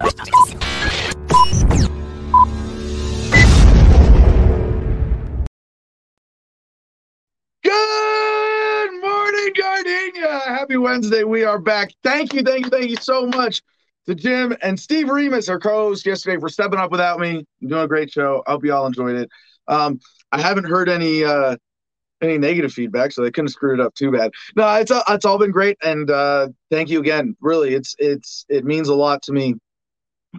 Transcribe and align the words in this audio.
Good 0.00 0.12
morning, 9.02 9.52
Gardenia. 9.54 10.40
Happy 10.46 10.78
Wednesday. 10.78 11.24
We 11.24 11.44
are 11.44 11.58
back. 11.58 11.90
Thank 12.02 12.32
you, 12.32 12.42
thank 12.42 12.64
you, 12.64 12.70
thank 12.70 12.88
you 12.88 12.96
so 12.96 13.26
much 13.26 13.60
to 14.06 14.14
Jim 14.14 14.56
and 14.62 14.80
Steve 14.80 15.10
Remus, 15.10 15.50
our 15.50 15.58
co-host 15.58 16.06
yesterday, 16.06 16.40
for 16.40 16.48
stepping 16.48 16.78
up 16.78 16.90
without 16.90 17.20
me. 17.20 17.44
Doing 17.60 17.82
a 17.82 17.88
great 17.88 18.10
show. 18.10 18.42
I 18.46 18.52
hope 18.52 18.64
you 18.64 18.72
all 18.72 18.86
enjoyed 18.86 19.16
it. 19.16 19.28
Um, 19.68 20.00
I 20.32 20.40
haven't 20.40 20.64
heard 20.64 20.88
any 20.88 21.24
uh, 21.24 21.58
any 22.22 22.38
negative 22.38 22.72
feedback, 22.72 23.12
so 23.12 23.22
they 23.22 23.30
couldn't 23.30 23.48
screw 23.48 23.74
it 23.74 23.80
up 23.80 23.94
too 23.94 24.12
bad. 24.12 24.30
No, 24.56 24.66
it's 24.76 24.90
uh, 24.90 25.02
it's 25.08 25.26
all 25.26 25.36
been 25.36 25.50
great, 25.50 25.76
and 25.82 26.10
uh, 26.10 26.48
thank 26.70 26.88
you 26.88 27.00
again. 27.00 27.36
Really, 27.42 27.74
it's 27.74 27.94
it's 27.98 28.46
it 28.48 28.64
means 28.64 28.88
a 28.88 28.94
lot 28.94 29.20
to 29.24 29.32
me 29.32 29.56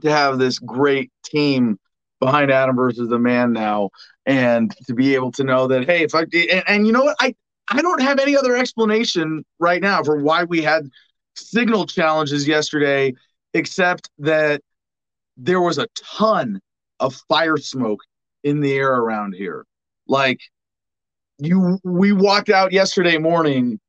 to 0.01 0.11
have 0.11 0.39
this 0.39 0.59
great 0.59 1.11
team 1.23 1.77
behind 2.19 2.51
Adam 2.51 2.75
versus 2.75 3.09
the 3.09 3.19
man 3.19 3.51
now 3.51 3.89
and 4.25 4.75
to 4.87 4.93
be 4.93 5.15
able 5.15 5.31
to 5.31 5.43
know 5.43 5.67
that 5.67 5.85
hey 5.85 6.03
if 6.03 6.13
i 6.13 6.21
and, 6.21 6.63
and, 6.67 6.87
you 6.87 6.93
know 6.93 7.03
what? 7.03 7.17
I 7.19 7.33
i 7.71 7.81
don't 7.81 8.01
have 8.01 8.19
any 8.19 8.37
other 8.37 8.55
explanation 8.55 9.43
right 9.59 9.81
now 9.81 10.03
for 10.03 10.17
why 10.17 10.43
we 10.43 10.61
had 10.61 10.87
signal 11.35 11.87
challenges 11.87 12.47
yesterday 12.47 13.13
except 13.53 14.09
that 14.19 14.61
there 15.37 15.61
was 15.61 15.77
a 15.77 15.87
ton 15.95 16.61
of 16.99 17.15
fire 17.27 17.57
smoke 17.57 18.01
in 18.43 18.61
the 18.61 18.73
air 18.73 18.93
around 18.93 19.33
here. 19.33 19.65
Like 20.07 20.39
you 21.39 21.79
we 21.83 22.11
walked 22.11 22.49
out 22.49 22.71
yesterday 22.71 23.17
morning 23.17 23.79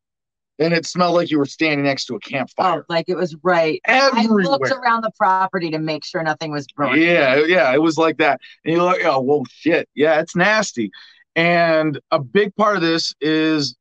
and 0.62 0.72
it 0.72 0.86
smelled 0.86 1.14
like 1.14 1.30
you 1.30 1.38
were 1.38 1.46
standing 1.46 1.84
next 1.84 2.06
to 2.06 2.14
a 2.14 2.20
campfire. 2.20 2.80
Oh, 2.80 2.84
like 2.88 3.08
it 3.08 3.16
was 3.16 3.36
right. 3.42 3.80
Everywhere. 3.86 4.40
I 4.40 4.44
looked 4.44 4.70
around 4.70 5.02
the 5.02 5.10
property 5.16 5.70
to 5.70 5.78
make 5.78 6.04
sure 6.04 6.22
nothing 6.22 6.52
was 6.52 6.66
burning. 6.76 7.02
Yeah, 7.02 7.36
yeah, 7.46 7.72
it 7.74 7.82
was 7.82 7.98
like 7.98 8.18
that. 8.18 8.40
And 8.64 8.74
you're 8.74 8.82
like, 8.82 9.04
oh, 9.04 9.20
well, 9.20 9.42
shit. 9.50 9.88
Yeah, 9.94 10.20
it's 10.20 10.36
nasty. 10.36 10.90
And 11.34 11.98
a 12.10 12.18
big 12.18 12.54
part 12.56 12.76
of 12.76 12.82
this 12.82 13.14
is 13.20 13.76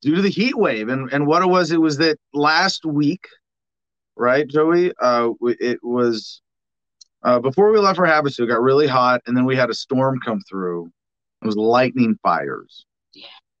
due 0.00 0.16
to 0.16 0.22
the 0.22 0.30
heat 0.30 0.56
wave. 0.56 0.88
And, 0.88 1.12
and 1.12 1.26
what 1.26 1.42
it 1.42 1.48
was, 1.48 1.70
it 1.70 1.80
was 1.80 1.98
that 1.98 2.18
last 2.32 2.84
week, 2.84 3.26
right, 4.16 4.46
Joey? 4.48 4.92
Uh, 5.00 5.30
it 5.42 5.80
was 5.82 6.40
uh, 7.22 7.38
before 7.40 7.70
we 7.70 7.78
left 7.78 7.96
for 7.96 8.06
Havasu, 8.06 8.40
it 8.40 8.48
got 8.48 8.62
really 8.62 8.86
hot. 8.86 9.20
And 9.26 9.36
then 9.36 9.44
we 9.44 9.56
had 9.56 9.70
a 9.70 9.74
storm 9.74 10.18
come 10.24 10.40
through. 10.48 10.90
It 11.42 11.46
was 11.46 11.56
lightning 11.56 12.16
fires 12.22 12.86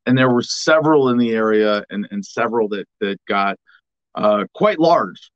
and 0.06 0.16
there 0.16 0.30
were 0.30 0.42
several 0.42 1.08
in 1.08 1.18
the 1.18 1.32
area 1.32 1.84
and, 1.90 2.06
and 2.10 2.24
several 2.24 2.68
that 2.68 2.86
that 3.00 3.18
got 3.26 3.56
uh, 4.14 4.44
quite 4.54 4.78
large. 4.78 5.30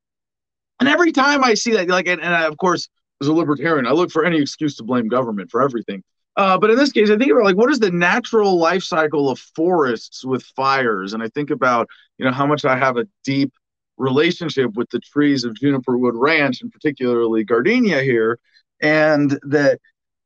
And 0.80 0.88
every 0.88 1.12
time 1.12 1.42
I 1.42 1.54
see 1.54 1.72
that, 1.72 1.88
like, 1.88 2.06
and, 2.06 2.20
and 2.20 2.34
I, 2.34 2.44
of 2.44 2.56
course, 2.58 2.88
as 3.22 3.28
a 3.28 3.32
libertarian, 3.32 3.86
I 3.86 3.92
look 3.92 4.10
for 4.10 4.24
any 4.24 4.40
excuse 4.40 4.76
to 4.76 4.84
blame 4.84 5.08
government 5.08 5.50
for 5.50 5.62
everything. 5.62 6.02
Uh, 6.36 6.58
but 6.58 6.70
in 6.70 6.76
this 6.76 6.92
case, 6.92 7.10
I 7.10 7.16
think 7.16 7.30
about 7.30 7.44
like 7.44 7.56
what 7.56 7.70
is 7.70 7.78
the 7.78 7.90
natural 7.90 8.58
life 8.58 8.82
cycle 8.82 9.30
of 9.30 9.38
forests 9.38 10.22
with 10.24 10.42
fires, 10.54 11.14
and 11.14 11.22
I 11.22 11.28
think 11.28 11.50
about 11.50 11.88
you 12.18 12.26
know 12.26 12.32
how 12.32 12.46
much 12.46 12.66
I 12.66 12.76
have 12.76 12.98
a 12.98 13.06
deep 13.24 13.52
relationship 13.96 14.74
with 14.74 14.90
the 14.90 15.00
trees 15.00 15.44
of 15.44 15.54
Juniper 15.54 15.96
Wood 15.96 16.14
Ranch, 16.14 16.60
and 16.60 16.70
particularly 16.70 17.42
gardenia 17.42 18.02
here, 18.02 18.38
and 18.82 19.38
that 19.44 19.80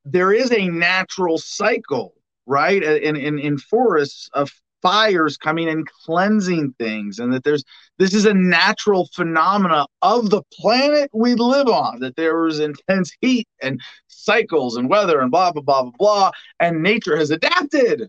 there 0.05 0.33
is 0.33 0.51
a 0.51 0.69
natural 0.69 1.39
cycle 1.39 2.15
right? 2.51 2.83
In 2.83 3.17
in, 3.17 3.39
in 3.39 3.57
forests 3.57 4.29
of 4.35 4.51
fires 4.83 5.37
coming 5.37 5.69
and 5.69 5.87
cleansing 6.05 6.75
things 6.79 7.19
and 7.19 7.33
that 7.33 7.45
there's 7.45 7.65
this 7.99 8.15
is 8.15 8.25
a 8.25 8.33
natural 8.33 9.09
phenomena 9.15 9.87
of 10.01 10.31
the 10.31 10.43
planet 10.55 11.11
we 11.13 11.35
live 11.35 11.69
on 11.69 12.01
that 12.01 12.17
there 12.17 12.47
is 12.47 12.61
intense 12.61 13.13
heat 13.21 13.47
and 13.63 13.79
cycles 14.09 14.77
and 14.77 14.89
weather 14.89 15.21
and 15.21 15.31
blah 15.31 15.53
blah 15.53 15.61
blah 15.61 15.83
blah 15.83 15.93
blah 15.99 16.31
and 16.61 16.83
nature 16.83 17.15
has 17.15 17.31
adapted 17.31 18.09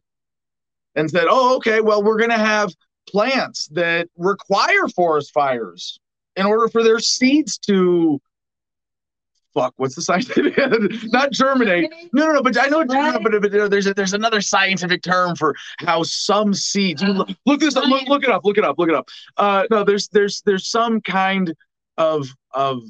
and 0.95 1.11
said 1.11 1.25
oh 1.29 1.57
okay 1.57 1.81
well 1.81 2.01
we're 2.01 2.17
going 2.17 2.29
to 2.29 2.37
have 2.37 2.73
plants 3.05 3.67
that 3.73 4.07
require 4.15 4.87
forest 4.95 5.33
fires 5.33 5.99
in 6.37 6.45
order 6.45 6.69
for 6.69 6.83
their 6.83 6.99
seeds 6.99 7.57
to 7.57 8.21
fuck, 9.53 9.73
what's 9.77 9.95
the 9.95 10.01
scientific? 10.01 10.57
Not 11.11 11.31
germinate. 11.31 11.91
No, 12.13 12.27
no, 12.27 12.33
no. 12.33 12.41
But 12.41 12.57
I 12.59 12.67
know, 12.67 12.83
right. 12.83 13.21
but, 13.21 13.41
but, 13.41 13.51
there's 13.51 13.87
a, 13.87 13.93
there's 13.93 14.13
another 14.13 14.41
scientific 14.41 15.01
term 15.03 15.35
for 15.35 15.55
how 15.79 16.03
some 16.03 16.53
seeds. 16.53 17.03
look, 17.03 17.29
look 17.45 17.59
this 17.59 17.75
up. 17.75 17.85
Look, 17.85 18.07
look, 18.07 18.23
it 18.23 18.29
up. 18.29 18.45
Look 18.45 18.57
it 18.57 18.63
up. 18.63 18.75
Look 18.77 18.89
it 18.89 18.95
up. 18.95 19.07
Uh, 19.37 19.63
no, 19.69 19.83
there's 19.83 20.07
there's 20.09 20.41
there's 20.45 20.69
some 20.69 21.01
kind 21.01 21.53
of 21.97 22.27
of 22.53 22.81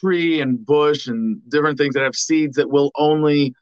tree 0.00 0.40
and 0.40 0.64
bush 0.64 1.06
and 1.06 1.40
different 1.48 1.78
things 1.78 1.94
that 1.94 2.02
have 2.02 2.14
seeds 2.14 2.56
that 2.56 2.70
will 2.70 2.90
only 2.96 3.54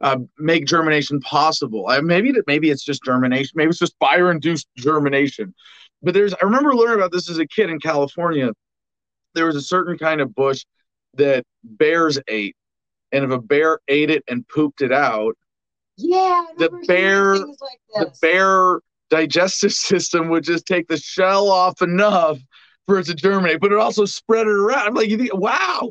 uh, 0.00 0.18
make 0.38 0.66
germination 0.66 1.20
possible. 1.20 1.86
Uh, 1.88 2.02
maybe 2.02 2.32
that 2.32 2.46
maybe 2.46 2.70
it's 2.70 2.84
just 2.84 3.02
germination. 3.04 3.52
Maybe 3.54 3.70
it's 3.70 3.78
just 3.78 3.96
fire 3.98 4.30
induced 4.30 4.68
germination. 4.76 5.54
But 6.02 6.14
there's 6.14 6.34
I 6.34 6.44
remember 6.44 6.74
learning 6.74 6.96
about 6.96 7.12
this 7.12 7.30
as 7.30 7.38
a 7.38 7.46
kid 7.46 7.70
in 7.70 7.80
California. 7.80 8.50
There 9.34 9.46
was 9.46 9.56
a 9.56 9.62
certain 9.62 9.98
kind 9.98 10.20
of 10.20 10.34
bush 10.34 10.64
that 11.16 11.44
bears 11.64 12.18
ate, 12.28 12.56
and 13.12 13.24
if 13.24 13.30
a 13.30 13.40
bear 13.40 13.80
ate 13.88 14.10
it 14.10 14.24
and 14.28 14.46
pooped 14.48 14.82
it 14.82 14.92
out, 14.92 15.36
yeah, 15.96 16.44
the 16.58 16.70
bear 16.86 17.36
like 17.36 17.80
the 17.94 18.12
bear 18.20 18.80
digestive 19.10 19.72
system 19.72 20.28
would 20.28 20.44
just 20.44 20.66
take 20.66 20.88
the 20.88 20.98
shell 20.98 21.50
off 21.50 21.82
enough 21.82 22.38
for 22.86 22.98
it 22.98 23.06
to 23.06 23.14
germinate, 23.14 23.60
but 23.60 23.72
it 23.72 23.78
also 23.78 24.04
spread 24.04 24.46
it 24.46 24.52
around. 24.52 24.86
I'm 24.86 24.94
like, 24.94 25.08
you 25.08 25.18
think, 25.18 25.34
wow, 25.34 25.90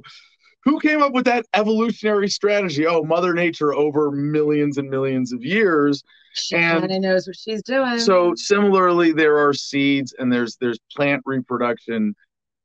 who 0.64 0.80
came 0.80 1.02
up 1.02 1.14
with 1.14 1.26
that 1.26 1.46
evolutionary 1.54 2.30
strategy? 2.30 2.88
Oh, 2.88 3.04
Mother 3.04 3.34
Nature 3.34 3.74
over 3.74 4.12
millions 4.12 4.78
and 4.78 4.90
millions 4.90 5.32
of 5.32 5.44
years. 5.44 6.04
She 6.34 6.56
kind 6.56 6.92
of 6.92 7.02
knows 7.02 7.28
what 7.28 7.38
she's 7.38 7.64
doing. 7.64 8.00
So 8.00 8.34
similarly, 8.36 9.14
there 9.14 9.38
are 9.38 9.54
seeds 9.54 10.14
and 10.18 10.32
there's 10.32 10.58
there's 10.60 10.80
plant 10.96 11.22
reproduction 11.26 12.16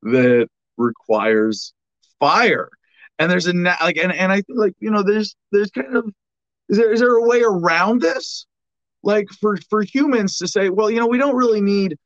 that 0.02 0.48
requires 0.76 1.72
fire. 2.20 2.68
And 3.18 3.30
there's 3.30 3.48
a 3.48 3.52
like, 3.52 3.96
and, 3.96 4.12
and 4.12 4.32
I 4.32 4.36
think 4.36 4.58
like 4.58 4.74
you 4.78 4.90
know, 4.90 5.02
there's 5.02 5.34
there's 5.52 5.70
kind 5.70 5.96
of 5.96 6.08
is 6.68 6.78
there 6.78 6.92
is 6.92 7.00
there 7.00 7.16
a 7.16 7.26
way 7.26 7.42
around 7.42 8.00
this? 8.00 8.46
Like 9.02 9.28
for 9.40 9.56
for 9.68 9.82
humans 9.82 10.38
to 10.38 10.48
say, 10.48 10.70
well, 10.70 10.90
you 10.90 11.00
know, 11.00 11.06
we 11.06 11.18
don't 11.18 11.36
really 11.36 11.60
need 11.60 11.96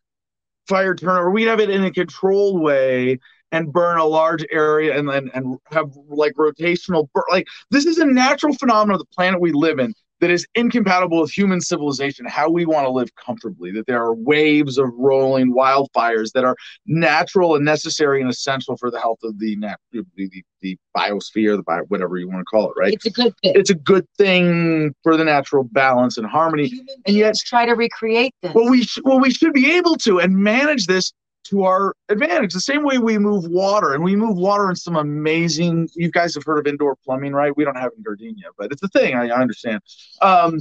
fire 0.67 0.95
turnover. 0.95 1.31
We 1.31 1.45
have 1.45 1.61
it 1.61 1.71
in 1.71 1.85
a 1.85 1.91
controlled 1.93 2.61
way 2.61 3.19
and 3.53 3.73
burn 3.73 3.99
a 3.99 4.05
large 4.05 4.45
area 4.51 4.99
and 4.99 5.09
and, 5.09 5.31
and 5.35 5.59
have 5.71 5.97
like 6.09 6.35
rotational 6.35 7.09
like 7.31 7.47
this 7.71 7.87
is 7.87 7.99
a 7.99 8.07
natural 8.07 8.55
phenomenon 8.55 8.95
of 8.95 8.99
the 8.99 9.15
planet 9.15 9.41
we 9.41 9.53
live 9.53 9.79
in 9.79 9.95
that 10.25 10.31
is 10.31 10.47
incompatible 10.55 11.21
with 11.21 11.31
human 11.31 11.61
civilization, 11.61 12.25
how 12.25 12.49
we 12.49 12.65
want 12.65 12.87
to 12.87 12.91
live 12.91 13.15
comfortably, 13.15 13.71
that 13.71 13.87
there 13.87 14.03
are 14.03 14.15
waves 14.15 14.79
of 14.79 14.89
rolling 14.97 15.53
wildfires 15.53 16.33
that 16.33 16.47
are 16.47 16.57
natural 16.87 17.57
and 17.57 17.62
necessary 17.62 18.23
and 18.23 18.31
essential 18.31 18.75
for 18.79 18.91
the 18.91 18.99
health 18.99 19.19
of 19.23 19.39
the, 19.39 19.55
nat- 19.57 19.79
the, 19.93 20.03
the, 20.17 20.31
the 20.62 20.79
biosphere, 20.97 21.59
the 21.59 21.62
bio, 21.62 21.83
whatever 21.89 22.17
you 22.17 22.27
want 22.27 22.41
to 22.41 22.45
call 22.45 22.71
it, 22.71 22.75
right? 22.75 22.95
It's 22.95 23.05
a 23.05 23.11
good 23.11 23.35
thing. 23.43 23.53
It's 23.55 23.69
a 23.69 23.75
good 23.75 24.07
thing 24.17 24.95
for 25.03 25.19
the 25.19 25.25
natural 25.25 25.65
balance 25.65 26.17
and 26.17 26.27
harmony. 26.27 26.69
Human 26.69 26.97
and 27.06 27.15
yet, 27.15 27.37
try 27.45 27.67
to 27.67 27.75
recreate 27.75 28.35
this. 28.41 28.55
Well, 28.55 28.71
we 28.71 28.85
sh- 28.85 29.01
well 29.05 29.21
we 29.21 29.31
should 29.31 29.53
be 29.53 29.73
able 29.73 29.97
to 29.97 30.21
and 30.21 30.39
manage 30.39 30.87
this 30.87 31.12
to 31.44 31.65
our 31.65 31.94
advantage. 32.09 32.53
The 32.53 32.60
same 32.60 32.82
way 32.82 32.99
we 32.99 33.19
move 33.19 33.47
water, 33.47 33.94
and 33.94 34.03
we 34.03 34.16
move 34.16 34.37
water 34.37 34.71
in 34.71 34.77
some 34.77 34.97
amazing. 34.97 35.88
You 35.94 36.10
guys 36.10 36.34
have 36.34 36.44
heard 36.44 36.59
of 36.59 36.66
indoor 36.66 36.97
plumbing, 36.97 37.32
right? 37.32 37.56
We 37.56 37.65
don't 37.65 37.77
have 37.77 37.93
in 37.97 38.03
Gardenia, 38.03 38.49
but 38.59 38.72
it's 38.72 38.82
a 38.82 38.88
thing. 38.88 39.15
I, 39.15 39.28
I 39.28 39.41
understand. 39.41 39.81
Um, 40.22 40.59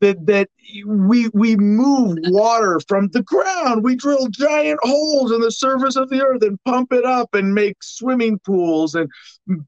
that 0.00 0.26
that 0.26 0.48
we 0.86 1.28
we 1.28 1.56
move 1.56 2.18
water 2.24 2.80
from 2.86 3.08
the 3.08 3.22
ground. 3.22 3.82
We 3.82 3.96
drill 3.96 4.28
giant 4.28 4.78
holes 4.82 5.32
in 5.32 5.40
the 5.40 5.50
surface 5.50 5.96
of 5.96 6.10
the 6.10 6.22
earth 6.22 6.42
and 6.42 6.62
pump 6.64 6.92
it 6.92 7.04
up 7.04 7.34
and 7.34 7.54
make 7.54 7.82
swimming 7.82 8.38
pools 8.40 8.94
and 8.94 9.10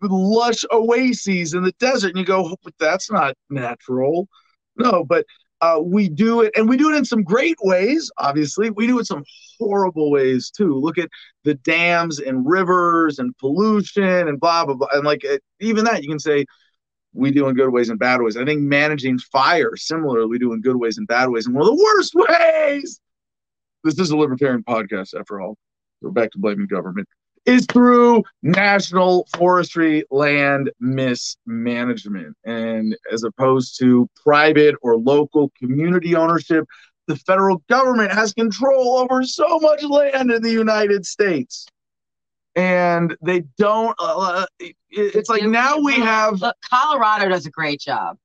lush 0.02 0.64
oases 0.70 1.54
in 1.54 1.62
the 1.62 1.72
desert. 1.78 2.08
And 2.08 2.18
you 2.18 2.24
go, 2.24 2.56
that's 2.78 3.10
not 3.10 3.34
natural. 3.48 4.28
No, 4.76 5.04
but 5.04 5.24
uh, 5.60 5.80
we 5.82 6.08
do 6.08 6.42
it, 6.42 6.52
and 6.56 6.68
we 6.68 6.76
do 6.76 6.92
it 6.92 6.96
in 6.96 7.04
some 7.04 7.22
great 7.22 7.56
ways. 7.62 8.10
Obviously, 8.18 8.70
we 8.70 8.86
do 8.86 8.98
it 8.98 9.06
some 9.06 9.24
horrible 9.58 10.10
ways 10.10 10.50
too. 10.50 10.74
Look 10.74 10.98
at 10.98 11.08
the 11.44 11.54
dams 11.54 12.20
and 12.20 12.46
rivers 12.46 13.18
and 13.18 13.36
pollution 13.38 14.28
and 14.28 14.38
blah 14.38 14.64
blah 14.64 14.74
blah. 14.74 14.88
And 14.92 15.04
like 15.04 15.22
even 15.60 15.84
that, 15.84 16.02
you 16.02 16.08
can 16.08 16.20
say 16.20 16.44
we 17.12 17.30
do 17.30 17.48
in 17.48 17.56
good 17.56 17.70
ways 17.70 17.88
and 17.88 17.98
bad 17.98 18.22
ways. 18.22 18.36
I 18.36 18.44
think 18.44 18.60
managing 18.60 19.18
fire, 19.18 19.74
similarly, 19.76 20.26
we 20.26 20.38
do 20.38 20.52
in 20.52 20.60
good 20.60 20.76
ways 20.76 20.98
and 20.98 21.06
bad 21.08 21.28
ways, 21.30 21.46
and 21.46 21.54
one 21.54 21.68
of 21.68 21.76
the 21.76 21.82
worst 21.82 22.14
ways. 22.14 23.00
This 23.84 23.98
is 23.98 24.10
a 24.10 24.16
libertarian 24.16 24.62
podcast, 24.64 25.18
after 25.18 25.40
all. 25.40 25.56
We're 26.00 26.10
back 26.10 26.30
to 26.32 26.38
blaming 26.38 26.66
government 26.66 27.08
is 27.48 27.66
through 27.72 28.22
national 28.42 29.26
forestry 29.34 30.04
land 30.10 30.70
mismanagement. 30.80 32.36
And 32.44 32.94
as 33.10 33.24
opposed 33.24 33.78
to 33.80 34.06
private 34.22 34.74
or 34.82 34.98
local 34.98 35.50
community 35.58 36.14
ownership, 36.14 36.66
the 37.06 37.16
federal 37.16 37.62
government 37.70 38.12
has 38.12 38.34
control 38.34 38.98
over 38.98 39.22
so 39.22 39.58
much 39.60 39.82
land 39.82 40.30
in 40.30 40.42
the 40.42 40.52
United 40.52 41.06
States. 41.06 41.66
and 42.54 43.16
they 43.22 43.40
don't. 43.56 43.94
Uh, 43.98 44.18
uh 44.18 44.46
it, 44.58 44.76
it's 44.90 45.30
like 45.30 45.44
now 45.44 45.78
we 45.78 45.94
have. 45.94 46.42
Look, 46.42 46.56
Colorado 46.68 47.30
does 47.30 47.46
a 47.46 47.50
great 47.50 47.80
job. 47.80 48.18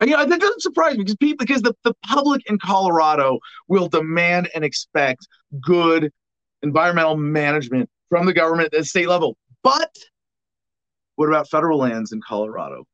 And, 0.00 0.10
you 0.10 0.16
know, 0.16 0.26
that 0.26 0.40
doesn't 0.40 0.62
surprise 0.62 0.96
me 0.96 1.04
because 1.04 1.16
people, 1.16 1.46
because 1.46 1.62
the, 1.62 1.74
the 1.82 1.94
public 2.06 2.42
in 2.50 2.58
Colorado 2.58 3.38
will 3.66 3.88
demand 3.88 4.50
and 4.54 4.62
expect 4.62 5.26
good 5.60 6.12
environmental 6.62 7.16
management 7.16 7.88
from 8.08 8.26
the 8.26 8.32
government 8.32 8.66
at 8.66 8.78
the 8.78 8.84
state 8.84 9.08
level. 9.08 9.36
But 9.62 9.92
what 11.16 11.28
about 11.28 11.48
federal 11.48 11.78
lands 11.78 12.12
in 12.12 12.20
Colorado? 12.26 12.84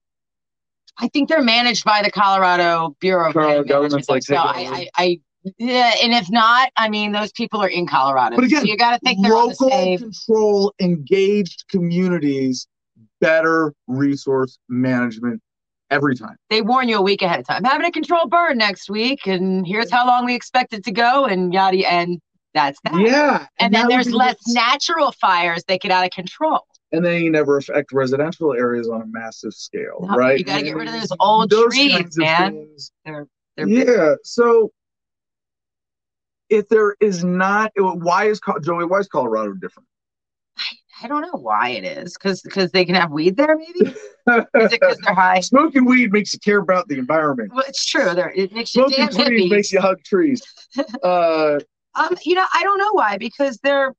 I 0.98 1.08
think 1.08 1.28
they're 1.28 1.42
managed 1.42 1.84
by 1.84 2.02
the 2.02 2.10
Colorado 2.10 2.96
Bureau 3.00 3.28
of 3.28 3.34
Colorado 3.34 3.64
government's 3.64 4.08
like 4.08 4.22
so 4.22 4.36
I, 4.36 4.40
I, 4.42 4.88
I, 4.96 5.20
yeah, 5.58 5.94
and 6.02 6.12
if 6.12 6.30
not, 6.30 6.70
I 6.76 6.88
mean, 6.88 7.12
those 7.12 7.32
people 7.32 7.60
are 7.62 7.68
in 7.68 7.86
Colorado. 7.86 8.36
But 8.36 8.44
again, 8.44 8.60
so 8.60 8.66
you 8.66 8.76
got 8.76 8.92
to 8.92 8.98
think 9.00 9.22
they're 9.22 9.32
local 9.32 9.68
the 9.68 9.96
control, 9.98 10.72
engaged 10.80 11.64
communities, 11.68 12.66
better 13.20 13.72
resource 13.88 14.58
management 14.68 15.40
every 15.90 16.14
time. 16.14 16.36
They 16.50 16.62
warn 16.62 16.88
you 16.88 16.98
a 16.98 17.02
week 17.02 17.22
ahead 17.22 17.40
of 17.40 17.46
time. 17.46 17.64
Having 17.64 17.86
a 17.86 17.90
controlled 17.90 18.30
burn 18.30 18.58
next 18.58 18.88
week, 18.88 19.26
and 19.26 19.66
here's 19.66 19.90
how 19.90 20.06
long 20.06 20.24
we 20.24 20.34
expect 20.34 20.72
it 20.74 20.84
to 20.84 20.92
go, 20.92 21.24
and 21.24 21.52
yada, 21.52 21.90
and 21.90 22.20
that's 22.54 22.78
that. 22.84 23.00
Yeah, 23.00 23.46
and, 23.58 23.74
then 23.74 23.88
there's 23.88 24.10
less 24.10 24.36
natural 24.48 25.12
fires 25.12 25.64
that 25.68 25.80
get 25.80 25.90
out 25.90 26.04
of 26.04 26.10
control 26.10 26.66
and 26.92 27.04
they 27.04 27.28
never 27.28 27.56
affect 27.56 27.92
residential 27.92 28.52
areas 28.52 28.88
on 28.88 29.00
a 29.00 29.06
massive 29.06 29.54
scale, 29.54 29.98
no, 30.02 30.14
right? 30.14 30.38
You 30.38 30.44
got 30.44 30.58
to 30.58 30.64
get 30.64 30.76
rid 30.76 30.88
of 30.88 30.94
those 30.94 31.12
old 31.18 31.50
those 31.50 31.74
trees, 31.74 32.16
man. 32.18 32.68
They're, 33.04 33.26
they're 33.56 33.66
yeah. 33.66 34.14
So 34.22 34.72
if 36.50 36.68
there 36.68 36.94
is 37.00 37.24
not, 37.24 37.72
why 37.76 38.26
is 38.26 38.40
Joey? 38.62 38.84
Why 38.84 38.98
is 38.98 39.08
Colorado 39.08 39.54
different? 39.54 39.88
I, 40.58 41.04
I 41.04 41.08
don't 41.08 41.22
know 41.22 41.38
why 41.40 41.70
it 41.70 41.84
is. 41.84 42.12
Because 42.12 42.42
because 42.42 42.70
they 42.72 42.84
can 42.84 42.94
have 42.94 43.10
weed 43.10 43.38
there, 43.38 43.56
maybe. 43.56 43.90
is 43.90 43.94
it 44.26 44.70
because 44.70 44.98
they're 44.98 45.14
high? 45.14 45.40
Smoking 45.40 45.86
weed 45.86 46.12
makes 46.12 46.34
you 46.34 46.40
care 46.40 46.58
about 46.58 46.88
the 46.88 46.98
environment. 46.98 47.52
Well, 47.54 47.64
it's 47.66 47.86
true. 47.86 48.14
There, 48.14 48.30
it 48.36 48.52
makes 48.52 48.74
you 48.74 48.82
Smoking 48.86 49.06
damn 49.06 49.26
hippies. 49.26 49.50
makes 49.50 49.72
you 49.72 49.80
hug 49.80 50.02
trees. 50.04 50.42
Uh, 51.02 51.58
um, 51.94 52.16
you 52.24 52.34
know, 52.34 52.46
I 52.54 52.62
don't 52.62 52.78
know 52.78 52.92
why 52.92 53.18
because 53.18 53.58
they're. 53.62 53.94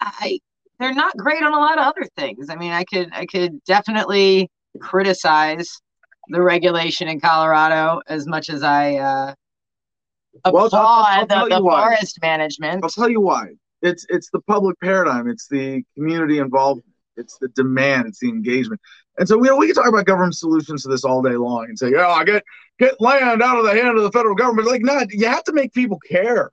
I 0.00 0.40
they're 0.78 0.94
not 0.94 1.14
great 1.16 1.42
on 1.42 1.52
a 1.52 1.58
lot 1.58 1.78
of 1.78 1.84
other 1.86 2.08
things. 2.16 2.48
I 2.48 2.56
mean, 2.56 2.72
I 2.72 2.84
could 2.84 3.10
I 3.12 3.26
could 3.26 3.62
definitely 3.64 4.50
criticize 4.80 5.68
the 6.28 6.40
regulation 6.40 7.08
in 7.08 7.20
Colorado 7.20 8.00
as 8.08 8.26
much 8.26 8.48
as 8.48 8.62
I 8.62 8.96
uh, 8.96 9.34
applaud 10.44 10.72
well, 10.72 10.82
I'll, 10.82 11.20
I'll 11.20 11.26
the, 11.26 11.56
the 11.56 11.60
forest 11.60 12.18
management. 12.22 12.82
I'll 12.82 12.90
tell 12.90 13.10
you 13.10 13.20
why. 13.20 13.48
It's 13.82 14.06
it's 14.08 14.30
the 14.30 14.40
public 14.40 14.78
paradigm. 14.80 15.28
It's 15.28 15.48
the 15.48 15.82
community 15.94 16.38
involvement. 16.38 16.86
It's 17.16 17.36
the 17.38 17.48
demand. 17.48 18.06
It's 18.06 18.20
the 18.20 18.28
engagement. 18.28 18.80
And 19.18 19.28
so 19.28 19.36
we 19.36 19.48
you 19.48 19.52
know, 19.52 19.58
we 19.58 19.66
can 19.66 19.74
talk 19.74 19.88
about 19.88 20.06
government 20.06 20.36
solutions 20.36 20.82
to 20.82 20.88
this 20.88 21.04
all 21.04 21.20
day 21.20 21.36
long 21.36 21.66
and 21.68 21.78
say, 21.78 21.92
oh, 21.94 22.10
I 22.10 22.24
get 22.24 22.42
get 22.78 23.00
land 23.00 23.42
out 23.42 23.58
of 23.58 23.64
the 23.64 23.72
hand 23.72 23.96
of 23.96 24.02
the 24.02 24.12
federal 24.12 24.34
government. 24.34 24.68
Like, 24.68 24.82
no, 24.82 25.02
you 25.10 25.28
have 25.28 25.44
to 25.44 25.52
make 25.52 25.74
people 25.74 25.98
care. 26.08 26.50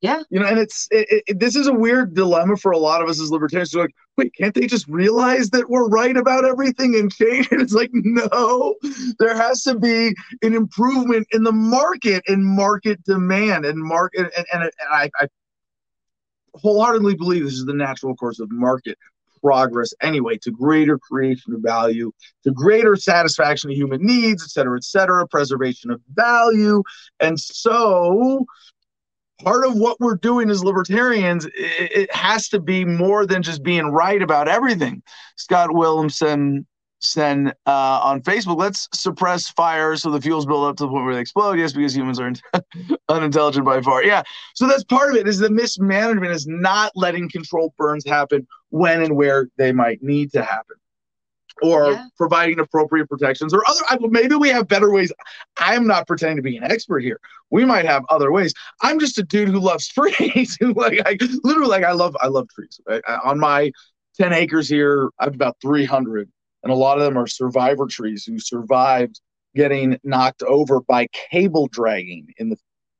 Yeah. 0.00 0.22
You 0.30 0.40
know, 0.40 0.46
and 0.46 0.58
it's 0.58 0.88
it, 0.90 1.24
it, 1.26 1.38
this 1.38 1.56
is 1.56 1.66
a 1.66 1.72
weird 1.72 2.14
dilemma 2.14 2.56
for 2.56 2.72
a 2.72 2.78
lot 2.78 3.02
of 3.02 3.08
us 3.10 3.20
as 3.20 3.30
libertarians. 3.30 3.74
We're 3.74 3.82
like, 3.82 3.94
wait, 4.16 4.32
can't 4.34 4.54
they 4.54 4.66
just 4.66 4.88
realize 4.88 5.50
that 5.50 5.68
we're 5.68 5.88
right 5.88 6.16
about 6.16 6.46
everything 6.46 6.94
and 6.94 7.12
change? 7.12 7.48
And 7.52 7.60
it's 7.60 7.74
like, 7.74 7.90
no, 7.92 8.76
there 9.18 9.36
has 9.36 9.62
to 9.64 9.78
be 9.78 10.14
an 10.42 10.54
improvement 10.54 11.26
in 11.32 11.42
the 11.42 11.52
market 11.52 12.22
and 12.28 12.44
market 12.44 13.02
demand 13.04 13.66
and 13.66 13.78
market. 13.78 14.32
And, 14.34 14.46
and, 14.52 14.62
and 14.62 14.72
I, 14.90 15.10
I 15.20 15.28
wholeheartedly 16.54 17.16
believe 17.16 17.44
this 17.44 17.54
is 17.54 17.66
the 17.66 17.74
natural 17.74 18.16
course 18.16 18.40
of 18.40 18.50
market 18.50 18.96
progress 19.42 19.94
anyway 20.02 20.36
to 20.36 20.50
greater 20.50 20.98
creation 20.98 21.54
of 21.54 21.62
value 21.62 22.12
to 22.44 22.50
greater 22.50 22.94
satisfaction 22.94 23.70
of 23.70 23.76
human 23.76 24.04
needs 24.04 24.42
et 24.42 24.50
cetera 24.50 24.76
et 24.76 24.84
cetera 24.84 25.26
preservation 25.26 25.90
of 25.90 26.00
value 26.12 26.82
and 27.20 27.40
so 27.40 28.44
part 29.42 29.66
of 29.66 29.76
what 29.76 29.98
we're 30.00 30.16
doing 30.16 30.50
as 30.50 30.64
libertarians 30.64 31.46
it, 31.54 32.12
has 32.14 32.48
to 32.48 32.60
be 32.60 32.84
more 32.84 33.26
than 33.26 33.42
just 33.42 33.62
being 33.62 33.86
right 33.86 34.22
about 34.22 34.48
everything. 34.48 35.02
Scott 35.36 35.74
williamson 35.74 36.66
said 37.02 37.54
uh, 37.66 38.00
on 38.02 38.20
facebook 38.20 38.58
let's 38.58 38.86
suppress 38.92 39.48
fires 39.48 40.02
so 40.02 40.10
the 40.10 40.20
fuels 40.20 40.44
build 40.44 40.66
up 40.66 40.76
to 40.76 40.84
the 40.84 40.88
point 40.88 41.04
where 41.04 41.14
they 41.14 41.20
explode. 41.20 41.58
Yes 41.58 41.72
because 41.72 41.96
humans 41.96 42.20
are 42.20 42.32
unintelligent 43.08 43.64
by 43.64 43.80
far. 43.80 44.04
Yeah. 44.04 44.22
So 44.54 44.66
that's 44.66 44.84
part 44.84 45.10
of 45.10 45.16
it 45.16 45.26
is 45.26 45.38
the 45.38 45.50
mismanagement 45.50 46.32
is 46.32 46.46
not 46.46 46.92
letting 46.94 47.28
controlled 47.30 47.72
burns 47.76 48.06
happen 48.06 48.46
when 48.68 49.02
and 49.02 49.16
where 49.16 49.48
they 49.56 49.72
might 49.72 50.02
need 50.02 50.32
to 50.32 50.42
happen 50.42 50.76
or 51.62 51.92
yeah. 51.92 52.06
providing 52.16 52.58
appropriate 52.58 53.08
protections 53.08 53.52
or 53.52 53.62
other 53.68 54.08
maybe 54.08 54.34
we 54.34 54.48
have 54.48 54.68
better 54.68 54.90
ways. 54.90 55.12
I'm 55.58 55.86
not 55.86 56.06
pretending 56.06 56.36
to 56.36 56.42
be 56.42 56.56
an 56.56 56.64
expert 56.64 57.00
here. 57.00 57.20
We 57.50 57.64
might 57.64 57.84
have 57.84 58.04
other 58.08 58.32
ways. 58.32 58.54
I'm 58.82 58.98
just 58.98 59.18
a 59.18 59.22
dude 59.22 59.48
who 59.48 59.60
loves 59.60 59.88
trees. 59.88 60.56
Like 60.80 61.00
i 61.04 61.18
literally 61.42 61.68
like 61.68 61.84
i 61.84 61.92
love 61.92 62.16
i 62.20 62.28
love 62.28 62.48
trees. 62.48 62.80
I, 62.88 63.00
I, 63.06 63.30
on 63.30 63.38
my 63.38 63.72
10 64.16 64.32
acres 64.32 64.68
here 64.68 65.10
i 65.18 65.24
have 65.24 65.34
about 65.34 65.56
300 65.60 66.30
and 66.62 66.72
a 66.72 66.76
lot 66.76 66.98
of 66.98 67.04
them 67.04 67.18
are 67.18 67.26
survivor 67.26 67.86
trees 67.86 68.24
who 68.24 68.38
survived 68.38 69.20
getting 69.54 69.98
knocked 70.04 70.42
over 70.42 70.80
by 70.80 71.06
cable 71.30 71.68
dragging 71.68 72.32
in 72.38 72.50
the 72.50 72.56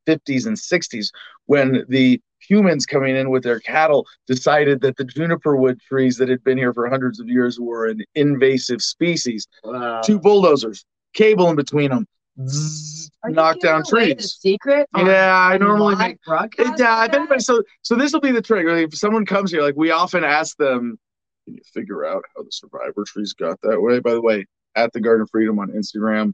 50s 0.07 0.45
and 0.45 0.57
60s 0.57 1.07
when 1.45 1.85
the 1.87 2.21
humans 2.51 2.85
coming 2.85 3.15
in 3.15 3.29
with 3.29 3.43
their 3.43 3.61
cattle 3.61 4.05
decided 4.27 4.81
that 4.81 4.97
the 4.97 5.05
juniper 5.05 5.55
wood 5.55 5.79
trees 5.79 6.17
that 6.17 6.27
had 6.27 6.43
been 6.43 6.57
here 6.57 6.73
for 6.73 6.89
hundreds 6.89 7.21
of 7.21 7.29
years 7.29 7.59
were 7.59 7.87
an 7.87 8.01
invasive 8.15 8.81
species. 8.81 9.47
Wow. 9.63 10.01
Two 10.01 10.19
bulldozers, 10.19 10.83
cable 11.13 11.49
in 11.49 11.55
between 11.55 11.91
them, 11.91 12.05
zzz, 12.45 13.09
knock 13.27 13.59
down 13.61 13.83
trees. 13.85 14.37
secret? 14.41 14.85
Yeah, 14.97 15.33
I 15.33 15.57
normally 15.57 15.95
make. 15.95 16.17
Yeah, 16.27 16.35
uh, 16.35 17.05
if 17.05 17.13
anybody, 17.13 17.39
so 17.39 17.63
so 17.83 17.95
this 17.95 18.11
will 18.11 18.19
be 18.19 18.31
the 18.31 18.41
trick. 18.41 18.65
If 18.67 18.97
someone 18.97 19.25
comes 19.25 19.49
here, 19.51 19.61
like 19.61 19.75
we 19.77 19.91
often 19.91 20.25
ask 20.25 20.57
them, 20.57 20.99
"Can 21.45 21.55
you 21.55 21.61
figure 21.73 22.05
out 22.05 22.23
how 22.35 22.43
the 22.43 22.51
survivor 22.51 23.05
trees 23.07 23.33
got 23.33 23.59
that 23.61 23.81
way?" 23.81 23.99
By 23.99 24.11
the 24.11 24.21
way, 24.21 24.45
at 24.75 24.91
the 24.91 24.99
Garden 24.99 25.21
of 25.21 25.29
Freedom 25.29 25.57
on 25.59 25.69
Instagram, 25.69 26.33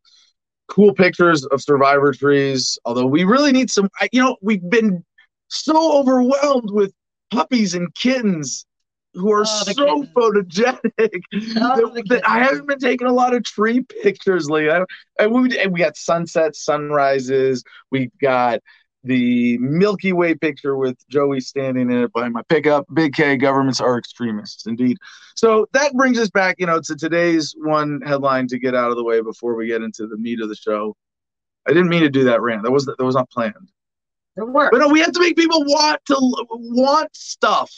cool 0.67 0.93
pictures 0.93 1.45
of 1.45 1.61
survivor 1.61 2.11
trees. 2.11 2.79
Although 2.85 3.05
we 3.05 3.23
really 3.23 3.51
need 3.51 3.69
some, 3.69 3.89
you 4.11 4.21
know, 4.21 4.35
we've 4.41 4.67
been 4.67 5.03
so 5.47 5.99
overwhelmed 5.99 6.71
with 6.71 6.93
puppies 7.31 7.73
and 7.73 7.93
kittens 7.95 8.65
who 9.13 9.31
are 9.31 9.41
oh, 9.41 9.45
so 9.45 10.03
photogenic 10.15 10.79
oh, 11.57 11.91
that, 11.93 12.03
that, 12.07 12.27
I 12.27 12.39
haven't 12.39 12.67
been 12.67 12.79
taking 12.79 13.07
a 13.07 13.13
lot 13.13 13.33
of 13.33 13.43
tree 13.43 13.85
pictures 14.03 14.49
lately. 14.49 14.85
and 15.19 15.33
we, 15.33 15.57
and 15.57 15.73
we 15.73 15.79
got 15.79 15.97
sunsets, 15.97 16.63
sunrises. 16.63 17.63
We 17.89 18.11
got 18.21 18.59
the 19.03 19.57
Milky 19.57 20.13
Way 20.13 20.35
picture 20.35 20.75
with 20.75 20.97
Joey 21.09 21.39
standing 21.39 21.89
in 21.89 22.03
it 22.03 22.13
by 22.13 22.29
my 22.29 22.41
pickup. 22.49 22.85
Big 22.93 23.13
K 23.13 23.37
governments 23.37 23.81
are 23.81 23.97
extremists, 23.97 24.67
indeed. 24.67 24.97
So 25.35 25.67
that 25.73 25.93
brings 25.93 26.19
us 26.19 26.29
back, 26.29 26.55
you 26.59 26.65
know, 26.65 26.81
to 26.81 26.95
today's 26.95 27.55
one 27.57 28.01
headline 28.05 28.47
to 28.47 28.59
get 28.59 28.75
out 28.75 28.91
of 28.91 28.97
the 28.97 29.03
way 29.03 29.21
before 29.21 29.55
we 29.55 29.67
get 29.67 29.81
into 29.81 30.07
the 30.07 30.17
meat 30.17 30.41
of 30.41 30.49
the 30.49 30.55
show. 30.55 30.95
I 31.67 31.71
didn't 31.71 31.89
mean 31.89 32.03
to 32.03 32.09
do 32.09 32.25
that 32.25 32.41
rant. 32.41 32.63
That 32.63 32.71
was 32.71 32.85
that 32.85 32.99
was 32.99 33.15
not 33.15 33.29
planned. 33.29 33.71
But 34.37 34.77
no, 34.77 34.89
we 34.89 34.99
have 34.99 35.11
to 35.13 35.19
make 35.19 35.35
people 35.35 35.63
want 35.65 36.03
to 36.05 36.15
want 36.49 37.15
stuff. 37.15 37.71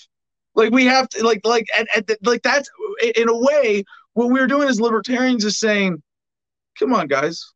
Like 0.55 0.71
we 0.71 0.85
have 0.85 1.07
to 1.09 1.25
like 1.25 1.41
like 1.45 1.67
and, 1.77 1.87
and 1.95 2.17
like 2.23 2.41
that's 2.41 2.69
in 3.15 3.29
a 3.29 3.37
way 3.37 3.83
what 4.13 4.29
we're 4.29 4.47
doing 4.47 4.67
as 4.67 4.81
libertarians 4.81 5.45
is 5.45 5.57
saying, 5.57 6.01
come 6.77 6.93
on 6.93 7.07
guys, 7.07 7.53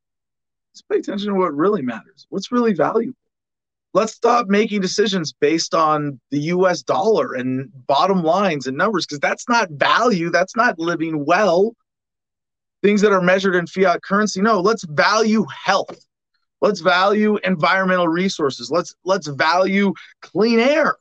let's 0.72 0.81
pay 0.89 1.00
attention 1.00 1.33
to 1.33 1.39
what 1.39 1.53
really 1.53 1.81
matters. 1.81 2.25
What's 2.29 2.51
really 2.51 2.74
valuable. 2.74 3.17
Let's 3.93 4.13
stop 4.13 4.48
making 4.48 4.81
decisions 4.81 5.33
based 5.33 5.75
on 5.75 6.19
the 6.31 6.39
US 6.39 6.81
dollar 6.81 7.33
and 7.33 7.69
bottom 7.86 8.24
lines 8.24 8.67
and 8.67 8.77
numbers 8.77 9.05
because 9.05 9.19
that's 9.19 9.50
not 9.50 9.69
value. 9.72 10.29
That's 10.29 10.55
not 10.55 10.79
living 10.79 11.25
well. 11.25 11.75
Things 12.81 13.01
that 13.01 13.12
are 13.12 13.22
measured 13.22 13.55
in 13.55 13.67
fiat 13.67 14.01
currency. 14.01 14.41
No, 14.41 14.62
let's 14.62 14.83
value 14.86 15.45
health 15.63 16.05
Let's 16.63 16.79
value 16.79 17.38
environmental 17.43 18.08
resources. 18.08 18.72
Let's 18.72 18.96
let's 19.03 19.27
value 19.27 19.93
clean 20.22 20.60
air. 20.60 20.96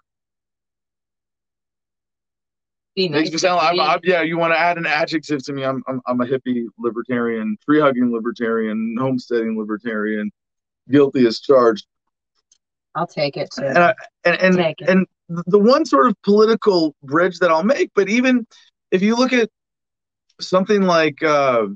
Nice 2.97 3.11
Makes 3.11 3.31
me 3.31 3.39
sound 3.39 3.57
like, 3.57 3.73
I'm, 3.73 3.81
I'm, 3.81 4.01
yeah, 4.03 4.23
you 4.23 4.37
want 4.37 4.53
to 4.53 4.59
add 4.59 4.77
an 4.77 4.87
adjective 4.87 5.43
to 5.45 5.53
me. 5.53 5.65
I'm, 5.65 5.83
I'm, 5.87 6.01
I'm 6.07 6.21
a 6.21 6.27
hippie 6.27 6.65
libertarian, 6.79 7.57
tree 7.65 7.81
hugging 7.81 8.13
libertarian, 8.13 8.97
homesteading 8.99 9.57
libertarian, 9.57 10.31
guilty 10.91 11.27
as 11.27 11.39
charged. 11.39 11.87
I'll 12.97 13.07
take 13.07 13.37
it 13.37 13.49
too. 13.57 13.65
And, 13.65 13.79
I, 13.79 13.95
and, 14.25 14.59
and, 14.59 14.77
and 14.87 15.07
the 15.29 15.61
one 15.61 15.87
sort 15.87 16.09
of 16.09 16.21
political 16.23 16.95
bridge 17.05 17.39
that 17.39 17.51
I'll 17.51 17.63
make, 17.63 17.93
but 17.95 18.09
even 18.09 18.47
if 18.91 19.01
you 19.01 19.15
look 19.15 19.33
at 19.33 19.49
something 20.41 20.83
like 20.83 21.23
uh, 21.23 21.67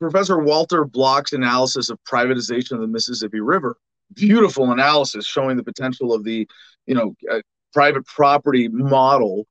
Professor 0.00 0.38
Walter 0.38 0.84
Block's 0.84 1.32
analysis 1.32 1.90
of 1.90 1.98
privatization 2.04 2.72
of 2.72 2.80
the 2.80 2.86
Mississippi 2.86 3.40
River. 3.40 3.76
Beautiful 4.14 4.70
analysis 4.72 5.26
showing 5.26 5.56
the 5.56 5.64
potential 5.64 6.14
of 6.14 6.24
the, 6.24 6.48
you 6.86 6.94
know, 6.94 7.14
uh, 7.30 7.40
private 7.72 8.06
property 8.06 8.68
model, 8.68 9.46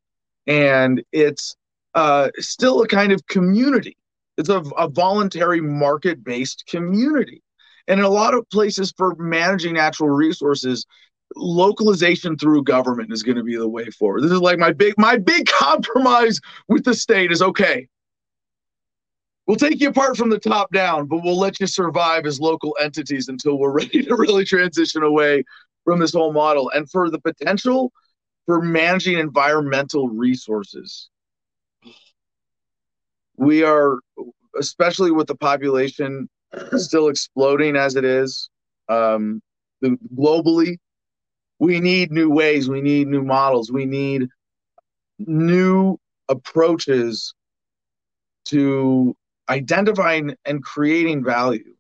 and 0.48 1.04
it's 1.12 1.56
uh, 1.94 2.30
still 2.38 2.82
a 2.82 2.88
kind 2.88 3.12
of 3.12 3.26
community. 3.28 3.98
It's 4.38 4.50
a, 4.50 4.60
a 4.78 4.88
voluntary 4.88 5.62
market 5.62 6.24
based 6.24 6.66
community. 6.68 7.42
And 7.88 8.00
in 8.00 8.06
a 8.06 8.10
lot 8.10 8.34
of 8.34 8.50
places 8.50 8.94
for 8.98 9.16
managing 9.16 9.76
natural 9.76 10.10
resources, 10.10 10.86
localization 11.36 12.38
through 12.38 12.64
government 12.64 13.12
is 13.12 13.24
going 13.24 13.38
to 13.38 13.44
be 13.44 13.58
the 13.58 13.68
way 13.68 13.86
forward. 13.86 14.24
This 14.24 14.32
is 14.32 14.42
like 14.42 14.60
my 14.60 14.72
big 14.72 14.94
my 14.98 15.18
big 15.18 15.48
compromise 15.60 16.40
with 16.68 16.84
the 16.84 16.94
state 16.94 17.32
is 17.32 17.42
okay. 17.42 17.88
We'll 19.48 19.56
take 19.56 19.80
you 19.80 19.88
apart 19.90 20.18
from 20.18 20.30
the 20.30 20.40
top 20.40 20.72
down, 20.74 21.08
but 21.08 21.24
we'll 21.24 21.40
let 21.40 21.60
you 21.62 21.68
survive 21.68 22.26
as 22.26 22.40
local 22.40 22.76
entities 22.82 23.30
until 23.30 23.58
we're 23.58 23.72
ready 23.80 24.04
to 24.04 24.16
really 24.16 24.44
transition 24.44 25.04
away 25.04 25.44
from 25.86 26.00
this 26.00 26.14
whole 26.14 26.34
model. 26.34 26.70
And 26.76 26.90
for 26.90 27.10
the 27.10 27.20
potential 27.20 27.92
for 28.46 28.62
managing 28.62 29.18
environmental 29.18 30.10
resources, 30.10 31.10
we 33.38 33.64
are, 33.64 34.00
especially 34.60 35.12
with 35.12 35.28
the 35.28 35.36
population 35.36 36.30
still 36.76 37.08
exploding 37.08 37.78
as 37.78 37.96
it 37.96 38.04
is, 38.04 38.50
um, 38.90 39.42
globally, 39.84 40.78
we 41.60 41.80
need 41.80 42.12
new 42.12 42.30
ways, 42.30 42.70
we 42.70 42.82
need 42.82 43.08
new 43.08 43.24
models, 43.24 43.72
we 43.72 43.86
need 43.86 44.28
new 45.20 45.98
approaches 46.30 47.34
to 48.46 49.16
identifying 49.50 50.36
and 50.46 50.64
creating 50.64 51.24
value. 51.24 51.74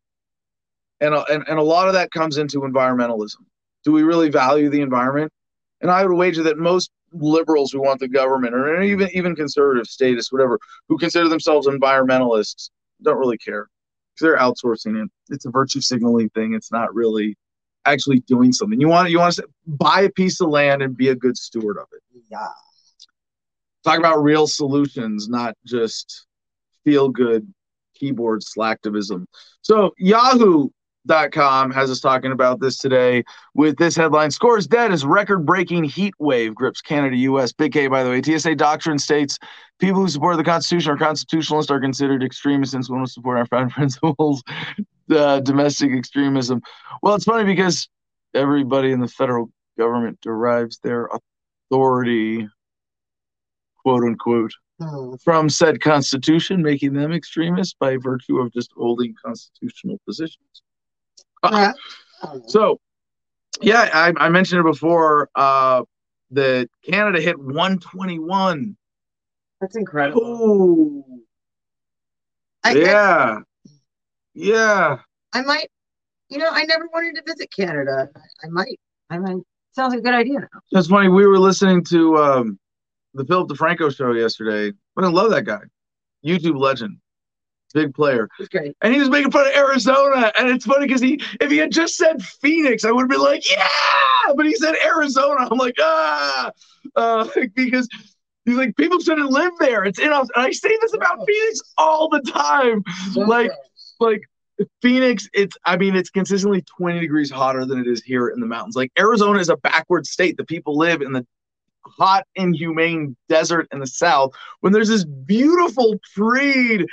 And, 0.99 1.13
uh, 1.13 1.25
and, 1.29 1.43
and 1.47 1.59
a 1.59 1.63
lot 1.63 1.87
of 1.87 1.93
that 1.93 2.11
comes 2.11 2.37
into 2.37 2.61
environmentalism. 2.61 3.45
Do 3.83 3.91
we 3.91 4.03
really 4.03 4.29
value 4.29 4.69
the 4.69 4.81
environment? 4.81 5.31
And 5.81 5.91
I 5.91 6.05
would 6.05 6.15
wager 6.15 6.43
that 6.43 6.57
most 6.57 6.91
liberals 7.11 7.71
who 7.71 7.81
want 7.81 7.99
the 7.99 8.07
government 8.07 8.53
or 8.53 8.81
even 8.81 9.09
even 9.13 9.35
conservative 9.35 9.85
status, 9.87 10.31
whatever, 10.31 10.59
who 10.89 10.97
consider 10.97 11.29
themselves 11.29 11.67
environmentalists, 11.67 12.69
don't 13.03 13.17
really 13.17 13.37
care 13.37 13.69
because 14.13 14.25
they're 14.25 14.37
outsourcing 14.37 15.03
it. 15.03 15.09
It's 15.29 15.45
a 15.45 15.51
virtue 15.51 15.81
signaling 15.81 16.29
thing. 16.29 16.53
It's 16.53 16.71
not 16.71 16.93
really 16.93 17.37
actually 17.85 18.19
doing 18.21 18.51
something. 18.51 18.81
You 18.81 18.87
want 18.87 19.09
you 19.11 19.19
want 19.19 19.35
to 19.35 19.47
buy 19.65 20.01
a 20.01 20.09
piece 20.09 20.41
of 20.41 20.49
land 20.49 20.81
and 20.81 20.97
be 20.97 21.09
a 21.09 21.15
good 21.15 21.37
steward 21.37 21.77
of 21.77 21.87
it. 21.93 22.01
Yeah. 22.29 22.47
Talk 23.83 23.99
about 23.99 24.21
real 24.21 24.47
solutions, 24.47 25.29
not 25.29 25.55
just 25.65 26.25
feel 26.83 27.09
good 27.09 27.47
keyboard 27.97 28.41
slacktivism. 28.41 29.25
So 29.61 29.91
Yahoo 29.97 30.69
Com 31.31 31.71
has 31.71 31.89
us 31.89 31.99
talking 31.99 32.31
about 32.31 32.59
this 32.59 32.77
today 32.77 33.23
with 33.53 33.77
this 33.77 33.95
headline 33.95 34.31
Scores 34.31 34.67
dead 34.67 34.91
as 34.91 35.05
record 35.05 35.45
breaking 35.45 35.85
heat 35.85 36.13
wave 36.19 36.53
grips 36.53 36.81
Canada 36.81 37.15
US. 37.17 37.53
Big 37.53 37.73
K, 37.73 37.87
by 37.87 38.03
the 38.03 38.09
way. 38.09 38.21
TSA 38.21 38.55
doctrine 38.55 38.99
states 38.99 39.37
people 39.79 40.01
who 40.01 40.09
support 40.09 40.37
the 40.37 40.43
Constitution 40.43 40.91
or 40.91 40.97
constitutionalists 40.97 41.71
are 41.71 41.79
considered 41.79 42.23
extremists 42.23 42.73
since 42.73 42.89
we 42.89 42.99
will 42.99 43.07
support 43.07 43.37
our 43.37 43.45
founding 43.45 43.69
principles, 43.73 44.43
uh, 45.09 45.39
domestic 45.39 45.91
extremism. 45.91 46.61
Well, 47.01 47.15
it's 47.15 47.25
funny 47.25 47.45
because 47.45 47.87
everybody 48.33 48.91
in 48.91 48.99
the 48.99 49.07
federal 49.07 49.49
government 49.77 50.19
derives 50.21 50.79
their 50.79 51.09
authority, 51.71 52.47
quote 53.83 54.03
unquote. 54.03 54.51
From 55.23 55.49
said 55.49 55.81
constitution, 55.81 56.61
making 56.61 56.93
them 56.93 57.11
extremists 57.11 57.75
by 57.79 57.97
virtue 57.97 58.39
of 58.39 58.53
just 58.53 58.71
holding 58.75 59.15
constitutional 59.23 59.99
positions. 60.05 60.63
Uh, 61.43 61.73
so, 62.47 62.79
yeah, 63.61 63.89
I, 63.93 64.13
I, 64.17 64.29
mentioned 64.29 64.59
it 64.59 64.63
before. 64.63 65.29
Uh, 65.35 65.83
that 66.31 66.69
Canada 66.83 67.21
hit 67.21 67.39
121. 67.39 68.77
That's 69.61 69.75
incredible. 69.75 70.21
Ooh. 70.21 71.03
I, 72.63 72.73
yeah. 72.73 73.39
I, 73.39 73.71
yeah. 74.33 74.97
I 75.33 75.41
might, 75.41 75.69
you 76.29 76.37
know, 76.37 76.49
I 76.51 76.63
never 76.63 76.87
wanted 76.93 77.15
to 77.15 77.23
visit 77.25 77.49
Canada. 77.55 78.09
I 78.43 78.47
might. 78.49 78.79
I 79.09 79.17
might. 79.19 79.37
Sounds 79.71 79.91
like 79.91 79.99
a 79.99 80.03
good 80.03 80.13
idea 80.13 80.39
now. 80.39 80.59
That's 80.71 80.87
funny. 80.87 81.07
We 81.07 81.25
were 81.25 81.39
listening 81.39 81.83
to 81.85 82.17
um, 82.17 82.59
the 83.17 83.25
Philip 83.25 83.49
DeFranco 83.49 83.95
show 83.95 84.13
yesterday. 84.13 84.75
I 84.97 85.07
love 85.07 85.31
that 85.31 85.43
guy. 85.43 85.61
YouTube 86.25 86.59
legend 86.59 86.99
big 87.73 87.93
player. 87.93 88.27
great. 88.51 88.75
And 88.81 88.93
he 88.93 88.99
was 88.99 89.09
making 89.09 89.31
fun 89.31 89.47
of 89.47 89.53
Arizona. 89.53 90.31
And 90.37 90.49
it's 90.49 90.65
funny 90.65 90.87
because 90.87 91.01
he, 91.01 91.21
if 91.39 91.51
he 91.51 91.57
had 91.57 91.71
just 91.71 91.95
said 91.95 92.23
Phoenix, 92.23 92.85
I 92.85 92.91
would 92.91 93.01
have 93.01 93.09
been 93.09 93.21
like, 93.21 93.49
yeah. 93.49 93.67
But 94.35 94.45
he 94.45 94.55
said 94.55 94.75
Arizona. 94.85 95.47
I'm 95.49 95.57
like, 95.57 95.75
ah, 95.79 96.51
uh, 96.95 97.27
because 97.55 97.87
he's 98.45 98.57
like, 98.57 98.75
people 98.77 98.99
shouldn't 98.99 99.29
live 99.29 99.53
there. 99.59 99.83
It's 99.83 99.99
in. 99.99 100.11
And 100.11 100.29
I 100.35 100.51
say 100.51 100.75
this 100.81 100.93
about 100.93 101.25
Phoenix 101.25 101.61
all 101.77 102.09
the 102.09 102.21
time. 102.21 102.83
like, 103.15 103.51
like 103.99 104.21
Phoenix, 104.81 105.29
it's, 105.33 105.55
I 105.65 105.77
mean, 105.77 105.95
it's 105.95 106.09
consistently 106.09 106.63
20 106.63 106.99
degrees 106.99 107.29
hotter 107.29 107.65
than 107.65 107.79
it 107.79 107.87
is 107.87 108.03
here 108.03 108.29
in 108.29 108.39
the 108.39 108.47
mountains. 108.47 108.75
Like 108.75 108.91
Arizona 108.99 109.39
is 109.39 109.49
a 109.49 109.57
backward 109.57 110.07
state. 110.07 110.37
The 110.37 110.45
people 110.45 110.77
live 110.77 111.01
in 111.01 111.13
the 111.13 111.25
hot, 111.97 112.25
inhumane 112.35 113.15
desert 113.29 113.67
in 113.71 113.79
the 113.79 113.87
south 113.87 114.31
when 114.61 114.73
there's 114.73 114.89
this 114.89 115.05
beautiful 115.05 115.95
treed 116.15 116.85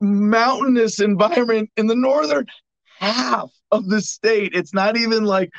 mountainous 0.00 1.00
environment 1.00 1.70
in 1.76 1.86
the 1.86 1.96
northern 1.96 2.46
half 2.98 3.50
of 3.70 3.88
the 3.88 4.00
state. 4.00 4.52
It's 4.54 4.74
not 4.74 4.96
even 4.96 5.24
like 5.24 5.50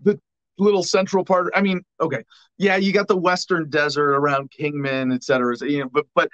the 0.00 0.18
little 0.58 0.82
central 0.82 1.24
part. 1.24 1.52
I 1.54 1.60
mean, 1.60 1.82
okay, 2.00 2.22
yeah, 2.58 2.76
you 2.76 2.92
got 2.92 3.08
the 3.08 3.16
western 3.16 3.68
desert 3.70 4.14
around 4.14 4.50
Kingman, 4.50 5.12
et 5.12 5.24
cetera. 5.24 5.56
You 5.60 5.80
know, 5.84 5.90
but 5.92 6.06
but 6.14 6.28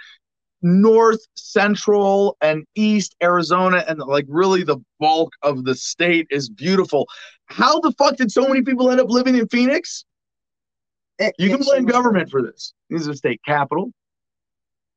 north, 0.62 1.20
central, 1.34 2.36
and 2.42 2.64
east 2.74 3.16
Arizona, 3.22 3.84
and 3.88 3.98
like 4.00 4.26
really 4.28 4.62
the 4.62 4.78
bulk 4.98 5.32
of 5.42 5.64
the 5.64 5.74
state 5.74 6.26
is 6.30 6.50
beautiful. 6.50 7.08
How 7.46 7.80
the 7.80 7.92
fuck 7.92 8.16
did 8.16 8.30
so 8.30 8.46
many 8.46 8.62
people 8.62 8.90
end 8.90 9.00
up 9.00 9.08
living 9.08 9.36
in 9.36 9.48
Phoenix? 9.48 10.04
It, 11.20 11.34
you 11.38 11.50
can 11.50 11.60
blame 11.60 11.84
government 11.84 12.30
for 12.30 12.42
this. 12.42 12.72
This 12.88 13.02
is 13.02 13.08
a 13.08 13.14
state 13.14 13.40
capital. 13.46 13.92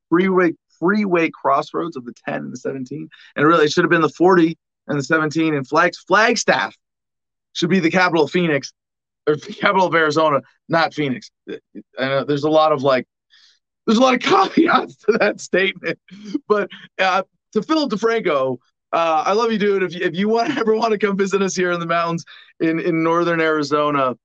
Freeway 0.10 0.54
freeway 0.80 1.30
crossroads 1.30 1.96
of 1.96 2.06
the 2.06 2.14
10 2.28 2.36
and 2.36 2.54
the 2.54 2.58
17. 2.58 3.08
And 3.36 3.46
really, 3.46 3.66
it 3.66 3.72
should 3.72 3.84
have 3.84 3.92
been 3.92 4.02
the 4.02 4.10
40 4.10 4.58
and 4.88 5.00
the 5.00 5.04
17. 5.04 5.54
And 5.54 5.68
Flags, 5.68 5.98
Flagstaff 6.00 6.76
should 7.54 7.70
be 7.70 7.80
the 7.80 7.92
capital 7.92 8.26
of 8.26 8.32
Phoenix 8.32 8.74
or 9.28 9.36
the 9.36 9.54
capital 9.62 9.88
of 9.88 9.96
Arizona, 9.96 10.42
not 10.70 10.94
Phoenix. 10.94 11.30
Uh, 11.98 12.24
there's 12.24 12.44
a 12.44 12.50
lot 12.50 12.72
of 12.72 12.84
like, 12.84 13.06
there's 13.86 13.98
a 13.98 14.02
lot 14.02 14.16
of 14.16 14.22
caveats 14.56 14.98
to 14.98 15.18
that 15.20 15.40
statement. 15.40 16.00
But 16.48 16.70
uh, 17.00 17.24
to 17.54 17.62
Philip 17.62 17.92
DeFranco, 17.92 18.58
uh, 18.92 19.24
I 19.26 19.34
love 19.34 19.52
you, 19.52 19.58
dude. 19.58 19.84
If 19.84 19.94
you, 19.94 20.02
if 20.06 20.16
you 20.16 20.30
want 20.30 20.58
ever 20.58 20.76
want 20.76 20.92
to 20.92 20.98
come 20.98 21.18
visit 21.18 21.42
us 21.42 21.56
here 21.56 21.72
in 21.72 21.80
the 21.80 21.86
mountains 21.86 22.26
in, 22.60 22.80
in 22.80 23.04
northern 23.04 23.42
Arizona, 23.42 24.16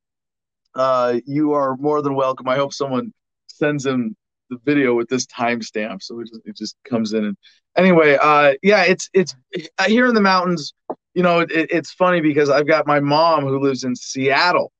uh, 0.78 1.20
you 1.26 1.52
are 1.52 1.76
more 1.76 2.02
than 2.02 2.14
welcome. 2.14 2.48
I 2.48 2.56
hope 2.56 2.72
someone 2.72 3.12
sends 3.46 3.84
him 3.84 4.16
the 4.50 4.58
video 4.64 4.94
with 4.94 5.08
this 5.08 5.26
timestamp, 5.26 6.02
so 6.02 6.20
it 6.20 6.28
just, 6.28 6.40
it 6.46 6.56
just 6.56 6.76
comes 6.88 7.12
in. 7.12 7.24
And 7.24 7.36
anyway, 7.76 8.16
uh, 8.20 8.54
yeah, 8.62 8.84
it's 8.84 9.10
it's 9.12 9.34
uh, 9.78 9.84
here 9.84 10.06
in 10.06 10.14
the 10.14 10.20
mountains. 10.20 10.72
You 11.14 11.22
know, 11.22 11.40
it, 11.40 11.50
it's 11.50 11.92
funny 11.92 12.20
because 12.20 12.48
I've 12.48 12.66
got 12.66 12.86
my 12.86 13.00
mom 13.00 13.44
who 13.44 13.60
lives 13.60 13.84
in 13.84 13.94
Seattle 13.96 14.72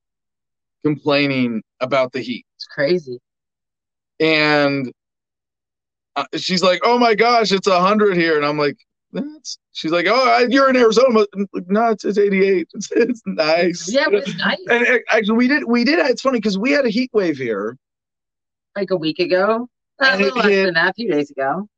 complaining 0.83 1.61
about 1.81 2.11
the 2.13 2.21
heat. 2.21 2.45
It's 2.55 2.65
crazy. 2.65 3.19
And 4.19 4.91
uh, 6.15 6.25
she's 6.35 6.63
like, 6.63 6.81
"Oh 6.83 6.97
my 6.97 7.15
gosh, 7.15 7.51
it's 7.51 7.67
a 7.67 7.79
hundred 7.79 8.17
here," 8.17 8.37
and 8.37 8.45
I'm 8.45 8.57
like, 8.57 8.77
"That's." 9.11 9.59
She's 9.79 9.91
like, 9.91 10.07
"Oh, 10.09 10.45
you're 10.49 10.69
in 10.69 10.75
Arizona." 10.75 11.25
no, 11.67 11.91
it's, 11.91 12.03
it's 12.03 12.17
88. 12.17 12.67
It's, 12.73 12.91
it's 12.91 13.21
nice. 13.25 13.89
Yeah, 13.89 14.07
it's 14.11 14.35
nice. 14.35 14.57
And 14.69 14.85
uh, 14.85 14.97
actually, 15.09 15.37
we 15.37 15.47
did 15.47 15.63
we 15.63 15.85
did. 15.85 15.99
It's 15.99 16.21
funny 16.21 16.39
because 16.39 16.57
we 16.57 16.71
had 16.71 16.85
a 16.85 16.89
heat 16.89 17.09
wave 17.13 17.37
here 17.37 17.77
like 18.75 18.91
a 18.91 18.97
week 18.97 19.19
ago. 19.19 19.69
a 19.99 20.17
little 20.17 20.37
less 20.37 20.47
than 20.47 20.73
that, 20.73 20.89
a 20.89 20.93
few 20.93 21.09
days 21.09 21.31
ago. 21.31 21.69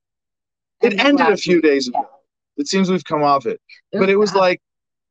It 0.81 0.99
ended 0.99 1.27
a 1.27 1.37
few 1.37 1.61
days 1.61 1.89
ago. 1.89 2.09
It 2.57 2.67
seems 2.67 2.89
we've 2.89 3.03
come 3.03 3.21
off 3.21 3.45
it. 3.45 3.61
it 3.91 3.99
but 3.99 4.09
it 4.09 4.15
was 4.15 4.31
bad. 4.31 4.39
like 4.39 4.61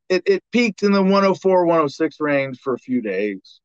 it, 0.09 0.23
it 0.25 0.43
peaked 0.51 0.83
in 0.83 0.91
the 0.91 1.01
104, 1.01 1.65
106 1.65 2.19
range 2.19 2.59
for 2.59 2.73
a 2.73 2.77
few 2.77 3.01
days. 3.01 3.61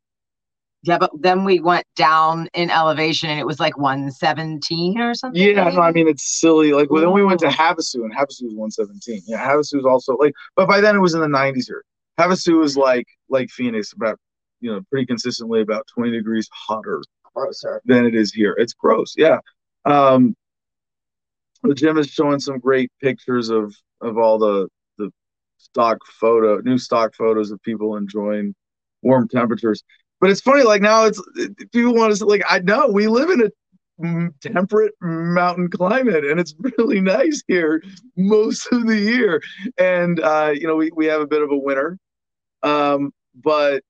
Yeah, 0.87 0.99
but 0.99 1.11
then 1.19 1.45
we 1.45 1.59
went 1.59 1.85
down 1.97 2.49
in 2.55 2.71
elevation 2.71 3.29
and 3.29 3.41
it 3.41 3.47
was 3.47 3.59
like 3.59 3.77
117 3.77 5.01
or 5.01 5.15
something. 5.15 5.43
Yeah, 5.43 5.69
no, 5.69 5.81
I 5.81 5.91
mean 5.91 6.07
it's 6.07 6.39
silly. 6.41 6.73
Like 6.73 6.91
well, 6.91 7.03
then 7.03 7.13
we 7.13 7.25
went 7.25 7.41
to 7.41 7.49
Havasu 7.49 7.97
and 7.97 8.15
Havasu 8.15 8.45
was 8.45 8.55
117. 8.55 9.23
Yeah, 9.27 9.45
Havasu 9.45 9.75
was 9.75 9.85
also 9.85 10.17
like, 10.17 10.33
but 10.55 10.69
by 10.69 10.81
then 10.81 10.95
it 10.95 11.01
was 11.01 11.15
in 11.15 11.21
the 11.21 11.27
90s 11.27 11.67
here. 11.67 11.85
Havasu 12.21 12.61
was 12.61 12.77
like 12.77 13.07
like 13.29 13.51
Phoenix, 13.51 13.93
about 13.93 14.19
you 14.61 14.71
know 14.71 14.81
pretty 14.89 15.07
consistently 15.07 15.61
about 15.61 15.87
20 15.93 16.13
degrees 16.13 16.49
hotter 16.53 17.03
grosser 17.35 17.83
than 17.85 18.07
it 18.07 18.15
is 18.15 18.33
here. 18.33 18.55
It's 18.57 18.73
gross. 18.73 19.15
Yeah. 19.17 19.39
Um, 19.85 20.37
the 21.65 21.75
gym 21.75 21.99
is 21.99 22.09
showing 22.09 22.39
some 22.39 22.61
great 22.61 22.93
pictures 23.03 23.49
of 23.49 23.75
of 24.01 24.19
all 24.19 24.39
the 24.39 24.69
the 24.99 25.11
stock 25.59 25.99
photo, 26.21 26.61
new 26.61 26.79
stock 26.79 27.13
photos 27.15 27.51
of 27.51 27.61
people 27.63 27.97
enjoying 27.97 28.55
warm 29.03 29.29
temperatures. 29.29 29.83
But 30.21 30.31
it's 30.31 30.41
funny, 30.41 30.63
like 30.63 30.83
now 30.83 31.05
it's 31.05 31.21
people 31.73 31.95
want 31.95 32.13
to 32.13 32.17
say, 32.17 32.25
like 32.25 32.43
I 32.49 32.61
know 32.61 32.89
we 32.89 33.07
live 33.07 33.31
in 33.31 33.43
a 33.43 33.51
temperate 34.41 34.93
mountain 35.01 35.71
climate 35.71 36.25
and 36.25 36.39
it's 36.39 36.55
really 36.79 37.01
nice 37.01 37.43
here 37.49 37.83
most 38.17 38.67
of 38.73 38.87
the 38.87 38.99
year. 38.99 39.43
And 39.79 40.21
uh 40.21 40.53
you 40.55 40.67
know 40.67 40.77
we, 40.77 40.91
we 40.95 41.07
have 41.07 41.21
a 41.21 41.27
bit 41.27 41.43
of 41.43 41.51
a 41.51 41.57
winter. 41.57 41.99
Um 42.63 43.13
but 43.43 43.83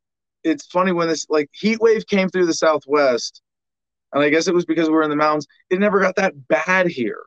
it's 0.44 0.66
funny 0.66 0.92
when 0.92 1.08
this 1.08 1.26
like 1.28 1.48
heat 1.52 1.80
wave 1.80 2.06
came 2.06 2.28
through 2.28 2.46
the 2.46 2.54
southwest 2.54 3.42
and 4.12 4.22
i 4.22 4.28
guess 4.28 4.46
it 4.46 4.54
was 4.54 4.64
because 4.64 4.88
we 4.88 4.94
were 4.94 5.02
in 5.02 5.10
the 5.10 5.16
mountains 5.16 5.46
it 5.70 5.80
never 5.80 6.00
got 6.00 6.14
that 6.16 6.32
bad 6.48 6.86
here. 6.86 7.24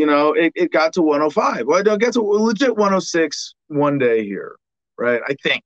You 0.00 0.06
know 0.06 0.32
it, 0.32 0.52
it 0.56 0.72
got 0.72 0.92
to 0.94 1.02
105 1.02 1.66
well 1.66 1.86
it 1.86 2.00
gets 2.00 2.14
to 2.16 2.22
legit 2.22 2.76
106 2.76 3.54
one 3.68 3.98
day 3.98 4.24
here 4.24 4.56
right 4.98 5.20
i 5.28 5.34
think 5.42 5.62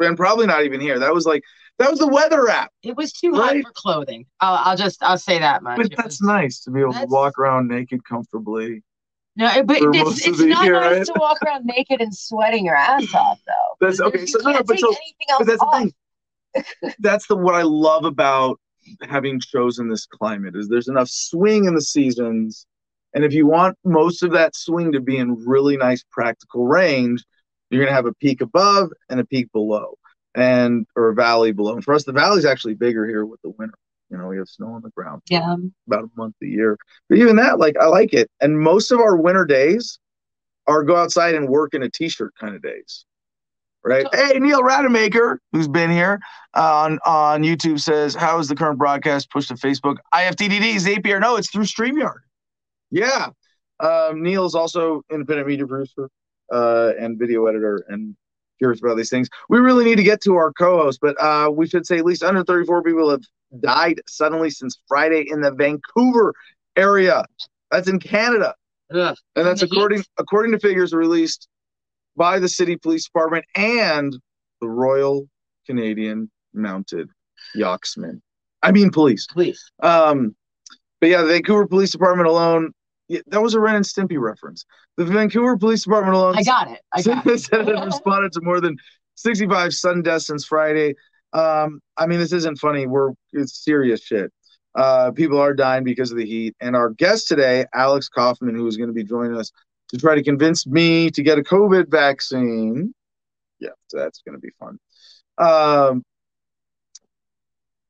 and 0.00 0.16
probably 0.16 0.46
not 0.46 0.64
even 0.64 0.80
here 0.80 0.98
that 0.98 1.14
was 1.14 1.24
like 1.24 1.42
that 1.78 1.90
was 1.90 1.98
the 1.98 2.06
weather 2.06 2.48
app. 2.48 2.70
It 2.82 2.96
was 2.96 3.12
too 3.12 3.32
right? 3.32 3.56
hot 3.56 3.64
for 3.64 3.72
clothing. 3.72 4.26
I'll, 4.40 4.60
I'll 4.64 4.76
just 4.76 5.02
I'll 5.02 5.18
say 5.18 5.38
that 5.40 5.62
much. 5.62 5.76
But 5.76 5.96
that's 5.96 6.22
nice 6.22 6.60
to 6.60 6.70
be 6.70 6.80
able 6.80 6.92
to 6.94 7.06
walk 7.06 7.38
around 7.38 7.68
naked 7.68 8.04
comfortably. 8.04 8.82
No, 9.36 9.64
but 9.64 9.78
it's, 9.80 10.26
it's 10.26 10.40
not 10.40 10.64
year, 10.64 10.74
nice 10.74 10.92
right? 10.92 11.06
to 11.06 11.14
walk 11.16 11.38
around 11.44 11.64
naked 11.64 12.00
and 12.00 12.14
sweating 12.14 12.64
your 12.64 12.76
ass 12.76 13.12
off, 13.14 13.40
though. 13.46 13.52
That's 13.80 14.00
okay. 14.00 14.26
So 14.26 14.38
no, 14.44 14.52
no, 14.52 14.62
but 14.62 14.78
so 14.78 14.94
but 15.38 15.46
that's 15.48 15.60
off. 15.60 15.82
the 16.54 16.62
thing. 16.62 16.94
that's 17.00 17.26
the 17.26 17.36
what 17.36 17.56
I 17.56 17.62
love 17.62 18.04
about 18.04 18.60
having 19.02 19.40
chosen 19.40 19.88
this 19.88 20.06
climate 20.06 20.54
is 20.54 20.68
there's 20.68 20.86
enough 20.86 21.08
swing 21.08 21.64
in 21.64 21.74
the 21.74 21.80
seasons, 21.80 22.68
and 23.12 23.24
if 23.24 23.32
you 23.32 23.48
want 23.48 23.76
most 23.84 24.22
of 24.22 24.30
that 24.32 24.54
swing 24.54 24.92
to 24.92 25.00
be 25.00 25.18
in 25.18 25.44
really 25.44 25.76
nice 25.76 26.04
practical 26.12 26.68
range, 26.68 27.24
you're 27.74 27.84
gonna 27.84 27.94
have 27.94 28.06
a 28.06 28.14
peak 28.14 28.40
above 28.40 28.90
and 29.08 29.20
a 29.20 29.24
peak 29.24 29.50
below 29.52 29.98
and 30.34 30.86
or 30.96 31.10
a 31.10 31.14
valley 31.14 31.52
below. 31.52 31.74
And 31.74 31.84
for 31.84 31.94
us, 31.94 32.04
the 32.04 32.12
valley's 32.12 32.44
actually 32.44 32.74
bigger 32.74 33.06
here 33.06 33.24
with 33.24 33.40
the 33.42 33.50
winter. 33.50 33.78
You 34.10 34.18
know, 34.18 34.28
we 34.28 34.36
have 34.36 34.48
snow 34.48 34.68
on 34.68 34.82
the 34.82 34.90
ground. 34.90 35.22
Yeah. 35.28 35.56
About 35.86 36.04
a 36.04 36.10
month 36.16 36.34
a 36.42 36.46
year. 36.46 36.76
But 37.08 37.18
even 37.18 37.36
that, 37.36 37.58
like, 37.58 37.76
I 37.80 37.86
like 37.86 38.12
it. 38.12 38.30
And 38.40 38.60
most 38.60 38.90
of 38.90 39.00
our 39.00 39.16
winter 39.16 39.44
days 39.44 39.98
are 40.66 40.82
go 40.82 40.96
outside 40.96 41.34
and 41.34 41.48
work 41.48 41.74
in 41.74 41.82
a 41.82 41.90
t-shirt 41.90 42.34
kind 42.38 42.54
of 42.54 42.62
days. 42.62 43.04
Right. 43.86 44.06
Hey, 44.14 44.38
Neil 44.38 44.62
Rademacher, 44.62 45.40
who's 45.52 45.68
been 45.68 45.90
here 45.90 46.18
uh, 46.56 46.84
on 46.84 46.98
on 47.04 47.42
YouTube, 47.42 47.78
says, 47.78 48.14
"How 48.14 48.38
is 48.38 48.48
the 48.48 48.54
current 48.54 48.78
broadcast 48.78 49.30
pushed 49.30 49.48
to 49.48 49.56
Facebook? 49.56 49.96
IFTTT, 50.14 50.76
Zapier? 50.76 51.20
No, 51.20 51.36
it's 51.36 51.50
through 51.50 51.64
Streamyard. 51.64 52.20
Yeah. 52.90 53.26
Um, 53.80 54.22
Neil 54.22 54.46
is 54.46 54.54
also 54.54 55.02
independent 55.10 55.48
media 55.48 55.66
producer 55.66 56.08
uh, 56.54 56.92
and 56.98 57.18
video 57.18 57.46
editor 57.46 57.84
and 57.88 58.16
curious 58.58 58.80
about 58.80 58.96
these 58.96 59.10
things. 59.10 59.28
We 59.48 59.58
really 59.58 59.84
need 59.84 59.96
to 59.96 60.02
get 60.02 60.22
to 60.22 60.36
our 60.36 60.52
co-host, 60.52 61.00
but 61.02 61.20
uh, 61.20 61.50
we 61.50 61.66
should 61.66 61.86
say 61.86 61.98
at 61.98 62.04
least 62.04 62.22
134 62.22 62.82
people 62.82 63.10
have 63.10 63.22
died 63.60 64.00
suddenly 64.06 64.50
since 64.50 64.78
Friday 64.88 65.26
in 65.28 65.40
the 65.40 65.50
Vancouver 65.50 66.34
area. 66.76 67.24
That's 67.70 67.88
in 67.88 67.98
Canada, 67.98 68.54
Ugh. 68.92 69.16
and 69.34 69.46
that's 69.46 69.62
according 69.62 70.04
according 70.18 70.52
to 70.52 70.60
figures 70.60 70.92
released 70.92 71.48
by 72.16 72.38
the 72.38 72.48
city 72.48 72.76
police 72.76 73.04
department 73.04 73.44
and 73.56 74.16
the 74.60 74.68
Royal 74.68 75.28
Canadian 75.66 76.30
Mounted 76.52 77.10
Yachtsmen. 77.56 78.22
I 78.62 78.70
mean, 78.70 78.90
police. 78.90 79.26
Police. 79.26 79.70
Um, 79.82 80.36
but 81.00 81.10
yeah, 81.10 81.22
the 81.22 81.28
Vancouver 81.28 81.66
Police 81.66 81.90
Department 81.90 82.28
alone 82.28 82.72
yeah, 83.08 83.20
that 83.26 83.42
was 83.42 83.54
a 83.54 83.60
Ren 83.60 83.76
and 83.76 83.84
Stimpy 83.84 84.18
reference. 84.18 84.64
The 84.96 85.04
Vancouver 85.04 85.56
Police 85.56 85.84
Department 85.84 86.16
alone 86.16 86.36
I 86.36 86.42
got 86.42 86.70
it. 86.70 86.80
I 86.92 87.02
got 87.02 87.26
it. 87.26 87.38
said 87.40 87.68
it 87.68 87.84
responded 87.84 88.32
to 88.32 88.40
more 88.42 88.60
than 88.60 88.76
65 89.16 89.74
sudden 89.74 90.02
deaths 90.02 90.26
since 90.26 90.44
Friday. 90.44 90.94
Um, 91.32 91.80
I 91.96 92.06
mean, 92.06 92.18
this 92.18 92.32
isn't 92.32 92.58
funny. 92.58 92.86
We're 92.86 93.12
it's 93.32 93.64
serious 93.64 94.02
shit. 94.02 94.32
Uh, 94.74 95.10
people 95.12 95.38
are 95.38 95.54
dying 95.54 95.84
because 95.84 96.10
of 96.10 96.16
the 96.16 96.24
heat. 96.24 96.54
And 96.60 96.74
our 96.74 96.90
guest 96.90 97.28
today, 97.28 97.66
Alex 97.74 98.08
Kaufman, 98.08 98.54
who 98.54 98.66
is 98.66 98.76
going 98.76 98.88
to 98.88 98.94
be 98.94 99.04
joining 99.04 99.36
us 99.36 99.52
to 99.90 99.98
try 99.98 100.14
to 100.14 100.22
convince 100.22 100.66
me 100.66 101.10
to 101.10 101.22
get 101.22 101.38
a 101.38 101.42
COVID 101.42 101.90
vaccine. 101.90 102.92
Yeah, 103.60 103.70
so 103.88 103.98
that's 103.98 104.22
going 104.26 104.36
to 104.36 104.40
be 104.40 104.50
fun. 104.58 104.78
Um, 105.38 106.02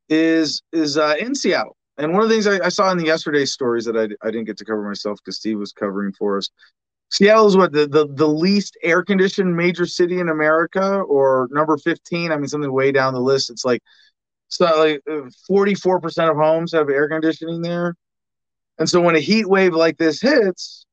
is 0.09 0.63
is 0.73 0.99
uh, 0.99 1.15
in 1.19 1.35
Seattle. 1.35 1.77
And 1.99 2.13
one 2.13 2.23
of 2.23 2.29
the 2.29 2.35
things 2.35 2.47
I, 2.47 2.65
I 2.65 2.69
saw 2.71 2.91
in 2.91 2.99
the 2.99 3.07
yesterday's 3.07 3.53
stories 3.53 3.85
that 3.85 3.97
I, 3.97 4.09
I 4.27 4.31
didn't 4.31 4.47
get 4.47 4.57
to 4.59 4.65
cover 4.65 4.83
myself 4.83 5.19
because 5.19 5.37
Steve 5.37 5.59
was 5.59 5.73
covering 5.73 6.13
for 6.13 6.39
us. 6.39 6.51
Seattle 7.11 7.47
is 7.47 7.57
what 7.57 7.71
the, 7.71 7.87
the 7.87 8.09
the 8.09 8.27
least 8.27 8.77
air 8.83 9.05
conditioned 9.05 9.57
major 9.57 9.87
city 9.87 10.19
in 10.19 10.29
America, 10.29 10.99
or 11.01 11.49
number 11.53 11.77
fifteen. 11.77 12.33
I 12.33 12.37
mean, 12.37 12.49
something 12.49 12.73
way 12.73 12.91
down 12.91 13.15
the 13.15 13.21
list. 13.21 13.51
It's 13.51 13.65
like 13.65 13.83
so 14.49 14.65
like 14.77 15.03
forty 15.47 15.75
four 15.75 16.01
percent 16.01 16.31
of 16.31 16.37
homes 16.37 16.73
have 16.73 16.89
air 16.89 17.09
conditioning 17.09 17.63
there, 17.63 17.95
and 18.79 18.89
so 18.89 19.01
when 19.01 19.15
a 19.15 19.21
heat 19.21 19.49
wave 19.49 19.75
like 19.75 19.97
this 19.97 20.21
hits, 20.21 20.87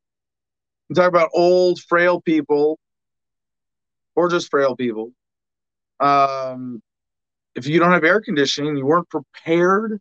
you 0.90 0.96
talk 0.96 1.08
about 1.08 1.32
old, 1.34 1.80
frail 1.80 2.22
people, 2.22 2.78
or 4.16 4.30
just 4.30 4.52
frail 4.52 4.76
people. 4.76 5.14
Um, 6.00 6.84
if 7.56 7.66
you 7.66 7.80
don't 7.80 7.94
have 7.94 8.04
air 8.04 8.22
conditioning, 8.22 8.78
you 8.78 8.86
weren't 8.86 9.10
prepared 9.10 10.00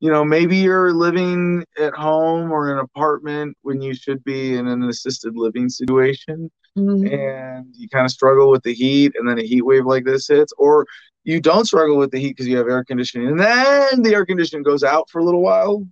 you 0.00 0.10
know, 0.10 0.24
maybe 0.24 0.56
you're 0.56 0.92
living 0.94 1.64
at 1.78 1.92
home 1.92 2.50
or 2.50 2.70
in 2.70 2.78
an 2.78 2.84
apartment 2.84 3.56
when 3.62 3.82
you 3.82 3.94
should 3.94 4.24
be 4.24 4.56
in 4.56 4.66
an 4.66 4.82
assisted 4.84 5.36
living 5.36 5.68
situation 5.68 6.50
mm-hmm. 6.76 7.06
and 7.06 7.66
you 7.76 7.86
kind 7.88 8.06
of 8.06 8.10
struggle 8.10 8.50
with 8.50 8.62
the 8.62 8.72
heat 8.72 9.12
and 9.16 9.28
then 9.28 9.38
a 9.38 9.42
heat 9.42 9.62
wave 9.62 9.84
like 9.84 10.04
this 10.04 10.26
hits, 10.26 10.54
or 10.56 10.86
you 11.24 11.38
don't 11.38 11.66
struggle 11.66 11.98
with 11.98 12.10
the 12.10 12.18
heat 12.18 12.30
because 12.30 12.48
you 12.48 12.56
have 12.56 12.66
air 12.66 12.82
conditioning 12.82 13.28
and 13.28 13.38
then 13.38 14.02
the 14.02 14.14
air 14.14 14.24
conditioning 14.24 14.62
goes 14.62 14.82
out 14.82 15.08
for 15.10 15.20
a 15.20 15.24
little 15.24 15.42
while. 15.42 15.86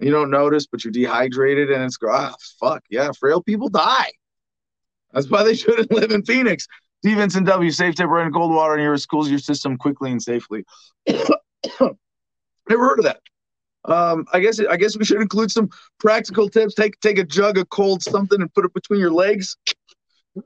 You 0.00 0.10
don't 0.10 0.30
notice, 0.30 0.66
but 0.66 0.82
you're 0.82 0.92
dehydrated 0.92 1.70
and 1.70 1.82
it's 1.82 1.96
go, 1.98 2.08
ah, 2.10 2.34
fuck, 2.58 2.82
yeah, 2.88 3.10
frail 3.18 3.42
people 3.42 3.68
die. 3.68 4.12
That's 5.12 5.28
why 5.28 5.44
they 5.44 5.54
shouldn't 5.54 5.90
live 5.92 6.12
in 6.12 6.24
Phoenix. 6.24 6.66
Stevenson 7.04 7.44
W, 7.44 7.70
safe 7.70 7.94
temper 7.94 8.20
and 8.20 8.32
cold 8.32 8.52
water 8.52 8.74
in 8.74 8.82
your 8.82 8.96
schools 8.96 9.28
your 9.28 9.38
system 9.38 9.76
quickly 9.76 10.10
and 10.10 10.22
safely. 10.22 10.64
Never 12.68 12.88
heard 12.88 12.98
of 12.98 13.04
that. 13.04 13.20
Um, 13.84 14.26
I 14.32 14.40
guess 14.40 14.60
I 14.60 14.76
guess 14.76 14.96
we 14.98 15.04
should 15.04 15.20
include 15.20 15.50
some 15.50 15.70
practical 15.98 16.48
tips. 16.48 16.74
Take 16.74 16.98
take 17.00 17.18
a 17.18 17.24
jug 17.24 17.58
of 17.58 17.68
cold 17.70 18.02
something 18.02 18.40
and 18.40 18.52
put 18.52 18.64
it 18.64 18.74
between 18.74 19.00
your 19.00 19.12
legs, 19.12 19.56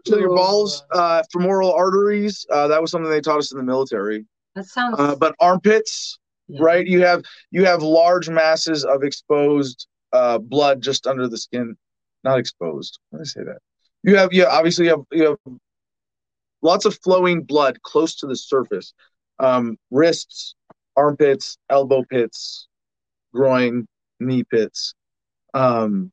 to 0.05 0.19
your 0.19 0.35
balls, 0.35 0.85
uh, 0.93 1.23
femoral 1.33 1.73
arteries. 1.73 2.47
Uh, 2.51 2.69
that 2.69 2.81
was 2.81 2.91
something 2.91 3.11
they 3.11 3.21
taught 3.21 3.39
us 3.39 3.53
in 3.53 3.59
the 3.59 3.65
military. 3.65 4.27
That 4.55 4.67
sounds. 4.67 4.97
Uh, 4.99 5.17
but 5.17 5.35
armpits, 5.41 6.19
yeah. 6.49 6.61
right? 6.63 6.87
You 6.87 7.03
have 7.03 7.25
you 7.51 7.65
have 7.65 7.83
large 7.83 8.29
masses 8.29 8.85
of 8.85 9.03
exposed 9.03 9.87
uh, 10.13 10.39
blood 10.39 10.83
just 10.83 11.07
under 11.07 11.29
the 11.29 11.39
skin, 11.39 11.77
not 12.25 12.39
exposed. 12.39 12.99
Let 13.11 13.21
me 13.21 13.25
say 13.25 13.43
that. 13.45 13.59
You 14.03 14.17
have 14.17 14.33
yeah, 14.33 14.47
obviously 14.47 14.87
you 14.87 14.91
have 14.91 15.05
you 15.11 15.25
have 15.31 15.39
lots 16.61 16.85
of 16.85 16.99
flowing 17.03 17.43
blood 17.43 17.83
close 17.83 18.15
to 18.17 18.27
the 18.27 18.37
surface. 18.37 18.95
Um, 19.39 19.77
wrists, 19.91 20.55
armpits, 20.97 21.59
elbow 21.71 22.05
pits, 22.09 22.69
groin, 23.35 23.87
knee 24.21 24.45
pits, 24.45 24.95
um, 25.55 26.13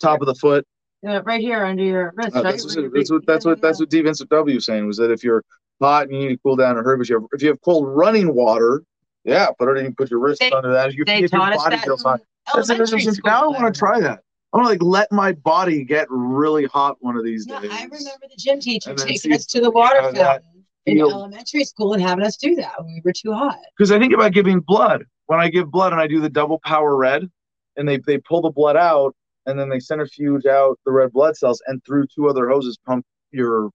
top 0.00 0.20
of 0.20 0.26
the 0.26 0.34
foot. 0.34 0.66
Yeah, 1.02 1.20
right 1.24 1.40
here 1.40 1.64
under 1.64 1.82
your 1.82 2.12
wrist. 2.14 2.36
Uh, 2.36 2.42
right? 2.42 2.52
that's, 2.52 2.76
what, 2.76 2.92
that's, 2.94 3.10
what, 3.10 3.26
that's 3.26 3.44
what 3.44 3.60
that's 3.60 3.80
what 3.80 3.90
D. 3.90 4.02
Vincent 4.02 4.30
W. 4.30 4.54
was 4.54 4.66
saying 4.66 4.86
was 4.86 4.96
that 4.98 5.10
if 5.10 5.24
you're 5.24 5.42
hot 5.80 6.04
and 6.04 6.12
you 6.14 6.28
need 6.28 6.34
to 6.34 6.38
cool 6.44 6.56
down 6.56 6.76
or 6.76 6.84
hurt, 6.84 6.98
but 6.98 7.08
you 7.08 7.16
have, 7.16 7.24
if 7.32 7.42
you 7.42 7.48
have 7.48 7.60
cold 7.62 7.88
running 7.88 8.34
water, 8.34 8.82
yeah, 9.24 9.48
put 9.58 9.76
it 9.76 9.84
in, 9.84 9.94
put 9.94 10.10
your 10.10 10.20
wrist 10.20 10.40
they, 10.40 10.50
under 10.50 10.72
that. 10.72 10.94
You, 10.94 11.04
they 11.04 11.26
taught 11.26 11.52
us 11.52 11.64
that 11.64 11.84
feels 11.84 12.02
hot. 12.02 12.20
That's 12.54 12.70
interesting. 12.70 13.14
Now 13.24 13.44
I 13.44 13.46
want 13.48 13.74
to 13.74 13.78
try 13.78 14.00
that. 14.00 14.20
I 14.52 14.58
want 14.58 14.66
to 14.66 14.70
like 14.70 14.82
let 14.82 15.10
my 15.10 15.32
body 15.32 15.84
get 15.84 16.06
really 16.10 16.66
hot 16.66 16.96
one 17.00 17.16
of 17.16 17.24
these 17.24 17.46
no, 17.46 17.60
days. 17.60 17.70
I 17.72 17.84
remember 17.84 18.26
the 18.28 18.36
gym 18.36 18.60
teacher 18.60 18.94
taking 18.94 19.32
us 19.32 19.46
to 19.46 19.60
the 19.60 19.70
water 19.70 20.02
fountain 20.02 20.42
in 20.86 20.98
elementary 20.98 21.64
school 21.64 21.92
and 21.92 22.02
having 22.02 22.24
us 22.24 22.36
do 22.36 22.54
that 22.56 22.74
when 22.78 22.94
we 22.94 23.02
were 23.04 23.12
too 23.12 23.32
hot. 23.32 23.58
Because 23.76 23.92
I 23.92 23.98
think 23.98 24.12
about 24.12 24.32
giving 24.32 24.60
blood. 24.60 25.04
When 25.26 25.40
I 25.40 25.48
give 25.48 25.70
blood 25.70 25.92
and 25.92 26.00
I 26.00 26.06
do 26.06 26.20
the 26.20 26.28
double 26.28 26.60
power 26.64 26.96
red, 26.96 27.30
and 27.76 27.88
they 27.88 27.98
they 27.98 28.18
pull 28.18 28.42
the 28.42 28.50
blood 28.50 28.76
out 28.76 29.14
and 29.46 29.58
then 29.58 29.68
they 29.68 29.80
centrifuge 29.80 30.46
out 30.46 30.78
the 30.84 30.92
red 30.92 31.12
blood 31.12 31.36
cells 31.36 31.62
and 31.66 31.82
through 31.84 32.06
two 32.14 32.28
other 32.28 32.48
hoses 32.48 32.78
pump 32.86 33.04
your 33.30 33.70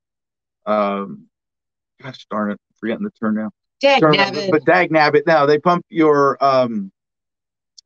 um 0.65 1.27
gosh 2.01 2.25
darn 2.29 2.51
it, 2.51 2.59
forgetting 2.79 3.03
the 3.03 3.11
term 3.11 3.35
now. 3.35 3.49
Dag 3.79 4.03
nabbit. 4.03 4.51
But 4.51 4.65
dag 4.65 4.91
nabbit 4.91 5.25
now. 5.25 5.45
They 5.45 5.59
pump 5.59 5.85
your 5.89 6.43
um 6.43 6.91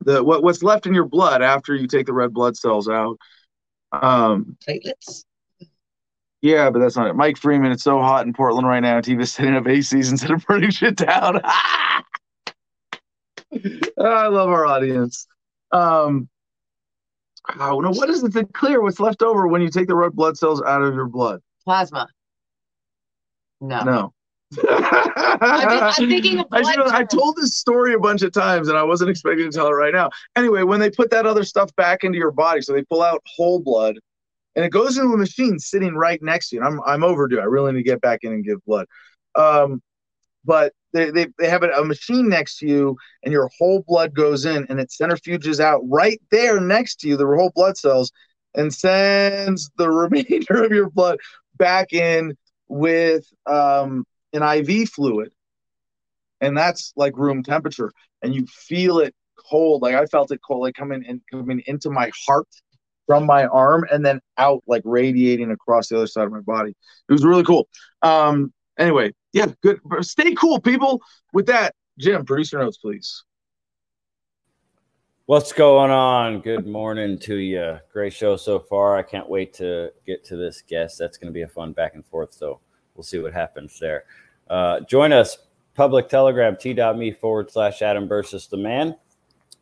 the 0.00 0.22
what 0.22 0.42
what's 0.42 0.62
left 0.62 0.86
in 0.86 0.94
your 0.94 1.06
blood 1.06 1.42
after 1.42 1.74
you 1.74 1.86
take 1.86 2.06
the 2.06 2.12
red 2.12 2.32
blood 2.32 2.56
cells 2.56 2.88
out. 2.88 3.18
Um 3.92 4.56
platelets. 4.66 5.24
Yeah, 6.42 6.70
but 6.70 6.80
that's 6.80 6.96
not 6.96 7.06
it. 7.06 7.14
Mike 7.14 7.36
Freeman, 7.36 7.70
it's 7.70 7.84
so 7.84 8.00
hot 8.00 8.26
in 8.26 8.32
Portland 8.32 8.66
right 8.66 8.80
now. 8.80 9.00
TV's 9.00 9.32
setting 9.32 9.54
up 9.54 9.62
ACs 9.64 10.10
instead 10.10 10.32
of 10.32 10.44
burning 10.44 10.70
shit 10.70 10.96
down. 10.96 11.40
I 13.54 14.26
love 14.26 14.48
our 14.48 14.66
audience. 14.66 15.28
Um, 15.70 16.28
oh, 17.60 17.78
no, 17.80 17.90
what 17.92 18.10
is 18.10 18.24
it 18.24 18.52
clear 18.52 18.82
what's 18.82 18.98
left 18.98 19.22
over 19.22 19.46
when 19.46 19.62
you 19.62 19.70
take 19.70 19.86
the 19.86 19.94
red 19.94 20.12
blood 20.12 20.36
cells 20.36 20.60
out 20.62 20.82
of 20.82 20.94
your 20.94 21.06
blood? 21.06 21.40
Plasma. 21.64 22.08
No. 23.60 23.84
No. 23.84 24.12
I'm, 24.68 25.68
I'm 25.84 25.92
thinking 25.94 26.40
of 26.40 26.46
I, 26.50 26.62
blood 26.62 26.74
should- 26.74 26.88
I 26.88 27.04
told 27.04 27.36
this 27.36 27.56
story 27.56 27.94
a 27.94 28.00
bunch 28.00 28.22
of 28.22 28.32
times 28.32 28.66
and 28.68 28.76
I 28.76 28.82
wasn't 28.82 29.10
expecting 29.10 29.48
to 29.48 29.56
tell 29.56 29.68
it 29.68 29.72
right 29.72 29.94
now. 29.94 30.10
Anyway, 30.34 30.64
when 30.64 30.80
they 30.80 30.90
put 30.90 31.10
that 31.10 31.24
other 31.24 31.44
stuff 31.44 31.74
back 31.76 32.02
into 32.02 32.18
your 32.18 32.32
body, 32.32 32.62
so 32.62 32.72
they 32.72 32.82
pull 32.82 33.02
out 33.02 33.22
whole 33.36 33.60
blood 33.60 33.96
and 34.54 34.64
it 34.64 34.70
goes 34.70 34.98
into 34.98 35.12
a 35.12 35.16
machine 35.16 35.58
sitting 35.58 35.94
right 35.94 36.22
next 36.22 36.50
to 36.50 36.56
you. 36.56 36.62
And 36.62 36.74
I'm, 36.74 36.80
I'm 36.84 37.04
overdue. 37.04 37.40
I 37.40 37.44
really 37.44 37.72
need 37.72 37.78
to 37.78 37.90
get 37.90 38.00
back 38.00 38.20
in 38.22 38.32
and 38.32 38.44
give 38.44 38.64
blood. 38.64 38.86
Um, 39.34 39.82
but 40.44 40.72
they, 40.92 41.10
they, 41.10 41.28
they 41.38 41.48
have 41.48 41.62
a, 41.62 41.84
machine 41.84 42.28
next 42.28 42.58
to 42.58 42.66
you 42.66 42.96
and 43.22 43.32
your 43.32 43.48
whole 43.58 43.82
blood 43.86 44.14
goes 44.14 44.44
in 44.44 44.66
and 44.68 44.78
it 44.78 44.90
centrifuges 44.90 45.60
out 45.60 45.80
right 45.86 46.20
there 46.30 46.60
next 46.60 46.96
to 47.00 47.08
you, 47.08 47.16
the 47.16 47.26
whole 47.26 47.52
blood 47.54 47.76
cells, 47.78 48.12
and 48.54 48.72
sends 48.72 49.70
the 49.78 49.88
remainder 49.90 50.64
of 50.64 50.72
your 50.72 50.90
blood 50.90 51.18
back 51.56 51.92
in 51.92 52.36
with 52.68 53.24
um, 53.46 54.04
an 54.32 54.42
IV 54.42 54.90
fluid. 54.90 55.32
And 56.40 56.56
that's 56.58 56.92
like 56.96 57.16
room 57.16 57.42
temperature. 57.42 57.92
And 58.20 58.34
you 58.34 58.46
feel 58.46 58.98
it 58.98 59.14
cold. 59.36 59.80
Like 59.80 59.94
I 59.94 60.06
felt 60.06 60.32
it 60.32 60.40
cold, 60.46 60.62
like 60.62 60.74
coming 60.74 61.04
in, 61.04 61.22
coming 61.30 61.62
into 61.66 61.88
my 61.88 62.10
heart 62.26 62.48
from 63.06 63.26
my 63.26 63.46
arm 63.46 63.84
and 63.90 64.04
then 64.04 64.20
out, 64.38 64.62
like 64.66 64.82
radiating 64.84 65.50
across 65.50 65.88
the 65.88 65.96
other 65.96 66.06
side 66.06 66.26
of 66.26 66.32
my 66.32 66.40
body. 66.40 66.70
It 67.08 67.12
was 67.12 67.24
really 67.24 67.44
cool. 67.44 67.68
Um, 68.02 68.52
anyway, 68.78 69.12
yeah, 69.32 69.46
good. 69.62 69.80
Stay 70.00 70.34
cool, 70.34 70.60
people. 70.60 71.00
With 71.32 71.46
that, 71.46 71.74
Jim, 71.98 72.24
producer 72.24 72.58
notes, 72.58 72.78
please. 72.78 73.24
What's 75.26 75.52
going 75.52 75.90
on? 75.90 76.40
Good 76.40 76.66
morning 76.66 77.18
to 77.20 77.36
you. 77.36 77.78
Great 77.92 78.12
show 78.12 78.36
so 78.36 78.58
far. 78.58 78.96
I 78.96 79.02
can't 79.02 79.28
wait 79.28 79.54
to 79.54 79.92
get 80.04 80.24
to 80.26 80.36
this 80.36 80.62
guest. 80.62 80.98
That's 80.98 81.16
going 81.16 81.28
to 81.28 81.32
be 81.32 81.42
a 81.42 81.48
fun 81.48 81.72
back 81.72 81.94
and 81.94 82.04
forth. 82.04 82.34
So 82.34 82.60
we'll 82.94 83.04
see 83.04 83.18
what 83.18 83.32
happens 83.32 83.78
there. 83.78 84.04
Uh, 84.50 84.80
join 84.80 85.12
us, 85.12 85.38
public 85.74 86.08
telegram, 86.08 86.56
t.me 86.56 87.12
forward 87.12 87.50
slash 87.50 87.82
Adam 87.82 88.08
versus 88.08 88.48
the 88.48 88.56
man. 88.56 88.96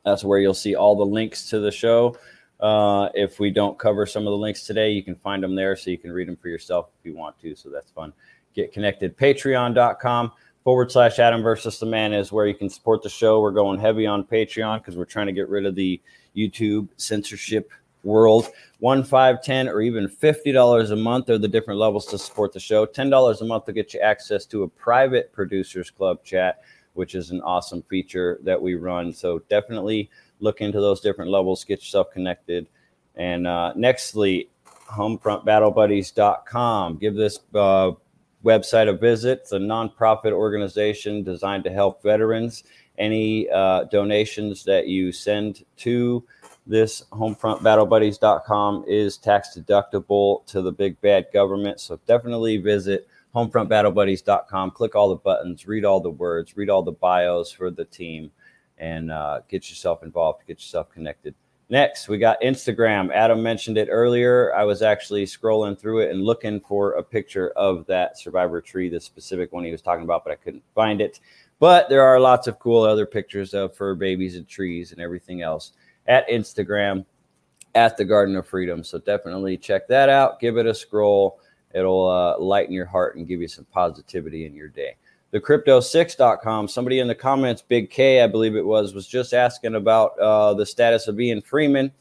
That's 0.05 0.25
where 0.25 0.39
you'll 0.39 0.55
see 0.55 0.75
all 0.75 0.97
the 0.97 1.05
links 1.07 1.51
to 1.51 1.61
the 1.61 1.71
show. 1.71 2.17
Uh, 2.61 3.09
if 3.15 3.41
we 3.41 3.51
don't 3.51 3.79
cover 3.79 4.07
some 4.07 4.27
of 4.27 4.31
the 4.31 4.37
links 4.37 4.67
today, 4.67 4.91
you 4.91 5.03
can 5.03 5.15
find 5.15 5.43
them 5.43 5.55
there 5.55 5.75
so 5.77 5.91
you 5.91 5.99
can 5.99 6.13
read 6.13 6.29
them 6.29 6.37
for 6.37 6.49
yourself 6.49 6.89
if 6.99 7.07
you 7.07 7.17
want 7.17 7.39
to. 7.41 7.55
So 7.55 7.71
that's 7.71 7.91
fun. 7.91 8.13
Get 8.55 8.73
connected. 8.73 9.17
Patreon.com 9.17 10.33
forward 10.63 10.93
slash 10.93 11.19
Adam 11.19 11.43
versus 11.43 11.79
the 11.79 11.87
man 11.87 12.13
is 12.13 12.33
where 12.33 12.47
you 12.47 12.55
can 12.55 12.69
support 12.69 13.03
the 13.03 13.09
show. 13.09 13.41
We're 13.41 13.51
going 13.51 13.81
heavy 13.81 14.07
on 14.07 14.25
Patreon 14.25 14.79
because 14.79 14.97
we're 14.97 15.05
trying 15.05 15.27
to 15.27 15.33
get 15.33 15.49
rid 15.49 15.67
of 15.67 15.75
the 15.75 16.01
YouTube 16.37 16.89
censorship 16.97 17.71
world. 18.03 18.51
One, 18.79 19.05
five, 19.05 19.43
ten, 19.43 19.69
or 19.69 19.81
even 19.81 20.09
fifty 20.09 20.53
dollars 20.53 20.91
a 20.91 20.97
month 20.97 21.31
are 21.31 21.39
the 21.39 21.49
different 21.49 21.81
levels 21.81 22.07
to 22.07 22.19
support 22.19 22.53
the 22.53 22.61
show. 22.61 22.87
Ten 22.87 23.11
dollars 23.11 23.41
a 23.41 23.45
month 23.45 23.67
will 23.67 23.75
get 23.75 23.95
you 23.95 24.01
access 24.01 24.47
to 24.47 24.63
a 24.63 24.69
private 24.69 25.33
producers 25.33 25.91
club 25.91 26.23
chat, 26.25 26.63
which 26.95 27.15
is 27.15 27.31
an 27.31 27.41
awesome 27.43 27.83
feature 27.83 28.39
that 28.43 28.61
we 28.61 28.75
run. 28.75 29.13
So 29.13 29.41
definitely 29.51 30.11
look 30.41 30.61
into 30.61 30.81
those 30.81 31.01
different 31.01 31.31
levels, 31.31 31.65
get 31.65 31.81
yourself 31.81 32.11
connected. 32.11 32.67
And 33.15 33.47
uh, 33.47 33.75
nextly, 33.77 34.49
homefrontbattlebuddies.com. 34.87 36.97
Give 36.97 37.15
this 37.15 37.39
uh, 37.55 37.93
website 38.45 38.89
a 38.89 38.93
visit. 38.93 39.41
It's 39.41 39.53
a 39.53 39.59
nonprofit 39.59 40.33
organization 40.33 41.23
designed 41.23 41.65
to 41.65 41.71
help 41.71 42.03
veterans. 42.03 42.65
Any 42.99 43.49
uh, 43.49 43.85
donations 43.85 44.65
that 44.65 44.89
you 44.89 45.13
send 45.13 45.65
to 45.79 46.25
this 46.67 47.05
homefrontbattlebuddies.com 47.13 48.85
is 48.87 49.17
tax 49.17 49.57
deductible 49.57 50.45
to 50.47 50.63
the 50.63 50.73
big 50.73 51.01
bad 51.01 51.27
government. 51.33 51.81
So 51.81 51.99
definitely 52.07 52.59
visit 52.59 53.09
homefrontbattlebuddies.com. 53.35 54.73
Click 54.73 54.95
all 54.95 55.09
the 55.09 55.17
buttons, 55.17 55.67
read 55.67 55.85
all 55.85 56.01
the 56.01 56.11
words, 56.11 56.57
read 56.57 56.71
all 56.71 56.83
the 56.83 56.93
bios 56.93 57.51
for 57.51 57.71
the 57.71 57.85
team, 57.85 58.31
and 58.81 59.13
uh, 59.13 59.41
get 59.49 59.69
yourself 59.69 60.03
involved, 60.03 60.47
get 60.47 60.59
yourself 60.59 60.91
connected. 60.91 61.35
Next, 61.69 62.09
we 62.09 62.19
got 62.19 62.41
Instagram. 62.41 63.13
Adam 63.13 63.41
mentioned 63.41 63.79
it 63.79 63.89
earlier. 63.89 64.53
I 64.57 64.65
was 64.65 64.83
actually 64.83 65.25
scrolling 65.25 65.79
through 65.79 66.01
it 66.01 66.11
and 66.11 66.25
looking 66.25 66.61
for 66.61 66.95
a 66.95 67.03
picture 67.03 67.51
of 67.51 67.87
that 67.87 68.19
survivor 68.19 68.61
tree, 68.61 68.89
the 68.89 69.01
specific 69.01 69.53
one 69.53 69.63
he 69.63 69.71
was 69.71 69.81
talking 69.81 70.03
about, 70.03 70.25
but 70.25 70.33
I 70.33 70.37
couldn't 70.37 70.65
find 70.75 71.01
it. 71.01 71.21
But 71.61 71.89
there 71.89 72.03
are 72.03 72.19
lots 72.19 72.49
of 72.49 72.59
cool 72.59 72.83
other 72.83 73.07
pictures 73.07 73.55
of 73.55 73.77
fur 73.77 73.95
babies 73.95 74.35
and 74.35 74.49
trees 74.49 74.91
and 74.91 75.01
everything 75.01 75.43
else 75.43 75.75
at 76.09 76.29
Instagram 76.29 77.05
at 77.77 77.97
the 77.97 78.05
Garden 78.05 78.35
of 78.35 78.49
Freedom. 78.49 78.83
So 78.83 78.99
definitely 78.99 79.57
check 79.57 79.87
that 79.89 80.09
out. 80.09 80.41
Give 80.41 80.57
it 80.57 80.67
a 80.67 80.75
scroll. 80.75 81.39
It'll 81.73 82.09
uh, 82.09 82.37
lighten 82.41 82.73
your 82.75 82.87
heart 82.87 83.15
and 83.15 83.29
give 83.29 83.41
you 83.41 83.47
some 83.47 83.67
positivity 83.67 84.45
in 84.45 84.55
your 84.55 84.69
day. 84.69 84.97
The 85.33 85.41
crypto6.com. 85.41 86.67
Somebody 86.67 86.99
in 86.99 87.07
the 87.07 87.15
comments, 87.15 87.63
Big 87.63 87.91
K, 87.91 88.23
I 88.23 88.27
believe 88.27 88.57
it 88.57 88.67
was, 88.67 88.95
was 88.95 89.07
just 89.07 89.33
asking 89.33 89.77
about 89.77 90.19
uh, 90.19 90.55
the 90.55 90.67
status 90.67 91.07
of 91.07 91.21
Ian 91.21 91.41
Freeman. 91.41 91.93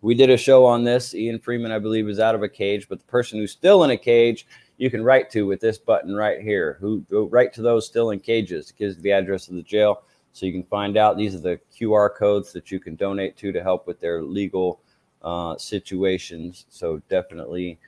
We 0.00 0.14
did 0.14 0.30
a 0.30 0.36
show 0.36 0.64
on 0.64 0.84
this. 0.84 1.14
Ian 1.14 1.40
Freeman, 1.40 1.72
I 1.72 1.78
believe, 1.78 2.08
is 2.08 2.20
out 2.20 2.34
of 2.34 2.42
a 2.42 2.48
cage, 2.48 2.88
but 2.88 3.00
the 3.00 3.06
person 3.06 3.38
who's 3.38 3.52
still 3.52 3.84
in 3.84 3.90
a 3.90 3.96
cage, 3.96 4.46
you 4.78 4.90
can 4.90 5.04
write 5.04 5.28
to 5.30 5.46
with 5.46 5.60
this 5.60 5.76
button 5.76 6.14
right 6.14 6.40
here. 6.40 6.78
Who 6.80 7.04
write 7.10 7.52
to 7.54 7.62
those 7.62 7.86
still 7.86 8.10
in 8.10 8.20
cages. 8.20 8.70
It 8.70 8.78
gives 8.78 8.96
the 8.96 9.12
address 9.12 9.48
of 9.48 9.56
the 9.56 9.62
jail, 9.62 10.02
so 10.32 10.46
you 10.46 10.52
can 10.52 10.62
find 10.62 10.96
out. 10.96 11.18
These 11.18 11.34
are 11.34 11.40
the 11.40 11.60
QR 11.76 12.14
codes 12.14 12.52
that 12.52 12.70
you 12.70 12.78
can 12.78 12.94
donate 12.94 13.36
to 13.38 13.52
to 13.52 13.62
help 13.62 13.86
with 13.86 14.00
their 14.00 14.22
legal 14.22 14.80
uh, 15.22 15.58
situations. 15.58 16.64
So 16.70 17.02
definitely 17.10 17.78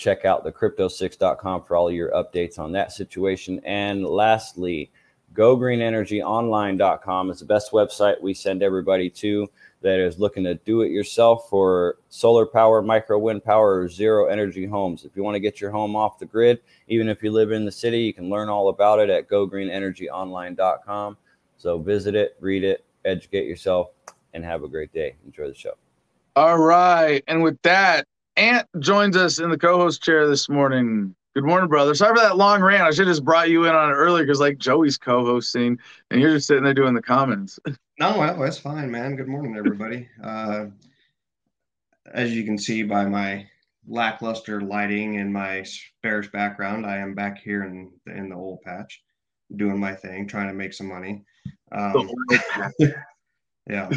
check 0.00 0.24
out 0.24 0.42
the 0.42 0.50
crypto6.com 0.50 1.64
for 1.64 1.76
all 1.76 1.92
your 1.92 2.10
updates 2.12 2.58
on 2.58 2.72
that 2.72 2.90
situation. 2.90 3.60
And 3.64 4.04
lastly, 4.04 4.90
gogreenenergyonline.com 5.34 7.30
is 7.30 7.38
the 7.38 7.44
best 7.44 7.70
website 7.72 8.20
we 8.20 8.32
send 8.34 8.62
everybody 8.62 9.10
to 9.10 9.48
that 9.82 9.98
is 9.98 10.18
looking 10.18 10.44
to 10.44 10.54
do 10.56 10.82
it 10.82 10.90
yourself 10.90 11.48
for 11.48 11.98
solar 12.08 12.46
power, 12.46 12.82
micro 12.82 13.18
wind 13.18 13.44
power, 13.44 13.80
or 13.80 13.88
zero 13.88 14.26
energy 14.26 14.66
homes. 14.66 15.04
If 15.04 15.16
you 15.16 15.22
want 15.22 15.36
to 15.36 15.40
get 15.40 15.60
your 15.60 15.70
home 15.70 15.94
off 15.94 16.18
the 16.18 16.26
grid, 16.26 16.60
even 16.88 17.08
if 17.08 17.22
you 17.22 17.30
live 17.30 17.52
in 17.52 17.64
the 17.64 17.72
city, 17.72 18.00
you 18.00 18.12
can 18.12 18.28
learn 18.28 18.48
all 18.48 18.68
about 18.68 19.00
it 19.00 19.10
at 19.10 19.28
gogreenenergyonline.com. 19.28 21.16
So 21.56 21.78
visit 21.78 22.14
it, 22.14 22.36
read 22.40 22.64
it, 22.64 22.84
educate 23.04 23.46
yourself, 23.46 23.90
and 24.34 24.44
have 24.44 24.64
a 24.64 24.68
great 24.68 24.92
day. 24.92 25.16
Enjoy 25.24 25.46
the 25.46 25.54
show. 25.54 25.74
All 26.36 26.58
right. 26.58 27.22
And 27.26 27.42
with 27.42 27.60
that, 27.62 28.06
Ant 28.36 28.66
joins 28.78 29.16
us 29.16 29.38
in 29.38 29.50
the 29.50 29.58
co-host 29.58 30.02
chair 30.02 30.28
this 30.28 30.48
morning. 30.48 31.14
Good 31.34 31.44
morning, 31.44 31.68
brother. 31.68 31.94
Sorry 31.94 32.14
for 32.14 32.20
that 32.22 32.36
long 32.36 32.60
rant. 32.60 32.82
I 32.82 32.90
should 32.90 33.06
have 33.06 33.14
just 33.14 33.24
brought 33.24 33.50
you 33.50 33.64
in 33.64 33.74
on 33.74 33.90
it 33.90 33.94
earlier 33.94 34.24
because 34.24 34.40
like 34.40 34.58
Joey's 34.58 34.98
co-hosting 34.98 35.78
and 36.10 36.20
you're 36.20 36.30
just 36.34 36.46
sitting 36.46 36.64
there 36.64 36.74
doing 36.74 36.94
the 36.94 37.02
comments. 37.02 37.58
No, 37.98 38.18
well, 38.18 38.38
that's 38.38 38.56
fine, 38.56 38.90
man. 38.90 39.14
Good 39.14 39.28
morning, 39.28 39.58
everybody. 39.58 40.08
Uh, 40.24 40.68
as 42.14 42.34
you 42.34 42.44
can 42.44 42.56
see 42.56 42.82
by 42.82 43.04
my 43.04 43.46
lackluster 43.86 44.62
lighting 44.62 45.18
and 45.18 45.30
my 45.30 45.66
bearish 46.02 46.30
background, 46.32 46.86
I 46.86 46.96
am 46.96 47.14
back 47.14 47.42
here 47.42 47.64
in 47.64 47.92
in 48.06 48.30
the 48.30 48.36
old 48.36 48.62
patch, 48.62 49.02
doing 49.54 49.78
my 49.78 49.94
thing, 49.94 50.26
trying 50.26 50.48
to 50.48 50.54
make 50.54 50.72
some 50.72 50.86
money. 50.88 51.22
Um, 51.72 52.08
yeah, 53.68 53.90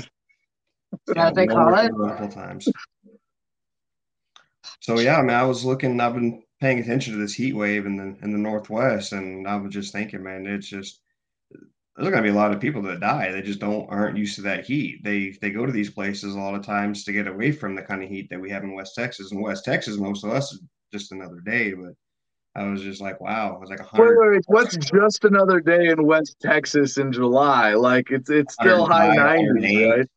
Yeah, 1.16 1.32
they 1.32 1.48
call 1.48 1.74
it. 1.74 1.94
multiple 1.94 2.28
times. 2.28 2.68
So 4.80 5.00
yeah, 5.00 5.18
I 5.18 5.22
mean, 5.22 5.32
I 5.32 5.44
was 5.44 5.66
looking. 5.66 6.00
I've 6.00 6.14
been 6.14 6.44
paying 6.60 6.80
attention 6.80 7.14
to 7.14 7.20
this 7.20 7.34
heat 7.34 7.54
wave 7.54 7.86
in 7.86 7.96
the 7.98 8.16
in 8.24 8.32
the 8.32 8.38
northwest, 8.38 9.12
and 9.14 9.48
I 9.48 9.56
was 9.58 9.74
just 9.74 9.92
thinking, 9.94 10.24
man, 10.24 10.46
it's 10.48 10.68
just 10.68 11.02
there's 11.96 12.10
going 12.10 12.24
to 12.24 12.28
be 12.28 12.36
a 12.36 12.40
lot 12.40 12.52
of 12.52 12.60
people 12.60 12.82
that 12.84 13.00
die. 13.02 13.32
They 13.32 13.42
just 13.42 13.60
don't 13.60 13.88
aren't 13.90 14.18
used 14.18 14.36
to 14.36 14.42
that 14.44 14.66
heat. 14.66 15.04
They 15.04 15.38
they 15.42 15.52
go 15.52 15.66
to 15.66 15.72
these 15.72 15.92
places 15.92 16.34
a 16.34 16.40
lot 16.40 16.56
of 16.56 16.66
times 16.66 17.04
to 17.04 17.14
get 17.14 17.28
away 17.28 17.52
from 17.52 17.76
the 17.76 17.84
kind 17.84 18.04
of 18.04 18.10
heat 18.10 18.30
that 18.30 18.40
we 18.42 18.50
have 18.50 18.64
in 18.64 18.74
West 18.74 18.96
Texas. 18.96 19.32
In 19.32 19.42
West 19.42 19.66
Texas, 19.66 19.98
most 19.98 20.24
of 20.24 20.32
us 20.32 20.54
is 20.54 20.62
just 20.92 21.12
another 21.12 21.40
day. 21.46 21.74
But 21.74 21.94
I 22.56 22.66
was 22.66 22.82
just 22.82 23.02
like, 23.02 23.20
wow, 23.22 23.54
it 23.54 23.60
was 23.60 23.70
like 23.70 23.80
a 23.80 23.84
hundred. 23.84 24.18
wait, 24.20 24.32
wait. 24.32 24.44
What's 24.48 24.76
just 24.78 25.24
another 25.26 25.60
day 25.60 25.90
in 25.90 26.04
West 26.04 26.38
Texas 26.42 26.98
in 26.98 27.12
July? 27.12 27.74
Like 27.74 28.10
it's 28.10 28.30
it's 28.30 28.54
still 28.54 28.86
high 28.86 29.08
105, 29.10 29.40
90s, 29.50 29.98
right? 29.98 30.08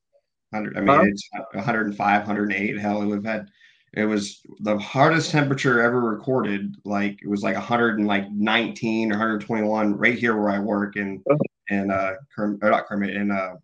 100, 0.50 0.76
I 0.76 0.80
mean, 0.80 0.88
Huh? 0.88 1.02
it's 1.04 1.28
105, 1.52 2.20
108. 2.20 2.78
Hell, 2.78 3.04
we've 3.04 3.24
had 3.24 3.48
it 3.96 4.04
was 4.04 4.42
the 4.60 4.78
hardest 4.78 5.30
temperature 5.30 5.80
ever 5.80 6.00
recorded. 6.00 6.76
Like 6.84 7.18
it 7.22 7.28
was 7.28 7.42
like 7.42 7.54
119 7.54 9.10
or 9.10 9.14
121 9.14 9.96
right 9.96 10.18
here 10.18 10.38
where 10.38 10.50
I 10.50 10.58
work 10.58 10.96
in 10.96 11.22
Oh. 11.30 11.38
in 11.70 11.90
uh 11.90 12.14
Kerm, 12.36 12.62
or 12.62 12.70
not 12.70 12.86
Kermit 12.86 13.16
in 13.16 13.30
uh 13.30 13.54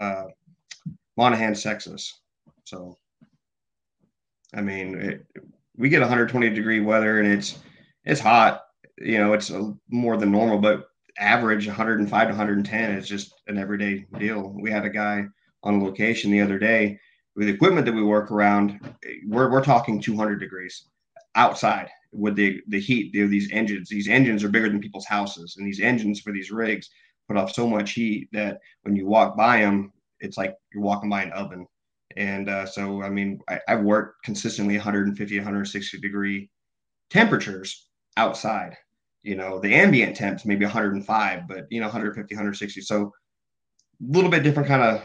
uh 0.00 0.24
Monahan, 1.16 1.54
Texas. 1.54 2.20
So 2.64 2.96
I 4.54 4.60
mean, 4.60 5.00
it, 5.00 5.26
we 5.76 5.88
get 5.88 6.00
120 6.00 6.50
degree 6.50 6.80
weather 6.80 7.20
and 7.20 7.32
it's 7.32 7.58
it's 8.04 8.20
hot. 8.20 8.62
You 8.98 9.18
know, 9.18 9.32
it's 9.34 9.52
uh, 9.52 9.70
more 9.88 10.16
than 10.16 10.32
normal, 10.32 10.58
but 10.58 10.88
average 11.18 11.66
105 11.68 12.26
to 12.26 12.32
110 12.32 12.90
is 12.96 13.08
just 13.08 13.34
an 13.46 13.56
everyday 13.56 14.04
deal. 14.18 14.52
We 14.60 14.70
had 14.70 14.84
a 14.84 14.90
guy 14.90 15.26
on 15.62 15.82
location 15.82 16.32
the 16.32 16.40
other 16.40 16.58
day 16.58 16.98
with 17.36 17.46
the 17.46 17.54
equipment 17.54 17.86
that 17.86 17.94
we 17.94 18.02
work 18.02 18.30
around. 18.30 18.80
We're 19.26 19.50
we're 19.50 19.64
talking 19.64 20.00
200 20.00 20.38
degrees 20.38 20.84
outside 21.34 21.88
with 22.12 22.36
the 22.36 22.60
the 22.68 22.80
heat 22.80 23.16
of 23.16 23.30
these 23.30 23.50
engines. 23.52 23.88
These 23.88 24.08
engines 24.08 24.44
are 24.44 24.48
bigger 24.48 24.68
than 24.68 24.80
people's 24.80 25.06
houses, 25.06 25.56
and 25.56 25.66
these 25.66 25.80
engines 25.80 26.20
for 26.20 26.32
these 26.32 26.50
rigs 26.50 26.90
put 27.28 27.36
off 27.36 27.52
so 27.52 27.66
much 27.68 27.92
heat 27.92 28.28
that 28.32 28.58
when 28.82 28.96
you 28.96 29.06
walk 29.06 29.36
by 29.36 29.60
them, 29.60 29.92
it's 30.18 30.36
like 30.36 30.56
you're 30.72 30.82
walking 30.82 31.08
by 31.08 31.22
an 31.22 31.32
oven. 31.32 31.66
And 32.16 32.48
uh, 32.48 32.66
so, 32.66 33.02
I 33.02 33.08
mean, 33.08 33.40
I, 33.48 33.60
I've 33.68 33.82
worked 33.82 34.24
consistently 34.24 34.74
150, 34.74 35.38
160 35.38 35.98
degree 36.00 36.50
temperatures 37.08 37.88
outside. 38.16 38.76
You 39.22 39.36
know, 39.36 39.60
the 39.60 39.74
ambient 39.74 40.16
temps 40.16 40.44
maybe 40.44 40.64
105, 40.64 41.46
but 41.46 41.66
you 41.70 41.80
know, 41.80 41.86
150, 41.86 42.34
160. 42.34 42.80
So 42.80 43.12
a 44.02 44.12
little 44.12 44.30
bit 44.30 44.42
different 44.42 44.68
kind 44.68 44.82
of 44.82 45.02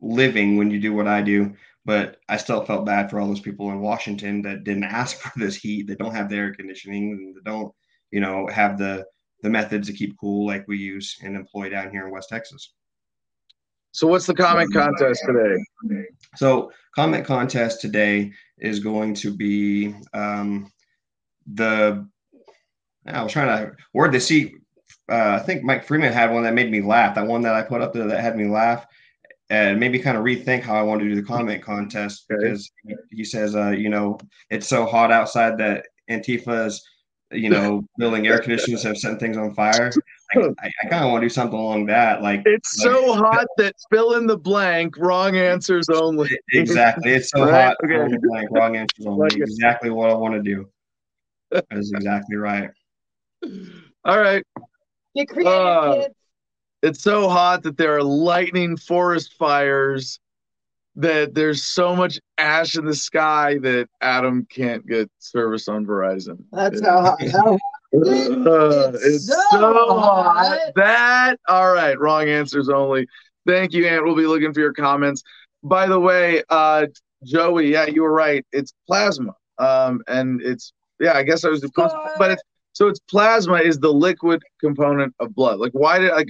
living 0.00 0.56
when 0.56 0.70
you 0.70 0.80
do 0.80 0.92
what 0.92 1.08
I 1.08 1.22
do. 1.22 1.54
But 1.84 2.18
I 2.28 2.36
still 2.36 2.64
felt 2.64 2.86
bad 2.86 3.10
for 3.10 3.20
all 3.20 3.28
those 3.28 3.40
people 3.40 3.70
in 3.70 3.80
Washington 3.80 4.42
that 4.42 4.64
didn't 4.64 4.84
ask 5.00 5.18
for 5.18 5.38
this 5.38 5.56
heat, 5.56 5.86
that 5.86 5.98
don't 5.98 6.14
have 6.14 6.28
the 6.28 6.36
air 6.36 6.54
conditioning, 6.54 7.34
that 7.34 7.44
don't, 7.44 7.72
you 8.10 8.20
know, 8.20 8.46
have 8.48 8.78
the 8.78 9.06
the 9.42 9.50
methods 9.50 9.86
to 9.86 9.92
keep 9.92 10.18
cool 10.18 10.46
like 10.46 10.66
we 10.66 10.78
use 10.78 11.18
and 11.22 11.36
employ 11.36 11.68
down 11.68 11.90
here 11.90 12.06
in 12.06 12.12
West 12.12 12.30
Texas. 12.30 12.72
So 13.92 14.06
what's 14.06 14.26
the 14.26 14.34
comment 14.34 14.72
contest 14.72 15.22
today? 15.26 16.04
So 16.36 16.70
comment 16.94 17.24
contest 17.24 17.80
today 17.80 18.32
is 18.58 18.80
going 18.80 19.14
to 19.14 19.34
be 19.34 19.94
um, 20.12 20.70
the. 21.46 22.06
I 23.06 23.22
was 23.22 23.32
trying 23.32 23.46
to 23.46 23.72
word 23.94 24.12
to 24.12 24.20
see. 24.20 24.56
Uh, 25.08 25.38
I 25.40 25.44
think 25.44 25.62
Mike 25.62 25.84
Freeman 25.84 26.12
had 26.12 26.32
one 26.32 26.42
that 26.42 26.54
made 26.54 26.70
me 26.70 26.82
laugh. 26.82 27.14
That 27.14 27.26
one 27.26 27.42
that 27.42 27.54
I 27.54 27.62
put 27.62 27.80
up 27.80 27.94
there 27.94 28.06
that 28.06 28.20
had 28.20 28.36
me 28.36 28.48
laugh 28.48 28.86
and 29.50 29.78
maybe 29.78 29.98
kind 29.98 30.16
of 30.16 30.24
rethink 30.24 30.62
how 30.62 30.74
I 30.74 30.82
want 30.82 31.00
to 31.00 31.08
do 31.08 31.14
the 31.14 31.22
comment 31.22 31.62
contest 31.62 32.26
okay. 32.30 32.42
because 32.42 32.70
he 33.10 33.24
says, 33.24 33.54
uh, 33.54 33.70
you 33.70 33.88
know, 33.88 34.18
it's 34.50 34.66
so 34.66 34.86
hot 34.86 35.12
outside 35.12 35.56
that 35.58 35.86
Antifa's, 36.08 36.84
you 37.30 37.50
know, 37.50 37.84
building 37.98 38.26
air 38.26 38.40
conditioners 38.40 38.82
have 38.82 38.96
set 38.96 39.20
things 39.20 39.36
on 39.36 39.54
fire. 39.54 39.92
I, 40.34 40.70
I 40.84 40.88
kind 40.88 41.04
of 41.04 41.12
want 41.12 41.22
to 41.22 41.26
do 41.26 41.32
something 41.32 41.58
along 41.58 41.86
that. 41.86 42.22
Like 42.22 42.42
it's 42.44 42.78
like, 42.78 42.92
so 42.92 43.14
hot 43.14 43.46
that 43.58 43.74
fill 43.90 44.14
in 44.14 44.26
the 44.26 44.36
blank, 44.36 44.96
wrong 44.98 45.36
answers 45.36 45.88
only. 45.88 46.28
Exactly. 46.52 47.12
It's 47.12 47.30
so 47.30 47.44
right? 47.44 47.66
hot, 47.66 47.76
okay. 47.84 48.12
the 48.12 48.18
blank, 48.28 48.50
wrong 48.50 48.76
answers 48.76 49.06
only. 49.06 49.28
Like 49.28 49.36
exactly 49.36 49.90
what 49.90 50.10
I 50.10 50.14
want 50.14 50.34
to 50.34 50.42
do. 50.42 50.68
That 51.52 51.64
is 51.70 51.92
exactly 51.94 52.36
right. 52.36 52.70
All 54.04 54.18
right. 54.18 54.42
Get 55.14 55.28
creative, 55.28 55.52
uh, 55.52 55.94
kids 55.94 56.14
it's 56.82 57.02
so 57.02 57.28
hot 57.28 57.62
that 57.64 57.76
there 57.76 57.96
are 57.96 58.02
lightning 58.02 58.76
forest 58.76 59.34
fires 59.38 60.20
that 60.96 61.34
there's 61.34 61.62
so 61.62 61.94
much 61.94 62.18
ash 62.38 62.76
in 62.76 62.86
the 62.86 62.94
sky 62.94 63.58
that 63.58 63.88
Adam 64.00 64.46
can't 64.48 64.86
get 64.86 65.10
service 65.18 65.68
on 65.68 65.84
Verizon. 65.84 66.44
That's 66.52 66.80
how 66.80 67.02
hot. 67.02 67.28
How, 67.28 67.54
uh, 67.94 68.92
it's, 68.94 69.04
it's, 69.04 69.26
so, 69.28 69.40
so 69.50 69.98
hot. 69.98 70.36
hot. 70.36 70.72
That 70.74 71.36
all 71.48 71.72
right. 71.72 71.98
Wrong 71.98 72.28
answers 72.28 72.68
only. 72.68 73.06
Thank 73.46 73.74
you, 73.74 73.86
Ant. 73.86 74.04
We'll 74.04 74.16
be 74.16 74.26
looking 74.26 74.52
for 74.52 74.60
your 74.60 74.72
comments. 74.72 75.22
By 75.62 75.86
the 75.86 76.00
way, 76.00 76.42
uh, 76.48 76.86
Joey, 77.24 77.72
yeah, 77.72 77.86
you 77.86 78.02
were 78.02 78.12
right. 78.12 78.44
It's 78.52 78.72
plasma. 78.86 79.34
Um, 79.58 80.02
and 80.08 80.40
it's 80.42 80.72
yeah, 81.00 81.12
I 81.12 81.22
guess 81.22 81.44
I 81.44 81.48
was 81.48 81.64
but 81.74 82.30
it's 82.30 82.42
so 82.72 82.88
it's 82.88 83.00
plasma 83.00 83.56
is 83.56 83.78
the 83.78 83.92
liquid 83.92 84.42
component 84.60 85.14
of 85.20 85.34
blood. 85.34 85.58
Like 85.58 85.72
why 85.72 85.98
did 85.98 86.12
like 86.12 86.28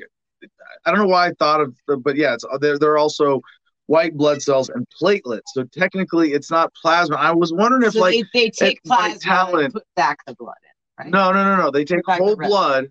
I 0.87 0.91
don't 0.91 1.01
know 1.01 1.07
why 1.09 1.27
I 1.27 1.33
thought 1.39 1.61
of 1.61 1.77
the, 1.89 1.97
but 1.97 2.17
yeah, 2.17 2.35
it's 2.35 2.45
uh, 2.45 2.59
they're 2.59 2.79
they're 2.79 2.97
also 2.97 3.41
white 3.87 4.17
blood 4.17 4.41
cells 4.41 4.69
and 4.69 4.87
platelets. 5.01 5.43
So 5.49 5.65
technically, 5.65 6.33
it's 6.33 6.51
not 6.51 6.73
plasma. 6.81 7.17
I 7.17 7.33
was 7.33 7.53
wondering 7.53 7.83
if 7.83 7.93
so 7.93 8.01
like 8.01 8.13
they, 8.13 8.25
they 8.33 8.51
take 8.51 8.83
plasma 8.85 9.19
talent, 9.19 9.65
and 9.65 9.75
put 9.75 9.85
back 9.97 10.19
the 10.27 10.35
blood 10.35 10.55
in, 10.63 11.05
right? 11.05 11.13
No, 11.13 11.33
no, 11.33 11.45
no, 11.45 11.63
no. 11.63 11.71
They 11.71 11.85
take 11.85 12.07
whole 12.07 12.37
the 12.37 12.37
blood 12.37 12.91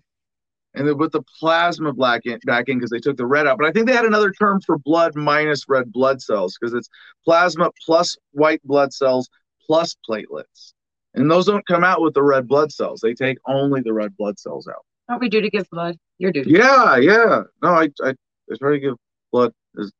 and 0.76 0.86
they 0.86 0.94
put 0.94 1.10
the 1.10 1.22
plasma 1.40 1.92
black 1.92 2.26
in, 2.26 2.38
back 2.44 2.68
in 2.68 2.78
because 2.78 2.90
they 2.90 2.98
took 2.98 3.16
the 3.16 3.26
red 3.26 3.46
out. 3.46 3.58
But 3.58 3.66
I 3.66 3.72
think 3.72 3.86
they 3.86 3.94
had 3.94 4.04
another 4.04 4.30
term 4.30 4.60
for 4.60 4.78
blood 4.78 5.16
minus 5.16 5.64
red 5.68 5.90
blood 5.90 6.20
cells 6.20 6.56
because 6.60 6.74
it's 6.74 6.88
plasma 7.24 7.70
plus 7.84 8.16
white 8.32 8.62
blood 8.62 8.92
cells 8.92 9.28
plus 9.66 9.96
platelets. 10.08 10.74
And 11.14 11.30
those 11.30 11.46
don't 11.46 11.66
come 11.66 11.82
out 11.82 12.02
with 12.02 12.12
the 12.12 12.22
red 12.22 12.46
blood 12.46 12.70
cells. 12.70 13.00
They 13.00 13.14
take 13.14 13.38
only 13.46 13.80
the 13.80 13.94
red 13.94 14.14
blood 14.18 14.38
cells 14.38 14.68
out. 14.68 14.84
What 15.06 15.20
we 15.20 15.30
do 15.30 15.40
to 15.40 15.48
give 15.48 15.68
blood? 15.70 15.96
Yeah, 16.18 16.96
yeah. 16.96 17.42
No, 17.62 17.68
I, 17.68 17.88
I, 18.02 18.10
I 18.10 18.56
try 18.58 18.72
to 18.72 18.78
give 18.78 18.94
blood 19.32 19.52
as 19.80 19.90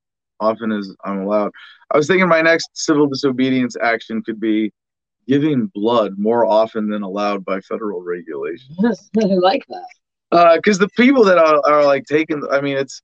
often 0.40 0.72
as 0.72 0.94
I'm 1.04 1.20
allowed. 1.20 1.52
I 1.90 1.96
was 1.96 2.06
thinking 2.06 2.28
my 2.28 2.42
next 2.42 2.70
civil 2.74 3.06
disobedience 3.06 3.76
action 3.80 4.22
could 4.22 4.40
be 4.40 4.72
giving 5.28 5.66
blood 5.74 6.14
more 6.18 6.44
often 6.44 6.88
than 6.88 7.02
allowed 7.02 7.44
by 7.44 7.60
federal 7.60 8.02
regulations. 8.02 8.78
I 9.22 9.24
like 9.24 9.64
that. 9.68 10.56
Because 10.56 10.78
uh, 10.80 10.84
the 10.84 10.90
people 10.96 11.24
that 11.24 11.38
are, 11.38 11.60
are 11.66 11.84
like 11.84 12.04
taking, 12.04 12.42
I 12.50 12.60
mean, 12.60 12.76
it's, 12.76 13.02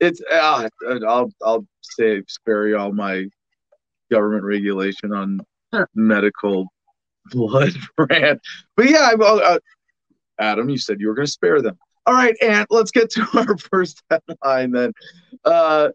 it's. 0.00 0.22
Uh, 0.30 0.68
I'll, 1.06 1.30
I'll 1.44 1.66
say 1.82 2.22
spare 2.28 2.68
you 2.68 2.78
all 2.78 2.92
my 2.92 3.26
government 4.10 4.44
regulation 4.44 5.12
on 5.12 5.40
huh. 5.72 5.86
medical 5.94 6.68
blood 7.26 7.72
brand. 7.96 8.40
But 8.76 8.90
yeah, 8.90 9.10
I, 9.12 9.14
uh, 9.14 9.58
Adam, 10.38 10.68
you 10.68 10.78
said 10.78 11.00
you 11.00 11.08
were 11.08 11.14
going 11.14 11.26
to 11.26 11.32
spare 11.32 11.60
them. 11.60 11.78
All 12.08 12.14
right, 12.14 12.34
Ant, 12.40 12.68
let's 12.70 12.90
get 12.90 13.10
to 13.10 13.28
our 13.34 13.58
first 13.58 14.02
headline 14.08 14.70
then. 14.70 14.94
Uh, 15.44 15.90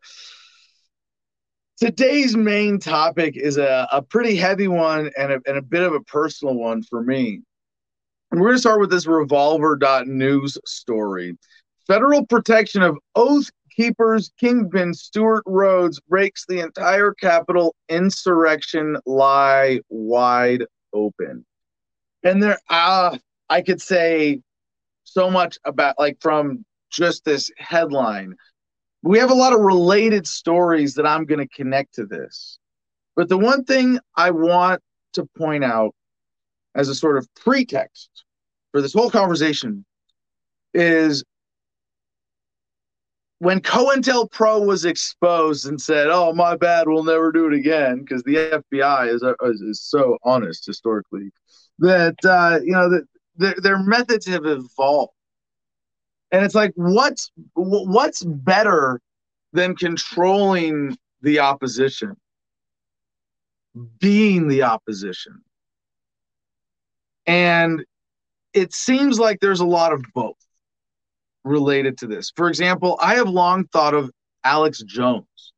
today's 1.79 2.37
main 2.37 2.77
topic 2.77 3.35
is 3.35 3.57
a, 3.57 3.87
a 3.91 4.03
pretty 4.03 4.35
heavy 4.35 4.67
one 4.67 5.09
and 5.17 5.31
a, 5.31 5.41
and 5.47 5.57
a 5.57 5.61
bit 5.63 5.81
of 5.81 5.91
a 5.91 6.01
personal 6.01 6.53
one 6.53 6.83
for 6.83 7.01
me. 7.01 7.41
And 8.29 8.39
we're 8.39 8.49
going 8.49 8.57
to 8.57 8.61
start 8.61 8.79
with 8.79 8.91
this 8.91 9.07
revolver.news 9.07 10.59
story. 10.67 11.35
Federal 11.87 12.27
protection 12.27 12.83
of 12.83 12.95
Oath 13.15 13.49
Keepers 13.75 14.31
Kingpin 14.39 14.93
Stewart 14.93 15.41
Rhodes 15.47 15.99
breaks 15.99 16.45
the 16.45 16.59
entire 16.59 17.15
Capitol 17.15 17.73
insurrection 17.89 18.97
lie 19.07 19.79
wide 19.89 20.65
open. 20.93 21.43
And 22.23 22.43
there, 22.43 22.59
uh, 22.69 23.17
I 23.49 23.63
could 23.63 23.81
say 23.81 24.41
so 25.03 25.29
much 25.29 25.57
about 25.65 25.99
like 25.99 26.17
from 26.21 26.65
just 26.91 27.25
this 27.25 27.51
headline. 27.57 28.35
We 29.01 29.19
have 29.19 29.31
a 29.31 29.35
lot 29.35 29.53
of 29.53 29.59
related 29.59 30.27
stories 30.27 30.93
that 30.95 31.05
I'm 31.05 31.25
going 31.25 31.45
to 31.45 31.55
connect 31.55 31.95
to 31.95 32.05
this. 32.05 32.57
But 33.15 33.29
the 33.29 33.37
one 33.37 33.63
thing 33.63 33.99
I 34.15 34.31
want 34.31 34.81
to 35.13 35.27
point 35.37 35.63
out 35.63 35.93
as 36.75 36.89
a 36.89 36.95
sort 36.95 37.17
of 37.17 37.27
pretext 37.35 38.23
for 38.71 38.81
this 38.81 38.93
whole 38.93 39.11
conversation 39.11 39.85
is 40.73 41.23
when 43.39 43.59
COINTELPRO 43.59 44.65
was 44.65 44.85
exposed 44.85 45.67
and 45.67 45.79
said, 45.79 46.07
"Oh, 46.09 46.33
my 46.33 46.55
bad, 46.55 46.87
we'll 46.87 47.03
never 47.03 47.31
do 47.31 47.45
it 47.47 47.53
again," 47.53 47.99
because 47.99 48.23
the 48.23 48.35
FBI 48.35 49.13
is, 49.13 49.21
is, 49.21 49.61
is 49.61 49.81
so 49.81 50.17
honest 50.23 50.65
historically 50.65 51.29
that 51.79 52.15
uh, 52.23 52.59
you 52.63 52.71
know 52.71 52.89
that 52.89 53.05
their, 53.35 53.55
their 53.61 53.79
methods 53.79 54.27
have 54.27 54.45
evolved. 54.45 55.13
And 56.31 56.43
it's 56.43 56.55
like 56.55 56.71
what's 56.75 57.31
what's 57.53 58.23
better 58.23 58.99
than 59.51 59.75
controlling 59.75 60.97
the 61.21 61.39
opposition? 61.39 62.15
Being 63.99 64.47
the 64.47 64.63
opposition. 64.63 65.41
And 67.27 67.85
it 68.53 68.73
seems 68.73 69.19
like 69.19 69.39
there's 69.39 69.59
a 69.59 69.65
lot 69.65 69.93
of 69.93 70.03
both 70.13 70.35
related 71.43 71.97
to 71.99 72.07
this. 72.07 72.31
For 72.35 72.49
example 72.49 72.97
i 73.01 73.15
have 73.15 73.29
long 73.29 73.65
thought 73.65 73.93
of 73.93 74.09
alex 74.43 74.81
jones 74.83 75.53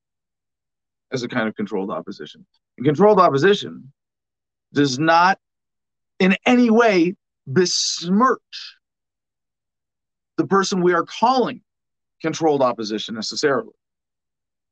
as 1.12 1.24
a 1.24 1.28
kind 1.28 1.48
of 1.48 1.56
controlled 1.56 1.90
opposition. 1.90 2.46
And 2.78 2.86
controlled 2.86 3.20
opposition 3.20 3.92
does 4.74 5.00
not 5.00 5.40
in 6.20 6.36
any 6.46 6.70
way 6.70 7.16
besmirch 7.48 8.78
the 10.38 10.48
person 10.48 10.82
we 10.82 10.94
are 10.94 11.06
calling 11.06 11.62
controlled 12.22 12.62
opposition 12.62 13.16
necessarily. 13.16 13.74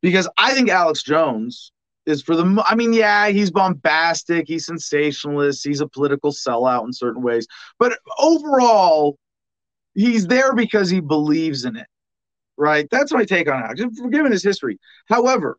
Because 0.02 0.28
I 0.38 0.54
think 0.54 0.70
Alex 0.70 1.04
Jones 1.04 1.72
is 2.06 2.22
for 2.22 2.36
the, 2.36 2.64
I 2.66 2.76
mean, 2.76 2.92
yeah, 2.92 3.30
he's 3.30 3.52
bombastic, 3.52 4.48
he's 4.48 4.66
sensationalist, 4.66 5.66
he's 5.66 5.80
a 5.80 5.88
political 5.88 6.32
sellout 6.32 6.86
in 6.86 6.92
certain 6.92 7.22
ways. 7.22 7.48
But 7.80 7.98
overall, 8.20 9.18
he's 9.94 10.28
there 10.28 10.54
because 10.54 10.90
he 10.90 11.00
believes 11.00 11.64
in 11.64 11.78
it, 11.78 11.88
right? 12.58 12.88
That's 12.92 13.14
my 13.14 13.24
take 13.24 13.50
on 13.50 13.64
Alex, 13.64 13.82
given 14.12 14.32
his 14.32 14.44
history. 14.44 14.80
However, 15.08 15.58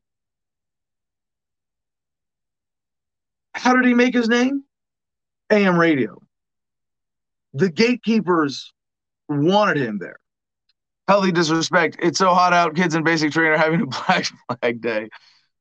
how 3.54 3.74
did 3.74 3.86
he 3.86 3.94
make 3.94 4.12
his 4.12 4.28
name? 4.28 4.64
AM 5.50 5.78
radio 5.78 6.23
the 7.54 7.70
gatekeepers 7.70 8.72
wanted 9.28 9.78
him 9.78 9.98
there. 9.98 10.18
Healthy 11.08 11.32
disrespect. 11.32 11.96
It's 12.02 12.18
so 12.18 12.34
hot 12.34 12.52
out. 12.52 12.74
Kids 12.74 12.94
in 12.94 13.04
basic 13.04 13.32
training 13.32 13.52
are 13.52 13.58
having 13.58 13.82
a 13.82 13.86
Black 14.06 14.26
Flag 14.48 14.80
Day. 14.80 15.08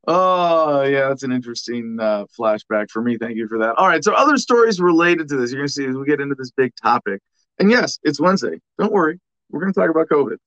Oh, 0.05 0.81
yeah, 0.83 1.07
that's 1.07 1.23
an 1.23 1.31
interesting 1.31 1.97
uh, 1.99 2.25
flashback 2.37 2.89
for 2.89 3.01
me. 3.01 3.17
Thank 3.17 3.37
you 3.37 3.47
for 3.47 3.59
that. 3.59 3.75
All 3.75 3.87
right, 3.87 4.03
so 4.03 4.13
other 4.13 4.37
stories 4.37 4.81
related 4.81 5.29
to 5.29 5.37
this 5.37 5.51
you're 5.51 5.59
going 5.59 5.67
to 5.67 5.73
see 5.73 5.85
as 5.85 5.95
we 5.95 6.05
get 6.05 6.19
into 6.19 6.35
this 6.35 6.51
big 6.51 6.73
topic. 6.81 7.21
And 7.59 7.71
yes, 7.71 7.99
it's 8.03 8.19
Wednesday. 8.19 8.59
Don't 8.77 8.91
worry. 8.91 9.19
We're 9.49 9.61
going 9.61 9.71
to 9.71 9.79
talk 9.79 9.89
about 9.89 10.09
COVID. 10.09 10.37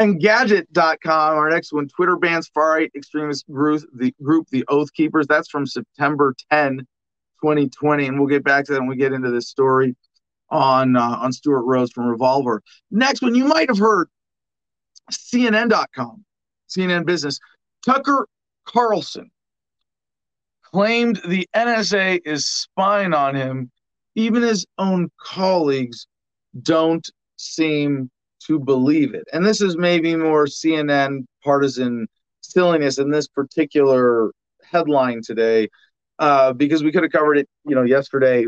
Engadget.com, 0.00 1.36
our 1.36 1.48
next 1.48 1.72
one, 1.72 1.88
Twitter 1.88 2.16
bans 2.16 2.48
far 2.48 2.72
right 2.72 2.90
extremist 2.94 3.50
group, 3.50 3.82
the 3.94 4.14
group, 4.22 4.46
the 4.50 4.64
Oath 4.68 4.92
Keepers. 4.92 5.26
That's 5.26 5.48
from 5.48 5.66
September 5.66 6.34
10, 6.52 6.78
2020. 7.42 8.06
And 8.06 8.18
we'll 8.18 8.28
get 8.28 8.44
back 8.44 8.66
to 8.66 8.72
that 8.72 8.80
when 8.80 8.88
we 8.88 8.96
get 8.96 9.12
into 9.12 9.30
this 9.30 9.48
story 9.48 9.96
on 10.50 10.96
uh, 10.96 11.18
on 11.20 11.32
Stewart 11.32 11.64
Rhodes 11.64 11.92
from 11.92 12.06
Revolver. 12.06 12.62
Next 12.90 13.22
one, 13.22 13.34
you 13.34 13.44
might 13.44 13.68
have 13.68 13.78
heard 13.78 14.08
CNN.com, 15.10 16.24
CNN 16.68 17.06
Business. 17.06 17.38
Tucker 17.84 18.26
Carlson 18.64 19.30
claimed 20.62 21.20
the 21.26 21.48
NSA 21.54 22.20
is 22.24 22.46
spying 22.46 23.14
on 23.14 23.34
him. 23.34 23.70
Even 24.14 24.42
his 24.42 24.66
own 24.78 25.10
colleagues 25.20 26.06
don't 26.62 27.08
seem 27.36 28.10
to 28.46 28.58
believe 28.58 29.14
it. 29.14 29.24
And 29.32 29.44
this 29.44 29.60
is 29.60 29.76
maybe 29.76 30.16
more 30.16 30.46
CNN 30.46 31.24
partisan 31.44 32.08
silliness 32.40 32.98
in 32.98 33.10
this 33.10 33.28
particular 33.28 34.32
headline 34.62 35.20
today, 35.22 35.68
uh, 36.18 36.52
because 36.52 36.82
we 36.82 36.90
could 36.90 37.02
have 37.02 37.12
covered 37.12 37.38
it, 37.38 37.48
you 37.64 37.74
know, 37.74 37.84
yesterday 37.84 38.46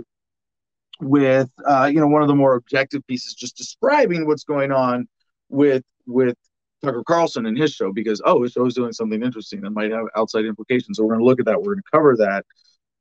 with, 1.00 1.50
uh, 1.66 1.90
you 1.92 2.00
know, 2.00 2.06
one 2.06 2.22
of 2.22 2.28
the 2.28 2.34
more 2.34 2.54
objective 2.54 3.06
pieces, 3.06 3.34
just 3.34 3.56
describing 3.56 4.26
what's 4.26 4.44
going 4.44 4.72
on 4.72 5.08
with 5.48 5.84
with 6.06 6.36
Tucker 6.82 7.02
Carlson 7.06 7.46
and 7.46 7.56
his 7.58 7.72
show, 7.72 7.92
because 7.92 8.22
oh, 8.24 8.42
his 8.42 8.52
show 8.52 8.66
is 8.66 8.74
doing 8.74 8.92
something 8.92 9.22
interesting 9.22 9.60
that 9.62 9.70
might 9.70 9.90
have 9.90 10.06
outside 10.16 10.44
implications. 10.44 10.96
So 10.96 11.04
we're 11.04 11.14
going 11.14 11.20
to 11.20 11.26
look 11.26 11.40
at 11.40 11.46
that. 11.46 11.58
We're 11.58 11.74
going 11.74 11.82
to 11.82 11.90
cover 11.92 12.16
that. 12.16 12.44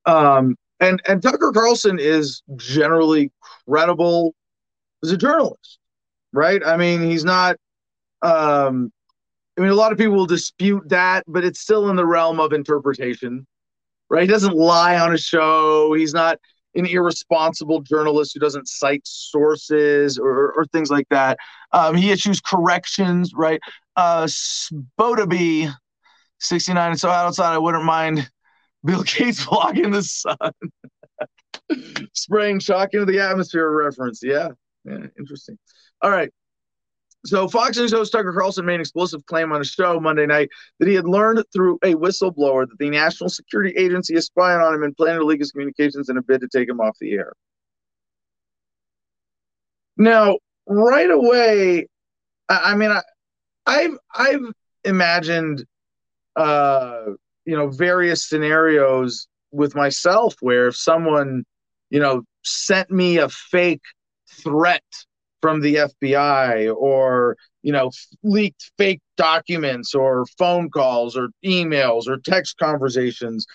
Um, 0.06 0.56
and 0.80 1.02
and 1.08 1.22
Tucker 1.22 1.52
Carlson 1.52 2.00
is 2.00 2.42
generally 2.56 3.32
credible 3.68 4.34
as 5.04 5.12
a 5.12 5.18
journalist 5.18 5.80
right? 6.34 6.62
I 6.66 6.78
mean, 6.78 7.02
he's 7.02 7.26
not. 7.26 7.58
Um, 8.22 8.92
I 9.58 9.62
mean, 9.62 9.72
a 9.72 9.76
lot 9.76 9.92
of 9.92 9.98
people 9.98 10.16
will 10.16 10.26
dispute 10.26 10.88
that, 10.90 11.24
but 11.28 11.44
it's 11.44 11.60
still 11.60 11.90
in 11.90 11.96
the 11.96 12.06
realm 12.06 12.40
of 12.40 12.54
interpretation, 12.54 13.46
right? 14.10 14.22
He 14.22 14.28
doesn't 14.28 14.56
lie 14.56 14.98
on 14.98 15.14
a 15.14 15.18
show. 15.18 15.94
He's 15.94 16.14
not 16.14 16.40
an 16.80 16.86
irresponsible 16.86 17.82
journalist 17.82 18.32
who 18.34 18.40
doesn't 18.40 18.68
cite 18.68 19.02
sources 19.06 20.18
or, 20.18 20.54
or 20.54 20.66
things 20.72 20.90
like 20.90 21.08
that. 21.10 21.38
Um, 21.72 21.96
he 21.96 22.12
issues 22.12 22.40
corrections, 22.42 23.34
right? 23.36 23.60
Uh, 23.96 24.26
Spodaby 24.26 25.74
69. 26.40 26.92
and 26.92 27.00
So 27.00 27.10
outside, 27.10 27.54
I 27.54 27.58
wouldn't 27.58 27.84
mind 27.86 28.30
Bill 28.84 29.04
Gates 29.04 29.46
blocking 29.50 29.92
the 29.92 30.04
sun, 30.04 30.36
spraying 32.14 32.60
shock 32.60 32.90
into 32.94 33.06
the 33.06 33.20
atmosphere 33.20 33.70
reference. 33.70 34.22
Yeah, 34.24 34.50
yeah, 34.86 35.06
interesting. 35.18 35.58
All 36.02 36.12
right. 36.12 36.32
So 37.26 37.50
Fox 37.50 37.78
News 37.78 37.92
host 37.92 38.14
Tucker 38.14 38.32
Carlson 38.32 38.66
made 38.66 38.76
an 38.76 38.82
explosive 38.82 39.26
claim 39.26 39.52
on 39.52 39.60
a 39.60 39.66
show 39.66 40.00
Monday 40.00 40.26
night 40.26 40.50
that 40.80 40.88
he 40.88 40.94
had 40.94 41.06
learned 41.06 41.44
through 41.52 41.78
a 41.84 41.94
whistleblower 41.94 42.68
that 42.68 42.78
the 42.80 42.90
National 42.90 43.30
Security 43.30 43.76
Agency 43.78 44.16
is 44.16 44.28
spying 44.28 44.62
on 44.62 44.74
him 44.74 44.84
and 44.84 44.96
planning 44.96 45.20
to 45.20 45.26
leak 45.26 45.40
his 45.40 45.52
communications 45.52 46.10
in 46.10 46.18
a 46.18 46.22
bid 46.22 46.40
to 46.42 46.48
take 46.48 46.70
him 46.70 46.80
off 46.80 46.98
the 47.00 47.12
air. 47.12 47.34
Now, 49.98 50.38
right 50.66 51.10
away, 51.10 51.88
I, 52.48 52.72
I 52.72 52.76
mean, 52.76 52.92
I, 52.92 53.02
I've 53.66 53.98
I've 54.16 54.54
imagined, 54.86 55.66
uh, 56.38 57.02
you 57.46 57.58
know, 57.58 57.68
various 57.68 58.30
scenarios 58.30 59.28
with 59.52 59.76
myself 59.76 60.36
where 60.40 60.70
if 60.70 60.78
someone, 60.78 61.44
you 61.90 62.00
know, 62.00 62.24
sent 62.44 62.90
me 62.90 63.18
a 63.18 63.28
fake 63.28 63.84
threat 64.42 64.84
from 65.42 65.62
the 65.62 65.76
FBI 65.76 66.74
or 66.76 67.38
you 67.64 67.72
know 67.72 67.92
leaked 68.24 68.72
fake 68.78 69.02
documents 69.18 69.94
or 69.96 70.26
phone 70.38 70.70
calls 70.70 71.18
or 71.18 71.30
emails 71.46 72.08
or 72.08 72.18
text 72.18 72.58
conversations 72.58 73.46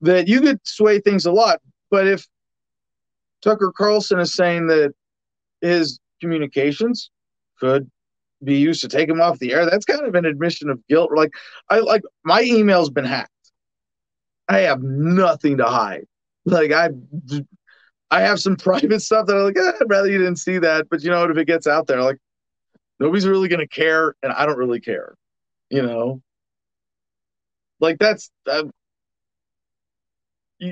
that 0.00 0.28
you 0.28 0.40
could 0.40 0.60
sway 0.66 1.00
things 1.00 1.26
a 1.26 1.32
lot. 1.32 1.60
But 1.90 2.06
if 2.06 2.26
Tucker 3.42 3.72
Carlson 3.76 4.18
is 4.18 4.34
saying 4.34 4.68
that 4.68 4.92
his 5.60 5.98
communications 6.20 7.10
could 7.58 7.90
be 8.42 8.56
used 8.56 8.80
to 8.80 8.88
take 8.88 9.08
him 9.08 9.20
off 9.20 9.38
the 9.38 9.52
air 9.52 9.64
that's 9.66 9.84
kind 9.84 10.04
of 10.04 10.14
an 10.14 10.24
admission 10.24 10.68
of 10.68 10.84
guilt. 10.88 11.10
Like 11.14 11.30
I 11.68 11.78
like 11.78 12.02
my 12.24 12.42
email's 12.42 12.90
been 12.90 13.04
hacked. 13.04 13.30
I 14.48 14.60
have 14.60 14.82
nothing 14.82 15.58
to 15.58 15.64
hide. 15.64 16.06
Like 16.44 16.72
I 16.72 16.90
I 18.12 18.20
have 18.20 18.38
some 18.38 18.56
private 18.68 19.00
stuff 19.00 19.26
that 19.26 19.36
I'm 19.36 19.44
like, 19.44 19.56
eh, 19.56 19.72
I'd 19.80 19.90
rather 19.90 20.08
you 20.08 20.18
didn't 20.18 20.36
see 20.36 20.58
that. 20.58 20.88
But 20.88 21.02
you 21.02 21.10
know 21.10 21.20
what? 21.20 21.30
If 21.30 21.38
it 21.38 21.46
gets 21.46 21.66
out 21.66 21.86
there, 21.86 22.02
like 22.02 22.18
nobody's 23.00 23.26
really 23.26 23.48
gonna 23.48 23.66
care, 23.66 24.14
and 24.22 24.32
I 24.32 24.46
don't 24.46 24.58
really 24.58 24.80
care. 24.80 25.16
You 25.70 25.82
know, 25.82 26.22
like 27.80 27.98
that's 27.98 28.30
uh, 28.48 28.64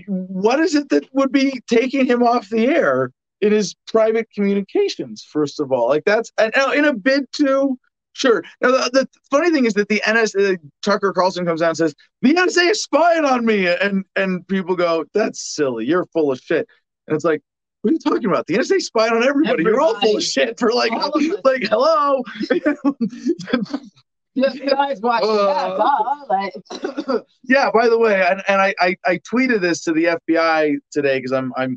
what 0.07 0.61
is 0.61 0.75
it 0.75 0.89
that 0.91 1.13
would 1.15 1.33
be 1.33 1.61
taking 1.69 2.07
him 2.07 2.23
off 2.23 2.49
the 2.51 2.67
air 2.67 3.11
in 3.41 3.53
his 3.53 3.75
private 3.89 4.29
communications? 4.35 5.25
First 5.25 5.59
of 5.59 5.73
all, 5.73 5.89
like 5.89 6.05
that's 6.05 6.31
and 6.39 6.53
in 6.75 6.85
a 6.85 6.93
bid 6.95 7.27
to 7.33 7.79
Sure. 8.13 8.43
Now 8.61 8.73
the, 8.73 8.91
the, 8.93 9.09
funny 9.31 9.51
thing 9.51 9.67
is 9.67 9.75
that 9.75 9.89
the 9.89 10.03
NSA, 10.05 10.59
Tucker 10.83 11.13
Carlson 11.13 11.47
comes 11.47 11.63
out 11.63 11.69
and 11.69 11.77
says 11.77 11.95
the 12.23 12.35
NSA 12.35 12.71
is 12.71 12.83
spying 12.83 13.25
on 13.25 13.47
me, 13.47 13.69
and 13.69 14.05
and 14.17 14.47
people 14.49 14.75
go, 14.75 15.05
"That's 15.15 15.55
silly. 15.55 15.87
You're 15.87 16.07
full 16.07 16.33
of 16.33 16.41
shit." 16.41 16.67
And 17.11 17.17
it's 17.17 17.25
like, 17.25 17.43
what 17.83 17.91
are 17.91 17.93
you 17.95 17.99
talking 17.99 18.27
about? 18.27 18.47
The 18.47 18.55
NSA 18.55 18.81
spied 18.81 19.11
on 19.11 19.25
everybody. 19.25 19.63
everybody. 19.63 19.65
You're 19.65 19.81
all 19.81 19.99
full 20.01 20.17
of 20.17 20.23
shit 20.23 20.59
for 20.59 20.73
like, 20.73 20.93
like, 21.45 21.65
hello. 21.65 22.23
Just 24.37 24.65
guys 24.65 25.01
watch 25.01 25.25
uh, 25.25 25.77
yeah, 27.43 27.69
by 27.75 27.89
the 27.89 27.99
way, 27.99 28.23
and, 28.25 28.41
and 28.47 28.61
I, 28.61 28.73
I, 28.79 28.97
I 29.05 29.19
tweeted 29.19 29.61
this 29.61 29.83
to 29.85 29.93
the 29.93 30.21
FBI 30.31 30.77
today 30.93 31.19
because 31.19 31.33
I'm 31.33 31.53
I'm 31.57 31.77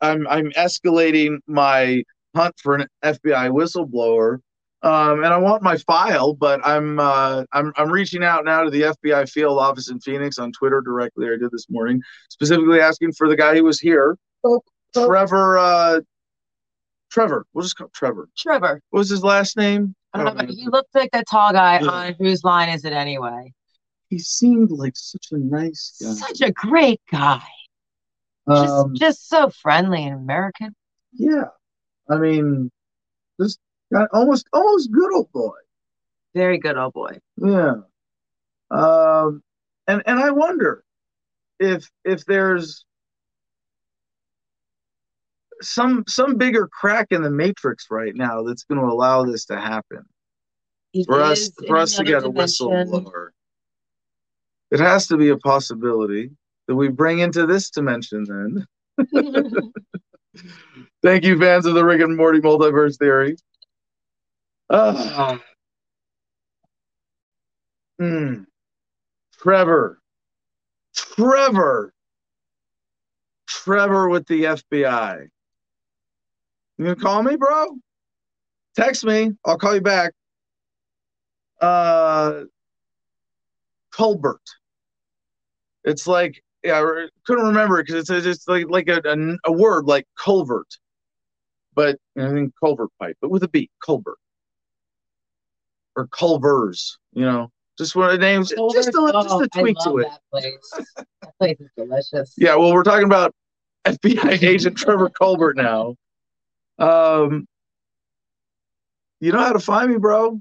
I'm 0.00 0.26
I'm 0.26 0.50
escalating 0.52 1.36
my 1.46 2.02
hunt 2.34 2.54
for 2.58 2.76
an 2.76 2.86
FBI 3.04 3.50
whistleblower. 3.50 4.38
Um, 4.82 5.22
and 5.22 5.32
I 5.32 5.36
want 5.36 5.62
my 5.62 5.76
file, 5.76 6.32
but 6.32 6.66
I'm 6.66 6.98
uh, 6.98 7.44
I'm 7.52 7.74
I'm 7.76 7.92
reaching 7.92 8.24
out 8.24 8.46
now 8.46 8.62
to 8.62 8.70
the 8.70 8.82
FBI 8.82 9.28
field 9.28 9.58
office 9.58 9.90
in 9.90 10.00
Phoenix 10.00 10.38
on 10.38 10.50
Twitter 10.50 10.80
directly. 10.80 11.26
I 11.26 11.36
did 11.36 11.50
this 11.50 11.66
morning, 11.68 12.00
specifically 12.30 12.80
asking 12.80 13.12
for 13.12 13.28
the 13.28 13.36
guy 13.36 13.54
who 13.54 13.64
was 13.64 13.78
here 13.78 14.16
Trevor. 14.94 15.58
Uh, 15.58 16.00
Trevor. 17.10 17.46
We'll 17.52 17.62
just 17.62 17.76
call 17.76 17.88
Trevor. 17.94 18.28
Trevor. 18.36 18.80
What 18.90 18.98
was 18.98 19.10
his 19.10 19.22
last 19.22 19.56
name? 19.56 19.94
I 20.14 20.18
don't 20.18 20.36
know, 20.36 20.44
but 20.44 20.50
he 20.50 20.66
looked 20.66 20.94
like 20.94 21.10
that 21.12 21.26
tall 21.28 21.52
guy 21.52 21.80
yeah. 21.80 21.88
on 21.88 22.14
Whose 22.18 22.44
Line 22.44 22.68
Is 22.68 22.84
It 22.84 22.92
Anyway? 22.92 23.52
He 24.08 24.18
seemed 24.18 24.70
like 24.70 24.92
such 24.94 25.28
a 25.32 25.38
nice 25.38 25.96
guy. 26.00 26.12
Such 26.12 26.40
a 26.42 26.52
great 26.52 27.00
guy. 27.10 27.42
Um, 28.46 28.94
just, 28.94 29.00
just 29.00 29.28
so 29.28 29.50
friendly 29.50 30.04
and 30.04 30.14
American. 30.14 30.74
Yeah. 31.12 31.46
I 32.10 32.16
mean, 32.16 32.70
this 33.38 33.56
guy 33.92 34.06
almost 34.12 34.46
almost 34.52 34.90
good 34.90 35.14
old 35.14 35.32
boy. 35.32 35.56
Very 36.34 36.58
good 36.58 36.76
old 36.76 36.92
boy. 36.92 37.18
Yeah. 37.36 37.74
Um 38.70 39.42
and 39.86 40.02
and 40.06 40.18
I 40.18 40.30
wonder 40.30 40.82
if 41.58 41.90
if 42.04 42.24
there's 42.24 42.84
some 45.62 46.04
some 46.08 46.36
bigger 46.36 46.68
crack 46.68 47.08
in 47.10 47.22
the 47.22 47.30
matrix 47.30 47.86
right 47.90 48.14
now 48.14 48.42
that's 48.42 48.64
going 48.64 48.80
to 48.80 48.86
allow 48.86 49.24
this 49.24 49.44
to 49.46 49.58
happen 49.58 50.04
it 50.92 51.06
for 51.06 51.20
us 51.20 51.50
for 51.66 51.76
us 51.76 51.96
to 51.96 52.04
get 52.04 52.22
dimension. 52.22 52.66
a 52.66 52.70
whistleblower. 52.70 53.28
It 54.70 54.80
has 54.80 55.06
to 55.08 55.16
be 55.16 55.28
a 55.28 55.36
possibility 55.36 56.30
that 56.66 56.74
we 56.74 56.88
bring 56.88 57.18
into 57.18 57.46
this 57.46 57.70
dimension 57.70 58.24
then. 58.24 58.66
Thank 61.02 61.24
you, 61.24 61.38
fans 61.38 61.66
of 61.66 61.74
the 61.74 61.84
Rick 61.84 62.00
and 62.00 62.16
Morty 62.16 62.40
multiverse 62.40 62.98
theory. 62.98 63.36
Uh, 64.70 65.36
mm, 68.00 68.46
Trevor. 69.38 70.00
Trevor. 70.94 71.92
Trevor 73.46 74.08
with 74.08 74.26
the 74.26 74.44
FBI. 74.44 75.28
You 76.78 76.84
gonna 76.84 76.96
call 76.96 77.22
me, 77.22 77.36
bro? 77.36 77.76
Text 78.76 79.04
me. 79.04 79.32
I'll 79.44 79.58
call 79.58 79.74
you 79.74 79.80
back. 79.80 80.12
Uh, 81.60 82.44
Colbert. 83.94 84.40
It's 85.84 86.06
like 86.06 86.42
yeah, 86.62 86.80
I 86.80 87.08
couldn't 87.26 87.46
remember 87.46 87.78
it 87.80 87.86
because 87.86 88.08
it's 88.08 88.24
just 88.24 88.48
like 88.48 88.66
like 88.68 88.88
a, 88.88 89.00
a, 89.04 89.50
a 89.50 89.52
word 89.52 89.86
like 89.86 90.06
culvert, 90.18 90.68
but 91.74 91.98
I 92.16 92.28
think 92.30 92.52
culvert 92.62 92.90
pipe, 93.00 93.16
but 93.20 93.30
with 93.30 93.42
a 93.42 93.48
B, 93.48 93.68
Colbert 93.84 94.16
or 95.96 96.06
Culvers. 96.08 96.98
You 97.12 97.24
know, 97.24 97.50
Just 97.78 97.94
one 97.96 98.06
of 98.06 98.12
the 98.12 98.18
names, 98.18 98.48
just 98.48 98.88
a, 98.88 98.92
just 98.92 98.96
Oh, 98.96 99.42
a 99.42 99.48
tweak 99.48 99.76
to 99.84 99.98
it. 99.98 100.08
That 100.08 100.20
place. 100.30 100.70
that 100.96 101.38
place 101.38 101.60
is 101.60 101.70
delicious. 101.76 102.34
Yeah, 102.38 102.54
well, 102.56 102.72
we're 102.72 102.84
talking 102.84 103.06
about 103.06 103.34
FBI 103.84 104.42
agent 104.42 104.76
Trevor 104.76 105.10
Colbert 105.10 105.56
now. 105.56 105.96
Um, 106.82 107.46
you 109.20 109.30
know 109.30 109.38
how 109.38 109.52
to 109.52 109.60
find 109.60 109.92
me, 109.92 109.98
bro. 109.98 110.40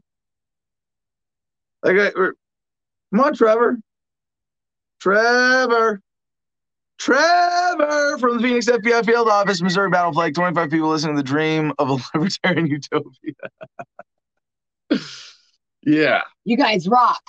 Like, 1.84 1.98
I, 1.98 2.12
er, 2.18 2.36
come 3.14 3.24
on, 3.24 3.36
Trevor. 3.36 3.78
Trevor. 5.00 6.02
Trevor 6.98 8.18
from 8.18 8.38
the 8.38 8.44
Phoenix 8.44 8.68
FBI 8.68 9.06
field 9.06 9.28
office, 9.28 9.62
Missouri 9.62 9.90
Battle 9.90 10.14
Flag. 10.14 10.34
25 10.34 10.70
people 10.72 10.90
listening 10.90 11.16
to 11.16 11.22
the 11.22 11.28
dream 11.28 11.74
of 11.78 11.90
a 11.92 11.98
libertarian 12.18 12.66
utopia. 12.66 13.34
yeah. 15.84 16.22
You 16.44 16.58
guys 16.58 16.88
rock. 16.88 17.22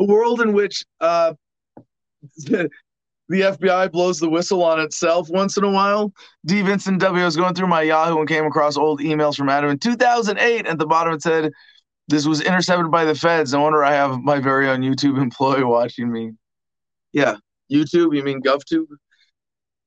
a 0.00 0.04
world 0.04 0.40
in 0.40 0.52
which 0.52 0.84
uh, 1.00 1.34
the, 3.28 3.40
FBI 3.40 3.90
blows 3.92 4.18
the 4.18 4.28
whistle 4.28 4.64
on 4.64 4.80
itself 4.80 5.28
once 5.30 5.56
in 5.56 5.64
a 5.64 5.70
while. 5.70 6.12
D. 6.46 6.62
Vincent 6.62 7.00
W. 7.00 7.22
I 7.22 7.24
was 7.24 7.36
going 7.36 7.54
through 7.54 7.68
my 7.68 7.82
Yahoo 7.82 8.18
and 8.18 8.28
came 8.28 8.44
across 8.44 8.76
old 8.76 9.00
emails 9.00 9.36
from 9.36 9.48
Adam 9.48 9.70
in 9.70 9.78
2008. 9.78 10.66
At 10.66 10.78
the 10.78 10.86
bottom, 10.86 11.14
it 11.14 11.22
said, 11.22 11.50
This 12.08 12.26
was 12.26 12.40
intercepted 12.40 12.90
by 12.90 13.04
the 13.04 13.14
feds. 13.14 13.52
No 13.52 13.62
wonder 13.62 13.84
I 13.84 13.92
have 13.92 14.20
my 14.20 14.38
very 14.38 14.68
own 14.68 14.80
YouTube 14.80 15.18
employee 15.22 15.64
watching 15.64 16.10
me. 16.10 16.32
Yeah, 17.12 17.36
YouTube, 17.70 18.14
you 18.14 18.22
mean 18.22 18.42
GovTube? 18.42 18.86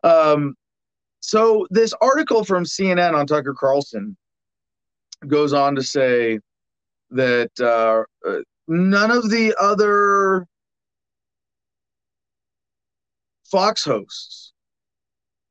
Um, 0.03 0.55
so, 1.19 1.67
this 1.69 1.93
article 2.01 2.43
from 2.43 2.63
CNN 2.63 3.13
on 3.13 3.27
Tucker 3.27 3.53
Carlson 3.53 4.17
goes 5.27 5.53
on 5.53 5.75
to 5.75 5.83
say 5.83 6.39
that 7.11 7.51
uh, 7.59 8.03
uh, 8.27 8.39
none 8.67 9.11
of 9.11 9.29
the 9.29 9.53
other 9.59 10.47
Fox 13.51 13.83
hosts 13.83 14.53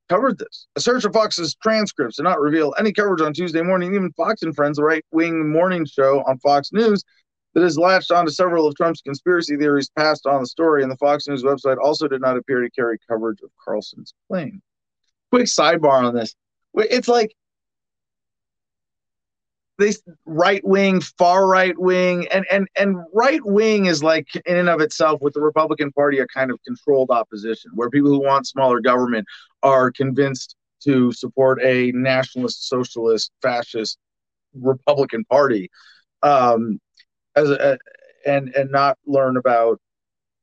covered 0.09 0.39
this. 0.39 0.67
A 0.75 0.81
search 0.81 1.05
of 1.05 1.13
Fox's 1.13 1.55
transcripts 1.63 2.17
did 2.17 2.25
not 2.25 2.41
reveal 2.41 2.75
any 2.79 2.93
coverage 2.93 3.21
on 3.21 3.33
Tuesday 3.33 3.63
morning. 3.63 3.95
Even 3.95 4.13
Fox 4.13 4.43
and 4.43 4.57
Friends, 4.57 4.79
the 4.79 4.83
right 4.83 5.05
wing 5.13 5.53
morning 5.53 5.85
show 5.85 6.25
on 6.27 6.39
Fox 6.39 6.73
News, 6.73 7.05
that 7.55 7.63
has 7.63 7.79
latched 7.79 8.11
onto 8.11 8.31
several 8.31 8.67
of 8.67 8.75
Trump's 8.75 9.03
conspiracy 9.03 9.57
theories, 9.57 9.91
passed 9.97 10.27
on 10.27 10.41
the 10.41 10.47
story, 10.47 10.83
and 10.83 10.91
the 10.91 10.97
Fox 10.97 11.29
News 11.29 11.43
website 11.43 11.79
also 11.83 12.09
did 12.09 12.21
not 12.21 12.37
appear 12.37 12.61
to 12.61 12.71
carry 12.71 12.99
coverage 13.09 13.41
of 13.43 13.51
Carlson's 13.65 14.15
claim. 14.29 14.63
Quick 15.31 15.47
sidebar 15.47 16.05
on 16.05 16.15
this. 16.15 16.35
It's 16.75 17.09
like 17.09 17.35
they 19.81 19.93
right 20.27 20.65
wing, 20.65 21.01
far 21.01 21.49
right 21.49 21.79
wing, 21.79 22.27
and 22.29 22.47
and 22.51 22.69
and 22.77 22.97
right 23.13 23.45
wing 23.45 23.87
is 23.87 24.03
like 24.03 24.29
in 24.47 24.57
and 24.57 24.69
of 24.69 24.81
itself 24.81 25.21
with 25.21 25.35
the 25.35 25.41
Republican 25.41 25.91
Party 25.93 26.19
a 26.19 26.27
kind 26.27 26.51
of 26.51 26.61
controlled 26.67 27.11
opposition, 27.11 27.73
where 27.75 27.91
people 27.91 28.11
who 28.11 28.23
want 28.23 28.47
smaller 28.47 28.81
government 28.81 29.27
are 29.63 29.91
convinced 29.91 30.57
to 30.85 31.13
support 31.13 31.61
a 31.63 31.93
nationalist, 31.93 32.69
socialist, 32.69 33.33
fascist 33.43 33.99
Republican 34.55 35.25
Party, 35.25 35.71
um, 36.23 36.81
as 37.37 37.51
a, 37.51 37.79
and 38.27 38.55
and 38.55 38.71
not 38.71 38.99
learn 39.07 39.37
about 39.37 39.81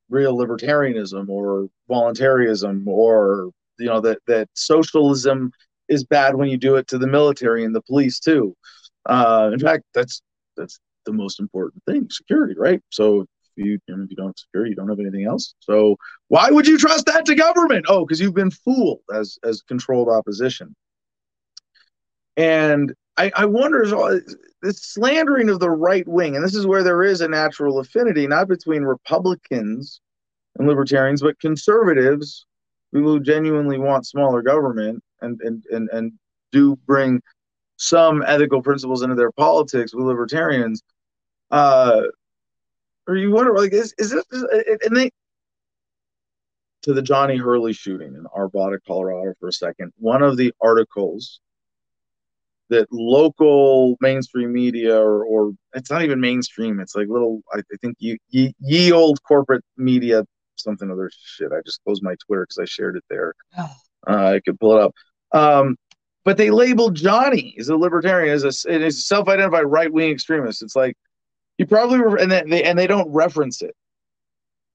real 0.10 0.38
libertarianism 0.38 1.30
or 1.30 1.68
voluntarism 1.88 2.88
or 2.88 3.52
you 3.80 3.88
know 3.88 4.02
that 4.02 4.20
that 4.28 4.50
socialism 4.54 5.52
is 5.90 6.04
bad 6.04 6.36
when 6.36 6.50
you 6.50 6.58
do 6.58 6.76
it 6.76 6.88
to 6.88 6.98
the 6.98 7.08
military 7.08 7.64
and 7.64 7.76
the 7.76 7.82
police 7.82 8.20
too. 8.20 8.56
Uh, 9.08 9.50
in 9.54 9.60
fact, 9.60 9.84
that's 9.94 10.22
that's 10.56 10.80
the 11.06 11.14
most 11.14 11.40
important 11.40 11.84
thing: 11.86 12.08
security, 12.12 12.56
right? 12.58 12.82
So 12.90 13.22
if 13.22 13.28
you 13.56 13.80
if 13.88 14.10
you 14.10 14.16
don't 14.16 14.28
have 14.28 14.38
security, 14.38 14.72
you 14.72 14.76
don't 14.76 14.90
have 14.90 15.00
anything 15.00 15.26
else. 15.26 15.56
So 15.60 15.98
why 16.28 16.50
would 16.50 16.68
you 16.68 16.78
trust 16.78 17.06
that 17.08 17.26
to 17.26 17.36
government? 17.36 17.86
Oh, 17.88 18.06
because 18.06 18.20
you've 18.20 18.36
been 18.36 18.52
fooled 18.52 19.02
as 19.14 19.38
as 19.44 19.62
controlled 19.62 20.10
opposition. 20.10 20.76
And 22.36 22.94
I, 23.18 23.32
I 23.36 23.46
wonder 23.46 24.22
this 24.62 24.82
slandering 24.82 25.50
of 25.50 25.60
the 25.60 25.72
right 25.72 26.08
wing, 26.08 26.36
and 26.36 26.46
this 26.46 26.56
is 26.56 26.68
where 26.68 26.84
there 26.84 27.04
is 27.04 27.22
a 27.22 27.28
natural 27.28 27.80
affinity, 27.80 28.28
not 28.28 28.48
between 28.48 28.84
Republicans 28.84 30.02
and 30.58 30.68
libertarians, 30.68 31.22
but 31.22 31.40
conservatives, 31.40 32.46
people 32.94 33.14
who 33.14 33.20
genuinely 33.20 33.80
want 33.80 34.06
smaller 34.06 34.42
government 34.42 35.04
and 35.22 35.40
and 35.42 35.64
and, 35.72 35.90
and 35.92 36.14
do 36.52 36.76
bring 36.86 37.22
some 37.78 38.24
ethical 38.26 38.62
principles 38.62 39.02
into 39.02 39.16
their 39.16 39.32
politics 39.32 39.94
with 39.94 40.06
libertarians, 40.06 40.84
uh, 41.52 42.02
or 43.08 43.16
you 43.16 43.32
wonder 43.32 43.54
like 43.56 43.74
is 43.74 43.94
is 43.98 44.12
this 44.12 44.26
and 44.86 44.96
they 44.96 45.12
to 46.84 46.94
the 46.94 47.02
Johnny 47.02 47.38
Hurley 47.38 47.74
shooting 47.74 48.16
in 48.16 48.26
Arvada, 48.36 48.78
Colorado 48.86 49.34
for 49.40 49.50
a 49.50 49.54
second. 49.54 49.92
One 49.98 50.22
of 50.22 50.38
the 50.38 50.54
articles 50.62 51.40
that 52.70 52.88
local 52.92 53.96
mainstream 54.02 54.52
media 54.52 54.98
or, 54.98 55.24
or 55.26 55.54
it's 55.74 55.90
not 55.90 56.04
even 56.04 56.20
mainstream, 56.20 56.80
it's 56.80 56.96
like 56.96 57.08
little 57.08 57.42
I, 57.54 57.60
I 57.60 57.78
think 57.82 57.96
you, 58.00 58.18
ye, 58.30 58.54
ye 58.60 58.92
old 58.92 59.24
corporate 59.24 59.64
media 59.78 60.26
something 60.56 60.92
other 60.92 61.10
shit. 61.14 61.52
I 61.52 61.62
just 61.66 61.84
closed 61.84 62.04
my 62.04 62.16
Twitter 62.26 62.44
because 62.44 62.60
I 62.60 62.66
shared 62.66 62.98
it 62.98 63.04
there. 63.10 63.34
Uh, 64.08 64.34
I 64.36 64.42
could 64.44 64.60
pull 64.60 64.78
it 64.78 64.82
up. 64.82 64.94
Um, 65.32 65.78
but 66.28 66.36
they 66.36 66.52
labeled 66.52 66.94
Johnny 66.94 67.56
as 67.58 67.70
a 67.70 67.78
libertarian 67.78 68.34
as 68.34 68.44
a, 68.44 68.70
as 68.70 68.98
a 68.98 69.02
self-identified 69.02 69.64
right-wing 69.66 70.12
extremist. 70.12 70.62
It's 70.62 70.76
like 70.76 70.98
you 71.58 71.66
probably 71.66 72.02
re- 72.02 72.22
and 72.22 72.30
they 72.52 72.64
and 72.64 72.78
they 72.78 72.86
don't 72.86 73.10
reference 73.14 73.62
it. 73.62 73.74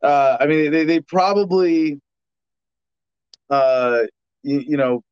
Uh, 0.03 0.38
I 0.40 0.46
mean, 0.46 0.70
they 0.70 0.84
they 0.84 1.00
probably, 1.00 2.00
uh, 3.50 4.05
you, 4.42 4.61
you 4.61 4.76
know, 4.78 5.03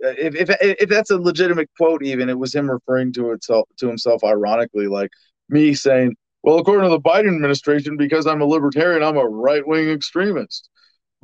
if, 0.00 0.34
if 0.34 0.50
if 0.60 0.88
that's 0.88 1.12
a 1.12 1.16
legitimate 1.16 1.70
quote, 1.76 2.02
even 2.02 2.28
it 2.28 2.40
was 2.40 2.52
him 2.52 2.68
referring 2.68 3.12
to 3.12 3.30
itself 3.30 3.68
to 3.76 3.86
himself 3.86 4.24
ironically, 4.24 4.88
like 4.88 5.12
me 5.48 5.74
saying, 5.74 6.16
"Well, 6.42 6.58
according 6.58 6.90
to 6.90 6.90
the 6.90 7.00
Biden 7.00 7.32
administration, 7.32 7.96
because 7.96 8.26
I'm 8.26 8.42
a 8.42 8.46
libertarian, 8.46 9.04
I'm 9.04 9.16
a 9.16 9.28
right-wing 9.28 9.90
extremist." 9.90 10.68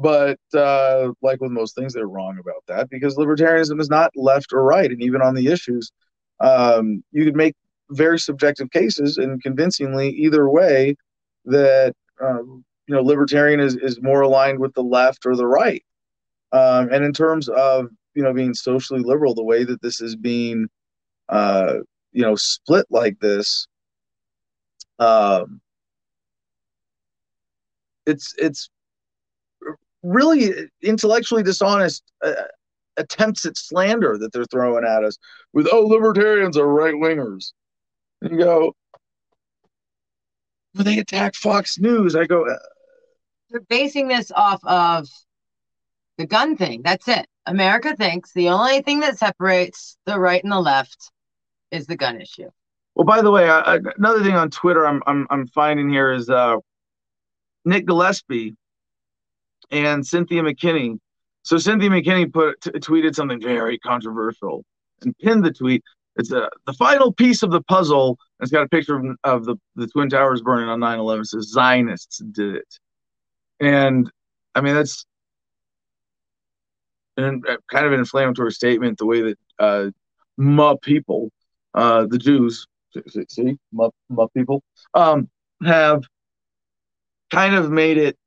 But 0.00 0.38
uh, 0.54 1.12
like 1.20 1.42
with 1.42 1.52
most 1.52 1.74
things, 1.74 1.92
they're 1.92 2.08
wrong 2.08 2.38
about 2.40 2.64
that 2.68 2.88
because 2.88 3.16
libertarianism 3.16 3.80
is 3.80 3.90
not 3.90 4.10
left 4.16 4.52
or 4.52 4.64
right. 4.64 4.90
And 4.90 5.02
even 5.02 5.20
on 5.20 5.34
the 5.34 5.48
issues, 5.48 5.92
um, 6.40 7.04
you 7.12 7.24
could 7.26 7.36
make 7.36 7.54
very 7.90 8.18
subjective 8.18 8.70
cases 8.70 9.18
and 9.18 9.42
convincingly 9.42 10.08
either 10.10 10.48
way 10.48 10.96
that 11.44 11.92
um, 12.22 12.64
you 12.86 12.94
know 12.94 13.02
libertarian 13.02 13.60
is, 13.60 13.76
is 13.76 14.00
more 14.00 14.22
aligned 14.22 14.58
with 14.58 14.72
the 14.72 14.82
left 14.82 15.26
or 15.26 15.36
the 15.36 15.46
right. 15.46 15.84
Um, 16.52 16.90
and 16.90 17.04
in 17.04 17.12
terms 17.12 17.50
of 17.50 17.88
you 18.14 18.22
know 18.22 18.32
being 18.32 18.54
socially 18.54 19.00
liberal, 19.00 19.34
the 19.34 19.44
way 19.44 19.64
that 19.64 19.82
this 19.82 20.00
is 20.00 20.16
being 20.16 20.66
uh, 21.28 21.74
you 22.12 22.22
know 22.22 22.36
split 22.36 22.86
like 22.88 23.20
this, 23.20 23.66
um, 24.98 25.60
it's 28.06 28.34
it's 28.38 28.70
really 30.02 30.52
intellectually 30.82 31.42
dishonest 31.42 32.02
uh, 32.24 32.32
attempts 32.96 33.44
at 33.46 33.56
slander 33.56 34.16
that 34.18 34.32
they're 34.32 34.44
throwing 34.46 34.84
at 34.84 35.04
us 35.04 35.18
with 35.52 35.68
oh 35.72 35.80
libertarians 35.86 36.56
are 36.56 36.66
right 36.66 36.94
wingers 36.94 37.52
and 38.22 38.32
you 38.32 38.38
go 38.38 38.72
when 40.74 40.84
they 40.84 40.98
attack 40.98 41.34
fox 41.34 41.78
news 41.78 42.16
i 42.16 42.24
go 42.26 42.46
uh, 42.48 42.56
They're 43.50 43.60
basing 43.68 44.08
this 44.08 44.30
off 44.32 44.60
of 44.64 45.08
the 46.18 46.26
gun 46.26 46.54
thing. 46.56 46.82
That's 46.82 47.08
it. 47.08 47.26
America 47.46 47.96
thinks 47.96 48.32
the 48.34 48.50
only 48.50 48.82
thing 48.82 49.00
that 49.00 49.18
separates 49.18 49.96
the 50.04 50.18
right 50.20 50.42
and 50.44 50.52
the 50.52 50.60
left 50.60 51.10
is 51.70 51.86
the 51.86 51.96
gun 51.96 52.20
issue. 52.20 52.50
well 52.94 53.06
by 53.06 53.22
the 53.22 53.30
way 53.30 53.48
I, 53.48 53.60
I, 53.60 53.78
another 53.96 54.22
thing 54.22 54.34
on 54.34 54.50
twitter 54.50 54.86
i'm 54.86 55.02
i'm, 55.06 55.26
I'm 55.30 55.46
finding 55.46 55.88
here 55.88 56.12
is 56.12 56.28
uh, 56.28 56.56
nick 57.64 57.86
gillespie 57.86 58.54
and 59.70 60.06
Cynthia 60.06 60.42
McKinney. 60.42 60.98
So 61.42 61.58
Cynthia 61.58 61.90
McKinney 61.90 62.32
put 62.32 62.60
t- 62.60 62.70
tweeted 62.70 63.14
something 63.14 63.40
very 63.40 63.78
controversial 63.78 64.64
and 65.02 65.16
pinned 65.18 65.44
the 65.44 65.52
tweet. 65.52 65.82
It's 66.16 66.32
a, 66.32 66.50
the 66.66 66.72
final 66.74 67.12
piece 67.12 67.42
of 67.42 67.50
the 67.50 67.62
puzzle. 67.62 68.18
It's 68.40 68.50
got 68.50 68.62
a 68.62 68.68
picture 68.68 68.96
of, 68.96 69.16
of 69.24 69.44
the, 69.44 69.56
the 69.76 69.86
Twin 69.86 70.10
Towers 70.10 70.42
burning 70.42 70.68
on 70.68 70.80
9 70.80 70.98
11. 70.98 71.22
It 71.22 71.26
says 71.26 71.50
Zionists 71.50 72.18
did 72.18 72.56
it. 72.56 72.78
And 73.60 74.10
I 74.54 74.60
mean, 74.60 74.74
that's 74.74 75.06
an, 77.16 77.42
kind 77.70 77.86
of 77.86 77.92
an 77.92 78.00
inflammatory 78.00 78.52
statement, 78.52 78.98
the 78.98 79.06
way 79.06 79.22
that 79.22 79.38
uh, 79.58 79.90
Ma 80.36 80.74
people, 80.76 81.30
uh, 81.74 82.06
the 82.06 82.18
Jews, 82.18 82.66
see, 83.28 83.58
Ma, 83.72 83.90
Ma 84.08 84.26
people, 84.34 84.62
um, 84.94 85.28
have 85.64 86.02
kind 87.30 87.54
of 87.54 87.70
made 87.70 87.98
it 87.98 88.18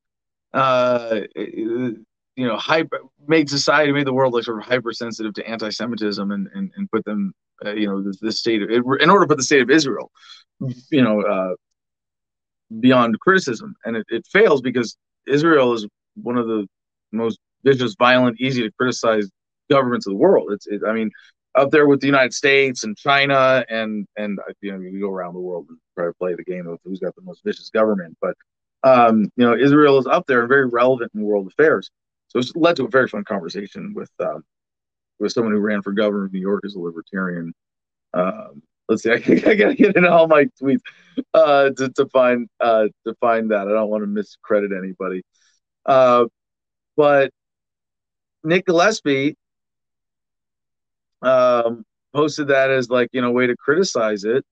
uh, 0.54 1.22
you 1.36 2.48
know, 2.48 2.58
hyper 2.58 3.00
made 3.28 3.50
society, 3.50 3.92
made 3.92 4.08
the 4.08 4.14
world 4.14 4.34
like 4.34 4.44
sort 4.44 4.60
of 4.60 4.66
hypersensitive 4.66 5.34
to 5.36 5.48
anti-Semitism, 5.48 6.32
and 6.32 6.48
and, 6.54 6.72
and 6.76 6.90
put 6.92 7.06
them, 7.06 7.34
uh, 7.66 7.74
you 7.74 7.88
know, 7.88 8.02
the, 8.02 8.16
the 8.22 8.32
state 8.32 8.62
of 8.62 8.70
in 8.70 9.10
order 9.10 9.26
to 9.26 9.28
put 9.28 9.38
the 9.38 9.44
state 9.44 9.62
of 9.62 9.70
Israel, 9.70 10.12
you 10.92 11.02
know, 11.02 11.22
uh, 11.22 11.54
beyond 12.80 13.20
criticism, 13.20 13.76
and 13.86 13.98
it, 13.98 14.06
it 14.10 14.26
fails 14.32 14.62
because 14.62 14.98
Israel 15.28 15.74
is 15.74 15.88
one 16.16 16.38
of 16.38 16.48
the 16.48 16.68
most 17.12 17.40
vicious, 17.64 17.96
violent, 17.98 18.40
easy 18.40 18.62
to 18.64 18.72
criticize 18.72 19.30
governments 19.70 20.06
of 20.08 20.12
the 20.12 20.18
world. 20.18 20.52
It's, 20.52 20.68
it, 20.68 20.82
I 20.86 20.94
mean, 20.94 21.10
up 21.56 21.72
there 21.72 21.88
with 21.88 22.02
the 22.02 22.08
United 22.08 22.34
States 22.34 22.84
and 22.84 22.98
China, 22.98 23.64
and 23.70 24.08
and 24.18 24.40
you 24.62 24.72
know, 24.72 24.80
we 24.80 25.00
go 25.00 25.10
around 25.10 25.34
the 25.36 25.40
world 25.40 25.68
and 25.70 25.78
try 25.96 26.08
to 26.08 26.14
play 26.14 26.34
the 26.34 26.44
game 26.44 26.68
of 26.68 26.80
who's 26.84 27.00
got 27.00 27.16
the 27.16 27.22
most 27.22 27.44
vicious 27.44 27.70
government. 27.70 28.18
But 28.22 28.36
um, 28.84 29.32
you 29.36 29.46
know, 29.46 29.56
Israel 29.56 29.98
is 29.98 30.08
up 30.08 30.26
there 30.28 30.42
and 30.42 30.50
very 30.50 30.68
relevant 30.68 31.12
in 31.16 31.22
world 31.22 31.48
affairs. 31.48 31.90
So 32.28 32.40
it's 32.40 32.56
led 32.56 32.76
to 32.78 32.86
a 32.86 32.90
very 32.90 33.08
fun 33.08 33.24
conversation 33.24 33.94
with 33.94 34.12
uh, 34.20 34.40
with 35.20 35.32
someone 35.32 35.54
who 35.54 35.60
ran 35.60 35.82
for 35.82 35.92
governor 35.92 36.26
of 36.26 36.34
New 36.34 36.42
York 36.42 36.64
as 36.66 36.76
a 36.76 36.80
libertarian. 36.80 37.54
Um, 38.14 38.62
let's 38.90 39.04
see, 39.04 39.12
I, 39.12 39.16
I, 39.52 39.56
gotta 39.56 39.76
get 39.76 39.96
into 39.96 40.12
all 40.12 40.28
my 40.28 40.46
tweets 40.62 40.82
uh, 41.34 41.70
to, 41.78 41.90
to 41.90 42.06
find 42.08 42.50
uh, 42.60 42.88
to 43.06 43.16
find 43.20 43.52
that. 43.52 43.68
I 43.68 43.72
don't 43.72 43.90
want 43.90 44.04
to 44.04 44.08
miscredit 44.08 44.72
anybody. 44.78 45.24
Uh, 45.86 46.26
but 46.98 47.32
Nick 48.44 48.66
Gillespie 48.66 49.38
um, 51.22 51.86
posted 52.14 52.50
that 52.50 52.70
as 52.70 52.90
like 52.90 53.10
you 53.14 53.22
know 53.22 53.32
way 53.32 53.48
to 53.48 53.56
criticize 53.56 54.24
it, 54.24 54.44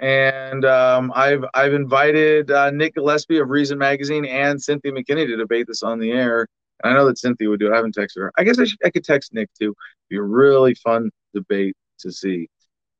and 0.00 0.64
um, 0.64 1.12
I've 1.14 1.44
I've 1.54 1.74
invited 1.74 2.50
uh, 2.50 2.70
Nick 2.70 2.94
Gillespie 2.94 3.38
of 3.38 3.50
Reason 3.50 3.78
Magazine 3.78 4.24
and 4.24 4.60
Cynthia 4.60 4.90
McKinney 4.92 5.26
to 5.26 5.36
debate 5.36 5.66
this 5.66 5.82
on 5.82 5.98
the 5.98 6.10
air. 6.10 6.46
And 6.82 6.92
I 6.92 6.96
know 6.96 7.06
that 7.06 7.18
Cynthia 7.18 7.50
would 7.50 7.60
do 7.60 7.66
it. 7.66 7.72
I 7.72 7.76
haven't 7.76 7.94
texted 7.94 8.16
her. 8.16 8.32
I 8.38 8.44
guess 8.44 8.58
I, 8.58 8.64
should, 8.64 8.78
I 8.82 8.88
could 8.90 9.04
text 9.04 9.34
Nick 9.34 9.50
too. 9.58 9.66
It'd 9.66 9.74
be 10.08 10.16
a 10.16 10.22
really 10.22 10.74
fun 10.74 11.10
debate 11.34 11.76
to 12.00 12.10
see. 12.10 12.48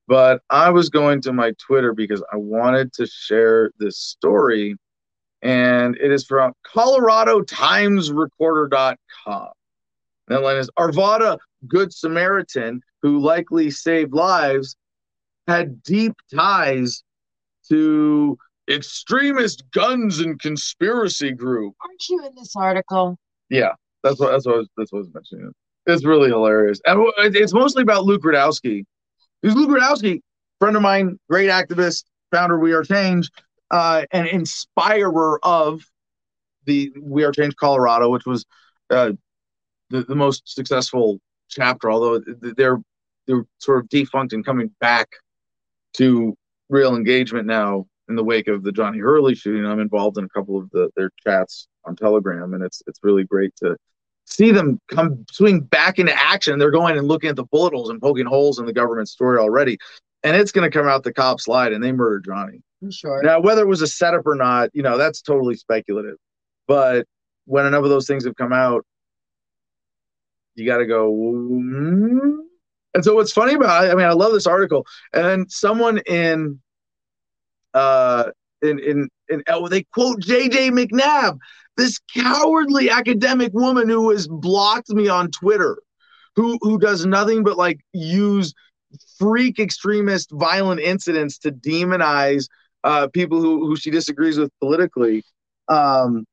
But 0.07 0.43
I 0.51 0.69
was 0.71 0.91
going 0.91 1.23
to 1.23 1.33
my 1.33 1.55
Twitter 1.59 1.95
because 1.95 2.23
I 2.33 2.37
wanted 2.37 2.93
to 2.95 3.07
share 3.07 3.71
this 3.79 3.97
story, 3.97 4.75
and 5.41 5.97
it 5.97 6.11
is 6.11 6.27
from 6.27 6.53
ColoradoTimesRecorder.com. 6.75 9.49
That 10.29 10.43
line 10.43 10.59
is 10.59 10.69
Arvada 10.79 11.39
Good 11.67 11.95
Samaritan, 11.95 12.83
who 13.03 13.21
likely 13.21 13.71
saved 13.71 14.13
lives, 14.13 14.77
had 15.47 15.83
deep 15.83 16.15
ties 16.35 17.03
to 17.69 18.39
extremist 18.71 19.65
guns 19.73 20.21
and 20.21 20.41
conspiracy 20.41 21.33
group. 21.33 21.75
Aren't 21.83 22.09
you 22.09 22.25
in 22.27 22.35
this 22.37 22.55
article? 22.57 23.19
Yeah, 23.49 23.73
that's 24.03 24.21
what 24.21 24.31
that's 24.31 24.47
what 24.47 24.55
I 24.55 24.59
was, 24.59 24.69
that's 24.77 24.93
what 24.93 24.99
I 24.99 25.01
was 25.01 25.15
mentioning. 25.15 25.53
It's 25.87 26.05
really 26.05 26.29
hilarious, 26.29 26.81
and 26.85 27.03
it's 27.17 27.53
mostly 27.53 27.83
about 27.83 28.05
Luke 28.05 28.23
Rudkowski. 28.23 28.85
Who's 29.43 29.55
Luke 29.55 29.71
Rudkowski, 29.71 30.21
friend 30.61 30.77
of 30.77 30.83
mine, 30.83 31.19
great 31.29 31.51
activist, 31.51 32.05
founder 32.31 32.57
of 32.57 32.61
We 32.61 32.73
Are 32.73 32.85
Change, 32.85 33.31
uh, 33.71 34.05
and 34.13 34.29
inspirer 34.29 35.41
of 35.43 35.83
the 36.67 36.93
We 37.01 37.25
Are 37.25 37.33
Change 37.33 37.57
Colorado, 37.57 38.11
which 38.11 38.27
was 38.27 38.45
uh, 38.91 39.13
the, 39.89 40.03
the 40.03 40.15
most 40.15 40.43
successful 40.45 41.19
chapter. 41.49 41.91
Although 41.91 42.21
they're 42.57 42.79
they're 43.27 43.45
sort 43.59 43.79
of 43.81 43.89
defunct 43.89 44.33
and 44.33 44.45
coming 44.45 44.71
back 44.81 45.09
to 45.95 46.37
real 46.69 46.95
engagement 46.97 47.47
now 47.47 47.87
in 48.09 48.17
the 48.17 48.25
wake 48.25 48.49
of 48.49 48.63
the 48.63 48.73
Johnny 48.73 48.99
Hurley 48.99 49.35
shooting. 49.35 49.65
I'm 49.65 49.81
involved 49.81 50.19
in 50.19 50.25
a 50.25 50.29
couple 50.29 50.59
of 50.59 50.71
the, 50.71 50.91
their 50.97 51.11
chats 51.27 51.69
on 51.85 51.97
Telegram, 51.97 52.55
and 52.55 52.63
it's 52.63 52.83
it's 52.87 53.01
really 53.03 53.25
great 53.25 53.55
to 53.57 53.77
see 54.27 54.51
them 54.51 54.81
come 54.89 55.25
swing 55.31 55.61
back 55.61 55.99
into 55.99 56.13
action. 56.13 56.59
They're 56.59 56.71
going 56.71 56.97
and 56.97 57.09
looking 57.09 57.31
at 57.31 57.37
the 57.37 57.45
bullet 57.45 57.73
holes 57.73 57.91
and 57.91 58.01
poking 58.01 58.27
holes 58.27 58.59
in 58.59 58.67
the 58.67 58.73
government 58.73 59.09
story 59.09 59.39
already, 59.39 59.79
and 60.23 60.37
it's 60.37 60.53
going 60.53 60.71
to 60.71 60.77
come 60.77 60.89
out 60.89 61.05
the 61.05 61.13
cop 61.13 61.41
slide, 61.41 61.73
and 61.73 61.83
they 61.83 61.93
murdered 61.93 62.25
Johnny. 62.27 62.61
Sure. 62.91 63.23
Now, 63.23 63.41
whether 63.41 63.63
it 63.63 63.69
was 63.69 63.83
a 63.83 63.87
setup 63.87 64.27
or 64.27 64.35
not, 64.35 64.71
you 64.73 64.83
know, 64.83 64.97
that's 64.97 65.21
totally 65.21 65.55
speculative. 65.55 66.17
But 66.67 67.07
when 67.45 67.67
enough 67.67 67.85
of 67.85 67.91
those 67.91 68.07
things 68.07 68.25
have 68.25 68.37
come 68.37 68.53
out, 68.53 68.87
you 70.55 70.67
got 70.67 70.79
to 70.79 70.87
go. 70.87 71.13
Mm-hmm. 71.13 72.31
And 72.95 73.05
so, 73.05 73.15
what's 73.15 73.33
funny 73.33 73.55
about 73.55 73.91
I 73.91 73.95
mean, 73.95 74.07
I 74.07 74.13
love 74.13 74.33
this 74.33 74.47
article, 74.47 74.87
and 75.13 75.25
then 75.25 75.49
someone 75.49 75.99
in 76.07 76.61
uh 77.75 78.31
in 78.63 78.79
in 78.79 79.09
in 79.29 79.43
oh, 79.49 79.69
they 79.69 79.85
quote 79.85 80.21
JJ 80.21 80.71
MacNab, 80.71 81.39
this 81.77 81.99
cowardly 82.15 82.91
academic 82.91 83.53
woman 83.55 83.89
who 83.89 84.11
has 84.11 84.27
blocked 84.29 84.91
me 84.91 85.09
on 85.09 85.31
Twitter, 85.31 85.79
who 86.37 86.59
who 86.63 86.79
does 86.79 87.07
nothing 87.07 87.45
but 87.45 87.57
like 87.57 87.81
use 87.93 88.53
freak 89.19 89.59
extremist 89.59 90.31
violent 90.33 90.81
incidents 90.81 91.39
to 91.39 91.53
demonize 91.53 92.49
uh, 92.85 93.07
people 93.09 93.41
who 93.41 93.67
who 93.67 93.77
she 93.77 93.91
disagrees 93.91 94.39
with 94.39 94.51
politically. 94.61 95.23
Um, 95.69 96.25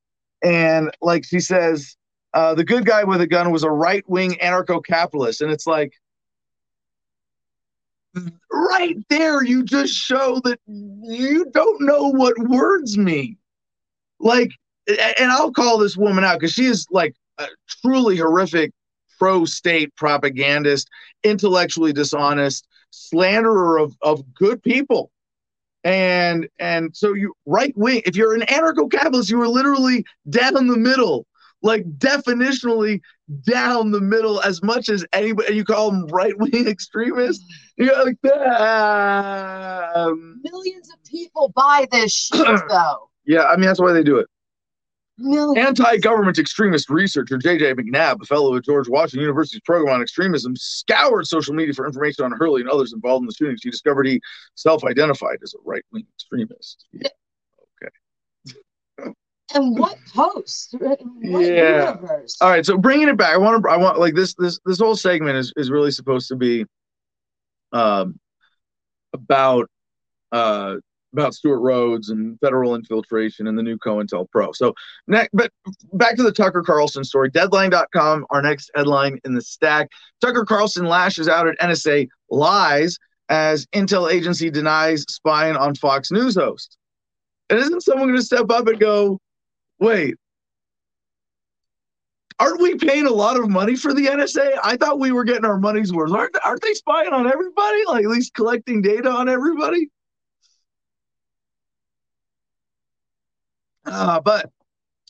and 0.44 0.92
like 1.02 1.26
she 1.26 1.40
says, 1.40 1.96
uh, 2.34 2.56
the 2.56 2.64
good 2.64 2.86
guy 2.86 3.04
with 3.04 3.22
a 3.22 3.28
gun 3.28 3.52
was 3.52 3.64
a 3.64 3.70
right 3.70 4.04
wing 4.08 4.38
anarcho 4.42 4.84
capitalist, 4.84 5.42
and 5.42 5.52
it's 5.52 5.68
like 5.68 5.94
right 8.52 8.98
there, 9.10 9.44
you 9.44 9.64
just 9.64 9.94
show 9.94 10.40
that 10.44 10.60
you 10.68 11.46
don't 11.54 11.82
know 11.82 12.10
what 12.10 12.38
words 12.40 12.98
mean. 12.98 13.38
Like, 14.20 14.52
and 14.88 15.32
I'll 15.32 15.52
call 15.52 15.78
this 15.78 15.98
woman 15.98 16.24
out 16.24 16.40
because 16.40 16.54
she 16.54 16.66
is 16.66 16.88
like 16.92 17.16
a 17.38 17.48
truly 17.82 18.18
horrific 18.18 18.72
pro 19.18 19.46
state 19.46 19.96
propagandist, 19.96 20.90
intellectually 21.24 21.94
dishonest, 21.94 22.68
slanderer 22.92 23.78
of, 23.78 23.96
of 24.02 24.34
good 24.34 24.62
people. 24.64 25.12
And 25.84 26.50
and 26.60 26.96
so 26.96 27.14
you 27.14 27.34
right 27.46 27.76
wing, 27.78 28.02
if 28.06 28.16
you're 28.16 28.36
an 28.36 28.42
anarcho 28.42 28.92
capitalist, 28.92 29.30
you 29.30 29.42
are 29.42 29.48
literally 29.48 30.06
down 30.30 30.68
the 30.68 30.78
middle 30.78 31.26
like 31.62 31.84
definitionally 31.98 33.02
down 33.46 33.92
the 33.92 34.02
middle 34.02 34.42
as 34.42 34.62
much 34.64 34.90
as 34.90 35.06
anybody. 35.14 35.56
You 35.56 35.64
call 35.64 35.92
them 35.92 36.08
right 36.08 36.38
wing 36.38 36.68
extremists. 36.68 37.44
You 37.78 37.92
are 37.94 38.06
like 38.06 38.18
that. 38.24 39.94
Millions 40.44 40.90
of 40.92 41.04
people 41.06 41.52
buy 41.56 41.88
this 41.92 42.14
shit, 42.14 42.46
though. 42.70 43.10
Yeah, 43.26 43.44
I 43.44 43.56
mean 43.56 43.66
that's 43.66 43.80
why 43.80 43.92
they 43.92 44.04
do 44.04 44.18
it. 44.18 44.28
Millions. 45.20 45.80
Anti-government 45.80 46.38
extremist 46.38 46.92
researcher 46.92 47.40
J.J. 47.40 47.74
MacNab, 47.74 48.22
a 48.22 48.26
fellow 48.26 48.56
at 48.56 48.64
George 48.64 48.88
Washington 48.88 49.22
University's 49.22 49.62
program 49.62 49.96
on 49.96 50.02
extremism, 50.02 50.56
scoured 50.56 51.26
social 51.26 51.56
media 51.56 51.74
for 51.74 51.88
information 51.88 52.24
on 52.24 52.34
Hurley 52.34 52.62
and 52.62 52.70
others 52.70 52.94
involved 52.94 53.24
in 53.24 53.28
the 53.28 53.34
shooting. 53.34 53.58
She 53.60 53.72
discovered 53.72 54.06
he 54.06 54.22
self-identified 54.54 55.40
as 55.42 55.56
a 55.56 55.58
right-wing 55.66 56.06
extremist. 56.16 56.86
And 59.54 59.78
what 59.78 59.98
post? 60.14 60.76
What 60.80 61.00
yeah. 61.22 61.96
Universe? 61.96 62.38
All 62.42 62.50
right. 62.50 62.66
So 62.66 62.78
bringing 62.78 63.08
it 63.08 63.18
back, 63.18 63.34
I 63.34 63.38
want 63.38 63.64
to. 63.64 63.70
I 63.70 63.78
want 63.78 64.00
like 64.00 64.14
this. 64.14 64.34
This 64.36 64.60
this 64.66 64.80
whole 64.80 64.96
segment 64.96 65.38
is 65.38 65.54
is 65.56 65.72
really 65.72 65.92
supposed 65.92 66.28
to 66.30 66.36
be, 66.36 66.66
um, 67.72 68.20
about 69.14 69.70
uh 70.32 70.76
about 71.14 71.34
Stewart 71.34 71.62
Rhodes 71.62 72.10
and 72.10 72.40
federal 72.40 72.76
infiltration 72.76 73.48
and 73.48 73.58
the 73.58 73.64
new 73.64 73.78
COINTELPRO. 73.78 74.56
So 74.56 74.74
next, 75.08 75.30
but 75.34 75.52
back 75.94 76.16
to 76.18 76.24
the 76.24 76.32
Tucker 76.32 76.62
Carlson 76.62 77.04
story. 77.04 77.30
Deadline.com, 77.30 78.26
our 78.30 78.42
next 78.42 78.70
headline 78.76 79.20
in 79.24 79.34
the 79.34 79.42
stack. 79.42 79.90
Tucker 80.22 80.46
Carlson 80.46 80.86
lashes 80.86 81.28
out 81.28 81.48
at 81.48 81.58
NSA 81.60 82.08
lies 82.30 82.98
as 83.30 83.66
intel 83.68 84.12
agency 84.12 84.50
denies 84.50 85.06
spying 85.10 85.56
on 85.56 85.76
Fox 85.76 86.12
News 86.12 86.36
host. 86.36 86.78
And 87.50 87.60
isn't 87.60 87.82
someone 87.82 88.10
going 88.10 88.20
to 88.20 88.26
step 88.26 88.50
up 88.50 88.68
and 88.68 88.80
go, 88.80 89.20
wait, 89.80 90.16
aren't 92.40 92.62
we 92.62 92.76
paying 92.76 93.06
a 93.06 93.12
lot 93.12 93.40
of 93.40 93.50
money 93.50 93.76
for 93.76 93.94
the 93.94 94.06
NSA? 94.06 94.58
I 94.64 94.78
thought 94.78 95.00
we 95.00 95.12
were 95.12 95.24
getting 95.24 95.46
our 95.46 95.60
money's 95.60 95.94
worth. 95.94 96.12
Aren't, 96.12 96.36
aren't 96.46 96.62
they 96.62 96.74
spying 96.74 97.14
on 97.14 97.32
everybody? 97.32 97.84
Like 97.88 98.04
at 98.04 98.12
least 98.12 98.34
collecting 98.34 98.82
data 98.82 99.10
on 99.10 99.30
everybody? 99.30 99.90
Uh, 103.86 104.20
but 104.20 104.52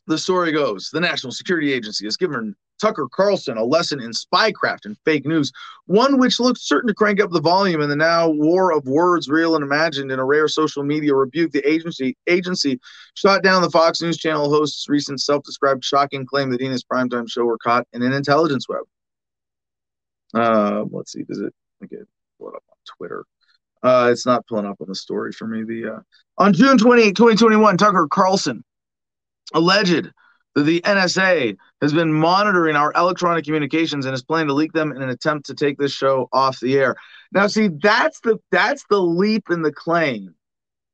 the 0.05 0.17
story 0.17 0.51
goes 0.51 0.89
the 0.91 0.99
National 0.99 1.31
Security 1.31 1.73
Agency 1.73 2.05
has 2.05 2.15
given 2.15 2.55
Tucker 2.79 3.07
Carlson 3.11 3.57
a 3.57 3.63
lesson 3.63 3.99
in 3.99 4.11
spycraft 4.11 4.85
and 4.85 4.97
fake 5.05 5.25
news, 5.25 5.51
one 5.85 6.19
which 6.19 6.39
looks 6.39 6.67
certain 6.67 6.87
to 6.87 6.93
crank 6.93 7.21
up 7.21 7.31
the 7.31 7.41
volume 7.41 7.81
in 7.81 7.89
the 7.89 7.95
now 7.95 8.29
war 8.29 8.71
of 8.71 8.85
words, 8.87 9.29
real 9.29 9.55
and 9.55 9.63
imagined, 9.63 10.11
in 10.11 10.19
a 10.19 10.25
rare 10.25 10.47
social 10.47 10.83
media 10.83 11.13
rebuke. 11.13 11.51
The 11.51 11.67
agency 11.67 12.15
agency 12.27 12.79
shot 13.15 13.43
down 13.43 13.61
the 13.61 13.69
Fox 13.69 14.01
News 14.01 14.17
Channel 14.17 14.49
host's 14.49 14.87
recent 14.87 15.21
self-described 15.21 15.83
shocking 15.83 16.25
claim 16.25 16.49
that 16.51 16.59
he 16.59 16.65
and 16.65 16.73
his 16.73 16.83
primetime 16.83 17.29
show 17.29 17.45
were 17.45 17.57
caught 17.57 17.87
in 17.93 18.01
an 18.03 18.13
intelligence 18.13 18.67
web. 18.69 18.83
Uh, 20.33 20.85
let's 20.91 21.13
see, 21.13 21.23
does 21.23 21.39
it 21.39 21.53
get 21.89 22.07
pull 22.37 22.49
it 22.49 22.55
up 22.55 22.63
on 22.69 22.77
Twitter? 22.97 23.25
Uh, 23.83 24.09
it's 24.11 24.25
not 24.25 24.45
pulling 24.47 24.65
up 24.65 24.81
on 24.81 24.87
the 24.87 24.95
story 24.95 25.31
for 25.31 25.47
me. 25.47 25.63
The 25.63 25.95
uh, 25.95 25.99
on 26.37 26.53
June 26.53 26.77
28, 26.77 27.15
2021, 27.15 27.77
Tucker 27.77 28.07
Carlson 28.09 28.63
alleged 29.53 30.11
the 30.63 30.81
NSA 30.81 31.55
has 31.81 31.93
been 31.93 32.11
monitoring 32.11 32.75
our 32.75 32.91
electronic 32.95 33.45
communications 33.45 34.05
and 34.05 34.13
is 34.13 34.23
planning 34.23 34.47
to 34.47 34.53
leak 34.53 34.73
them 34.73 34.91
in 34.91 35.01
an 35.01 35.09
attempt 35.09 35.45
to 35.47 35.53
take 35.53 35.77
this 35.77 35.91
show 35.91 36.29
off 36.33 36.59
the 36.59 36.77
air. 36.77 36.95
Now, 37.31 37.47
see, 37.47 37.69
that's 37.81 38.19
the 38.21 38.39
that's 38.51 38.83
the 38.89 38.99
leap 38.99 39.49
in 39.49 39.61
the 39.61 39.71
claim 39.71 40.33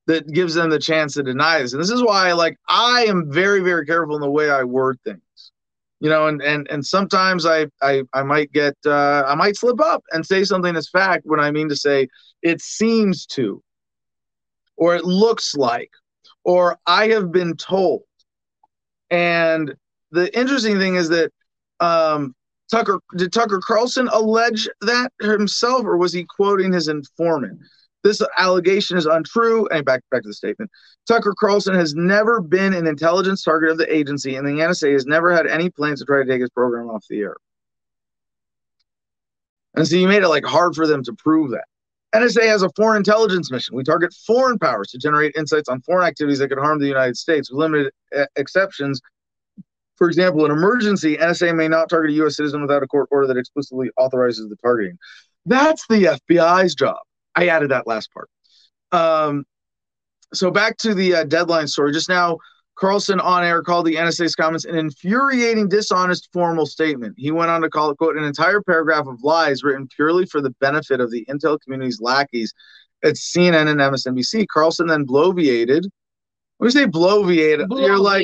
that 0.08 0.28
gives 0.28 0.54
them 0.54 0.70
the 0.70 0.80
chance 0.80 1.14
to 1.14 1.24
deny 1.24 1.60
this. 1.60 1.74
And 1.74 1.82
this 1.82 1.90
is 1.90 2.04
why, 2.04 2.34
like, 2.34 2.58
I 2.68 3.06
am 3.08 3.32
very, 3.32 3.62
very 3.62 3.86
careful 3.86 4.16
in 4.16 4.22
the 4.22 4.30
way 4.30 4.50
I 4.50 4.64
word 4.64 5.00
things. 5.06 5.22
You 6.00 6.10
know, 6.10 6.28
and 6.28 6.42
and 6.42 6.68
and 6.70 6.86
sometimes 6.86 7.46
I 7.46 7.68
I 7.82 8.04
I 8.12 8.24
might 8.24 8.52
get 8.52 8.76
uh, 8.86 9.24
I 9.26 9.36
might 9.36 9.56
slip 9.56 9.80
up 9.80 10.04
and 10.12 10.26
say 10.26 10.44
something 10.44 10.76
as 10.76 10.90
fact 10.90 11.26
when 11.26 11.40
I 11.40 11.52
mean 11.52 11.70
to 11.70 11.78
say 11.78 12.10
it 12.42 12.60
seems 12.62 13.26
to, 13.28 13.64
or 14.76 14.98
it 14.98 15.06
looks 15.06 15.56
like, 15.56 15.92
or 16.44 16.78
I 16.86 17.08
have 17.08 17.32
been 17.32 17.56
told. 17.56 18.04
And 19.14 19.76
the 20.10 20.36
interesting 20.38 20.80
thing 20.80 20.96
is 20.96 21.08
that 21.10 21.32
um, 21.80 22.34
Tucker 22.72 23.00
did 23.16 23.32
Tucker 23.32 23.62
Carlson 23.64 24.10
allege 24.12 24.68
that 24.82 25.12
himself, 25.22 25.86
or 25.86 25.98
was 25.98 26.12
he 26.12 26.26
quoting 26.26 26.74
his 26.74 26.88
informant? 26.88 27.60
This 28.04 28.24
allegation 28.40 28.98
is 28.98 29.06
untrue. 29.06 29.68
And 29.68 29.86
back 29.86 30.02
back 30.10 30.24
to 30.24 30.30
the 30.30 30.34
statement. 30.34 30.72
Tucker 31.08 31.36
Carlson 31.40 31.76
has 31.76 31.94
never 31.94 32.42
been 32.42 32.74
an 32.74 32.88
intelligence 32.88 33.44
target 33.44 33.70
of 33.70 33.78
the 33.78 33.96
agency, 33.96 34.36
and 34.36 34.48
the 34.48 34.52
NSA 34.52 34.94
has 34.94 35.06
never 35.06 35.32
had 35.32 35.46
any 35.46 35.70
plans 35.70 36.00
to 36.00 36.06
try 36.06 36.24
to 36.24 36.26
take 36.26 36.42
his 36.42 36.50
program 36.50 36.90
off 36.90 37.06
the 37.08 37.20
air. 37.20 37.36
And 39.76 39.88
so 39.88 39.96
you 39.96 40.08
made 40.08 40.24
it 40.24 40.28
like 40.28 40.46
hard 40.46 40.74
for 40.74 40.88
them 40.88 41.04
to 41.04 41.14
prove 41.14 41.52
that. 41.52 41.66
NSA 42.14 42.46
has 42.48 42.62
a 42.62 42.70
foreign 42.76 42.98
intelligence 42.98 43.52
mission. 43.52 43.76
We 43.76 43.84
target 43.84 44.14
foreign 44.28 44.60
powers 44.60 44.90
to 44.90 44.98
generate 44.98 45.36
insights 45.36 45.68
on 45.68 45.82
foreign 45.82 46.08
activities 46.08 46.40
that 46.40 46.50
could 46.50 46.60
harm 46.60 46.80
the 46.80 46.88
United 46.88 47.18
States, 47.18 47.52
with 47.52 47.60
limited 47.60 47.92
uh, 48.16 48.26
exceptions. 48.36 49.02
For 49.96 50.08
example, 50.08 50.46
in 50.46 50.52
emergency, 50.52 51.18
NSA 51.18 51.56
may 51.56 51.68
not 51.68 51.90
target 51.90 52.12
a 52.12 52.14
U.S. 52.16 52.36
citizen 52.36 52.62
without 52.62 52.84
a 52.84 52.88
court 52.88 53.08
order 53.12 53.28
that 53.28 53.38
explicitly 53.38 53.90
authorizes 53.98 54.48
the 54.48 54.56
targeting. 54.58 54.98
That's 55.46 55.86
the 55.88 56.20
FBI's 56.30 56.76
job. 56.76 56.98
I 57.36 57.48
added 57.48 57.72
that 57.72 57.88
last 57.88 58.10
part. 58.14 58.30
Um, 58.92 59.46
so 60.34 60.52
back 60.52 60.78
to 60.78 60.94
the 60.94 61.16
uh, 61.16 61.24
deadline 61.24 61.68
story. 61.68 61.94
Just 61.94 62.10
now, 62.10 62.38
Carlson 62.76 63.20
on 63.20 63.44
air 63.44 63.62
called 63.62 63.86
the 63.86 63.96
NSA's 63.96 64.36
comments 64.36 64.66
an 64.66 64.76
infuriating, 64.76 65.70
dishonest 65.70 66.30
formal 66.34 66.66
statement. 66.66 67.14
He 67.18 67.32
went 67.32 67.52
on 67.52 67.62
to 67.62 67.70
call 67.70 67.92
it, 67.92 67.98
quote, 67.98 68.18
an 68.18 68.24
entire 68.24 68.62
paragraph 68.62 69.06
of 69.08 69.24
lies 69.24 69.64
written 69.64 69.88
purely 69.96 70.26
for 70.26 70.42
the 70.42 70.50
benefit 70.60 71.00
of 71.00 71.12
the 71.12 71.26
intel 71.30 71.60
community's 71.62 72.02
lackeys 72.02 72.54
at 73.04 73.16
CNN 73.16 73.70
and 73.70 73.80
MSNBC. 73.80 74.48
Carlson 74.52 74.88
then 74.88 75.06
bloviated. 75.06 75.84
When 76.58 76.68
you 76.68 76.72
say 76.72 76.86
bloviated, 76.86 77.68
bloviated. 77.68 77.86
you're 77.86 78.00
like. 78.00 78.24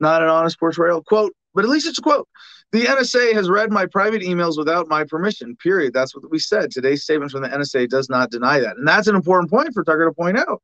Not 0.00 0.22
an 0.22 0.28
honest 0.28 0.60
portrayal. 0.60 1.02
Quote, 1.02 1.34
but 1.54 1.64
at 1.64 1.70
least 1.70 1.88
it's 1.88 1.98
a 1.98 2.02
quote. 2.02 2.28
The 2.70 2.82
NSA 2.82 3.32
has 3.32 3.48
read 3.48 3.72
my 3.72 3.86
private 3.86 4.20
emails 4.20 4.58
without 4.58 4.88
my 4.88 5.04
permission, 5.04 5.56
period. 5.56 5.94
That's 5.94 6.14
what 6.14 6.30
we 6.30 6.38
said. 6.38 6.70
Today's 6.70 7.02
statement 7.02 7.32
from 7.32 7.42
the 7.42 7.48
NSA 7.48 7.88
does 7.88 8.10
not 8.10 8.30
deny 8.30 8.60
that. 8.60 8.76
And 8.76 8.86
that's 8.86 9.06
an 9.06 9.16
important 9.16 9.50
point 9.50 9.72
for 9.72 9.82
Tucker 9.84 10.04
to 10.04 10.12
point 10.12 10.38
out. 10.38 10.62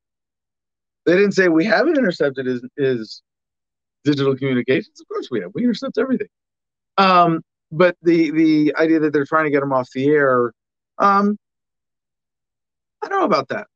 They 1.07 1.15
didn't 1.15 1.33
say 1.33 1.49
we 1.49 1.65
haven't 1.65 1.97
intercepted 1.97 2.45
his, 2.45 2.63
his 2.77 3.23
digital 4.05 4.37
communications. 4.37 5.01
Of 5.01 5.09
course 5.09 5.29
we 5.31 5.41
have. 5.41 5.51
We 5.55 5.63
intercept 5.63 5.97
everything. 5.97 6.29
Um, 6.99 7.43
but 7.73 7.97
the 8.03 8.31
the 8.31 8.75
idea 8.77 9.01
that 9.01 9.13
they're 9.13 9.25
trying 9.25 9.45
to 9.45 9.51
get 9.51 9.63
him 9.63 9.73
off 9.73 9.89
the 9.93 10.07
air, 10.07 10.53
um, 10.99 11.37
I 13.03 13.09
don't 13.09 13.19
know 13.19 13.25
about 13.25 13.49
that. 13.49 13.67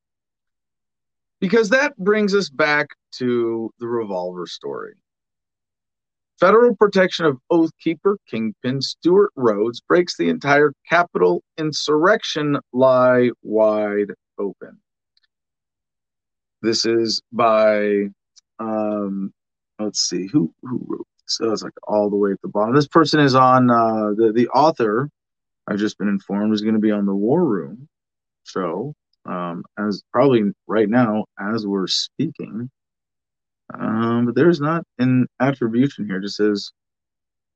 Because 1.40 1.70
that 1.70 1.96
brings 1.96 2.34
us 2.34 2.48
back 2.48 2.88
to 3.12 3.70
the 3.78 3.86
revolver 3.86 4.46
story. 4.46 4.94
Federal 6.40 6.76
protection 6.76 7.26
of 7.26 7.38
Oath 7.50 7.72
Keeper 7.80 8.16
Kingpin 8.28 8.80
Stewart 8.80 9.32
Rhodes 9.34 9.80
breaks 9.80 10.16
the 10.16 10.28
entire 10.28 10.72
Capitol 10.88 11.42
insurrection 11.56 12.58
lie 12.72 13.30
wide 13.42 14.12
open. 14.38 14.78
This 16.62 16.86
is 16.86 17.20
by, 17.32 18.08
um, 18.60 19.32
let's 19.80 20.08
see, 20.08 20.28
who 20.28 20.54
who 20.62 20.80
wrote 20.86 21.06
this? 21.24 21.38
Oh, 21.42 21.52
it's 21.52 21.62
like 21.64 21.72
all 21.88 22.08
the 22.08 22.16
way 22.16 22.30
at 22.30 22.40
the 22.42 22.48
bottom. 22.48 22.74
This 22.74 22.88
person 22.88 23.18
is 23.18 23.34
on 23.34 23.68
uh, 23.68 24.10
the 24.16 24.32
the 24.32 24.48
author. 24.48 25.10
I've 25.66 25.78
just 25.78 25.98
been 25.98 26.08
informed 26.08 26.54
is 26.54 26.62
going 26.62 26.74
to 26.74 26.80
be 26.80 26.92
on 26.92 27.04
the 27.04 27.14
War 27.14 27.44
Room 27.44 27.88
show 28.44 28.94
um, 29.26 29.64
as 29.78 30.02
probably 30.12 30.52
right 30.68 30.88
now 30.88 31.24
as 31.38 31.66
we're 31.66 31.88
speaking. 31.88 32.70
Um, 33.74 34.26
but 34.26 34.34
there's 34.34 34.60
not 34.60 34.84
an 34.98 35.26
attribution 35.40 36.06
here. 36.06 36.16
It 36.16 36.22
just 36.22 36.36
says 36.36 36.72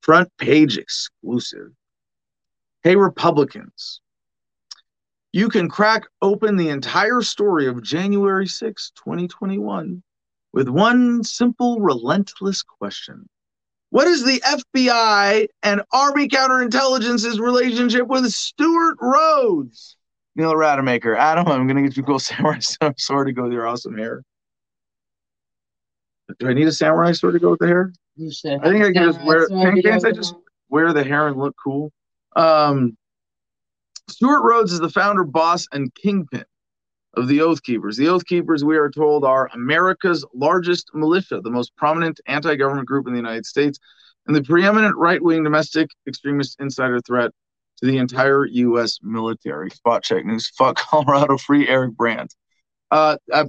front 0.03 0.29
page 0.39 0.77
exclusive. 0.77 1.69
Hey, 2.83 2.97
Republicans, 2.97 4.01
you 5.33 5.49
can 5.49 5.69
crack 5.69 6.05
open 6.21 6.57
the 6.57 6.69
entire 6.69 7.23
story 7.23 7.67
of 7.67 7.83
January 7.83 8.47
6, 8.47 8.93
2021, 8.97 10.03
with 10.53 10.69
one 10.69 11.25
simple, 11.25 11.81
relentless 11.81 12.63
question. 12.63 13.29
What 13.91 14.07
is 14.09 14.25
the 14.25 14.41
FBI 14.41 15.49
and 15.63 15.83
Army 15.93 16.29
counterintelligence's 16.29 17.39
relationship 17.39 18.07
with 18.07 18.31
Stewart 18.33 18.97
Rhodes? 19.01 19.97
Neil 20.35 20.57
Rademacher. 20.57 21.15
Adam, 21.15 21.47
I'm 21.47 21.67
going 21.67 21.77
to 21.77 21.89
get 21.89 21.97
you 21.97 22.03
cool 22.03 22.19
samurai 22.19 22.59
sword 22.97 23.27
to 23.27 23.33
go 23.33 23.45
with 23.45 23.53
your 23.53 23.67
awesome 23.67 23.97
hair. 23.97 24.25
Do 26.39 26.49
I 26.49 26.53
need 26.53 26.67
a 26.67 26.73
samurai 26.73 27.13
sword 27.13 27.35
to 27.35 27.41
go 27.41 27.51
with 27.51 27.61
the 27.61 27.67
hair? 27.67 27.93
I 28.63 28.71
think 28.71 28.85
I 28.85 28.93
can 28.93 29.13
just 29.13 29.23
wear. 29.25 29.49
Can, 29.49 29.81
can't 29.83 30.05
I 30.05 30.13
just 30.13 30.35
wear 30.69 30.93
the 30.93 31.05
hair 31.05 31.29
and 31.29 31.39
look 31.39 31.55
cool? 31.63 31.93
Um, 32.37 32.97
Stewart 34.09 34.43
Rhodes 34.43 34.73
is 34.73 34.81
the 34.81 34.91
founder, 34.91 35.25
boss, 35.25 35.67
and 35.73 35.95
kingpin 35.95 36.45
of 37.15 37.29
the 37.29 37.41
Oath 37.41 37.63
Keepers. 37.63 37.97
The 37.97 38.09
Oath 38.09 38.25
Keepers, 38.27 38.65
we 38.65 38.77
are 38.77 38.91
told, 38.91 39.25
are 39.25 39.51
America's 39.55 40.25
largest 40.35 40.91
militia, 40.95 41.41
the 41.43 41.51
most 41.51 41.77
prominent 41.77 42.21
anti-government 42.27 42.87
group 42.87 43.07
in 43.07 43.13
the 43.13 43.19
United 43.19 43.47
States, 43.47 43.79
and 44.27 44.35
the 44.37 44.43
preeminent 44.43 44.97
right-wing 44.97 45.45
domestic 45.45 45.89
extremist 46.07 46.61
insider 46.61 47.01
threat 47.01 47.31
to 47.79 47.87
the 47.87 47.99
entire 47.99 48.47
U.S. 48.47 48.99
military. 49.03 49.71
Spot 49.71 50.03
check 50.03 50.25
news. 50.25 50.49
Fuck 50.57 50.77
Colorado. 50.77 51.37
Free 51.37 51.69
Eric 51.69 51.97
Brandt. 51.97 52.35
Uh, 52.91 53.17
uh, 53.33 53.47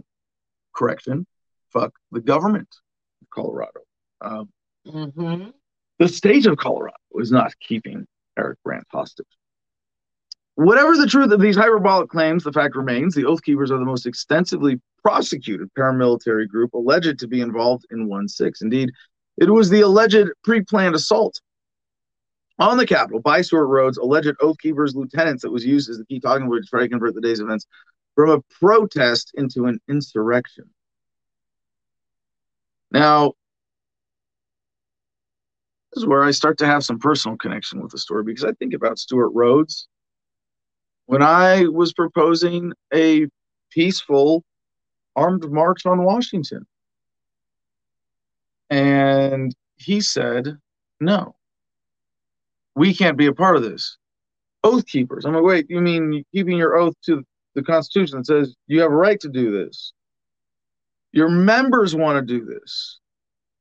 correction 0.73 1.25
fuck 1.73 1.93
the 2.11 2.21
government 2.21 2.69
of 3.21 3.29
Colorado. 3.29 3.81
Um, 4.21 4.49
mm-hmm. 4.87 5.49
The 5.99 6.07
state 6.07 6.45
of 6.45 6.57
Colorado 6.57 6.95
is 7.15 7.31
not 7.31 7.53
keeping 7.59 8.05
Eric 8.37 8.59
Brandt 8.63 8.85
hostage. 8.91 9.27
Whatever 10.55 10.95
the 10.95 11.07
truth 11.07 11.31
of 11.31 11.41
these 11.41 11.55
hyperbolic 11.55 12.09
claims, 12.09 12.43
the 12.43 12.51
fact 12.51 12.75
remains 12.75 13.15
the 13.15 13.25
Oath 13.25 13.41
Keepers 13.41 13.71
are 13.71 13.79
the 13.79 13.85
most 13.85 14.05
extensively 14.05 14.79
prosecuted 15.01 15.69
paramilitary 15.77 16.47
group 16.47 16.73
alleged 16.73 17.19
to 17.19 17.27
be 17.27 17.41
involved 17.41 17.85
in 17.91 18.07
1 18.07 18.27
6. 18.27 18.61
Indeed, 18.61 18.91
it 19.37 19.49
was 19.49 19.69
the 19.69 19.81
alleged 19.81 20.29
pre 20.43 20.61
planned 20.61 20.93
assault 20.93 21.41
on 22.59 22.77
the 22.77 22.85
Capitol 22.85 23.19
by 23.19 23.41
Stewart 23.41 23.67
Rhodes, 23.67 23.97
alleged 23.97 24.35
Oath 24.41 24.57
Keepers 24.59 24.95
lieutenants 24.95 25.41
that 25.41 25.51
was 25.51 25.65
used 25.65 25.89
as 25.89 25.97
the 25.97 26.05
key 26.05 26.19
talking 26.19 26.47
point 26.47 26.63
to 26.63 26.69
try 26.69 26.81
to 26.81 26.89
convert 26.89 27.15
the 27.15 27.21
day's 27.21 27.39
events 27.39 27.65
from 28.15 28.29
a 28.29 28.41
protest 28.59 29.31
into 29.35 29.65
an 29.65 29.79
insurrection. 29.89 30.69
Now, 32.93 33.33
this 35.91 36.03
is 36.03 36.07
where 36.07 36.23
I 36.23 36.31
start 36.31 36.59
to 36.59 36.65
have 36.65 36.85
some 36.85 36.99
personal 36.99 37.37
connection 37.37 37.81
with 37.81 37.91
the 37.91 37.97
story 37.97 38.23
because 38.23 38.45
I 38.45 38.53
think 38.53 38.73
about 38.73 38.99
Stewart 38.99 39.31
Rhodes. 39.33 39.87
When 41.05 41.21
I 41.21 41.65
was 41.65 41.91
proposing 41.91 42.71
a 42.93 43.27
peaceful 43.71 44.43
armed 45.15 45.51
march 45.51 45.85
on 45.85 46.03
Washington, 46.03 46.65
and 48.69 49.53
he 49.75 49.99
said, 49.99 50.57
no, 50.99 51.35
we 52.75 52.93
can't 52.93 53.17
be 53.17 53.25
a 53.25 53.33
part 53.33 53.55
of 53.55 53.63
this. 53.63 53.97
Oath 54.63 54.85
keepers. 54.85 55.25
I'm 55.25 55.33
like, 55.33 55.43
wait, 55.43 55.65
you 55.69 55.81
mean 55.81 56.23
keeping 56.33 56.57
your 56.57 56.77
oath 56.77 56.95
to 57.05 57.23
the 57.55 57.63
Constitution 57.63 58.19
that 58.19 58.25
says 58.25 58.55
you 58.67 58.81
have 58.81 58.91
a 58.91 58.95
right 58.95 59.19
to 59.19 59.29
do 59.29 59.51
this? 59.51 59.93
Your 61.13 61.29
members 61.29 61.95
want 61.95 62.17
to 62.17 62.39
do 62.39 62.43
this. 62.43 62.99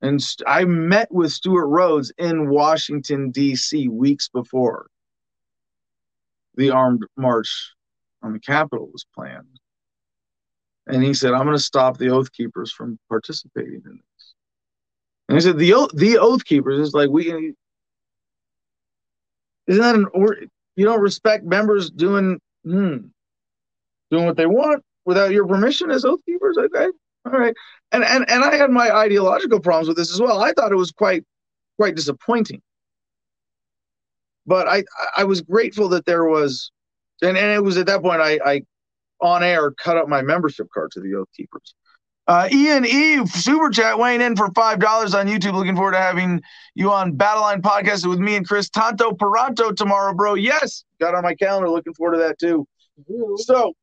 And 0.00 0.20
I 0.46 0.64
met 0.64 1.12
with 1.12 1.30
Stewart 1.30 1.68
Rhodes 1.68 2.12
in 2.18 2.48
Washington, 2.48 3.30
D.C. 3.30 3.88
weeks 3.88 4.28
before 4.28 4.88
the 6.56 6.70
armed 6.70 7.04
march 7.16 7.72
on 8.22 8.32
the 8.32 8.40
Capitol 8.40 8.88
was 8.92 9.06
planned. 9.14 9.60
And 10.86 11.04
he 11.04 11.14
said, 11.14 11.32
I'm 11.32 11.44
going 11.44 11.56
to 11.56 11.62
stop 11.62 11.98
the 11.98 12.08
Oath 12.08 12.32
Keepers 12.32 12.72
from 12.72 12.98
participating 13.08 13.82
in 13.84 14.00
this. 14.00 14.34
And 15.28 15.38
he 15.38 15.40
said, 15.40 15.58
the, 15.58 15.72
oath, 15.74 15.90
the 15.94 16.18
Oath 16.18 16.44
Keepers 16.44 16.80
is 16.80 16.94
like, 16.94 17.08
we, 17.08 17.54
isn't 19.68 19.82
that 19.82 19.94
an, 19.94 20.06
or 20.12 20.36
you 20.74 20.84
don't 20.84 21.00
respect 21.00 21.44
members 21.44 21.90
doing, 21.90 22.40
hmm, 22.64 22.96
doing 24.10 24.26
what 24.26 24.36
they 24.36 24.46
want 24.46 24.82
without 25.04 25.30
your 25.30 25.46
permission 25.46 25.90
as 25.90 26.04
Oath 26.04 26.20
Keepers? 26.26 26.58
Okay. 26.58 26.88
All 27.24 27.32
right. 27.38 27.54
And 27.92 28.04
and 28.04 28.28
and 28.28 28.44
I 28.44 28.56
had 28.56 28.70
my 28.70 28.90
ideological 28.94 29.60
problems 29.60 29.88
with 29.88 29.96
this 29.96 30.12
as 30.12 30.20
well. 30.20 30.42
I 30.42 30.52
thought 30.52 30.72
it 30.72 30.76
was 30.76 30.92
quite 30.92 31.24
quite 31.78 31.94
disappointing. 31.96 32.62
But 34.46 34.66
I 34.68 34.84
I 35.16 35.24
was 35.24 35.40
grateful 35.42 35.88
that 35.90 36.04
there 36.06 36.24
was 36.24 36.70
And, 37.22 37.38
and 37.38 37.52
it 37.52 37.64
was 37.64 37.78
at 37.78 37.86
that 37.86 38.02
point 38.02 38.22
I, 38.22 38.40
I 38.44 38.62
on 39.20 39.44
air 39.44 39.72
cut 39.72 39.98
up 39.98 40.08
my 40.08 40.22
membership 40.22 40.68
card 40.74 40.90
to 40.92 41.00
the 41.00 41.14
Oath 41.16 41.28
Keepers. 41.36 41.74
Uh, 42.28 42.48
Ian 42.52 42.86
Eve 42.86 43.28
super 43.30 43.70
chat 43.70 43.98
weighing 43.98 44.20
in 44.20 44.36
for 44.36 44.50
five 44.54 44.80
dollars 44.80 45.14
on 45.14 45.28
YouTube. 45.28 45.54
Looking 45.54 45.76
forward 45.76 45.92
to 45.92 45.98
having 45.98 46.42
you 46.74 46.92
on 46.92 47.16
Battleline 47.18 47.62
podcast 47.62 48.08
with 48.08 48.20
me 48.20 48.36
and 48.36 48.48
Kris 48.48 48.70
Tanto 48.70 49.12
Paronto 49.12 49.74
tomorrow, 49.76 50.14
bro. 50.14 50.34
Yes, 50.34 50.84
got 51.00 51.14
on 51.14 51.24
my 51.24 51.34
calendar. 51.34 51.68
Looking 51.70 51.94
forward 51.94 52.14
to 52.16 52.18
that 52.20 52.38
too. 52.38 52.66
So, 53.38 53.74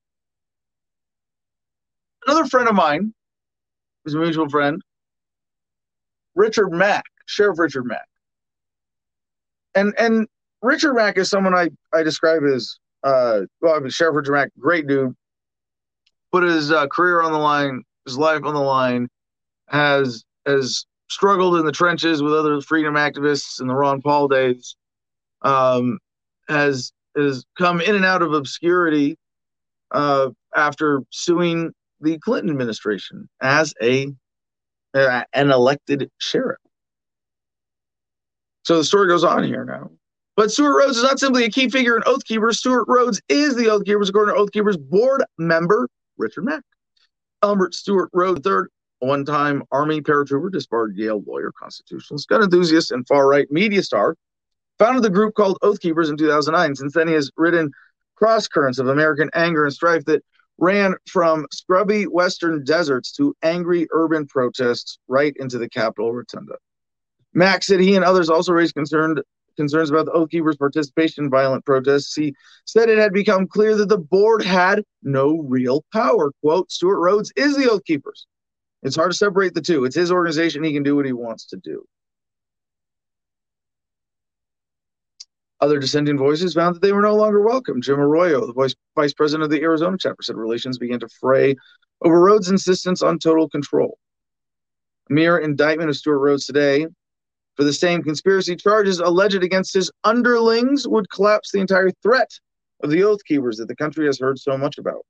another 2.26 2.46
friend 2.46 2.70
of 2.70 2.76
mine, 2.76 3.14
a 4.14 4.18
mutual 4.18 4.50
friend, 4.50 4.82
Richard 6.36 6.70
Mack, 6.70 7.04
Sheriff 7.26 7.60
Richard 7.60 7.86
Mack, 7.86 8.08
and 9.76 9.94
and 10.00 10.28
Richard 10.62 10.94
Mack 10.94 11.18
is 11.18 11.30
someone 11.30 11.56
I 11.56 11.70
I 11.94 12.04
describe 12.04 12.44
as 12.44 12.78
uh 13.04 13.42
well, 13.62 13.76
I 13.76 13.80
mean 13.80 13.90
Sheriff 13.90 14.16
Richard 14.16 14.34
Mack, 14.34 14.52
great 14.60 14.88
dude, 14.88 15.16
put 16.32 16.44
his 16.44 16.72
uh, 16.72 16.88
career 16.88 17.22
on 17.22 17.32
the 17.32 17.40
line 17.40 17.84
his 18.06 18.18
life 18.18 18.44
on 18.44 18.54
the 18.54 18.60
line, 18.60 19.08
has 19.68 20.24
has 20.46 20.86
struggled 21.10 21.58
in 21.58 21.66
the 21.66 21.72
trenches 21.72 22.22
with 22.22 22.34
other 22.34 22.62
freedom 22.62 22.96
activists 22.96 23.62
in 23.62 23.68
the 23.68 23.76
Ron 23.76 24.02
Paul 24.02 24.28
days, 24.28 24.76
um, 25.42 26.00
has 26.48 26.92
has 27.16 27.44
come 27.58 27.82
in 27.82 27.96
and 27.96 28.06
out 28.06 28.22
of 28.22 28.34
obscurity 28.34 29.18
uh, 29.92 30.30
after 30.56 31.02
suing 31.12 31.72
the 32.02 32.18
Clinton 32.20 32.50
administration 32.50 33.30
as 33.42 33.74
a 33.82 34.12
uh, 34.94 35.24
an 35.34 35.52
elected 35.52 36.10
sheriff. 36.18 36.60
So 38.64 38.78
the 38.78 38.84
story 38.84 39.08
goes 39.08 39.24
on 39.24 39.44
here 39.44 39.66
now. 39.66 39.92
But 40.36 40.52
Stewart 40.52 40.78
Rhodes 40.78 40.98
is 40.98 41.04
not 41.04 41.20
simply 41.20 41.44
a 41.44 41.50
key 41.50 41.70
figure 41.70 41.98
in 41.98 42.04
Oath 42.06 42.24
Keepers. 42.24 42.60
Stewart 42.60 42.86
Rhodes 42.88 43.22
is 43.28 43.56
the 43.56 43.70
Oath 43.70 43.84
Keepers, 43.84 44.10
according 44.10 44.36
to 44.36 44.40
Oath 44.40 44.52
Keepers 44.52 44.78
board 44.78 45.24
member 45.38 45.90
Richard 46.18 46.46
Mack. 46.46 46.64
Albert 47.44 47.74
Stewart 47.74 48.10
Rhodes 48.14 48.46
III, 48.46 48.64
one 49.00 49.26
time 49.26 49.64
Army 49.72 50.02
paratrooper, 50.02 50.52
disbarred 50.52 50.96
Yale 50.96 51.22
lawyer, 51.26 51.52
constitutionalist, 51.52 52.28
gun 52.28 52.44
enthusiast, 52.44 52.92
and 52.92 53.08
far 53.08 53.28
right 53.28 53.50
media 53.52 53.84
star, 53.84 54.16
founded 54.78 55.04
the 55.04 55.10
group 55.10 55.36
called 55.36 55.58
Oath 55.62 55.80
Keepers 55.80 56.10
in 56.10 56.18
2009. 56.18 56.76
Since 56.76 56.94
then, 56.94 57.08
he 57.08 57.14
has 57.14 57.32
ridden 57.38 57.72
cross 58.16 58.48
currents 58.48 58.80
of 58.80 58.88
American 58.88 59.30
anger 59.34 59.64
and 59.66 59.74
strife 59.74 60.06
that 60.06 60.24
ran 60.60 60.96
from 61.08 61.48
scrubby 61.52 62.04
western 62.04 62.64
deserts 62.64 63.12
to 63.14 63.36
angry 63.42 63.88
urban 63.92 64.28
protests 64.28 65.00
right 65.08 65.34
into 65.38 65.58
the 65.58 65.70
Capitol 65.70 66.14
Rotunda. 66.14 66.56
Mack 67.34 67.64
said 67.64 67.80
he 67.80 67.96
and 67.96 68.04
others 68.04 68.30
also 68.30 68.54
raised 68.54 68.76
concern 68.76 69.20
concerns 69.56 69.90
about 69.90 70.06
the 70.06 70.12
Oath 70.14 70.30
Keepers' 70.30 70.56
participation 70.56 71.26
in 71.26 71.30
violent 71.30 71.66
protests. 71.66 72.16
He 72.16 72.34
said 72.66 72.88
it 72.88 72.98
had 72.98 73.12
become 73.12 73.46
clear 73.46 73.76
that 73.76 73.90
the 73.90 73.98
board 73.98 74.42
had 74.42 74.84
no 75.04 75.40
real 75.40 75.84
power. 75.92 76.32
Quote, 76.42 76.72
Stewart 76.72 77.00
Rhodes 77.00 77.32
is 77.36 77.58
the 77.58 77.70
Oath 77.70 77.84
Keepers. 77.84 78.26
It's 78.84 78.96
hard 78.96 79.12
to 79.12 79.18
separate 79.18 79.54
the 79.54 79.62
two. 79.62 79.84
It's 79.84 79.96
his 79.96 80.14
organization. 80.14 80.64
He 80.64 80.72
can 80.72 80.84
do 80.84 80.96
what 80.96 81.06
he 81.06 81.12
wants 81.12 81.46
to 81.48 81.58
do. 81.58 81.84
Other 85.62 85.80
dissenting 85.80 86.18
voices 86.18 86.54
found 86.54 86.76
that 86.76 86.82
they 86.82 86.94
were 86.94 87.02
no 87.02 87.16
longer 87.16 87.42
welcome. 87.42 87.82
Jim 87.82 88.00
Arroyo, 88.00 88.48
the 88.48 88.54
vice, 88.54 88.76
vice 88.96 89.14
president 89.14 89.44
of 89.44 89.50
the 89.50 89.62
Arizona 89.62 89.98
chapter, 90.00 90.22
said 90.22 90.38
relations 90.38 90.78
began 90.78 91.00
to 91.02 91.10
fray 91.20 91.56
over 92.02 92.22
Rhodes' 92.22 92.50
insistence 92.50 93.02
on 93.02 93.20
total 93.20 93.50
control. 93.50 93.98
A 95.10 95.14
mere 95.14 95.38
indictment 95.38 95.90
of 95.90 95.98
Stewart 95.98 96.22
Rhodes 96.22 96.46
today 96.46 96.88
for 97.56 97.66
the 97.66 97.74
same 97.74 98.02
conspiracy 98.02 98.56
charges 98.56 99.00
alleged 99.00 99.44
against 99.44 99.74
his 99.74 99.92
underlings 100.06 100.88
would 100.88 101.10
collapse 101.10 101.52
the 101.52 101.60
entire 101.60 101.92
threat 102.02 102.30
of 102.82 102.90
the 102.90 103.04
Oath 103.04 103.24
Keepers 103.26 103.58
that 103.58 103.68
the 103.68 103.76
country 103.76 104.06
has 104.06 104.18
heard 104.18 104.40
so 104.40 104.58
much 104.58 104.78
about. 104.78 105.06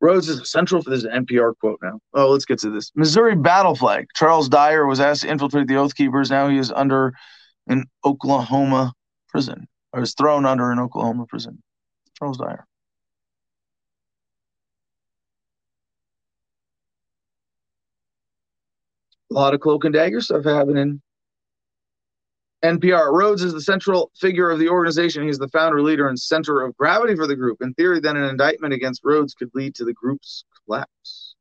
Rhodes 0.00 0.28
is 0.28 0.48
central 0.48 0.82
for 0.82 0.90
this 0.90 1.04
NPR 1.04 1.54
quote 1.58 1.80
now. 1.82 1.98
Oh, 2.14 2.30
let's 2.30 2.44
get 2.44 2.60
to 2.60 2.70
this. 2.70 2.92
Missouri 2.94 3.34
battle 3.34 3.74
flag. 3.74 4.06
Charles 4.14 4.48
Dyer 4.48 4.86
was 4.86 5.00
asked 5.00 5.22
to 5.22 5.28
infiltrate 5.28 5.66
the 5.66 5.76
Oath 5.76 5.96
Keepers. 5.96 6.30
Now 6.30 6.48
he 6.48 6.58
is 6.58 6.70
under 6.70 7.12
an 7.66 7.84
Oklahoma 8.04 8.92
prison, 9.28 9.66
or 9.92 10.02
is 10.02 10.14
thrown 10.14 10.46
under 10.46 10.70
an 10.70 10.78
Oklahoma 10.78 11.26
prison. 11.26 11.62
Charles 12.18 12.38
Dyer. 12.38 12.66
A 19.30 19.34
lot 19.34 19.54
of 19.54 19.60
cloak 19.60 19.84
and 19.84 19.92
dagger 19.92 20.20
stuff 20.20 20.44
happening. 20.44 21.02
NPR. 22.64 23.12
Rhodes 23.12 23.42
is 23.42 23.52
the 23.52 23.60
central 23.60 24.10
figure 24.18 24.50
of 24.50 24.58
the 24.58 24.68
organization. 24.68 25.26
He's 25.26 25.38
the 25.38 25.48
founder, 25.48 25.82
leader, 25.82 26.08
and 26.08 26.18
center 26.18 26.62
of 26.62 26.76
gravity 26.76 27.14
for 27.14 27.26
the 27.26 27.36
group. 27.36 27.58
In 27.60 27.74
theory, 27.74 28.00
then 28.00 28.16
an 28.16 28.24
indictment 28.24 28.72
against 28.72 29.02
Rhodes 29.04 29.34
could 29.34 29.50
lead 29.54 29.74
to 29.76 29.84
the 29.84 29.92
group's 29.92 30.44
collapse. 30.64 31.34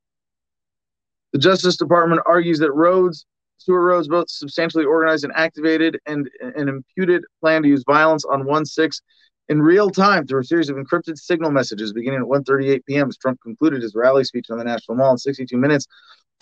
The 1.32 1.40
Justice 1.40 1.78
Department 1.78 2.22
argues 2.26 2.60
that 2.60 2.72
Rhodes, 2.74 3.26
Stewart 3.58 3.84
Rhodes, 3.84 4.08
both 4.08 4.30
substantially 4.30 4.86
organized 4.86 5.24
and 5.24 5.34
activated 5.36 6.00
and 6.06 6.30
an 6.42 6.68
imputed 6.68 7.24
plan 7.42 7.64
to 7.64 7.68
use 7.68 7.84
violence 7.88 8.26
on 8.26 8.46
1 8.46 8.66
6 8.66 9.02
in 9.50 9.62
real 9.62 9.90
time 9.90 10.26
through 10.26 10.42
a 10.42 10.44
series 10.44 10.70
of 10.70 10.76
encrypted 10.76 11.18
signal 11.18 11.52
messages 11.52 11.94
beginning 11.94 12.20
at 12.20 12.26
1.38 12.26 12.86
p.m. 12.86 13.08
as 13.08 13.18
Trump 13.18 13.40
concluded 13.42 13.82
his 13.82 13.96
rally 13.96 14.24
speech 14.24 14.48
on 14.50 14.58
the 14.58 14.64
National 14.64 14.98
Mall 14.98 15.12
in 15.12 15.18
62 15.18 15.58
minutes 15.58 15.88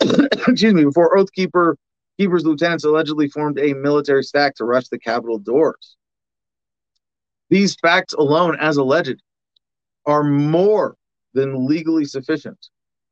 excuse 0.00 0.74
me, 0.74 0.84
before 0.84 1.16
Oath 1.16 1.32
Keeper 1.32 1.76
Keeper's 2.18 2.44
lieutenants 2.44 2.84
allegedly 2.84 3.28
formed 3.28 3.58
a 3.58 3.74
military 3.74 4.22
stack 4.22 4.54
to 4.56 4.64
rush 4.64 4.88
the 4.88 4.98
Capitol 4.98 5.38
doors. 5.38 5.96
These 7.50 7.74
facts 7.76 8.14
alone, 8.14 8.56
as 8.60 8.76
alleged, 8.76 9.20
are 10.06 10.22
more 10.22 10.96
than 11.32 11.66
legally 11.66 12.04
sufficient 12.04 12.68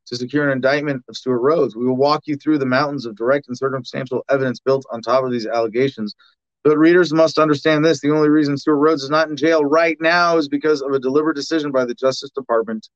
to 0.07 0.15
secure 0.15 0.45
an 0.45 0.51
indictment 0.51 1.03
of 1.07 1.15
Stewart 1.15 1.41
Rhodes. 1.41 1.75
We 1.75 1.85
will 1.85 1.95
walk 1.95 2.23
you 2.25 2.35
through 2.35 2.57
the 2.57 2.65
mountains 2.65 3.05
of 3.05 3.15
direct 3.15 3.47
and 3.47 3.57
circumstantial 3.57 4.23
evidence 4.29 4.59
built 4.59 4.85
on 4.91 5.01
top 5.01 5.23
of 5.23 5.31
these 5.31 5.47
allegations. 5.47 6.15
But 6.63 6.77
readers 6.77 7.13
must 7.13 7.39
understand 7.39 7.83
this 7.83 7.99
the 7.99 8.11
only 8.11 8.29
reason 8.29 8.57
Stewart 8.57 8.79
Rhodes 8.79 9.03
is 9.03 9.09
not 9.09 9.29
in 9.29 9.35
jail 9.35 9.63
right 9.63 9.97
now 9.99 10.37
is 10.37 10.47
because 10.47 10.81
of 10.81 10.91
a 10.91 10.99
deliberate 10.99 11.35
decision 11.35 11.71
by 11.71 11.85
the 11.85 11.93
Justice 11.93 12.31
Department 12.31 12.87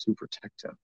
to 0.00 0.14
protect 0.14 0.64
him. 0.64 0.76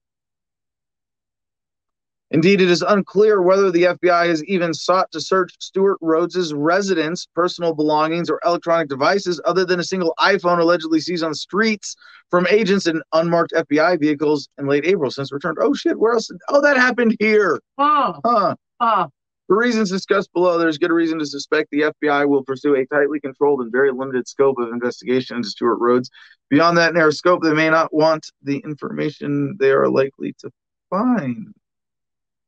Indeed, 2.33 2.61
it 2.61 2.69
is 2.71 2.81
unclear 2.81 3.43
whether 3.43 3.69
the 3.69 3.83
FBI 3.83 4.27
has 4.27 4.43
even 4.45 4.73
sought 4.73 5.11
to 5.11 5.21
search 5.21 5.53
Stewart 5.59 5.99
Rhodes's 6.01 6.51
residence, 6.51 7.27
personal 7.35 7.75
belongings, 7.75 8.27
or 8.27 8.39
electronic 8.43 8.89
devices 8.89 9.39
other 9.45 9.65
than 9.65 9.79
a 9.79 9.83
single 9.83 10.15
iPhone 10.19 10.59
allegedly 10.59 10.99
seized 10.99 11.23
on 11.23 11.29
the 11.29 11.35
streets 11.35 11.95
from 12.31 12.47
agents 12.47 12.87
in 12.87 13.03
unmarked 13.13 13.53
FBI 13.53 13.99
vehicles 13.99 14.49
in 14.57 14.65
late 14.65 14.83
April 14.83 15.11
since 15.11 15.31
returned. 15.31 15.59
Oh 15.61 15.75
shit, 15.75 15.99
where 15.99 16.13
else? 16.13 16.31
Oh, 16.49 16.59
that 16.59 16.75
happened 16.75 17.15
here. 17.19 17.59
Huh. 17.77 18.13
Huh. 18.25 18.55
Huh. 18.81 19.07
For 19.45 19.55
reasons 19.55 19.91
discussed 19.91 20.33
below, 20.33 20.57
there's 20.57 20.79
good 20.79 20.89
reason 20.89 21.19
to 21.19 21.27
suspect 21.27 21.69
the 21.69 21.93
FBI 22.01 22.27
will 22.27 22.43
pursue 22.43 22.73
a 22.75 22.85
tightly 22.87 23.19
controlled 23.19 23.61
and 23.61 23.71
very 23.71 23.91
limited 23.91 24.27
scope 24.27 24.57
of 24.57 24.69
investigation 24.69 25.37
into 25.37 25.49
Stewart 25.49 25.77
Rhodes. 25.79 26.09
Beyond 26.49 26.79
that 26.79 26.95
narrow 26.95 27.11
scope, 27.11 27.43
they 27.43 27.53
may 27.53 27.69
not 27.69 27.93
want 27.93 28.25
the 28.41 28.57
information 28.57 29.55
they 29.59 29.69
are 29.69 29.87
likely 29.87 30.33
to 30.39 30.49
find. 30.89 31.53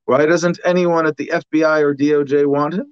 Why 0.06 0.26
doesn't 0.26 0.60
anyone 0.64 1.06
at 1.06 1.18
the 1.18 1.32
FBI 1.34 1.82
or 1.82 1.96
DOJ 1.96 2.46
want 2.46 2.76
him? 2.76 2.92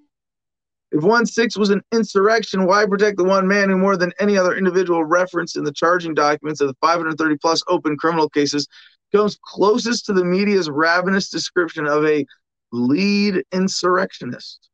If 0.92 1.04
1 1.04 1.26
6 1.26 1.58
was 1.58 1.72
an 1.72 1.82
insurrection, 1.92 2.66
why 2.66 2.86
protect 2.86 3.18
the 3.18 3.24
one 3.24 3.48
man 3.48 3.70
who, 3.70 3.78
more 3.78 3.98
than 3.98 4.14
any 4.20 4.38
other 4.38 4.56
individual 4.56 5.04
referenced 5.04 5.56
in 5.56 5.64
the 5.64 5.74
charging 5.74 6.14
documents 6.14 6.62
of 6.62 6.68
the 6.68 6.76
530 6.82 7.38
plus 7.38 7.64
open 7.68 7.98
criminal 7.98 8.30
cases, 8.30 8.68
comes 9.12 9.38
closest 9.44 10.06
to 10.06 10.14
the 10.14 10.24
media's 10.24 10.70
ravenous 10.70 11.30
description 11.30 11.88
of 11.88 12.06
a 12.06 12.26
lead 12.72 13.44
insurrectionist? 13.52 14.70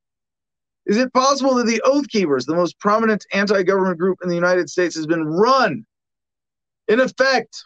Is 0.85 0.97
it 0.97 1.13
possible 1.13 1.55
that 1.55 1.67
the 1.67 1.81
Oath 1.85 2.09
Keepers, 2.09 2.45
the 2.45 2.55
most 2.55 2.79
prominent 2.79 3.25
anti 3.31 3.63
government 3.63 3.99
group 3.99 4.19
in 4.23 4.29
the 4.29 4.35
United 4.35 4.69
States, 4.69 4.95
has 4.95 5.05
been 5.05 5.25
run, 5.25 5.85
in 6.87 6.99
effect, 6.99 7.65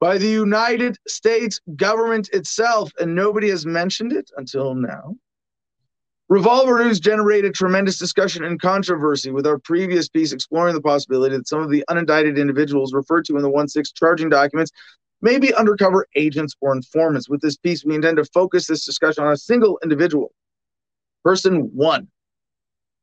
by 0.00 0.18
the 0.18 0.28
United 0.28 0.96
States 1.06 1.60
government 1.76 2.28
itself, 2.32 2.92
and 3.00 3.14
nobody 3.14 3.48
has 3.50 3.64
mentioned 3.64 4.12
it 4.12 4.30
until 4.36 4.74
now. 4.74 5.16
Revolver 6.28 6.82
News 6.82 7.00
generated 7.00 7.54
tremendous 7.54 7.98
discussion 7.98 8.44
and 8.44 8.60
controversy 8.60 9.30
with 9.30 9.46
our 9.46 9.58
previous 9.58 10.08
piece 10.08 10.32
exploring 10.32 10.74
the 10.74 10.80
possibility 10.80 11.36
that 11.36 11.46
some 11.46 11.60
of 11.60 11.70
the 11.70 11.84
unindicted 11.90 12.38
individuals 12.38 12.94
referred 12.94 13.26
to 13.26 13.36
in 13.36 13.42
the 13.42 13.50
1 13.50 13.68
6 13.68 13.92
charging 13.92 14.30
documents 14.30 14.72
may 15.20 15.38
be 15.38 15.54
undercover 15.54 16.06
agents 16.16 16.54
or 16.60 16.74
informants. 16.74 17.28
With 17.28 17.40
this 17.40 17.56
piece, 17.56 17.84
we 17.84 17.94
intend 17.94 18.16
to 18.16 18.24
focus 18.26 18.66
this 18.66 18.84
discussion 18.84 19.24
on 19.24 19.32
a 19.32 19.36
single 19.36 19.78
individual, 19.82 20.32
person 21.22 21.70
one, 21.74 22.08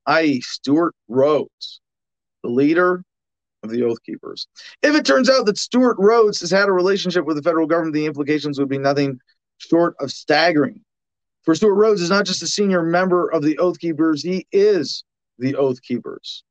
i.e., 0.07 0.41
Stewart 0.41 0.95
Rhodes, 1.07 1.79
the 2.43 2.49
leader 2.49 3.03
of 3.63 3.69
the 3.69 3.83
Oath 3.83 4.01
Keepers. 4.03 4.47
If 4.81 4.95
it 4.95 5.05
turns 5.05 5.29
out 5.29 5.45
that 5.45 5.57
Stewart 5.57 5.97
Rhodes 5.99 6.39
has 6.41 6.51
had 6.51 6.67
a 6.67 6.73
relationship 6.73 7.25
with 7.25 7.37
the 7.37 7.43
federal 7.43 7.67
government, 7.67 7.93
the 7.93 8.05
implications 8.05 8.59
would 8.59 8.69
be 8.69 8.77
nothing 8.77 9.19
short 9.57 9.95
of 9.99 10.11
staggering. 10.11 10.81
For 11.43 11.55
Stewart 11.55 11.77
Rhodes 11.77 12.01
is 12.01 12.09
not 12.09 12.25
just 12.25 12.43
a 12.43 12.47
senior 12.47 12.83
member 12.83 13.27
of 13.27 13.43
the 13.43 13.57
Oath 13.57 13.79
Keepers, 13.79 14.21
he 14.21 14.47
is 14.51 15.03
the 15.39 15.55
Oath 15.55 15.81
Keepers. 15.81 16.43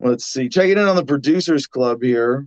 Let's 0.00 0.24
see. 0.24 0.48
Checking 0.48 0.78
in 0.78 0.88
on 0.88 0.96
the 0.96 1.04
producers 1.04 1.66
club 1.66 2.02
here. 2.02 2.46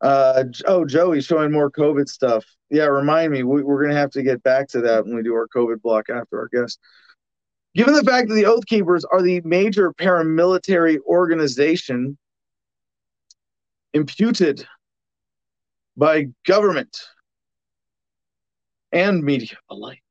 Uh, 0.00 0.44
oh, 0.66 0.86
Joey 0.86 1.20
showing 1.20 1.52
more 1.52 1.70
COVID 1.70 2.08
stuff. 2.08 2.44
Yeah, 2.70 2.86
remind 2.86 3.32
me. 3.32 3.42
We, 3.42 3.62
we're 3.62 3.82
going 3.82 3.94
to 3.94 4.00
have 4.00 4.10
to 4.12 4.22
get 4.22 4.42
back 4.42 4.68
to 4.68 4.80
that 4.80 5.04
when 5.04 5.16
we 5.16 5.22
do 5.22 5.34
our 5.34 5.48
COVID 5.54 5.82
block 5.82 6.08
after 6.08 6.38
our 6.38 6.48
guest. 6.48 6.78
Given 7.74 7.94
the 7.94 8.02
fact 8.02 8.28
that 8.28 8.34
the 8.34 8.46
Oath 8.46 8.66
Keepers 8.66 9.04
are 9.04 9.22
the 9.22 9.40
major 9.44 9.92
paramilitary 9.92 10.98
organization 11.06 12.18
imputed 13.92 14.66
by 15.96 16.26
government 16.46 16.96
and 18.92 19.22
media 19.22 19.56
alike 19.68 20.02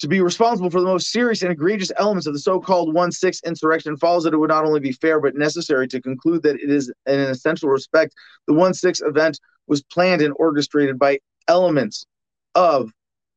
to 0.00 0.08
be 0.08 0.20
responsible 0.20 0.70
for 0.70 0.80
the 0.80 0.86
most 0.86 1.10
serious 1.10 1.42
and 1.42 1.52
egregious 1.52 1.92
elements 1.98 2.26
of 2.26 2.32
the 2.32 2.38
so-called 2.38 2.94
1-6 2.94 3.44
insurrection 3.44 3.96
follows 3.96 4.24
that 4.24 4.32
it 4.32 4.38
would 4.38 4.50
not 4.50 4.64
only 4.64 4.80
be 4.80 4.92
fair 4.92 5.20
but 5.20 5.34
necessary 5.34 5.86
to 5.86 6.00
conclude 6.00 6.42
that 6.42 6.56
it 6.56 6.70
is 6.70 6.92
in 7.06 7.20
an 7.20 7.30
essential 7.30 7.68
respect 7.68 8.14
the 8.46 8.52
1-6 8.52 9.06
event 9.06 9.38
was 9.66 9.82
planned 9.82 10.22
and 10.22 10.34
orchestrated 10.38 10.98
by 10.98 11.18
elements 11.48 12.06
of 12.54 12.90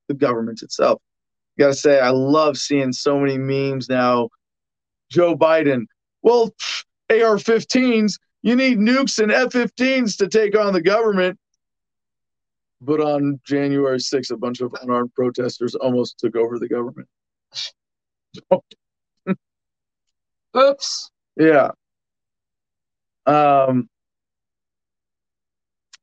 the 0.08 0.14
government 0.14 0.62
itself. 0.62 1.02
Gotta 1.58 1.74
say, 1.74 2.00
I 2.00 2.10
love 2.10 2.58
seeing 2.58 2.92
so 2.92 3.20
many 3.20 3.38
memes 3.38 3.90
now. 3.90 4.30
Joe 5.12 5.36
Biden, 5.36 5.86
well, 6.24 6.54
AR-15s, 7.10 8.14
you 8.42 8.56
need 8.56 8.80
nukes 8.80 9.22
and 9.22 9.32
F-15s 9.32 10.18
to 10.18 10.28
take 10.28 10.58
on 10.58 10.74
the 10.74 10.82
government. 10.82 11.38
But 12.82 13.00
on 13.00 13.40
January 13.46 14.00
6th, 14.00 14.32
a 14.32 14.38
bunch 14.38 14.60
of 14.62 14.76
unarmed 14.82 15.14
protesters 15.14 15.76
almost 15.76 16.18
took 16.18 16.36
over 16.36 16.60
the 16.60 16.68
government. 16.68 17.08
Oops. 20.58 21.12
Yeah. 21.38 21.70
Um, 23.26 23.88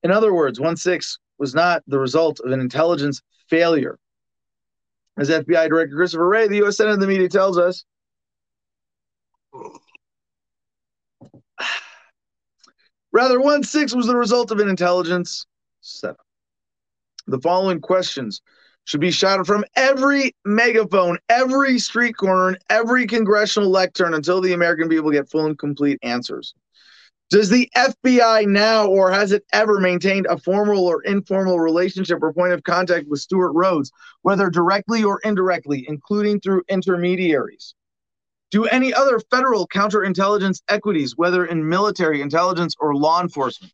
in 0.02 0.10
other 0.10 0.32
words, 0.32 0.58
1 0.58 0.76
6 0.76 1.18
was 1.38 1.54
not 1.54 1.82
the 1.86 1.98
result 1.98 2.40
of 2.40 2.52
an 2.52 2.60
intelligence 2.60 3.20
failure. 3.48 3.98
As 5.20 5.28
FBI 5.28 5.68
Director 5.68 5.96
Christopher 5.96 6.26
Wray, 6.26 6.48
the 6.48 6.56
U.S. 6.56 6.78
Senate 6.78 6.94
and 6.94 7.02
the 7.02 7.06
media 7.06 7.28
tells 7.28 7.58
us, 7.58 7.84
rather, 13.12 13.38
1 13.38 13.62
6 13.62 13.94
was 13.94 14.06
the 14.06 14.16
result 14.16 14.50
of 14.50 14.60
an 14.60 14.70
intelligence 14.70 15.44
setup. 15.82 16.24
The 17.26 17.38
following 17.38 17.82
questions 17.82 18.40
should 18.84 19.02
be 19.02 19.10
shouted 19.10 19.44
from 19.44 19.62
every 19.76 20.34
megaphone, 20.46 21.18
every 21.28 21.78
street 21.78 22.16
corner, 22.16 22.48
and 22.48 22.58
every 22.70 23.06
congressional 23.06 23.68
lectern 23.68 24.14
until 24.14 24.40
the 24.40 24.54
American 24.54 24.88
people 24.88 25.10
get 25.10 25.28
full 25.28 25.44
and 25.44 25.58
complete 25.58 25.98
answers. 26.02 26.54
Does 27.30 27.48
the 27.48 27.70
FBI 27.76 28.46
now 28.48 28.88
or 28.88 29.12
has 29.12 29.30
it 29.30 29.44
ever 29.52 29.78
maintained 29.78 30.26
a 30.28 30.36
formal 30.36 30.88
or 30.88 31.00
informal 31.02 31.60
relationship 31.60 32.18
or 32.22 32.32
point 32.32 32.52
of 32.52 32.64
contact 32.64 33.06
with 33.06 33.20
Stewart 33.20 33.52
Rhodes, 33.54 33.92
whether 34.22 34.50
directly 34.50 35.04
or 35.04 35.20
indirectly, 35.22 35.84
including 35.88 36.40
through 36.40 36.64
intermediaries? 36.68 37.76
Do 38.50 38.64
any 38.64 38.92
other 38.92 39.20
federal 39.30 39.68
counterintelligence 39.68 40.60
equities, 40.68 41.16
whether 41.16 41.44
in 41.46 41.68
military 41.68 42.20
intelligence 42.20 42.74
or 42.80 42.96
law 42.96 43.22
enforcement, 43.22 43.72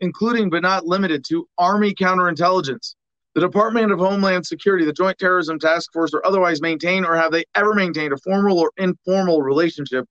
including 0.00 0.50
but 0.50 0.60
not 0.60 0.84
limited 0.84 1.24
to 1.30 1.48
Army 1.56 1.94
counterintelligence, 1.94 2.94
the 3.34 3.40
Department 3.40 3.90
of 3.90 4.00
Homeland 4.00 4.46
Security, 4.46 4.84
the 4.84 4.92
Joint 4.92 5.16
Terrorism 5.16 5.58
Task 5.58 5.90
Force, 5.94 6.12
or 6.12 6.26
otherwise 6.26 6.60
maintain 6.60 7.06
or 7.06 7.16
have 7.16 7.32
they 7.32 7.46
ever 7.54 7.72
maintained 7.72 8.12
a 8.12 8.18
formal 8.18 8.58
or 8.58 8.70
informal 8.76 9.40
relationship 9.40 10.04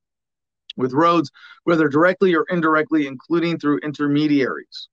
with 0.78 0.93
Rhodes, 0.93 1.32
whether 1.63 1.89
directly 1.89 2.36
or 2.36 2.45
indirectly, 2.49 3.07
including 3.07 3.59
through 3.59 3.80
intermediaries? 3.80 4.88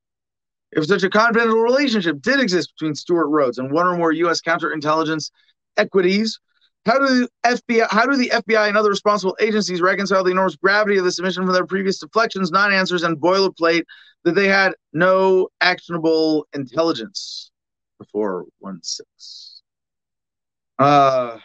If 0.72 0.87
such 0.87 1.05
a 1.05 1.11
confidential 1.11 1.61
relationship 1.61 2.20
did 2.20 2.41
exist 2.41 2.72
between 2.76 2.95
Stewart 2.97 3.28
Rhodes 3.28 3.59
and 3.59 3.70
one 3.70 3.87
or 3.87 3.97
more 3.97 4.11
U.S. 4.12 4.41
counterintelligence 4.41 5.30
equities, 5.76 6.41
how 6.87 6.99
do 6.99 7.07
the 7.07 7.28
FBI, 7.47 7.87
how 7.91 8.07
do 8.07 8.16
the 8.16 8.30
FBI 8.30 8.68
and 8.68 8.76
other 8.76 8.91
responsible 8.91 9.37
agencies 9.41 9.80
reconcile 9.80 10.24
the 10.24 10.32
enormous 10.32 10.57
gravity 10.57 10.99
of 10.99 11.05
the 11.05 11.12
submission 11.12 11.45
from 11.45 11.55
their 11.55 11.66
previous 11.66 11.99
deflections, 11.99 12.51
non-answers, 12.51 13.05
and 13.05 13.16
boilerplate 13.18 13.85
that 14.24 14.35
they 14.35 14.49
had 14.49 14.74
no 14.93 15.49
actionable 15.61 16.47
intelligence 16.53 17.51
before 17.99 18.45
one 18.59 18.80
six? 18.82 19.62
Uh, 20.78 21.39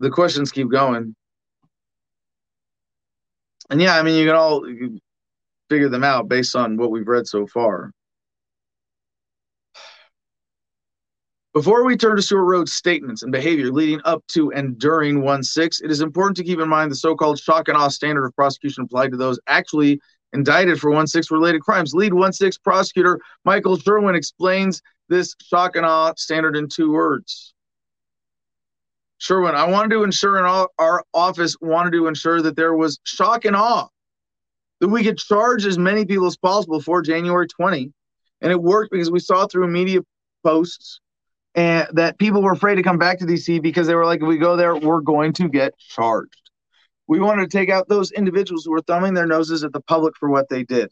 the 0.00 0.10
questions 0.10 0.50
keep 0.50 0.70
going, 0.70 1.14
and 3.70 3.80
yeah, 3.80 3.96
I 3.96 4.02
mean 4.02 4.16
you 4.16 4.26
can 4.26 4.36
all 4.36 4.64
figure 5.68 5.88
them 5.88 6.04
out 6.04 6.28
based 6.28 6.54
on 6.54 6.76
what 6.76 6.90
we've 6.90 7.08
read 7.08 7.26
so 7.26 7.46
far. 7.46 7.92
Before 11.56 11.86
we 11.86 11.96
turn 11.96 12.16
to 12.16 12.22
Stewart 12.22 12.44
Rhodes' 12.44 12.74
statements 12.74 13.22
and 13.22 13.32
behavior 13.32 13.72
leading 13.72 14.02
up 14.04 14.22
to 14.28 14.52
and 14.52 14.78
during 14.78 15.22
1 15.22 15.42
6, 15.42 15.80
it 15.80 15.90
is 15.90 16.02
important 16.02 16.36
to 16.36 16.44
keep 16.44 16.60
in 16.60 16.68
mind 16.68 16.90
the 16.90 16.96
so 16.96 17.16
called 17.16 17.38
shock 17.38 17.68
and 17.68 17.78
awe 17.78 17.88
standard 17.88 18.26
of 18.26 18.36
prosecution 18.36 18.84
applied 18.84 19.10
to 19.12 19.16
those 19.16 19.40
actually 19.46 19.98
indicted 20.34 20.78
for 20.78 20.90
1 20.90 21.06
6 21.06 21.30
related 21.30 21.62
crimes. 21.62 21.94
Lead 21.94 22.12
1 22.12 22.32
6 22.34 22.58
prosecutor 22.58 23.18
Michael 23.46 23.78
Sherwin 23.78 24.14
explains 24.14 24.82
this 25.08 25.34
shock 25.42 25.76
and 25.76 25.86
awe 25.86 26.12
standard 26.18 26.56
in 26.56 26.68
two 26.68 26.92
words. 26.92 27.54
Sherwin, 29.26 29.56
I 29.56 29.64
wanted 29.64 29.90
to 29.90 30.04
ensure, 30.04 30.36
and 30.36 30.68
our 30.78 31.04
office 31.12 31.56
wanted 31.60 31.92
to 31.94 32.06
ensure 32.06 32.40
that 32.42 32.54
there 32.54 32.74
was 32.74 33.00
shock 33.02 33.44
and 33.44 33.56
awe, 33.56 33.88
that 34.80 34.86
we 34.86 35.02
could 35.02 35.18
charge 35.18 35.66
as 35.66 35.76
many 35.76 36.04
people 36.04 36.26
as 36.26 36.36
possible 36.36 36.80
for 36.80 37.02
January 37.02 37.48
20. 37.48 37.92
And 38.40 38.52
it 38.52 38.62
worked 38.62 38.92
because 38.92 39.10
we 39.10 39.18
saw 39.18 39.48
through 39.48 39.66
media 39.66 40.02
posts 40.44 41.00
and 41.56 41.88
that 41.94 42.20
people 42.20 42.40
were 42.40 42.52
afraid 42.52 42.76
to 42.76 42.84
come 42.84 42.98
back 42.98 43.18
to 43.18 43.24
DC 43.24 43.60
because 43.60 43.88
they 43.88 43.96
were 43.96 44.04
like, 44.04 44.22
if 44.22 44.28
we 44.28 44.38
go 44.38 44.54
there, 44.54 44.76
we're 44.76 45.00
going 45.00 45.32
to 45.32 45.48
get 45.48 45.76
charged. 45.76 46.50
We 47.08 47.18
wanted 47.18 47.50
to 47.50 47.58
take 47.58 47.68
out 47.68 47.88
those 47.88 48.12
individuals 48.12 48.64
who 48.64 48.70
were 48.70 48.82
thumbing 48.82 49.14
their 49.14 49.26
noses 49.26 49.64
at 49.64 49.72
the 49.72 49.80
public 49.80 50.14
for 50.20 50.30
what 50.30 50.48
they 50.48 50.62
did. 50.62 50.88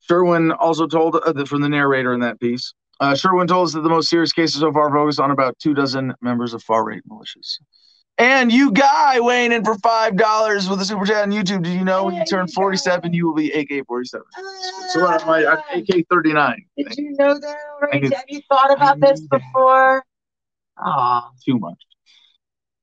Sherwin 0.00 0.52
also 0.52 0.86
told 0.86 1.16
uh, 1.16 1.44
from 1.46 1.62
the 1.62 1.68
narrator 1.70 2.12
in 2.12 2.20
that 2.20 2.38
piece. 2.40 2.74
Uh, 3.00 3.14
Sherwin 3.14 3.46
told 3.46 3.68
us 3.68 3.74
that 3.74 3.82
the 3.82 3.88
most 3.88 4.08
serious 4.08 4.32
cases 4.32 4.60
so 4.60 4.72
far 4.72 4.90
focused 4.90 5.20
on 5.20 5.30
about 5.30 5.58
two 5.58 5.74
dozen 5.74 6.14
members 6.20 6.52
of 6.54 6.62
far 6.62 6.84
right 6.84 7.02
militias. 7.08 7.58
And 8.20 8.50
you 8.50 8.72
guy 8.72 9.20
weighing 9.20 9.52
in 9.52 9.64
for 9.64 9.76
five 9.78 10.16
dollars 10.16 10.68
with 10.68 10.80
a 10.80 10.84
super 10.84 11.06
chat 11.06 11.22
on 11.22 11.30
YouTube. 11.30 11.62
Did 11.62 11.74
you 11.74 11.84
know 11.84 12.04
when 12.04 12.16
you 12.16 12.24
turn 12.24 12.48
forty-seven, 12.48 13.12
you 13.12 13.26
will 13.26 13.34
be 13.34 13.52
AK 13.52 13.86
forty-seven? 13.86 14.26
So 14.88 15.02
what 15.02 15.22
am 15.22 15.28
I? 15.28 15.46
I'm 15.46 15.80
AK 15.80 16.06
thirty-nine. 16.10 16.64
Did 16.76 16.96
you 16.96 17.14
know 17.16 17.38
that 17.38 17.56
already? 17.80 18.12
Have 18.12 18.24
you 18.26 18.40
thought 18.48 18.72
about 18.72 18.98
this 18.98 19.20
before? 19.20 20.04
Ah, 20.76 21.30
too 21.44 21.60
much. 21.60 21.78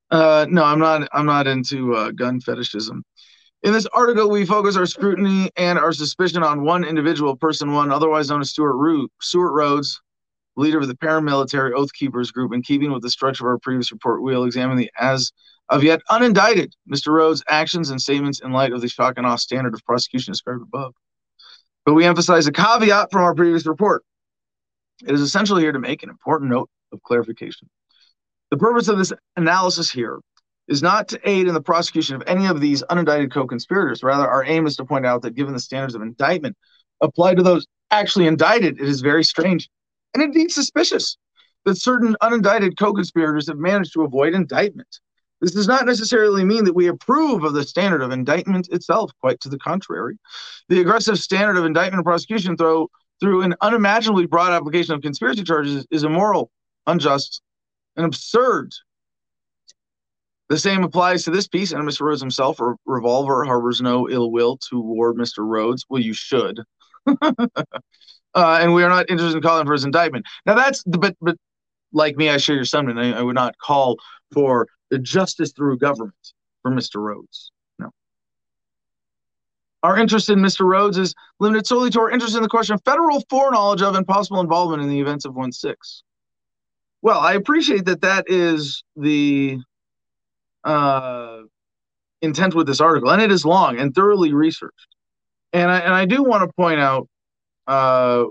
Uh, 0.10 0.46
no, 0.50 0.64
I'm 0.64 0.80
not. 0.80 1.10
I'm 1.12 1.26
not 1.26 1.48
into 1.48 1.94
uh, 1.96 2.12
gun 2.12 2.40
fetishism. 2.40 3.04
In 3.64 3.74
this 3.74 3.88
article, 3.88 4.30
we 4.30 4.46
focus 4.46 4.78
our 4.78 4.86
scrutiny 4.86 5.50
and 5.58 5.78
our 5.78 5.92
suspicion 5.92 6.44
on 6.44 6.64
one 6.64 6.86
individual, 6.86 7.36
person 7.36 7.74
one, 7.74 7.92
otherwise 7.92 8.30
known 8.30 8.40
as 8.40 8.52
Stuart, 8.52 8.78
Root, 8.78 9.12
Stewart 9.20 9.54
Rhodes, 9.54 10.00
leader 10.56 10.80
of 10.80 10.88
the 10.88 10.96
paramilitary 10.96 11.74
Oath 11.74 11.94
Keepers 11.94 12.32
group. 12.32 12.54
In 12.54 12.62
keeping 12.62 12.92
with 12.92 13.02
the 13.02 13.10
structure 13.10 13.46
of 13.46 13.52
our 13.52 13.60
previous 13.60 13.92
report, 13.92 14.22
we'll 14.22 14.46
examine 14.46 14.78
the 14.78 14.92
as 15.00 15.32
of 15.70 15.84
yet 15.84 16.02
unindicted 16.10 16.72
Mr. 16.90 17.08
Rhodes' 17.08 17.44
actions 17.48 17.90
and 17.90 18.02
statements 18.02 18.40
in 18.40 18.52
light 18.52 18.72
of 18.72 18.82
the 18.82 18.88
shock 18.88 19.16
and 19.18 19.26
awe 19.26 19.36
standard 19.36 19.74
of 19.74 19.84
prosecution 19.84 20.32
described 20.32 20.62
above. 20.62 20.94
But 21.86 21.94
we 21.94 22.06
emphasize 22.06 22.48
a 22.48 22.52
caveat 22.52 23.12
from 23.12 23.24
our 23.24 23.36
previous 23.36 23.66
report. 23.66 24.04
It 25.06 25.14
is 25.14 25.22
essential 25.22 25.58
here 25.58 25.72
to 25.72 25.80
make 25.80 26.04
an 26.04 26.10
important 26.10 26.52
note 26.52 26.70
of 26.92 27.02
clarification. 27.04 27.70
The 28.52 28.58
purpose 28.58 28.88
of 28.88 28.98
this 28.98 29.12
analysis 29.36 29.92
here 29.92 30.20
is 30.68 30.82
not 30.82 31.08
to 31.10 31.30
aid 31.30 31.48
in 31.48 31.54
the 31.54 31.62
prosecution 31.62 32.16
of 32.16 32.24
any 32.28 32.46
of 32.48 32.62
these 32.62 32.84
unindicted 32.84 33.32
co-conspirators. 33.32 34.04
Rather, 34.04 34.28
our 34.28 34.44
aim 34.46 34.66
is 34.66 34.76
to 34.78 34.86
point 34.86 35.06
out 35.06 35.22
that 35.24 35.36
given 35.36 35.54
the 35.54 35.60
standards 35.60 35.96
of 35.96 36.02
indictment 36.02 36.56
applied 37.02 37.38
to 37.38 37.44
those 37.44 37.68
actually 37.92 38.28
indicted, 38.28 38.80
it 38.80 38.88
is 38.88 39.02
very 39.02 39.24
strange 39.24 39.70
and 40.16 40.24
indeed 40.24 40.50
suspicious 40.50 41.18
that 41.66 41.78
certain 41.78 42.16
unindicted 42.24 42.78
co-conspirators 42.80 43.48
have 43.48 43.58
managed 43.58 43.94
to 43.94 44.04
avoid 44.04 44.34
indictment. 44.34 44.88
This 45.42 45.54
does 45.54 45.68
not 45.68 45.86
necessarily 45.86 46.46
mean 46.46 46.64
that 46.64 46.74
we 46.74 46.88
approve 46.88 47.44
of 47.44 47.54
the 47.54 47.64
standard 47.64 48.02
of 48.02 48.12
indictment 48.12 48.70
itself, 48.72 49.12
quite 49.20 49.42
to 49.42 49.50
the 49.50 49.60
contrary. 49.60 50.18
The 50.70 50.80
aggressive 50.80 51.20
standard 51.20 51.58
of 51.58 51.66
indictment 51.66 51.96
and 52.00 52.06
prosecution 52.06 52.56
through, 52.56 52.88
through 53.20 53.42
an 53.42 53.56
unimaginably 53.62 54.26
broad 54.26 54.54
application 54.54 54.94
of 54.96 55.02
conspiracy 55.02 55.44
charges 55.44 55.86
is 55.92 56.04
immoral, 56.04 56.50
unjust, 56.88 57.42
and 57.98 58.06
absurd. 58.06 58.72
The 60.48 60.60
same 60.60 60.84
applies 60.84 61.26
to 61.26 61.32
this 61.32 61.48
piece, 61.48 61.74
and 61.74 61.84
Mr. 61.84 62.02
Rhodes 62.02 62.22
himself, 62.22 62.60
a 62.62 62.76
revolver 62.86 63.44
harbors 63.44 63.82
no 63.82 64.08
ill 64.08 64.32
will 64.32 64.58
toward 64.58 65.18
Mr. 65.18 65.40
Rhodes. 65.40 65.86
Well, 65.90 66.02
you 66.02 66.14
should. 66.14 66.62
uh, 68.36 68.60
and 68.62 68.74
we 68.74 68.84
are 68.84 68.90
not 68.90 69.10
interested 69.10 69.38
in 69.38 69.42
calling 69.42 69.66
for 69.66 69.74
his 69.74 69.86
indictment. 69.86 70.26
Now 70.46 70.56
that's 70.56 70.84
the 70.84 70.98
but 70.98 71.16
but 71.22 71.38
like 71.94 72.18
me, 72.18 72.30
I 72.30 72.38
share 72.38 72.56
your 72.56 72.66
sentiment. 72.66 73.00
I, 73.00 73.20
I 73.20 73.22
would 73.22 73.36
not 73.36 73.58
call 73.58 73.98
for 74.34 74.68
justice 75.02 75.52
through 75.54 75.78
government 75.78 76.14
for 76.62 76.72
Mr. 76.72 76.96
Rhodes. 76.98 77.52
No. 77.80 77.90
Our 79.84 79.98
interest 79.98 80.30
in 80.30 80.40
Mr. 80.40 80.66
Rhodes 80.66 80.98
is 80.98 81.14
limited 81.40 81.66
solely 81.66 81.90
to 81.92 82.02
our 82.02 82.12
interest 82.12 82.36
in 82.36 82.42
the 82.42 82.50
question 82.50 82.76
of 82.76 82.82
federal 82.84 83.24
foreknowledge 83.30 83.82
of 83.82 83.96
and 83.96 84.06
possible 84.06 84.40
involvement 84.40 84.84
in 84.84 84.90
the 84.90 85.00
events 85.00 85.26
of 85.26 85.36
1 85.36 85.52
6. 85.52 86.04
Well, 87.02 87.20
I 87.20 87.34
appreciate 87.34 87.86
that 87.86 88.02
that 88.02 88.26
is 88.28 88.84
the 88.96 89.60
uh, 90.64 91.42
intent 92.22 92.56
with 92.56 92.68
this 92.68 92.82
article, 92.82 93.12
and 93.12 93.22
it 93.22 93.32
is 93.32 93.46
long 93.46 93.78
and 93.78 93.94
thoroughly 93.94 94.34
researched. 94.34 94.88
And 95.54 95.72
I, 95.72 95.80
and 95.80 95.94
I 95.94 96.06
do 96.06 96.24
want 96.24 96.42
to 96.44 96.54
point 96.54 96.80
out 96.80 97.08
uh, 97.68 98.26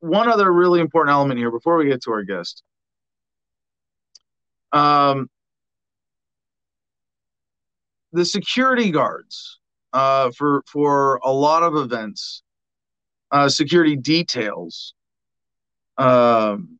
one 0.00 0.28
other 0.28 0.52
really 0.52 0.80
important 0.80 1.12
element 1.12 1.38
here 1.38 1.50
before 1.50 1.76
we 1.76 1.86
get 1.86 2.02
to 2.02 2.12
our 2.12 2.22
guest. 2.22 2.62
Um, 4.72 5.28
the 8.12 8.24
security 8.24 8.90
guards 8.90 9.58
uh, 9.92 10.30
for 10.36 10.62
for 10.66 11.20
a 11.24 11.32
lot 11.32 11.62
of 11.62 11.76
events, 11.76 12.42
uh, 13.30 13.48
security 13.48 13.96
details. 13.96 14.94
Um, 15.98 16.78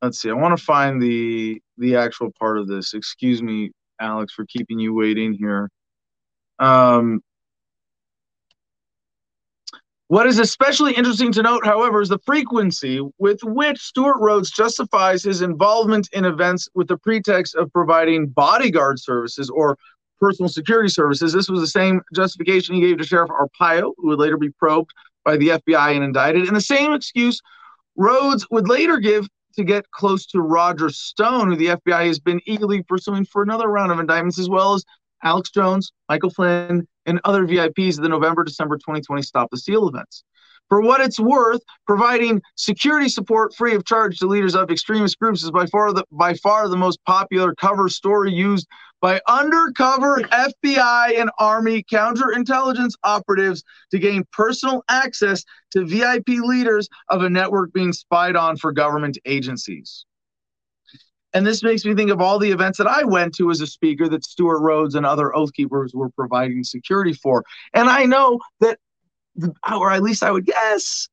let's 0.00 0.20
see. 0.20 0.30
I 0.30 0.34
want 0.34 0.56
to 0.56 0.62
find 0.62 1.00
the 1.00 1.60
the 1.78 1.96
actual 1.96 2.30
part 2.38 2.58
of 2.58 2.68
this. 2.68 2.94
Excuse 2.94 3.42
me, 3.42 3.70
Alex, 4.00 4.32
for 4.32 4.46
keeping 4.46 4.78
you 4.78 4.94
waiting 4.94 5.32
here. 5.32 5.70
Um, 6.58 7.22
what 10.12 10.26
is 10.26 10.38
especially 10.38 10.92
interesting 10.92 11.32
to 11.32 11.40
note, 11.40 11.64
however, 11.64 12.02
is 12.02 12.10
the 12.10 12.18
frequency 12.26 13.00
with 13.16 13.42
which 13.44 13.80
Stewart 13.80 14.18
Rhodes 14.20 14.50
justifies 14.50 15.24
his 15.24 15.40
involvement 15.40 16.06
in 16.12 16.26
events 16.26 16.68
with 16.74 16.88
the 16.88 16.98
pretext 16.98 17.54
of 17.54 17.72
providing 17.72 18.26
bodyguard 18.26 19.00
services 19.00 19.48
or 19.48 19.78
personal 20.20 20.50
security 20.50 20.90
services. 20.90 21.32
This 21.32 21.48
was 21.48 21.62
the 21.62 21.66
same 21.66 22.02
justification 22.14 22.74
he 22.74 22.82
gave 22.82 22.98
to 22.98 23.04
Sheriff 23.04 23.30
Arpaio, 23.30 23.94
who 23.96 24.08
would 24.08 24.18
later 24.18 24.36
be 24.36 24.50
probed 24.50 24.90
by 25.24 25.38
the 25.38 25.48
FBI 25.48 25.94
and 25.94 26.04
indicted, 26.04 26.46
and 26.46 26.54
the 26.54 26.60
same 26.60 26.92
excuse 26.92 27.40
Rhodes 27.96 28.46
would 28.50 28.68
later 28.68 28.98
give 28.98 29.26
to 29.54 29.64
get 29.64 29.90
close 29.92 30.26
to 30.26 30.42
Roger 30.42 30.90
Stone, 30.90 31.48
who 31.48 31.56
the 31.56 31.68
FBI 31.68 32.06
has 32.08 32.20
been 32.20 32.42
eagerly 32.44 32.82
pursuing 32.82 33.24
for 33.24 33.42
another 33.42 33.68
round 33.68 33.90
of 33.90 33.98
indictments, 33.98 34.38
as 34.38 34.50
well 34.50 34.74
as 34.74 34.84
Alex 35.24 35.50
Jones, 35.50 35.90
Michael 36.10 36.28
Flynn, 36.28 36.86
and 37.06 37.20
other 37.24 37.46
VIPs 37.46 37.96
of 37.96 38.02
the 38.02 38.08
November 38.08 38.44
December 38.44 38.76
2020 38.76 39.22
Stop 39.22 39.50
the 39.50 39.58
Steal 39.58 39.88
events. 39.88 40.24
For 40.68 40.80
what 40.80 41.00
it's 41.02 41.20
worth, 41.20 41.60
providing 41.86 42.40
security 42.56 43.08
support 43.08 43.54
free 43.54 43.74
of 43.74 43.84
charge 43.84 44.18
to 44.18 44.26
leaders 44.26 44.54
of 44.54 44.70
extremist 44.70 45.18
groups 45.18 45.42
is 45.42 45.50
by 45.50 45.66
far 45.66 45.92
the 45.92 46.04
by 46.10 46.34
far 46.34 46.68
the 46.68 46.76
most 46.76 46.98
popular 47.04 47.54
cover 47.54 47.88
story 47.88 48.32
used 48.32 48.66
by 49.02 49.20
undercover 49.28 50.20
FBI 50.30 51.20
and 51.20 51.30
Army 51.38 51.82
counterintelligence 51.82 52.92
operatives 53.04 53.64
to 53.90 53.98
gain 53.98 54.24
personal 54.32 54.82
access 54.88 55.44
to 55.72 55.84
VIP 55.84 56.28
leaders 56.28 56.88
of 57.10 57.22
a 57.22 57.28
network 57.28 57.72
being 57.72 57.92
spied 57.92 58.36
on 58.36 58.56
for 58.56 58.72
government 58.72 59.18
agencies. 59.26 60.06
And 61.34 61.46
this 61.46 61.62
makes 61.62 61.84
me 61.84 61.94
think 61.94 62.10
of 62.10 62.20
all 62.20 62.38
the 62.38 62.50
events 62.50 62.78
that 62.78 62.86
I 62.86 63.04
went 63.04 63.34
to 63.36 63.50
as 63.50 63.60
a 63.60 63.66
speaker 63.66 64.08
that 64.08 64.24
Stewart 64.24 64.60
Rhodes 64.60 64.94
and 64.94 65.06
other 65.06 65.34
Oath 65.34 65.52
Keepers 65.54 65.94
were 65.94 66.10
providing 66.10 66.62
security 66.62 67.14
for. 67.14 67.44
And 67.72 67.88
I 67.88 68.04
know 68.04 68.38
that, 68.60 68.78
or 69.72 69.90
at 69.90 70.02
least 70.02 70.22
I 70.22 70.30
would 70.30 70.44
guess, 70.44 71.08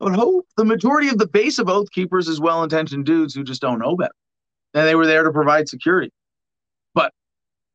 I 0.00 0.04
would 0.04 0.14
hope 0.14 0.46
the 0.56 0.64
majority 0.64 1.08
of 1.08 1.18
the 1.18 1.28
base 1.28 1.58
of 1.58 1.68
Oath 1.68 1.90
Keepers 1.92 2.26
is 2.26 2.40
well 2.40 2.62
intentioned 2.62 3.04
dudes 3.04 3.34
who 3.34 3.44
just 3.44 3.60
don't 3.60 3.78
know 3.78 3.96
better. 3.96 4.14
And 4.72 4.86
they 4.86 4.94
were 4.94 5.06
there 5.06 5.24
to 5.24 5.32
provide 5.32 5.68
security. 5.68 6.10
But 6.94 7.12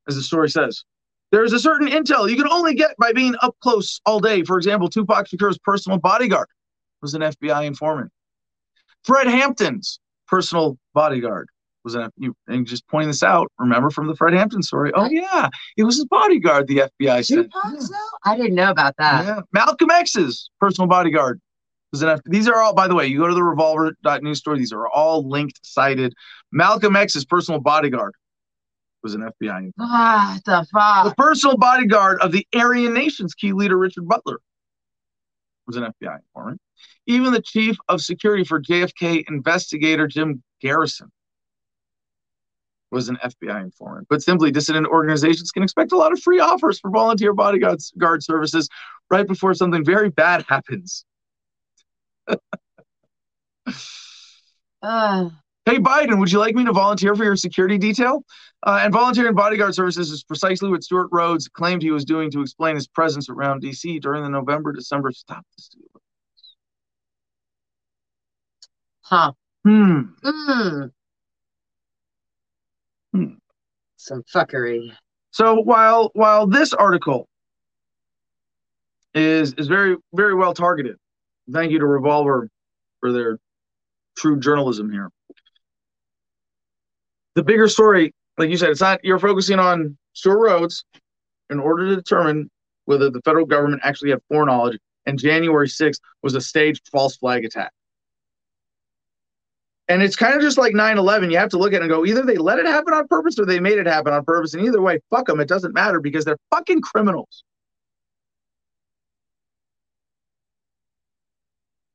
as 0.07 0.15
the 0.15 0.23
story 0.23 0.49
says, 0.49 0.83
there's 1.31 1.53
a 1.53 1.59
certain 1.59 1.87
intel 1.87 2.29
you 2.29 2.35
can 2.35 2.47
only 2.47 2.73
get 2.73 2.95
by 2.97 3.11
being 3.11 3.35
up 3.41 3.55
close 3.61 3.99
all 4.05 4.19
day. 4.19 4.43
For 4.43 4.57
example, 4.57 4.89
Tupac 4.89 5.27
Shakur's 5.27 5.59
personal 5.59 5.99
bodyguard 5.99 6.47
was 7.01 7.13
an 7.13 7.21
FBI 7.21 7.65
informant. 7.65 8.11
Fred 9.03 9.27
Hampton's 9.27 9.99
personal 10.27 10.79
bodyguard 10.93 11.49
was 11.85 11.95
an 11.95 12.09
you 12.17 12.35
and 12.47 12.67
just 12.67 12.85
pointing 12.89 13.09
this 13.09 13.23
out. 13.23 13.49
Remember 13.57 13.89
from 13.89 14.07
the 14.07 14.15
Fred 14.15 14.33
Hampton 14.33 14.61
story? 14.61 14.91
Oh 14.93 15.07
yeah, 15.09 15.47
it 15.77 15.83
was 15.83 15.95
his 15.95 16.05
bodyguard. 16.05 16.67
The 16.67 16.89
FBI 16.99 17.25
said. 17.25 17.47
I 18.25 18.35
didn't 18.35 18.55
know 18.55 18.71
about 18.71 18.95
that. 18.97 19.25
Yeah, 19.25 19.41
Malcolm 19.53 19.91
X's 19.91 20.49
personal 20.59 20.89
bodyguard 20.89 21.39
was 21.93 22.01
an. 22.01 22.09
F- 22.09 22.21
these 22.25 22.49
are 22.49 22.59
all, 22.59 22.73
by 22.73 22.89
the 22.89 22.95
way, 22.95 23.05
you 23.07 23.19
go 23.19 23.27
to 23.27 23.35
the 23.35 23.43
Revolver.news 23.43 24.39
story. 24.39 24.57
These 24.57 24.73
are 24.73 24.89
all 24.89 25.29
linked, 25.29 25.59
cited. 25.63 26.13
Malcolm 26.51 26.95
X's 26.97 27.23
personal 27.23 27.61
bodyguard 27.61 28.15
was 29.03 29.13
an 29.13 29.21
FBI. 29.21 29.71
What 29.75 29.87
ah, 29.87 30.39
the 30.45 30.65
fuck? 30.73 31.05
The 31.05 31.15
personal 31.15 31.57
bodyguard 31.57 32.19
of 32.21 32.31
the 32.31 32.45
Aryan 32.55 32.93
Nation's 32.93 33.35
key 33.35 33.53
leader, 33.53 33.77
Richard 33.77 34.07
Butler, 34.07 34.39
was 35.67 35.77
an 35.77 35.83
FBI 35.83 36.17
informant. 36.17 36.59
Even 37.05 37.31
the 37.31 37.41
chief 37.41 37.77
of 37.87 38.01
security 38.01 38.43
for 38.43 38.59
JFK 38.59 39.23
investigator 39.29 40.07
Jim 40.07 40.41
Garrison 40.59 41.11
was 42.91 43.09
an 43.09 43.17
FBI 43.23 43.61
informant. 43.61 44.07
But 44.09 44.21
simply, 44.21 44.51
dissident 44.51 44.87
organizations 44.87 45.51
can 45.51 45.63
expect 45.63 45.91
a 45.91 45.97
lot 45.97 46.11
of 46.11 46.21
free 46.21 46.39
offers 46.39 46.79
for 46.79 46.89
volunteer 46.91 47.33
bodyguard 47.33 47.79
guard 47.97 48.23
services 48.23 48.69
right 49.11 49.27
before 49.27 49.53
something 49.53 49.83
very 49.83 50.09
bad 50.09 50.45
happens. 50.47 51.05
Uh, 54.81 55.29
Hey, 55.65 55.79
Biden, 55.79 56.19
would 56.19 56.31
you 56.31 56.37
like 56.37 56.53
me 56.53 56.63
to 56.65 56.73
volunteer 56.73 57.15
for 57.15 57.23
your 57.23 57.35
security 57.35 57.79
detail? 57.79 58.23
Uh, 58.61 58.81
and 58.83 58.93
volunteering 58.93 59.33
bodyguard 59.33 59.73
services 59.73 60.11
is 60.11 60.23
precisely 60.23 60.69
what 60.69 60.83
Stewart 60.83 61.09
Rhodes 61.11 61.47
claimed 61.47 61.81
he 61.81 61.89
was 61.89 62.05
doing 62.05 62.29
to 62.31 62.41
explain 62.41 62.75
his 62.75 62.87
presence 62.87 63.29
around 63.29 63.61
D.C. 63.61 63.97
during 63.99 64.21
the 64.21 64.29
November 64.29 64.71
December 64.71 65.11
stop 65.11 65.43
huh. 69.01 69.31
Hmm. 69.63 70.01
Mm. 70.23 70.91
Some 73.97 74.23
fuckery. 74.23 74.91
So 75.31 75.55
while 75.55 76.11
while 76.13 76.47
this 76.47 76.73
article 76.73 77.27
is 79.13 79.53
is 79.53 79.67
very 79.67 79.97
very 80.13 80.35
well 80.35 80.53
targeted, 80.53 80.97
thank 81.51 81.71
you 81.71 81.79
to 81.79 81.85
Revolver 81.85 82.49
for 82.99 83.11
their 83.11 83.37
true 84.17 84.39
journalism 84.39 84.91
here. 84.91 85.09
The 87.35 87.43
bigger 87.43 87.67
story, 87.67 88.13
like 88.37 88.49
you 88.49 88.57
said, 88.57 88.69
it's 88.69 88.81
not 88.81 89.03
you're 89.03 89.19
focusing 89.19 89.59
on 89.59 89.97
Stewart 90.13 90.39
Rhodes 90.39 90.85
in 91.49 91.59
order 91.59 91.87
to 91.89 91.95
determine 91.95 92.49
whether 92.85 93.09
the 93.09 93.21
federal 93.21 93.45
government 93.45 93.81
actually 93.83 94.11
had 94.11 94.21
foreknowledge, 94.29 94.77
and 95.05 95.19
January 95.19 95.67
6th 95.67 95.99
was 96.23 96.35
a 96.35 96.41
staged 96.41 96.87
false 96.91 97.17
flag 97.17 97.43
attack. 97.43 97.71
And 99.87 100.01
it's 100.01 100.15
kind 100.15 100.33
of 100.33 100.41
just 100.41 100.57
like 100.57 100.73
9 100.73 100.97
11. 100.97 101.29
You 101.29 101.37
have 101.37 101.49
to 101.49 101.57
look 101.57 101.73
at 101.73 101.77
it 101.77 101.81
and 101.81 101.89
go, 101.89 102.05
either 102.05 102.23
they 102.23 102.37
let 102.37 102.57
it 102.57 102.65
happen 102.65 102.93
on 102.93 103.07
purpose 103.07 103.37
or 103.37 103.45
they 103.45 103.59
made 103.59 103.77
it 103.77 103.85
happen 103.85 104.13
on 104.13 104.25
purpose. 104.25 104.53
And 104.53 104.65
either 104.65 104.81
way, 104.81 104.99
fuck 105.11 105.27
them. 105.27 105.39
It 105.39 105.47
doesn't 105.47 105.73
matter 105.73 105.99
because 105.99 106.25
they're 106.25 106.39
fucking 106.49 106.81
criminals. 106.81 107.43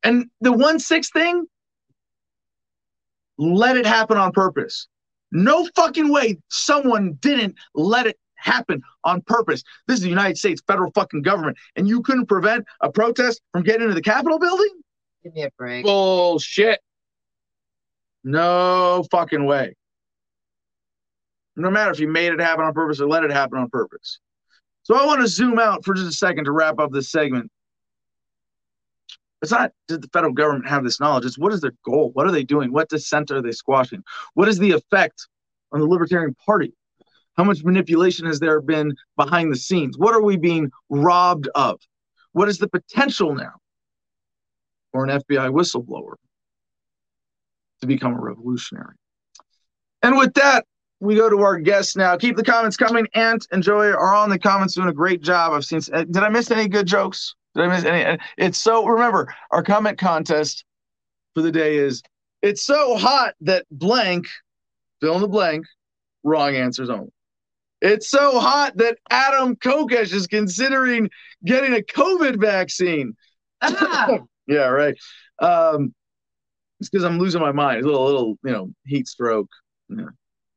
And 0.02 0.30
the 0.40 0.52
1 0.52 0.78
6 0.78 1.10
thing, 1.10 1.46
let 3.38 3.76
it 3.76 3.86
happen 3.86 4.16
on 4.16 4.32
purpose. 4.32 4.86
No 5.32 5.68
fucking 5.76 6.10
way 6.10 6.38
someone 6.48 7.14
didn't 7.20 7.56
let 7.74 8.06
it 8.06 8.18
happen 8.36 8.82
on 9.04 9.22
purpose. 9.22 9.62
This 9.86 9.96
is 9.96 10.02
the 10.02 10.08
United 10.08 10.38
States 10.38 10.62
federal 10.66 10.90
fucking 10.92 11.22
government, 11.22 11.56
and 11.76 11.88
you 11.88 12.02
couldn't 12.02 12.26
prevent 12.26 12.64
a 12.80 12.90
protest 12.90 13.40
from 13.52 13.62
getting 13.62 13.82
into 13.82 13.94
the 13.94 14.02
Capitol 14.02 14.38
building? 14.38 14.80
Give 15.22 15.34
me 15.34 15.42
a 15.42 15.50
break. 15.56 15.84
Bullshit. 15.84 16.80
No 18.24 19.04
fucking 19.10 19.44
way. 19.44 19.74
No 21.56 21.70
matter 21.70 21.90
if 21.90 22.00
you 22.00 22.08
made 22.08 22.32
it 22.32 22.40
happen 22.40 22.64
on 22.64 22.72
purpose 22.72 23.00
or 23.00 23.08
let 23.08 23.24
it 23.24 23.32
happen 23.32 23.58
on 23.58 23.68
purpose. 23.68 24.18
So 24.82 24.94
I 24.94 25.06
want 25.06 25.20
to 25.20 25.26
zoom 25.28 25.58
out 25.58 25.84
for 25.84 25.94
just 25.94 26.08
a 26.08 26.12
second 26.12 26.44
to 26.44 26.52
wrap 26.52 26.78
up 26.78 26.90
this 26.90 27.10
segment. 27.10 27.50
It's 29.42 29.50
not 29.50 29.72
did 29.88 30.02
the 30.02 30.08
federal 30.08 30.32
government 30.32 30.68
have 30.68 30.84
this 30.84 31.00
knowledge? 31.00 31.24
It's 31.24 31.38
what 31.38 31.52
is 31.52 31.60
their 31.60 31.72
goal? 31.84 32.10
What 32.12 32.26
are 32.26 32.30
they 32.30 32.44
doing? 32.44 32.72
What 32.72 32.88
dissent 32.88 33.30
are 33.30 33.40
they 33.40 33.52
squashing? 33.52 34.02
What 34.34 34.48
is 34.48 34.58
the 34.58 34.72
effect 34.72 35.28
on 35.72 35.80
the 35.80 35.86
Libertarian 35.86 36.34
Party? 36.44 36.74
How 37.36 37.44
much 37.44 37.64
manipulation 37.64 38.26
has 38.26 38.38
there 38.38 38.60
been 38.60 38.94
behind 39.16 39.50
the 39.50 39.56
scenes? 39.56 39.96
What 39.96 40.14
are 40.14 40.22
we 40.22 40.36
being 40.36 40.70
robbed 40.90 41.48
of? 41.54 41.80
What 42.32 42.48
is 42.48 42.58
the 42.58 42.68
potential 42.68 43.34
now 43.34 43.54
for 44.92 45.04
an 45.04 45.10
FBI 45.20 45.50
whistleblower 45.50 46.14
to 47.80 47.86
become 47.86 48.14
a 48.14 48.20
revolutionary? 48.20 48.94
And 50.02 50.16
with 50.16 50.34
that, 50.34 50.64
we 51.00 51.14
go 51.16 51.28
to 51.30 51.40
our 51.40 51.58
guests 51.58 51.96
now. 51.96 52.16
Keep 52.16 52.36
the 52.36 52.44
comments 52.44 52.76
coming. 52.76 53.06
Ant 53.14 53.46
and 53.52 53.62
Joey 53.62 53.88
are 53.88 54.14
on 54.14 54.28
the 54.30 54.38
comments 54.38 54.74
doing 54.74 54.88
a 54.88 54.92
great 54.92 55.22
job. 55.22 55.52
I've 55.52 55.64
seen. 55.64 55.80
Did 55.80 56.16
I 56.18 56.28
miss 56.28 56.50
any 56.50 56.68
good 56.68 56.86
jokes? 56.86 57.34
Did 57.54 57.64
I 57.64 57.68
miss 57.68 57.84
any? 57.84 58.18
It's 58.36 58.58
so. 58.58 58.84
Remember, 58.86 59.32
our 59.50 59.62
comment 59.62 59.98
contest 59.98 60.64
for 61.34 61.42
the 61.42 61.52
day 61.52 61.76
is 61.76 62.02
It's 62.42 62.62
so 62.62 62.96
hot 62.96 63.34
that 63.42 63.64
blank, 63.70 64.26
fill 65.00 65.14
in 65.16 65.22
the 65.22 65.28
blank, 65.28 65.64
wrong 66.22 66.54
answers 66.54 66.90
only. 66.90 67.12
It's 67.80 68.10
so 68.10 68.38
hot 68.38 68.76
that 68.76 68.98
Adam 69.08 69.56
Kokesh 69.56 70.12
is 70.12 70.26
considering 70.26 71.08
getting 71.46 71.72
a 71.72 71.80
COVID 71.80 72.38
vaccine. 72.38 73.14
Ah, 73.62 74.18
Yeah, 74.46 74.66
right. 74.66 74.96
Um, 75.38 75.94
it's 76.80 76.88
because 76.88 77.04
I'm 77.04 77.18
losing 77.18 77.40
my 77.40 77.52
mind. 77.52 77.78
It's 77.78 77.86
a 77.86 77.90
little, 77.90 78.04
little, 78.06 78.38
you 78.42 78.50
know, 78.52 78.70
heat 78.86 79.06
stroke. 79.06 79.48
Yeah. 79.88 80.06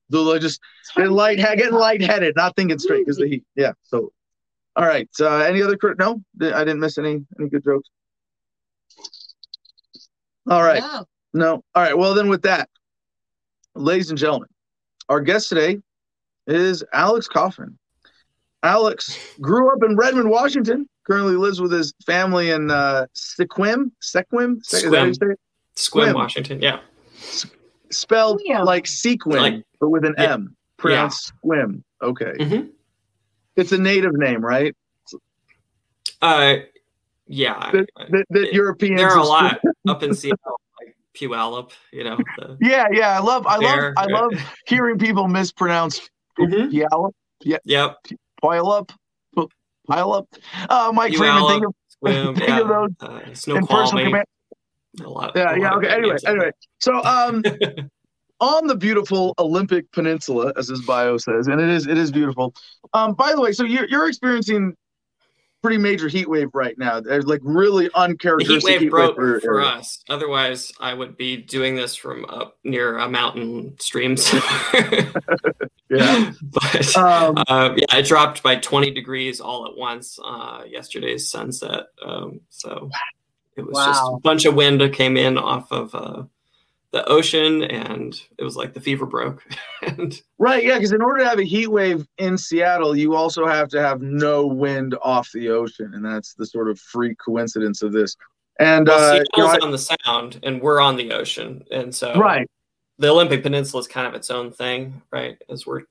Little, 0.09 0.39
just 0.39 0.61
getting 0.95 1.11
light, 1.11 1.38
getting 1.38 1.71
lightheaded, 1.74 2.36
not 2.36 2.55
thinking 2.55 2.80
straight 2.80 3.05
because 3.05 3.17
the 3.17 3.28
heat. 3.28 3.43
Yeah. 3.55 3.74
So, 3.84 4.11
all 4.76 4.86
right. 4.86 5.09
Uh, 5.19 5.38
any 5.38 5.61
other? 5.61 5.78
crit- 5.78 5.97
No, 5.99 6.21
I 6.41 6.63
didn't 6.63 6.80
miss 6.80 6.97
any 6.97 7.26
any 7.39 7.49
good 7.49 7.63
jokes. 7.63 7.89
All 10.49 10.61
right. 10.63 10.82
no. 10.82 11.05
No. 11.34 11.63
All 11.76 11.84
right. 11.84 11.97
Well, 11.97 12.13
then, 12.13 12.30
with 12.30 12.43
that, 12.43 12.69
ladies 13.76 14.09
and 14.09 14.17
gentlemen, 14.19 14.49
our 15.09 15.19
guest 15.19 15.49
today 15.49 15.80
is 16.47 16.84
Alex 16.93 17.28
Coffin. 17.28 17.78
Alex 18.61 19.17
grew 19.41 19.74
up 19.74 19.84
in 19.84 19.95
Redmond, 19.95 20.30
Washington. 20.30 20.88
Currently 21.05 21.36
lives 21.36 21.59
with 21.59 21.71
his 21.71 21.93
family 22.05 22.51
in 22.51 22.71
uh, 22.71 23.07
Sequim. 23.13 23.91
Sequim. 24.01 24.59
Is 24.61 24.69
that 24.84 24.93
how 24.93 25.05
you 25.05 25.11
Sequim. 25.13 25.36
Say? 25.76 25.91
Squim, 25.91 26.07
Squim. 26.11 26.13
Washington. 26.15 26.61
Yeah. 26.61 26.80
Spelled 27.91 28.41
Sequim. 28.47 28.65
like 28.65 28.88
sequin, 28.88 29.38
Like- 29.41 29.63
but 29.80 29.89
with 29.89 30.05
an 30.05 30.15
Yeah. 30.17 30.34
M. 30.34 30.55
Pronounced 30.78 31.32
Squim. 31.43 31.84
Okay. 32.01 32.34
Mhm. 32.39 32.69
It's 33.55 33.71
a 33.71 33.78
native 33.78 34.13
name, 34.13 34.43
right? 34.43 34.76
Uh, 36.21 36.55
yeah. 37.28 37.69
That, 37.71 37.89
that, 38.09 38.26
that 38.30 38.43
It- 38.49 38.53
Europeans. 38.53 38.99
there 38.99 39.09
are 39.09 39.17
a 39.17 39.19
have- 39.19 39.28
lot 39.28 39.61
up 39.88 40.03
in 40.03 40.13
Seattle, 40.13 40.59
like 40.80 40.95
Puyallup. 41.13 41.71
You 41.91 42.03
know. 42.05 42.17
The, 42.38 42.57
Yeah, 42.61 42.88
yeah. 42.91 43.15
I 43.17 43.19
love, 43.19 43.45
I 43.47 43.57
love, 43.57 43.93
I 43.97 44.05
love 44.05 44.32
hearing 44.67 44.97
people 44.97 45.28
mispronounce 45.28 46.09
Mhm. 46.39 46.71
Puyallup, 46.71 47.11
Yep. 47.65 47.97
pile 48.41 48.69
up, 48.71 48.91
pile 49.88 50.13
up. 50.13 50.28
Uh, 50.69 50.91
Mike 50.93 51.13
Freeman, 51.15 51.47
think 51.47 51.65
of 51.65 51.74
Puyallup, 52.03 52.36
think 52.38 52.47
yeah. 52.49 52.59
of 52.61 52.67
those 52.67 52.91
Uh, 53.47 53.53
in 53.55 53.67
personal 53.67 54.05
command. 54.05 54.26
A 55.02 55.10
lot. 55.10 55.32
Yeah, 55.36 55.54
a 55.54 55.60
yeah. 55.60 55.64
lot 55.70 55.78
of 55.78 55.84
Okay. 55.84 55.94
Anyway, 55.94 56.18
anyway. 56.26 56.52
So, 56.80 57.04
um, 57.04 57.44
on 58.39 58.68
the 58.68 58.76
beautiful 58.76 59.34
Olympic 59.39 59.91
Peninsula, 59.91 60.54
as 60.58 60.68
his 60.68 60.82
bio 60.82 61.18
says, 61.18 61.48
and 61.48 61.60
it 61.62 61.70
is, 61.70 61.88
it 61.88 61.98
is 61.98 62.12
beautiful. 62.12 62.54
Um, 62.94 63.14
by 63.14 63.34
the 63.34 63.41
way, 63.41 63.54
so 63.54 63.64
you're 63.64 63.88
you're 63.88 64.08
experiencing 64.08 64.76
pretty 65.64 65.78
major 65.78 66.10
heat 66.10 66.30
wave 66.30 66.50
right 66.54 66.78
now. 66.78 67.00
There's 67.00 67.26
like 67.26 67.39
really 67.41 67.86
the 67.86 67.91
heat 67.91 67.96
uncharacteristic 67.96 68.82
wave 68.82 68.89
broke 68.91 69.16
for- 69.16 69.39
for 69.39 69.62
us. 69.62 70.04
Otherwise, 70.10 70.74
I 70.80 70.94
would 70.94 71.16
be 71.16 71.38
doing 71.38 71.76
this 71.78 71.96
from 71.96 72.26
up 72.26 72.58
near 72.66 72.98
a 72.98 73.10
mountain 73.10 73.76
streams. 73.80 74.30
Yeah. 75.89 76.32
but 76.41 76.98
Um, 76.98 77.36
uh, 77.48 77.76
yeah, 77.78 77.98
it 77.98 78.08
dropped 78.08 78.41
by 78.41 78.56
20 78.56 78.91
degrees 78.91 79.39
all 79.39 79.68
at 79.68 79.78
once. 79.78 80.18
Uh, 80.24 80.64
yesterday's 80.68 81.30
sunset. 81.30 81.84
Um, 82.04 82.41
so 82.50 82.89
it 83.56 83.66
was 83.66 83.86
just 83.86 84.04
a 84.04 84.20
bunch 84.20 84.45
of 84.45 84.56
wind 84.56 84.82
that 84.82 84.93
came 84.93 85.18
in 85.18 85.38
off 85.38 85.72
of 85.72 85.93
uh, 85.93 86.24
the 86.91 87.06
ocean, 87.10 87.64
and 87.64 88.20
it 88.38 88.43
was 88.43 88.56
like 88.56 88.74
the 88.74 88.80
fever 88.80 89.06
broke. 89.06 89.43
and 89.82 90.22
Right, 90.38 90.64
yeah, 90.64 90.76
because 90.76 90.91
in 90.91 91.01
order 91.01 91.24
to 91.24 91.30
have 91.30 91.39
a 91.39 91.43
heat 91.43 91.68
wave 91.68 92.08
in 92.18 92.38
Seattle, 92.38 92.95
you 92.95 93.16
also 93.16 93.45
have 93.47 93.68
to 93.70 93.82
have 93.82 94.01
no 94.01 94.45
wind 94.45 94.95
off 95.01 95.30
the 95.34 95.49
ocean, 95.49 95.93
and 95.93 96.06
that's 96.06 96.34
the 96.36 96.45
sort 96.45 96.70
of 96.70 96.80
freak 96.80 97.18
coincidence 97.24 97.82
of 97.82 97.91
this. 97.91 98.16
And 98.60 98.88
well, 98.88 99.16
uh, 99.16 99.24
you 99.36 99.43
know, 99.43 99.58
on 99.62 99.72
the 99.72 99.78
sound, 99.78 100.39
and 100.43 100.62
we're 100.62 100.80
on 100.80 100.95
the 100.95 101.12
ocean, 101.12 101.64
and 101.72 101.93
so 101.93 102.14
right, 102.16 102.47
the 102.99 103.10
Olympic 103.10 103.41
Peninsula 103.41 103.82
is 103.82 103.88
kind 103.88 104.08
of 104.08 104.14
its 104.14 104.30
own 104.30 104.51
thing, 104.51 105.01
right? 105.12 105.38
As 105.49 105.66
we're 105.66 105.82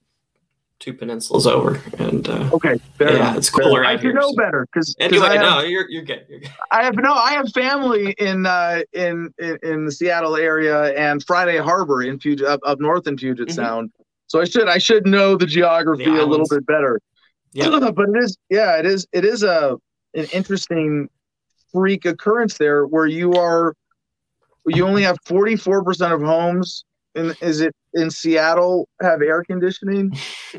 two 0.83 0.93
peninsulas 0.93 1.47
over, 1.47 1.81
and 1.99 2.29
uh, 2.29 2.51
okay, 2.53 2.75
Yeah, 3.01 3.11
enough. 3.17 3.37
it's 3.39 3.49
cooler. 3.49 3.85
I 3.85 3.97
should 3.99 4.15
know 4.15 4.31
so- 4.31 4.37
better 4.37 4.67
because 4.73 4.95
anyway, 4.99 5.27
I, 5.29 5.33
have, 5.35 5.43
no, 5.43 5.61
you're 5.61 5.89
you're 5.89 6.03
good. 6.03 6.27
You're 6.29 6.41
good. 6.41 6.51
I 6.73 6.83
have 6.83 6.97
no, 6.97 7.13
I 7.15 7.33
have 7.33 7.49
family 7.53 8.15
in 8.19 8.45
uh, 8.45 8.83
in, 8.93 9.33
in 9.39 9.59
in 9.63 9.85
the 9.87 9.93
Seattle 9.93 10.37
area 10.37 10.93
and 10.95 11.25
Friday 11.25 11.59
Harbor 11.59 12.03
in 12.03 12.19
Puget 12.19 12.47
up, 12.47 12.61
up 12.67 12.81
north 12.81 13.07
in 13.07 13.17
Puget 13.17 13.49
Mhm. 13.49 13.55
Sound, 13.55 13.93
so 14.27 14.41
I 14.41 14.45
should 14.45 14.69
I 14.69 14.79
should 14.79 15.07
know 15.07 15.37
the 15.37 15.47
geography 15.47 16.05
The 16.05 16.23
a 16.23 16.27
little 16.27 16.49
bit 16.51 16.67
better. 16.67 17.01
Yeah. 17.53 17.69
but 17.95 18.09
it 18.09 18.19
is 18.25 18.37
yeah 18.51 18.77
it 18.79 18.85
is 18.87 19.07
it 19.13 19.25
is 19.25 19.43
a 19.45 19.77
an 20.15 20.27
interesting 20.33 21.09
freak 21.73 22.05
occurrence 22.05 22.59
there 22.59 22.87
where 22.87 23.07
you 23.07 23.33
are 23.35 23.75
you 24.67 24.87
only 24.87 25.03
have 25.03 25.17
44% 25.25 26.13
of 26.13 26.21
homes 26.23 26.85
in 27.15 27.35
is 27.41 27.61
it 27.61 27.75
in 27.95 28.11
Seattle 28.11 28.89
have 29.01 29.23
air 29.23 29.43
conditioning 29.45 30.17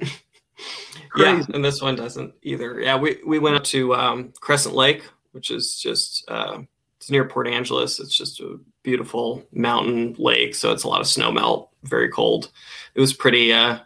Yeah, 1.15 1.43
and 1.53 1.63
this 1.63 1.81
one 1.81 1.95
doesn't 1.95 2.34
either. 2.41 2.79
Yeah, 2.79 2.95
we, 2.97 3.19
we 3.25 3.38
went 3.38 3.55
up 3.55 3.63
to 3.65 3.93
um, 3.93 4.34
Crescent 4.39 4.73
Lake, 4.73 5.03
which 5.31 5.51
is 5.51 5.77
just 5.79 6.23
uh, 6.29 6.59
it's 6.97 7.11
near 7.11 7.25
Port 7.25 7.47
Angeles. 7.47 7.99
It's 7.99 8.15
just 8.15 8.39
a 8.39 8.59
beautiful 8.81 9.43
mountain 9.51 10.15
lake, 10.17 10.55
so 10.55 10.71
it's 10.71 10.84
a 10.84 10.88
lot 10.88 11.01
of 11.01 11.07
snow 11.07 11.31
melt, 11.31 11.69
very 11.84 12.09
cold. 12.09 12.49
It 12.95 13.01
was 13.01 13.13
pretty 13.13 13.53
uh, 13.53 13.79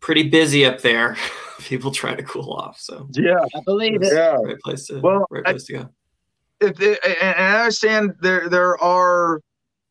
pretty 0.00 0.28
busy 0.28 0.66
up 0.66 0.80
there. 0.82 1.16
People 1.60 1.90
try 1.92 2.14
to 2.14 2.22
cool 2.22 2.52
off, 2.52 2.78
so 2.78 3.08
yeah 3.12 3.40
I 3.54 3.60
believe 3.64 4.02
it. 4.02 4.12
yeah 4.12 4.34
right 4.36 4.58
place 4.60 4.86
to 4.88 5.00
Well, 5.00 5.26
right 5.30 5.42
I- 5.46 5.52
place 5.52 5.64
to 5.64 5.72
go. 5.74 5.88
if 6.60 6.78
it, 6.80 6.98
and 7.22 7.36
I 7.36 7.58
understand 7.60 8.14
there 8.20 8.48
there 8.50 8.76
are 8.82 9.40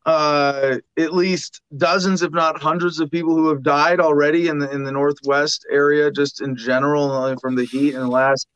uh, 0.08 0.78
at 0.98 1.12
least 1.12 1.60
dozens, 1.76 2.22
if 2.22 2.32
not 2.32 2.60
hundreds, 2.60 2.98
of 2.98 3.10
people 3.10 3.34
who 3.34 3.50
have 3.50 3.62
died 3.62 4.00
already 4.00 4.48
in 4.48 4.58
the 4.58 4.70
in 4.70 4.82
the 4.82 4.90
northwest 4.90 5.66
area, 5.70 6.10
just 6.10 6.40
in 6.40 6.56
general, 6.56 7.12
uh, 7.12 7.36
from 7.42 7.54
the 7.54 7.66
heat 7.66 7.92
in 7.94 8.00
the 8.00 8.08
last 8.08 8.48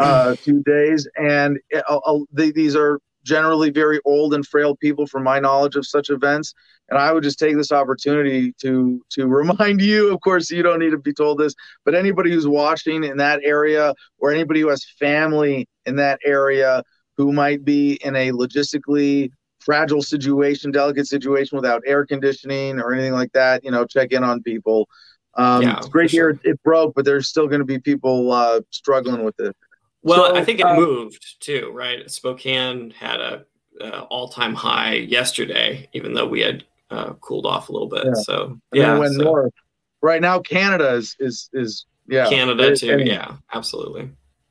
uh, 0.00 0.34
few 0.44 0.64
days. 0.64 1.08
And 1.16 1.58
uh, 1.72 1.98
uh, 2.04 2.18
they, 2.32 2.50
these 2.50 2.74
are 2.74 2.98
generally 3.22 3.70
very 3.70 4.00
old 4.04 4.34
and 4.34 4.44
frail 4.44 4.74
people, 4.74 5.06
from 5.06 5.22
my 5.22 5.38
knowledge 5.38 5.76
of 5.76 5.86
such 5.86 6.10
events. 6.10 6.54
And 6.88 6.98
I 6.98 7.12
would 7.12 7.22
just 7.22 7.38
take 7.38 7.56
this 7.56 7.70
opportunity 7.70 8.52
to 8.62 9.00
to 9.10 9.26
remind 9.42 9.80
you. 9.80 10.12
Of 10.12 10.20
course, 10.22 10.50
you 10.50 10.64
don't 10.64 10.80
need 10.80 10.90
to 10.90 10.98
be 10.98 11.14
told 11.14 11.38
this, 11.38 11.54
but 11.84 11.94
anybody 11.94 12.32
who's 12.32 12.48
watching 12.48 13.04
in 13.04 13.16
that 13.18 13.38
area, 13.44 13.94
or 14.18 14.32
anybody 14.32 14.60
who 14.60 14.70
has 14.70 14.84
family 14.98 15.68
in 15.84 15.94
that 15.96 16.18
area 16.24 16.82
who 17.16 17.32
might 17.32 17.64
be 17.64 17.94
in 18.02 18.16
a 18.16 18.32
logistically 18.32 19.30
fragile 19.66 20.00
situation, 20.00 20.70
delicate 20.70 21.06
situation 21.06 21.56
without 21.56 21.82
air 21.84 22.06
conditioning 22.06 22.78
or 22.80 22.94
anything 22.94 23.12
like 23.12 23.32
that, 23.32 23.62
you 23.64 23.70
know, 23.70 23.84
check 23.84 24.12
in 24.12 24.22
on 24.24 24.42
people. 24.42 24.88
Um, 25.34 25.60
Yeah, 25.62 25.76
it's 25.76 25.88
great 25.88 26.10
sure. 26.10 26.32
here. 26.32 26.40
It 26.52 26.62
broke, 26.62 26.94
but 26.94 27.04
there's 27.04 27.28
still 27.28 27.48
going 27.48 27.58
to 27.58 27.66
be 27.66 27.78
people 27.78 28.32
uh, 28.32 28.60
struggling 28.70 29.24
with 29.24 29.38
it. 29.40 29.54
Well, 30.02 30.28
So, 30.28 30.36
I 30.36 30.44
think 30.44 30.60
it 30.60 30.66
uh, 30.66 30.76
moved 30.76 31.40
too, 31.40 31.70
right? 31.74 32.08
Spokane 32.10 32.90
had 32.92 33.20
a, 33.20 33.44
uh 33.78 34.06
all-time 34.08 34.54
high 34.54 34.94
yesterday, 34.94 35.86
even 35.92 36.14
though 36.14 36.26
we 36.26 36.40
had 36.40 36.64
uh, 36.90 37.12
cooled 37.14 37.44
off 37.44 37.68
a 37.68 37.72
little 37.72 37.88
bit. 37.88 38.06
Yeah. 38.06 38.14
So 38.14 38.44
And 38.46 38.60
yeah, 38.72 38.98
went 38.98 39.14
so 39.16 39.22
north. 39.24 39.52
Right 40.00 40.22
now, 40.22 40.38
Canada 40.40 40.94
is 40.94 41.16
is 41.18 41.50
is 41.52 41.84
yeah. 42.06 42.28
Canada 42.30 42.72
It- 42.72 42.78
too. 42.78 42.92
and- 42.92 43.06
yeah, 43.06 43.36
absolutely. 43.52 44.08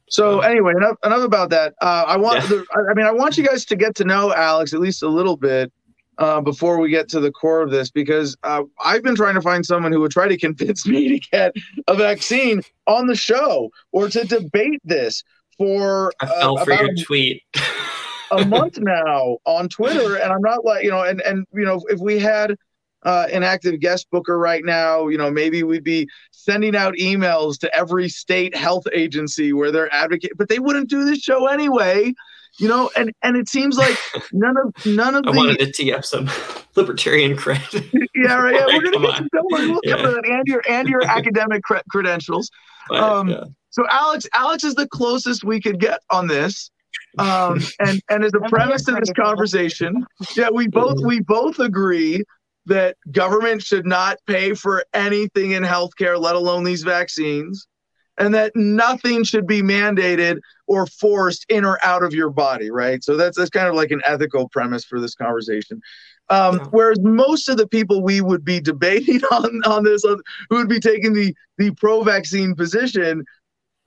So 0.10 0.38
So- 0.38 0.40
anyway, 0.41 0.73
enough 0.77 0.98
enough 1.06 1.23
about 1.23 1.49
that. 1.52 1.73
Uh, 1.82 2.03
I 2.07 2.18
want, 2.18 2.41
Yeah. 2.44 2.48
the, 2.49 2.65
I- 2.90 2.94
mean, 2.94 3.06
I 3.06 3.11
want 3.11 3.38
you 3.38 3.44
guys 3.45 3.65
to 3.65 3.76
get 3.76 3.95
to 3.95 4.03
know 4.06 4.34
Alex 4.34 4.73
at 4.73 4.80
least 4.80 5.03
a 5.03 5.07
little 5.07 5.38
bit 5.38 5.72
uh, 6.18 6.40
before 6.41 6.80
we 6.80 6.90
get 6.90 7.10
to 7.10 7.19
the 7.19 7.32
core 7.32 7.61
of 7.61 7.72
this, 7.72 7.91
because 7.91 8.38
uh, 8.44 8.64
I've 8.84 9.03
been 9.03 9.15
trying 9.15 9.36
to 9.36 9.41
find 9.41 9.65
someone 9.65 9.91
who 9.91 9.99
would 10.02 10.11
try 10.11 10.27
to 10.27 10.38
convince 10.48 10.86
me 10.88 11.19
to 11.19 11.27
get 11.32 11.53
a 11.88 11.95
vaccine 11.95 12.61
on 12.88 13.07
the 13.07 13.15
show 13.15 13.69
or 13.91 14.07
to 14.10 14.23
debate 14.23 14.82
this 14.86 15.23
for 15.57 16.14
I 16.22 16.26
uh, 16.27 16.40
fell 16.40 16.57
for 16.57 16.72
your 16.73 16.91
a- 16.91 16.95
tweet. 16.95 17.41
a 18.32 18.45
month 18.56 18.77
now 18.77 19.38
on 19.45 19.68
Twitter, 19.69 20.15
and 20.18 20.32
I'm 20.32 20.41
not 20.41 20.64
like 20.64 20.84
you 20.84 20.91
know, 20.91 21.03
and 21.03 21.19
and 21.22 21.45
you 21.53 21.65
know, 21.65 21.82
if 21.90 21.99
we 21.99 22.19
had 22.19 22.56
uh, 23.06 23.27
an 23.32 23.44
active 23.44 23.80
guest 23.80 24.07
booker 24.11 24.38
right 24.38 24.65
now, 24.65 25.07
you 25.07 25.18
know, 25.18 25.30
maybe 25.32 25.64
we'd 25.64 25.84
be 25.84 26.07
sending 26.32 26.76
out 26.76 26.94
emails 26.95 27.57
to 27.60 27.73
every 27.76 28.10
state 28.10 28.56
health 28.56 28.84
agency 28.94 29.53
where 29.53 29.72
they're 29.72 29.94
advocate, 29.94 30.32
but 30.38 30.49
they 30.49 30.60
wouldn't 30.60 30.90
do 30.90 31.06
this 31.06 31.19
show 31.19 31.45
anyway, 31.48 32.14
you 32.60 32.68
know, 32.68 32.90
and 32.98 33.11
and 33.22 33.38
it 33.38 33.48
seems 33.48 33.77
like 33.77 33.98
none 34.34 34.57
of 34.57 34.86
none 34.86 35.15
of 35.15 35.26
I 35.27 35.32
the 35.32 35.38
wanted 35.38 35.60
to 35.60 35.72
tee 35.72 35.94
up 35.94 36.03
some 36.03 36.30
libertarian 36.76 37.38
cred. 37.38 37.61
yeah 38.15 38.34
right, 38.36 38.56
yeah 38.56 38.65
we're 38.68 38.82
gonna 38.91 38.99
get 38.99 39.10
on. 39.10 39.15
some, 39.18 39.30
don't 39.34 39.52
worry, 39.52 39.68
we'll 39.69 39.80
Yeah. 39.84 39.95
cover 39.98 40.11
that 40.14 40.26
and 40.27 40.48
your 40.48 40.61
and 40.69 40.88
your 40.90 41.03
academic 41.06 41.64
cre- 41.64 41.77
credentials. 41.90 42.49
But, 42.90 42.99
Um, 42.99 43.30
yeah. 43.30 43.44
So 43.69 43.86
Alex, 43.91 44.26
Alex 44.34 44.64
is 44.64 44.73
the 44.76 44.88
closest 44.88 45.44
we 45.44 45.60
could 45.61 45.80
get 45.80 45.99
on 46.10 46.27
this. 46.27 46.72
Um, 47.18 47.60
and 47.80 48.02
and 48.10 48.23
as 48.26 48.34
a 48.34 48.41
I'm 48.44 48.49
premise 48.49 48.84
to 48.86 48.94
this 48.94 49.11
conversation, 49.14 50.06
yeah, 50.36 50.49
we 50.52 50.68
both 50.68 50.98
we 51.03 51.19
both 51.22 51.60
agree 51.60 52.23
that 52.66 52.98
government 53.12 53.62
should 53.62 53.86
not 53.86 54.18
pay 54.28 54.54
for 54.54 54.84
anything 54.94 55.52
in 55.52 55.64
healthcare, 55.64 56.20
let 56.20 56.36
alone 56.36 56.64
these 56.64 56.84
vaccines, 56.84 57.68
and 58.18 58.34
that 58.34 58.52
nothing 58.56 59.24
should 59.24 59.46
be 59.46 59.62
mandated 59.62 60.40
or 60.68 60.88
forced 60.88 61.46
in 61.50 61.66
or 61.66 61.78
out 61.84 62.04
of 62.04 62.14
your 62.14 62.30
body, 62.30 62.72
right? 62.72 63.04
So 63.04 63.18
that's 63.18 63.38
that's 63.38 63.50
kind 63.50 63.68
of 63.68 63.76
like 63.76 63.92
an 63.92 64.02
ethical 64.06 64.50
premise 64.50 64.86
for 64.86 65.00
this 65.00 65.16
conversation. 65.16 65.82
Um, 66.30 66.58
Yeah. 66.58 66.66
Whereas 66.72 67.00
most 67.02 67.50
of 67.50 67.58
the 67.58 67.68
people 67.68 68.02
we 68.02 68.22
would 68.22 68.44
be 68.44 68.60
debating 68.60 69.22
on 69.32 69.62
on 69.66 69.84
this, 69.84 70.04
on, 70.04 70.20
who 70.50 70.58
would 70.58 70.70
be 70.70 70.80
taking 70.80 71.14
the 71.14 71.36
the 71.58 71.72
pro-vaccine 71.72 72.56
position, 72.56 73.24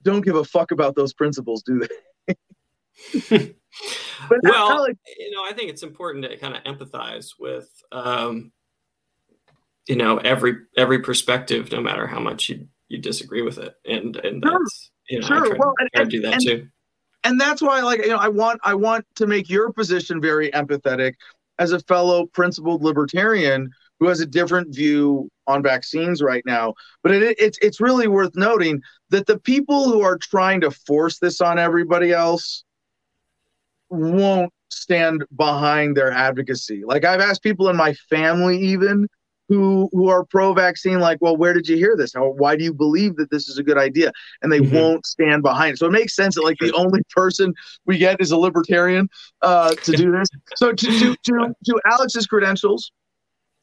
don't 0.03 0.25
give 0.25 0.37
a 0.37 0.45
fuck 0.45 0.71
about 0.71 0.95
those 0.95 1.13
principles, 1.13 1.63
do 1.63 1.81
they? 1.81 1.89
but 4.29 4.39
well, 4.43 4.71
Alec, 4.71 4.97
you 5.19 5.31
know, 5.31 5.45
I 5.45 5.53
think 5.53 5.71
it's 5.71 5.83
important 5.83 6.25
to 6.25 6.37
kind 6.37 6.57
of 6.57 6.63
empathize 6.65 7.31
with, 7.39 7.69
um, 7.93 8.53
you 9.89 9.97
know, 9.97 10.19
every 10.19 10.57
every 10.77 11.01
perspective, 11.01 11.73
no 11.73 11.81
matter 11.81 12.07
how 12.07 12.21
much 12.21 12.49
you 12.49 12.69
you 12.89 12.99
disagree 12.99 13.43
with 13.43 13.59
it, 13.59 13.75
and 13.85 14.17
and 14.17 14.43
Sure. 14.45 14.59
that's 14.59 14.91
you 15.09 15.21
know, 15.21 15.25
I 15.27 15.29
Sure. 15.29 15.47
try, 15.49 15.57
Well, 15.59 15.75
and- 15.79 15.89
try 15.95 16.05
to 16.05 16.11
do 16.11 16.21
that 16.23 16.33
and- 16.35 16.43
too. 16.43 16.69
and 17.25 17.41
that's 17.41 17.61
why 17.63 17.81
like 17.83 18.01
you 18.03 18.09
know 18.11 18.17
i 18.19 18.29
want 18.29 18.61
i 18.63 18.73
want 18.75 19.05
to 19.17 19.27
make 19.27 19.49
your 19.51 19.73
position 19.73 20.21
very 20.21 20.51
empathetic 20.53 21.15
as 21.59 21.73
a 21.73 21.81
fellow 21.81 22.27
principled 22.27 22.83
libertarian 22.85 23.69
who 23.99 24.07
has 24.07 24.21
a 24.21 24.27
different 24.27 24.73
view 24.73 25.29
on 25.49 25.61
vaccines 25.63 26.23
right 26.23 26.45
now 26.47 26.73
but 27.03 27.11
it, 27.13 27.35
it's 27.41 27.59
it's 27.61 27.81
really 27.81 28.07
worth 28.07 28.37
noting 28.37 28.81
that 29.11 29.27
the 29.27 29.39
people 29.41 29.91
who 29.91 30.01
are 30.01 30.17
trying 30.17 30.61
to 30.61 30.71
force 30.71 31.19
this 31.19 31.41
on 31.41 31.59
everybody 31.59 32.13
else 32.13 32.63
won't 33.91 34.53
stand 34.71 35.25
behind 35.37 35.97
their 35.97 36.13
advocacy 36.13 36.83
like 36.85 37.05
i've 37.05 37.21
asked 37.21 37.43
people 37.43 37.69
in 37.69 37.77
my 37.77 37.93
family 38.11 38.59
even 38.61 39.09
who 39.49 39.89
who 39.93 40.09
are 40.09 40.25
pro-vaccine 40.25 41.01
like 41.01 41.19
well 41.21 41.37
where 41.37 41.53
did 41.55 41.67
you 41.67 41.77
hear 41.77 41.95
this? 41.97 42.13
How, 42.15 42.29
why 42.29 42.57
do 42.57 42.65
you 42.65 42.73
believe 42.75 43.17
that 43.17 43.31
this 43.31 43.49
is 43.49 43.59
a 43.59 43.63
good 43.63 43.79
idea? 43.79 44.13
And 44.43 44.53
they 44.53 44.61
Mhm. 44.61 44.73
won't 44.73 45.07
stand 45.07 45.43
behind 45.43 45.75
it. 45.75 45.79
So 45.79 45.87
it 45.87 45.93
makes 45.93 46.15
sense 46.15 46.35
that 46.35 46.43
like 46.43 46.59
the 46.61 46.73
only 46.73 47.01
person 47.15 47.55
we 47.87 47.99
get 47.99 48.21
is 48.21 48.31
a 48.31 48.37
libertarian 48.37 49.09
uh, 49.43 49.75
to 49.83 49.93
do 49.93 50.13
this. 50.13 50.29
So 50.57 50.73
to, 50.73 50.87
to 50.99 51.17
to 51.25 51.55
to 51.65 51.81
alex's 51.87 52.27
credentials 52.27 52.93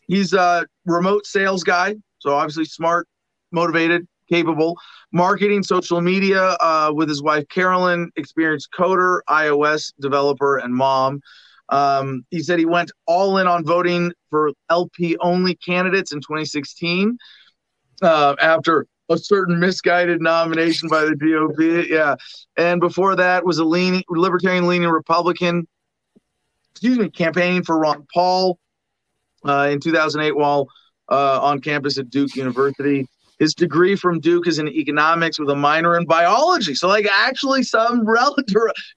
he's 0.07 0.33
a 0.33 0.65
remote 0.85 1.25
sales 1.25 1.63
guy. 1.63 1.95
So 2.19 2.31
obviously 2.33 2.65
smart 2.65 3.07
motivated 3.51 4.07
capable. 4.29 4.77
Marketing 5.11 5.61
social 5.63 6.01
media 6.01 6.57
uh, 6.59 6.91
with 6.93 7.09
his 7.09 7.21
wife 7.21 7.47
carolyn. 7.49 8.09
Experienced 8.15 8.69
coder 8.77 9.19
ios 9.29 9.93
developer 10.01 10.57
and 10.57 10.73
mom 10.73 11.21
um, 11.69 12.25
he 12.29 12.41
said 12.41 12.59
he 12.59 12.65
went 12.65 12.91
all 13.07 13.37
in 13.37 13.47
on 13.47 13.65
voting 13.65 14.11
for 14.29 14.51
LP 14.69 15.17
only 15.19 15.55
candidates 15.55 16.11
in 16.11 16.19
2016 16.19 17.17
uh, 18.01 18.35
after 18.39 18.85
a 19.09 19.17
certain 19.17 19.59
misguided 19.59 20.21
nomination 20.21 20.89
by 20.89 21.05
the 21.05 21.11
GOP. 21.11 21.87
Yeah. 21.87 22.15
And 22.57 22.79
before 22.79 23.15
that 23.15 23.45
was 23.45 23.59
a 23.59 23.63
leaning, 23.63 24.03
libertarian 24.09 24.67
leaning 24.67 24.89
Republican, 24.89 25.67
excuse 26.71 26.97
me, 26.97 27.09
campaigning 27.09 27.63
for 27.63 27.77
Ron 27.77 28.05
Paul 28.13 28.59
uh, 29.47 29.69
in 29.71 29.79
2008 29.79 30.35
while 30.35 30.67
uh, 31.09 31.39
on 31.41 31.61
campus 31.61 31.97
at 31.97 32.09
Duke 32.09 32.35
University. 32.35 33.07
His 33.39 33.53
degree 33.53 33.95
from 33.95 34.19
Duke 34.19 34.47
is 34.47 34.59
in 34.59 34.67
economics 34.69 35.37
with 35.39 35.49
a 35.49 35.55
minor 35.55 35.97
in 35.97 36.05
biology. 36.05 36.73
So, 36.73 36.87
like, 36.87 37.05
actually, 37.11 37.63
some 37.63 38.05
relative 38.05 38.55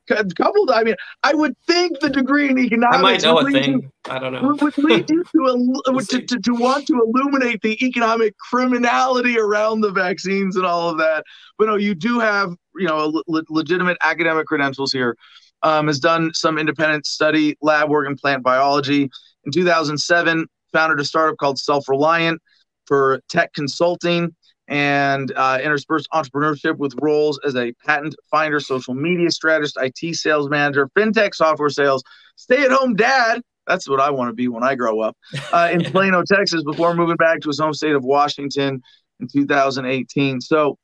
couple. 0.36 0.70
I 0.72 0.84
mean, 0.84 0.94
I 1.22 1.34
would 1.34 1.56
think 1.66 1.98
the 2.00 2.08
degree 2.10 2.48
in 2.48 2.58
economics 2.58 2.98
I 2.98 3.02
might 3.02 3.22
know 3.22 3.38
a 3.38 3.42
would 3.44 3.52
lead 3.52 3.66
you- 3.66 3.80
thing. 3.80 3.92
I 4.08 4.18
don't 4.18 4.32
know. 4.32 4.56
would 4.60 4.78
lead 4.78 5.10
you 5.10 5.22
to, 5.24 5.28
We'll 5.88 6.00
to, 6.06 6.22
to, 6.22 6.38
to 6.40 6.52
want 6.54 6.86
to 6.86 6.94
illuminate 6.94 7.60
the 7.62 7.84
economic 7.84 8.34
criminality 8.38 9.38
around 9.38 9.80
the 9.80 9.90
vaccines 9.90 10.56
and 10.56 10.64
all 10.64 10.88
of 10.88 10.98
that. 10.98 11.24
But 11.58 11.66
no, 11.66 11.76
you 11.76 11.94
do 11.94 12.18
have 12.20 12.54
you 12.76 12.86
know 12.86 13.22
le- 13.26 13.42
legitimate 13.48 13.98
academic 14.02 14.46
credentials 14.46 14.92
here. 14.92 15.16
Um, 15.64 15.88
has 15.88 15.98
done 15.98 16.32
some 16.34 16.56
independent 16.56 17.04
study, 17.04 17.56
lab 17.60 17.88
work 17.90 18.06
in 18.06 18.14
plant 18.16 18.44
biology. 18.44 19.10
In 19.44 19.52
2007, 19.52 20.46
founded 20.72 21.00
a 21.00 21.04
startup 21.04 21.36
called 21.38 21.58
Self 21.58 21.88
Reliant 21.88 22.40
for 22.88 23.20
tech 23.28 23.52
consulting 23.52 24.34
and 24.66 25.32
uh, 25.36 25.58
interspersed 25.62 26.08
entrepreneurship 26.12 26.76
with 26.76 26.94
roles 27.00 27.38
as 27.46 27.54
a 27.56 27.72
patent 27.86 28.14
finder, 28.30 28.60
social 28.60 28.94
media 28.94 29.30
strategist, 29.30 29.78
IT 29.80 30.14
sales 30.16 30.48
manager, 30.48 30.88
fintech 30.98 31.34
software 31.34 31.70
sales, 31.70 32.02
stay 32.36 32.64
at 32.64 32.70
home 32.70 32.94
dad. 32.94 33.40
That's 33.66 33.88
what 33.88 34.00
I 34.00 34.10
want 34.10 34.30
to 34.30 34.34
be 34.34 34.48
when 34.48 34.62
I 34.62 34.74
grow 34.74 35.00
up. 35.00 35.16
Uh, 35.52 35.68
in 35.72 35.84
Plano, 35.92 36.22
Texas, 36.22 36.64
before 36.64 36.94
moving 36.94 37.16
back 37.16 37.40
to 37.40 37.48
his 37.48 37.60
home 37.60 37.74
state 37.74 37.94
of 37.94 38.04
Washington 38.04 38.82
in 39.20 39.28
2018. 39.28 40.40
So 40.40 40.78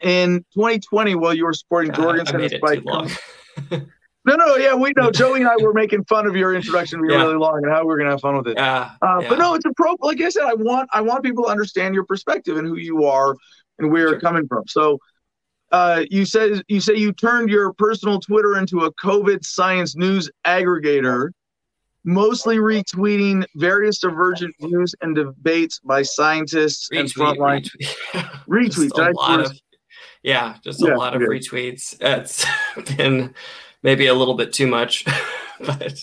in 0.00 0.44
2020, 0.54 1.14
while 1.14 1.34
you 1.34 1.44
were 1.44 1.52
supporting 1.52 1.92
I 1.92 1.96
Jorgensen 1.96 2.36
made 2.38 2.52
it 2.52 2.60
too 2.60 2.80
long. 2.82 3.10
no, 4.26 4.34
no, 4.36 4.56
yeah, 4.56 4.74
we 4.74 4.92
know. 4.96 5.10
Joey 5.10 5.40
and 5.40 5.48
I 5.48 5.56
were 5.60 5.72
making 5.72 6.04
fun 6.04 6.26
of 6.26 6.34
your 6.36 6.54
introduction 6.54 7.00
being 7.00 7.12
Yeah. 7.18 7.24
really 7.26 7.36
long 7.36 7.60
and 7.62 7.72
how 7.72 7.84
we 7.86 7.94
are 7.94 7.96
gonna 7.98 8.10
have 8.10 8.20
fun 8.20 8.36
with 8.36 8.48
it. 8.48 8.56
Yeah, 8.56 8.90
Uh, 9.02 9.20
yeah. 9.22 9.28
But 9.28 9.38
no, 9.38 9.54
it's 9.54 9.64
a 9.64 9.72
pro. 9.76 9.94
Like 10.00 10.20
I 10.20 10.28
said, 10.28 10.44
I 10.44 10.54
want 10.54 10.88
I 10.92 11.00
want 11.00 11.22
people 11.24 11.44
to 11.44 11.50
understand 11.50 11.94
your 11.94 12.04
perspective 12.04 12.56
and 12.56 12.66
who 12.66 12.76
you 12.76 13.04
are 13.04 13.36
and 13.78 13.90
where 13.92 14.02
Sure. 14.02 14.10
you're 14.12 14.20
coming 14.20 14.46
from. 14.48 14.64
So, 14.66 14.98
uh, 15.72 16.04
you 16.10 16.24
say 16.24 16.60
you 16.68 16.80
say 16.80 16.94
you 16.94 17.12
turned 17.12 17.50
your 17.50 17.72
personal 17.74 18.18
Twitter 18.20 18.56
into 18.58 18.80
a 18.84 18.92
COVID 18.94 19.44
science 19.44 19.96
news 19.96 20.30
aggregator, 20.46 21.30
mostly 22.04 22.58
retweeting 22.58 23.44
various 23.56 23.98
divergent 23.98 24.54
views 24.60 24.94
and 25.02 25.14
debates 25.14 25.80
by 25.80 26.02
scientists 26.02 26.88
and 26.92 27.08
retweet, 27.08 27.36
frontline 27.36 27.68
retweet. 28.14 28.30
retweet. 28.48 28.66
Just 28.88 28.94
Did 28.96 29.14
lot 29.16 29.40
of, 29.40 29.52
yeah, 30.22 30.54
just 30.62 30.82
Yeah, 30.82 30.94
a 30.94 30.96
lot 30.96 31.14
of 31.14 31.22
yeah. 31.22 31.28
retweets. 31.28 31.96
It's 32.00 32.44
been 32.96 33.34
maybe 33.82 34.06
a 34.06 34.14
little 34.14 34.34
bit 34.34 34.52
too 34.52 34.66
much, 34.66 35.04
but 35.60 35.98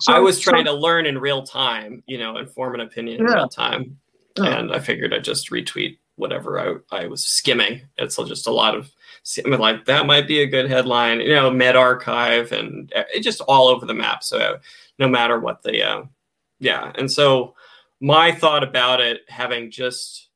So- 0.00 0.12
I 0.12 0.18
was 0.20 0.42
so- 0.42 0.50
trying 0.50 0.64
to 0.66 0.72
learn 0.72 1.06
in 1.06 1.18
real 1.18 1.42
time, 1.42 2.02
you 2.06 2.18
know, 2.18 2.36
and 2.36 2.48
form 2.50 2.74
an 2.74 2.80
opinion 2.80 3.20
in 3.20 3.26
real 3.26 3.48
time. 3.48 3.98
Yeah. 4.36 4.58
And 4.58 4.72
I 4.72 4.78
figured 4.80 5.14
I'd 5.14 5.24
just 5.24 5.50
retweet 5.50 5.98
whatever 6.16 6.80
I, 6.90 7.04
I 7.04 7.06
was 7.06 7.24
skimming. 7.24 7.82
It's 7.98 8.16
just 8.16 8.46
a 8.46 8.50
lot 8.52 8.74
of, 8.74 8.90
I 9.44 9.48
mean, 9.48 9.60
like 9.60 9.84
that 9.86 10.06
might 10.06 10.26
be 10.28 10.40
a 10.40 10.46
good 10.46 10.68
headline, 10.70 11.20
you 11.20 11.34
know, 11.34 11.50
medRxiv 11.50 12.52
and 12.52 12.92
uh, 12.94 13.04
it 13.14 13.20
just 13.20 13.40
all 13.42 13.68
over 13.68 13.84
the 13.86 13.94
map. 13.94 14.22
So 14.24 14.58
no 14.98 15.08
matter 15.08 15.38
what 15.40 15.62
the, 15.62 15.82
uh, 15.82 16.02
yeah. 16.58 16.92
And 16.94 17.10
so 17.10 17.54
my 18.00 18.32
thought 18.32 18.62
about 18.62 19.00
it, 19.00 19.22
having 19.28 19.70
just, 19.70 20.28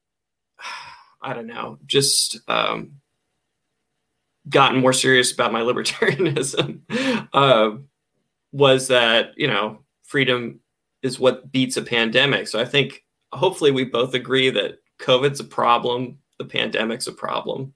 I 1.23 1.35
don't 1.35 1.47
know, 1.47 1.79
just 1.87 2.41
um, 2.49 3.00
gotten 4.51 4.81
more 4.81 4.93
serious 4.93 5.33
about 5.33 5.53
my 5.53 5.61
libertarianism, 5.71 6.81
uh, 7.33 7.77
was 8.53 8.89
that 8.89 9.33
you 9.37 9.47
know 9.47 9.79
freedom 10.03 10.61
is 11.03 11.19
what 11.19 11.51
beats 11.51 11.77
a 11.77 11.83
pandemic. 11.83 12.47
So 12.49 12.61
I 12.61 12.65
think 12.65 13.05
hopefully 13.33 13.71
we 13.71 13.85
both 13.85 14.15
agree 14.15 14.51
that 14.51 14.79
COVID's 14.99 15.41
a 15.41 15.45
problem, 15.45 16.19
the 16.39 16.45
pandemic's 16.45 17.07
a 17.07 17.13
problem, 17.13 17.73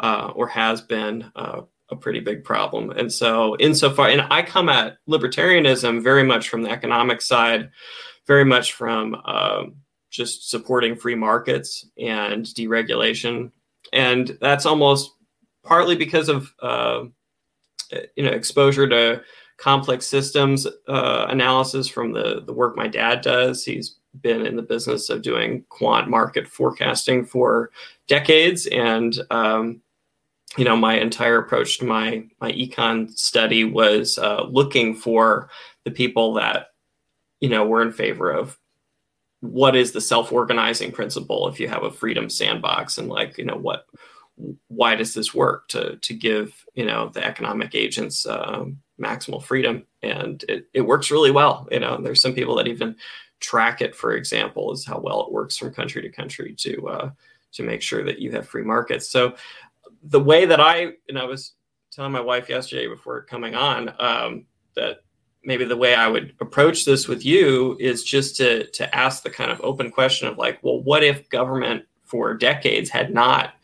uh, 0.00 0.32
or 0.34 0.48
has 0.48 0.80
been 0.80 1.30
uh, 1.36 1.62
a 1.90 1.96
pretty 1.96 2.20
big 2.20 2.44
problem. 2.44 2.90
And 2.90 3.12
so 3.12 3.56
insofar, 3.58 4.08
and 4.08 4.22
I 4.30 4.42
come 4.42 4.68
at 4.68 4.98
libertarianism 5.08 6.02
very 6.02 6.24
much 6.24 6.48
from 6.48 6.62
the 6.62 6.70
economic 6.70 7.20
side, 7.20 7.70
very 8.26 8.44
much 8.44 8.72
from 8.72 9.14
um, 9.24 9.76
just 10.10 10.50
supporting 10.50 10.96
free 10.96 11.14
markets 11.14 11.86
and 11.98 12.44
deregulation, 12.44 13.52
and 13.92 14.36
that's 14.40 14.66
almost 14.66 15.12
partly 15.62 15.96
because 15.96 16.28
of 16.28 16.52
uh, 16.60 17.04
you 18.16 18.24
know 18.24 18.30
exposure 18.30 18.88
to 18.88 19.22
complex 19.56 20.06
systems 20.06 20.66
uh, 20.88 21.26
analysis 21.28 21.86
from 21.88 22.12
the 22.12 22.42
the 22.46 22.52
work 22.52 22.76
my 22.76 22.88
dad 22.88 23.20
does. 23.20 23.64
He's 23.64 23.96
been 24.22 24.44
in 24.44 24.56
the 24.56 24.62
business 24.62 25.08
of 25.08 25.22
doing 25.22 25.64
quant 25.68 26.08
market 26.08 26.48
forecasting 26.48 27.24
for 27.24 27.70
decades, 28.08 28.66
and 28.66 29.18
um, 29.30 29.80
you 30.56 30.64
know 30.64 30.76
my 30.76 30.98
entire 30.98 31.38
approach 31.38 31.78
to 31.78 31.84
my 31.84 32.24
my 32.40 32.52
econ 32.52 33.10
study 33.10 33.64
was 33.64 34.18
uh, 34.18 34.44
looking 34.44 34.94
for 34.94 35.50
the 35.84 35.90
people 35.90 36.34
that 36.34 36.68
you 37.40 37.48
know 37.48 37.66
were 37.66 37.82
in 37.82 37.92
favor 37.92 38.30
of 38.30 38.58
what 39.40 39.74
is 39.74 39.92
the 39.92 40.00
self-organizing 40.00 40.92
principle 40.92 41.48
if 41.48 41.58
you 41.58 41.66
have 41.66 41.82
a 41.82 41.90
freedom 41.90 42.28
sandbox 42.28 42.98
and 42.98 43.08
like 43.08 43.38
you 43.38 43.44
know 43.44 43.56
what 43.56 43.86
why 44.68 44.94
does 44.94 45.14
this 45.14 45.34
work 45.34 45.68
to 45.68 45.96
to 45.96 46.14
give 46.14 46.64
you 46.74 46.86
know 46.86 47.10
the 47.10 47.24
economic 47.24 47.74
agents 47.74 48.26
um, 48.26 48.78
maximal 49.00 49.42
freedom? 49.42 49.86
And 50.02 50.42
it, 50.48 50.66
it 50.72 50.80
works 50.80 51.10
really 51.10 51.30
well 51.30 51.68
you 51.70 51.80
know 51.80 51.94
and 51.94 52.06
there's 52.06 52.22
some 52.22 52.34
people 52.34 52.56
that 52.56 52.68
even 52.68 52.96
track 53.40 53.80
it 53.80 53.94
for 53.94 54.14
example 54.14 54.72
is 54.72 54.84
how 54.84 54.98
well 54.98 55.22
it 55.22 55.32
works 55.32 55.56
from 55.56 55.72
country 55.72 56.02
to 56.02 56.10
country 56.10 56.54
to 56.58 56.88
uh, 56.88 57.10
to 57.52 57.62
make 57.62 57.82
sure 57.82 58.04
that 58.04 58.18
you 58.18 58.30
have 58.30 58.48
free 58.48 58.62
markets. 58.62 59.10
So 59.10 59.34
the 60.02 60.20
way 60.20 60.46
that 60.46 60.60
i 60.60 60.92
and 61.08 61.18
i 61.18 61.24
was 61.24 61.52
telling 61.90 62.12
my 62.12 62.20
wife 62.20 62.48
yesterday 62.48 62.86
before 62.86 63.22
coming 63.22 63.54
on 63.54 63.92
um, 63.98 64.46
that 64.74 64.98
maybe 65.44 65.64
the 65.64 65.76
way 65.76 65.94
i 65.94 66.06
would 66.06 66.34
approach 66.40 66.84
this 66.84 67.08
with 67.08 67.24
you 67.24 67.76
is 67.80 68.04
just 68.04 68.36
to 68.36 68.66
to 68.70 68.94
ask 68.94 69.22
the 69.22 69.30
kind 69.30 69.50
of 69.50 69.60
open 69.62 69.90
question 69.90 70.28
of 70.28 70.38
like 70.38 70.58
well 70.62 70.82
what 70.82 71.04
if 71.04 71.28
government 71.28 71.84
for 72.04 72.34
decades 72.34 72.90
had 72.90 73.12
not 73.12 73.54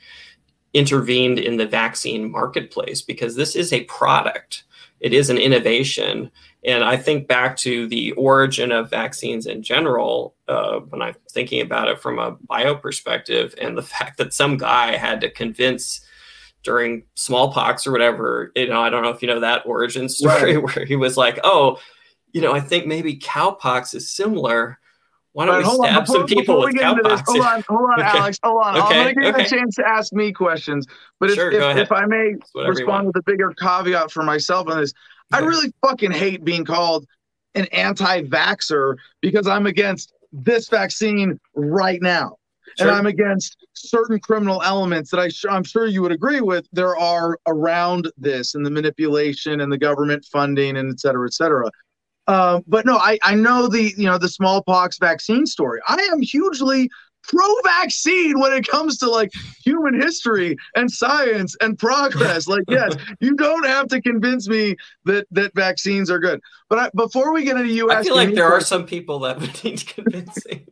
intervened 0.76 1.38
in 1.38 1.56
the 1.56 1.66
vaccine 1.66 2.30
marketplace 2.30 3.02
because 3.02 3.34
this 3.34 3.56
is 3.56 3.72
a 3.72 3.84
product 3.84 4.64
it 5.00 5.12
is 5.12 5.30
an 5.30 5.38
innovation 5.38 6.30
And 6.64 6.82
I 6.82 6.96
think 6.96 7.28
back 7.28 7.56
to 7.58 7.86
the 7.86 8.10
origin 8.12 8.72
of 8.72 8.90
vaccines 8.90 9.46
in 9.46 9.62
general, 9.62 10.34
uh, 10.48 10.80
when 10.80 11.00
I'm 11.00 11.14
thinking 11.30 11.60
about 11.60 11.88
it 11.88 12.00
from 12.00 12.18
a 12.18 12.32
bio 12.32 12.74
perspective, 12.74 13.54
and 13.60 13.78
the 13.78 13.82
fact 13.94 14.18
that 14.18 14.32
some 14.32 14.56
guy 14.56 14.96
had 14.96 15.20
to 15.20 15.30
convince 15.30 16.00
during 16.64 17.04
smallpox 17.14 17.86
or 17.86 17.92
whatever, 17.92 18.50
you 18.56 18.68
know, 18.68 18.80
I 18.80 18.90
don't 18.90 19.04
know 19.04 19.10
if 19.10 19.22
you 19.22 19.28
know 19.28 19.40
that 19.40 19.66
origin 19.66 20.08
story 20.20 20.56
right. 20.56 20.76
where 20.76 20.84
he 20.84 20.96
was 20.96 21.16
like, 21.16 21.38
oh, 21.44 21.78
you 22.32 22.40
know, 22.40 22.52
I 22.52 22.60
think 22.60 22.86
maybe 22.86 23.16
cowpox 23.16 23.94
is 23.94 24.10
similar. 24.10 24.80
Why 25.36 25.44
don't 25.44 25.56
right, 25.56 25.66
we 25.66 25.86
stab 25.86 25.98
on, 25.98 26.06
some 26.06 26.24
people 26.24 26.60
with 26.60 26.74
cowpox? 26.76 27.22
hold 27.26 27.40
on, 27.42 27.64
hold 27.68 27.90
on, 27.90 28.00
okay. 28.00 28.18
Alex, 28.18 28.38
hold 28.42 28.62
on. 28.64 28.76
Okay. 28.78 28.86
I'm 28.86 28.90
going 28.90 29.14
to 29.14 29.20
give 29.20 29.34
okay. 29.34 29.40
you 29.42 29.46
a 29.46 29.48
chance 29.50 29.74
to 29.74 29.86
ask 29.86 30.10
me 30.14 30.32
questions, 30.32 30.86
but 31.20 31.30
sure, 31.30 31.52
if, 31.52 31.76
if, 31.76 31.76
if, 31.76 31.92
I 31.92 32.06
may 32.06 32.36
respond 32.54 33.08
with 33.08 33.16
a 33.16 33.22
bigger 33.22 33.52
caveat 33.60 34.10
for 34.10 34.22
myself 34.22 34.66
on 34.68 34.78
this, 34.78 34.94
I 35.34 35.40
really 35.40 35.74
fucking 35.86 36.12
hate 36.12 36.42
being 36.42 36.64
called 36.64 37.04
an 37.54 37.66
anti-vaxer 37.66 38.96
because 39.20 39.46
I'm 39.46 39.66
against 39.66 40.14
this 40.32 40.70
vaccine 40.70 41.38
right 41.54 42.00
now. 42.00 42.38
Sure. 42.78 42.88
And 42.88 42.96
I'm 42.96 43.04
against 43.04 43.58
certain 43.74 44.18
criminal 44.18 44.62
elements 44.62 45.10
that 45.10 45.20
I 45.20 45.28
sh- 45.28 45.44
I'm 45.50 45.64
sure 45.64 45.84
you 45.84 46.00
would 46.00 46.12
agree 46.12 46.40
with. 46.40 46.66
There 46.72 46.96
are 46.96 47.38
around 47.46 48.10
this 48.16 48.54
and 48.54 48.64
the 48.64 48.70
manipulation 48.70 49.60
and 49.60 49.70
the 49.70 49.78
government 49.78 50.24
funding 50.32 50.78
and 50.78 50.90
et 50.90 50.98
cetera, 50.98 51.26
et 51.26 51.34
cetera. 51.34 51.70
Uh, 52.26 52.60
but 52.66 52.84
no, 52.84 52.96
I, 52.96 53.18
I 53.22 53.34
know 53.34 53.68
the 53.68 53.94
you 53.96 54.06
know 54.06 54.18
the 54.18 54.28
smallpox 54.28 54.98
vaccine 54.98 55.46
story. 55.46 55.80
I 55.88 55.96
am 56.12 56.20
hugely 56.20 56.90
pro-vaccine 57.28 58.38
when 58.38 58.52
it 58.52 58.66
comes 58.66 58.98
to 58.98 59.10
like 59.10 59.32
human 59.64 60.00
history 60.00 60.56
and 60.74 60.90
science 60.90 61.56
and 61.60 61.78
progress. 61.78 62.46
Like, 62.56 62.62
yes, 62.68 62.94
you 63.20 63.34
don't 63.34 63.66
have 63.66 63.88
to 63.88 64.00
convince 64.00 64.48
me 64.48 64.76
that 65.04 65.26
that 65.32 65.52
vaccines 65.54 66.10
are 66.10 66.18
good. 66.18 66.40
But 66.70 66.78
I, 66.78 66.90
before 66.94 67.32
we 67.34 67.44
get 67.44 67.56
into 67.56 67.72
you, 67.72 67.90
I 67.90 68.02
feel 68.02 68.14
like 68.14 68.34
there 68.34 68.50
are 68.50 68.60
some 68.60 68.86
people 68.86 69.18
that 69.20 69.40
would 69.40 69.64
need 69.64 69.86
convincing. 69.86 70.66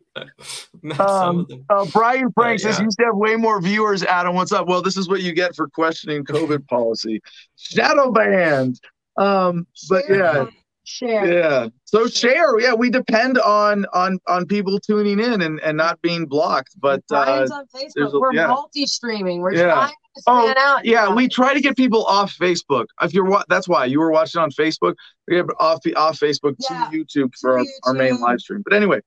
um, 0.97 1.45
uh, 1.69 1.85
Brian 1.91 2.31
Frank 2.31 2.61
says 2.61 2.79
you 2.79 2.85
used 2.85 2.97
to 2.99 3.05
have 3.05 3.15
way 3.15 3.35
more 3.35 3.61
viewers. 3.61 4.03
Adam, 4.03 4.35
what's 4.35 4.51
up? 4.51 4.67
Well, 4.67 4.81
this 4.81 4.97
is 4.97 5.09
what 5.09 5.21
you 5.21 5.33
get 5.33 5.55
for 5.55 5.67
questioning 5.67 6.23
COVID 6.23 6.65
policy. 6.67 7.21
Shadow 7.57 8.11
banned. 8.11 8.79
Um, 9.17 9.67
but 9.89 10.05
yeah 10.09 10.45
share 10.85 11.31
yeah 11.31 11.67
so 11.83 12.07
share 12.07 12.59
yeah 12.59 12.73
we 12.73 12.89
depend 12.89 13.37
on 13.39 13.85
on 13.93 14.19
on 14.27 14.45
people 14.45 14.79
tuning 14.79 15.19
in 15.19 15.41
and 15.41 15.59
and 15.59 15.77
not 15.77 16.01
being 16.01 16.25
blocked 16.25 16.79
but 16.79 17.03
uh 17.11 17.47
on 17.51 17.65
Facebook. 17.67 18.19
we're 18.19 18.33
yeah. 18.33 18.47
multi-streaming 18.47 19.41
we're 19.41 19.53
yeah. 19.53 19.73
trying 19.73 19.89
to 19.89 20.21
oh, 20.27 20.53
out 20.57 20.85
yeah 20.85 21.13
we 21.13 21.27
try 21.27 21.53
to 21.53 21.61
get 21.61 21.75
people 21.75 22.05
off 22.05 22.35
facebook 22.37 22.85
if 23.01 23.13
you're 23.13 23.25
what 23.25 23.45
that's 23.49 23.67
why 23.67 23.85
you 23.85 23.99
were 23.99 24.11
watching 24.11 24.41
on 24.41 24.51
facebook 24.51 24.93
we 25.27 25.35
have 25.35 25.49
off 25.59 25.79
off 25.95 26.19
facebook 26.19 26.55
yeah. 26.69 26.89
to 26.89 26.97
youtube 26.97 27.31
for 27.39 27.57
our, 27.57 27.63
YouTube. 27.63 27.69
our, 27.85 27.93
main 27.93 28.19
live 28.19 28.39
stream 28.39 28.61
but 28.63 28.73
anyway 28.73 28.99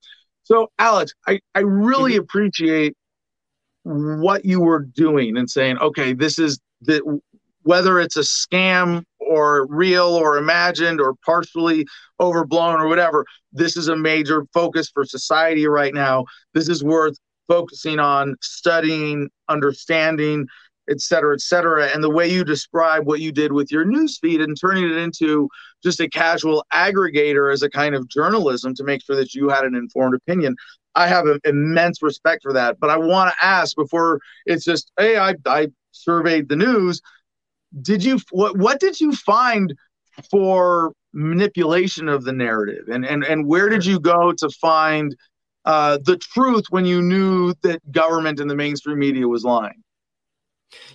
so 0.42 0.70
alex 0.78 1.14
i 1.26 1.38
i 1.54 1.60
really 1.60 2.12
mm-hmm. 2.12 2.22
appreciate 2.22 2.96
what 3.84 4.44
you 4.44 4.60
were 4.60 4.80
doing 4.80 5.36
and 5.36 5.48
saying 5.48 5.78
okay 5.78 6.12
this 6.12 6.38
is 6.38 6.60
the 6.82 7.20
whether 7.62 8.00
it's 8.00 8.16
a 8.16 8.20
scam 8.20 9.04
or 9.28 9.66
real 9.68 10.06
or 10.06 10.36
imagined 10.38 11.00
or 11.00 11.14
partially 11.24 11.86
overblown 12.18 12.80
or 12.80 12.88
whatever. 12.88 13.24
This 13.52 13.76
is 13.76 13.88
a 13.88 13.96
major 13.96 14.44
focus 14.52 14.90
for 14.92 15.04
society 15.04 15.66
right 15.66 15.94
now. 15.94 16.24
This 16.54 16.68
is 16.68 16.82
worth 16.82 17.16
focusing 17.46 17.98
on 17.98 18.36
studying, 18.40 19.28
understanding, 19.48 20.46
et 20.90 21.00
cetera, 21.00 21.34
et 21.34 21.40
cetera. 21.40 21.86
And 21.86 22.02
the 22.02 22.10
way 22.10 22.26
you 22.28 22.44
describe 22.44 23.06
what 23.06 23.20
you 23.20 23.30
did 23.30 23.52
with 23.52 23.70
your 23.70 23.84
newsfeed 23.84 24.42
and 24.42 24.56
turning 24.58 24.84
it 24.84 24.96
into 24.96 25.48
just 25.82 26.00
a 26.00 26.08
casual 26.08 26.64
aggregator 26.72 27.52
as 27.52 27.62
a 27.62 27.70
kind 27.70 27.94
of 27.94 28.08
journalism 28.08 28.74
to 28.74 28.84
make 28.84 29.02
sure 29.02 29.16
that 29.16 29.34
you 29.34 29.48
had 29.48 29.64
an 29.64 29.74
informed 29.74 30.14
opinion. 30.14 30.56
I 30.94 31.06
have 31.06 31.26
an 31.26 31.40
immense 31.44 32.02
respect 32.02 32.42
for 32.42 32.52
that. 32.54 32.80
But 32.80 32.90
I 32.90 32.96
want 32.96 33.30
to 33.30 33.44
ask 33.44 33.76
before 33.76 34.20
it's 34.46 34.64
just, 34.64 34.90
hey, 34.98 35.18
I, 35.18 35.34
I 35.46 35.68
surveyed 35.92 36.48
the 36.48 36.56
news 36.56 37.00
did 37.82 38.02
you 38.02 38.18
what 38.30 38.56
what 38.56 38.80
did 38.80 39.00
you 39.00 39.12
find 39.12 39.74
for 40.30 40.92
manipulation 41.12 42.08
of 42.08 42.24
the 42.24 42.32
narrative? 42.32 42.88
And 42.88 43.04
and 43.04 43.24
and 43.24 43.46
where 43.46 43.68
did 43.68 43.84
you 43.84 44.00
go 44.00 44.32
to 44.32 44.48
find 44.60 45.16
uh, 45.64 45.98
the 46.04 46.16
truth 46.16 46.64
when 46.70 46.86
you 46.86 47.02
knew 47.02 47.54
that 47.62 47.80
government 47.92 48.40
and 48.40 48.50
the 48.50 48.54
mainstream 48.54 48.98
media 48.98 49.26
was 49.28 49.44
lying? 49.44 49.82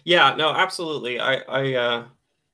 Yeah 0.04 0.36
no 0.36 0.52
absolutely. 0.54 1.20
I 1.20 1.36
i 1.48 1.74
uh, 1.74 2.06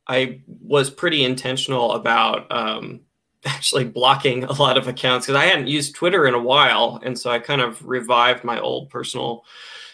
i 0.08 0.41
was 0.46 0.90
pretty 0.90 1.24
intentional 1.24 1.94
about 1.94 2.52
um, 2.52 3.02
actually 3.46 3.86
blocking 3.86 4.44
a 4.44 4.54
lot 4.54 4.78
of 4.78 4.88
accounts 4.88 5.26
because 5.26 5.40
i 5.41 5.46
hadn't 5.46 5.68
used 5.68 5.96
twitter 5.96 6.28
in 6.28 6.34
a 6.34 6.41
while 6.41 7.00
and 7.04 7.18
so 7.18 7.30
i 7.30 7.40
kind 7.40 7.62
of 7.62 7.86
revived 7.86 8.44
my 8.44 8.60
old 8.60 8.90
personal 8.90 9.46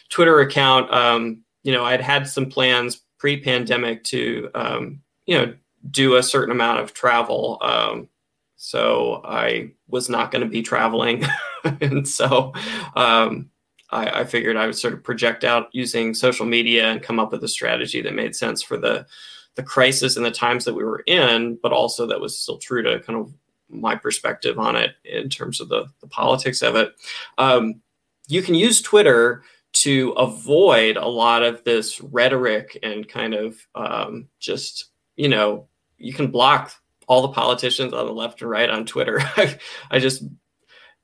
twitter 0.09 0.39
account. 0.39 0.91
Um, 0.91 1.43
you 1.61 1.71
know 1.71 1.85
i'd 1.85 2.01
had 2.01 2.27
some 2.27 2.47
plans 2.49 3.04
pre-pandemic 3.25 4.03
to 4.03 4.51
um, 4.53 5.01
you 5.25 5.35
know 5.35 5.51
do 5.89 6.15
a 6.15 6.21
certain 6.21 6.51
amount 6.51 6.79
of 6.79 6.93
travel. 6.93 7.57
Um, 7.59 8.07
so 8.55 9.23
I 9.25 9.71
was 9.87 10.09
not 10.09 10.29
going 10.29 10.43
to 10.43 10.47
be 10.47 10.61
traveling, 10.61 11.25
and 11.81 12.07
so 12.07 12.53
um, 12.95 13.49
I, 13.89 14.19
I, 14.19 14.25
figured 14.25 14.57
I 14.57 14.67
would 14.67 14.77
sort 14.77 14.93
of 14.93 15.03
project 15.03 15.43
out 15.43 15.69
using 15.71 16.13
social 16.13 16.45
media 16.45 16.91
and 16.91 17.01
come 17.01 17.19
up 17.19 17.31
with 17.31 17.43
a 17.43 17.47
strategy 17.47 17.99
that 18.03 18.13
made 18.13 18.35
sense 18.35 18.61
for 18.61 18.77
the 18.77 19.07
the 19.55 19.63
crisis 19.63 20.17
and 20.17 20.25
the 20.25 20.29
times 20.29 20.63
that 20.65 20.75
we 20.75 20.83
were 20.83 21.03
in, 21.07 21.57
but 21.63 21.71
also 21.71 22.05
that 22.05 22.21
was 22.21 22.39
still 22.39 22.59
true 22.59 22.83
to 22.83 22.99
kind 22.99 23.17
of 23.17 23.33
my 23.69 23.95
perspective 23.95 24.59
on 24.59 24.75
it 24.75 24.91
in 25.03 25.29
terms 25.29 25.59
of 25.59 25.69
the, 25.69 25.87
the 25.99 26.07
politics 26.07 26.61
of 26.61 26.75
it. 26.75 26.93
Um, 27.39 27.81
you 28.27 28.43
can 28.43 28.53
use 28.53 28.83
Twitter 28.83 29.41
to 29.75 30.11
avoid 30.11 30.95
a 30.95 31.07
lot 31.07 31.43
of 31.43 31.63
this 31.65 31.99
rhetoric 31.99 32.79
and 32.81 33.07
kind 33.07 33.33
of 33.33 33.57
um, 33.75 34.27
just 34.39 34.91
you 35.15 35.27
know 35.27 35.67
you 35.97 36.13
can 36.13 36.31
block 36.31 36.73
all 37.07 37.21
the 37.21 37.33
politicians 37.33 37.93
on 37.93 38.05
the 38.05 38.13
left 38.13 38.41
and 38.41 38.49
right 38.49 38.69
on 38.69 38.85
twitter. 38.85 39.21
I 39.91 39.99
just 39.99 40.23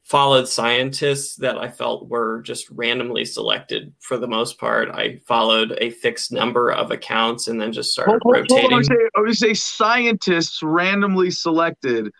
followed 0.03 0.45
scientists 0.47 1.35
that 1.37 1.57
i 1.57 1.69
felt 1.69 2.09
were 2.09 2.41
just 2.41 2.69
randomly 2.71 3.23
selected 3.23 3.93
for 3.99 4.17
the 4.17 4.27
most 4.27 4.57
part. 4.57 4.89
I 4.89 5.19
followed 5.27 5.77
a 5.79 5.91
fixed 5.91 6.31
number 6.31 6.71
of 6.71 6.91
accounts 6.91 7.47
and 7.47 7.61
then 7.61 7.71
just 7.71 7.91
started 7.91 8.19
hold, 8.23 8.35
rotating 8.35 8.71
hold 8.71 8.73
I, 9.15 9.21
would 9.21 9.35
say, 9.35 9.47
say 9.47 9.53
scientists 9.53 10.63
randomly 10.63 11.29
selected. 11.29 12.11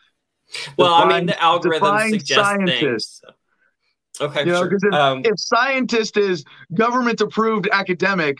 Well 0.78 0.96
define, 0.98 1.12
i 1.12 1.18
mean 1.18 1.26
the 1.28 1.42
algorithm 1.42 2.10
suggests 2.10 2.44
scientists. 2.44 3.22
things 3.22 3.36
Okay, 4.20 4.42
you 4.42 4.52
know, 4.52 4.64
sure. 4.64 4.74
If, 4.74 4.94
um, 4.94 5.22
if 5.24 5.34
scientist 5.38 6.18
is 6.18 6.44
government 6.74 7.22
approved 7.22 7.70
academic, 7.72 8.38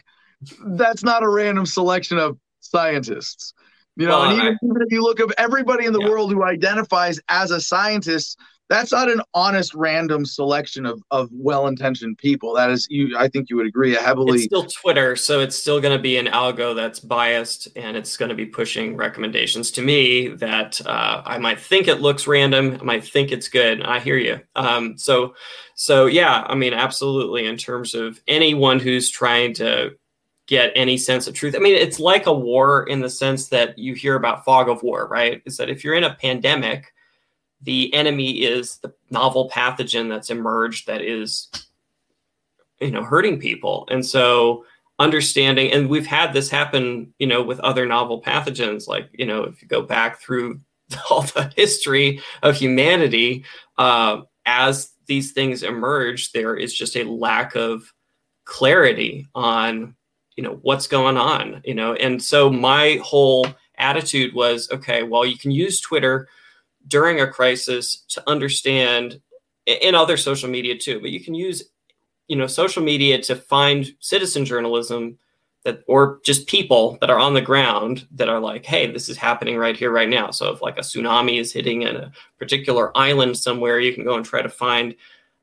that's 0.66 1.04
not 1.04 1.24
a 1.24 1.30
random 1.30 1.66
selection 1.66 2.18
of 2.18 2.38
scientists. 2.60 3.54
You 3.96 4.08
know, 4.08 4.20
well, 4.20 4.30
and 4.30 4.40
even, 4.40 4.54
I, 4.54 4.66
even, 4.66 4.82
if 4.82 4.92
you 4.92 5.04
look 5.04 5.20
at 5.20 5.30
everybody 5.38 5.86
in 5.86 5.94
the 5.94 6.02
yeah. 6.02 6.10
world 6.10 6.32
who 6.32 6.44
identifies 6.44 7.20
as 7.30 7.52
a 7.52 7.60
scientist, 7.60 8.40
that's 8.72 8.94
not 8.94 9.10
an 9.10 9.22
honest 9.34 9.74
random 9.74 10.26
selection 10.26 10.86
of, 10.86 11.04
of 11.12 11.30
well-intentioned 11.34 12.18
people. 12.18 12.54
That 12.56 12.72
is 12.72 12.88
you 12.90 13.18
i 13.18 13.28
think 13.28 13.50
you 13.50 13.58
would 13.58 13.68
agree. 13.68 13.94
Heavily 13.94 14.38
it's 14.38 14.46
still 14.46 14.66
twitter 14.66 15.16
so 15.16 15.42
it's 15.42 15.56
still 15.56 15.82
going 15.82 15.96
to 15.96 16.02
be 16.02 16.18
an 16.18 16.28
algo 16.28 16.74
that's 16.74 17.00
biased 17.00 17.68
and 17.76 17.98
it's 17.98 18.16
going 18.16 18.30
to 18.30 18.36
be 18.36 18.46
pushing 18.46 18.96
recommendations 18.96 19.72
to 19.72 19.82
me 19.82 20.30
that 20.30 20.80
uh, 20.86 21.22
i 21.26 21.38
might 21.38 21.60
think 21.60 21.88
it 21.88 22.02
looks 22.02 22.28
random 22.28 22.78
i 22.80 22.84
might 22.84 23.04
think 23.04 23.32
it's 23.32 23.50
good. 23.50 23.82
I 23.84 24.00
hear 24.00 24.18
you. 24.18 24.40
Um, 24.56 24.98
so 24.98 25.36
so 25.76 26.06
yeah 26.06 26.46
i 26.48 26.56
mean 26.56 26.74
absolutely 26.74 27.46
in 27.46 27.58
terms 27.58 27.94
of 27.94 28.22
anyone 28.28 28.80
who's 28.80 29.10
trying 29.10 29.54
to 29.56 29.92
get 30.48 30.72
any 30.76 30.98
sense 30.98 31.28
of 31.28 31.34
truth. 31.34 31.56
I 31.56 31.60
mean 31.60 31.76
it's 31.76 32.00
like 32.00 32.26
a 32.26 32.34
war 32.34 32.84
in 32.88 33.02
the 33.02 33.10
sense 33.10 33.50
that 33.50 33.78
you 33.78 33.94
hear 33.96 34.16
about 34.16 34.46
fog 34.46 34.70
of 34.70 34.82
war 34.82 35.08
right? 35.08 35.42
Is 35.46 35.58
that 35.58 35.70
if 35.70 35.84
you're 35.84 35.96
in 35.96 36.06
a 36.06 36.16
pandemic 36.16 36.94
the 37.64 37.94
enemy 37.94 38.42
is 38.42 38.78
the 38.78 38.94
novel 39.10 39.50
pathogen 39.50 40.10
that's 40.10 40.30
emerged 40.30 40.88
that 40.88 41.02
is 41.02 41.50
you 42.80 42.92
know 42.92 43.04
hurting 43.04 43.40
people. 43.40 43.88
And 43.92 44.06
so 44.06 44.66
understanding 45.00 45.72
and 45.72 45.90
we've 45.90 46.06
had 46.06 46.32
this 46.32 46.48
happen 46.50 47.12
you 47.18 47.26
know 47.26 47.42
with 47.42 47.60
other 47.62 47.88
novel 47.88 48.22
pathogens 48.22 48.88
like 48.88 49.10
you 49.14 49.26
know 49.26 49.42
if 49.42 49.60
you 49.60 49.68
go 49.68 49.82
back 49.82 50.20
through 50.20 50.60
all 51.10 51.24
the 51.24 51.52
history 51.56 52.22
of 52.44 52.56
humanity 52.56 53.44
uh, 53.80 54.22
as 54.46 54.92
these 55.08 55.32
things 55.32 55.64
emerge 55.64 56.32
there 56.34 56.56
is 56.56 56.72
just 56.74 56.96
a 56.96 57.04
lack 57.04 57.56
of 57.56 57.92
clarity 58.46 59.28
on 59.34 59.96
you 60.36 60.44
know 60.44 60.60
what's 60.62 60.88
going 60.88 61.18
on 61.18 61.62
you 61.66 61.74
know. 61.74 61.96
And 61.96 62.22
so 62.22 62.52
my 62.52 63.00
whole 63.04 63.48
attitude 63.78 64.36
was 64.36 64.70
okay 64.72 65.02
well 65.02 65.26
you 65.26 65.38
can 65.38 65.50
use 65.50 65.82
twitter 65.82 66.28
during 66.88 67.22
a 67.22 67.28
crisis 67.28 68.04
to 68.08 68.24
understand 68.28 69.20
in 69.66 69.96
other 69.96 70.18
social 70.18 70.50
media 70.50 70.78
too 70.78 71.00
but 71.00 71.12
you 71.12 71.20
can 71.20 71.34
use 71.34 71.64
you 72.28 72.36
know 72.36 72.48
social 72.48 72.82
media 72.82 73.22
to 73.22 73.36
find 73.36 73.94
citizen 74.00 74.46
journalism 74.46 75.18
that 75.64 75.84
or 75.88 76.20
just 76.24 76.48
people 76.48 76.98
that 77.02 77.10
are 77.10 77.20
on 77.20 77.34
the 77.34 77.42
ground 77.42 78.08
that 78.12 78.30
are 78.30 78.40
like 78.40 78.66
hey 78.66 78.90
this 78.90 79.10
is 79.10 79.18
happening 79.18 79.58
right 79.58 79.78
here 79.78 79.92
right 79.92 80.10
now. 80.10 80.32
So 80.32 80.52
if 80.52 80.62
like 80.62 80.78
a 80.78 80.82
tsunami 80.82 81.40
is 81.40 81.52
hitting 81.54 81.84
in 81.84 81.96
a 81.96 82.12
particular 82.40 82.96
island 82.98 83.38
somewhere 83.38 83.80
you 83.80 83.94
can 83.94 84.04
go 84.04 84.16
and 84.16 84.26
try 84.26 84.42
to 84.42 84.50
find 84.50 84.96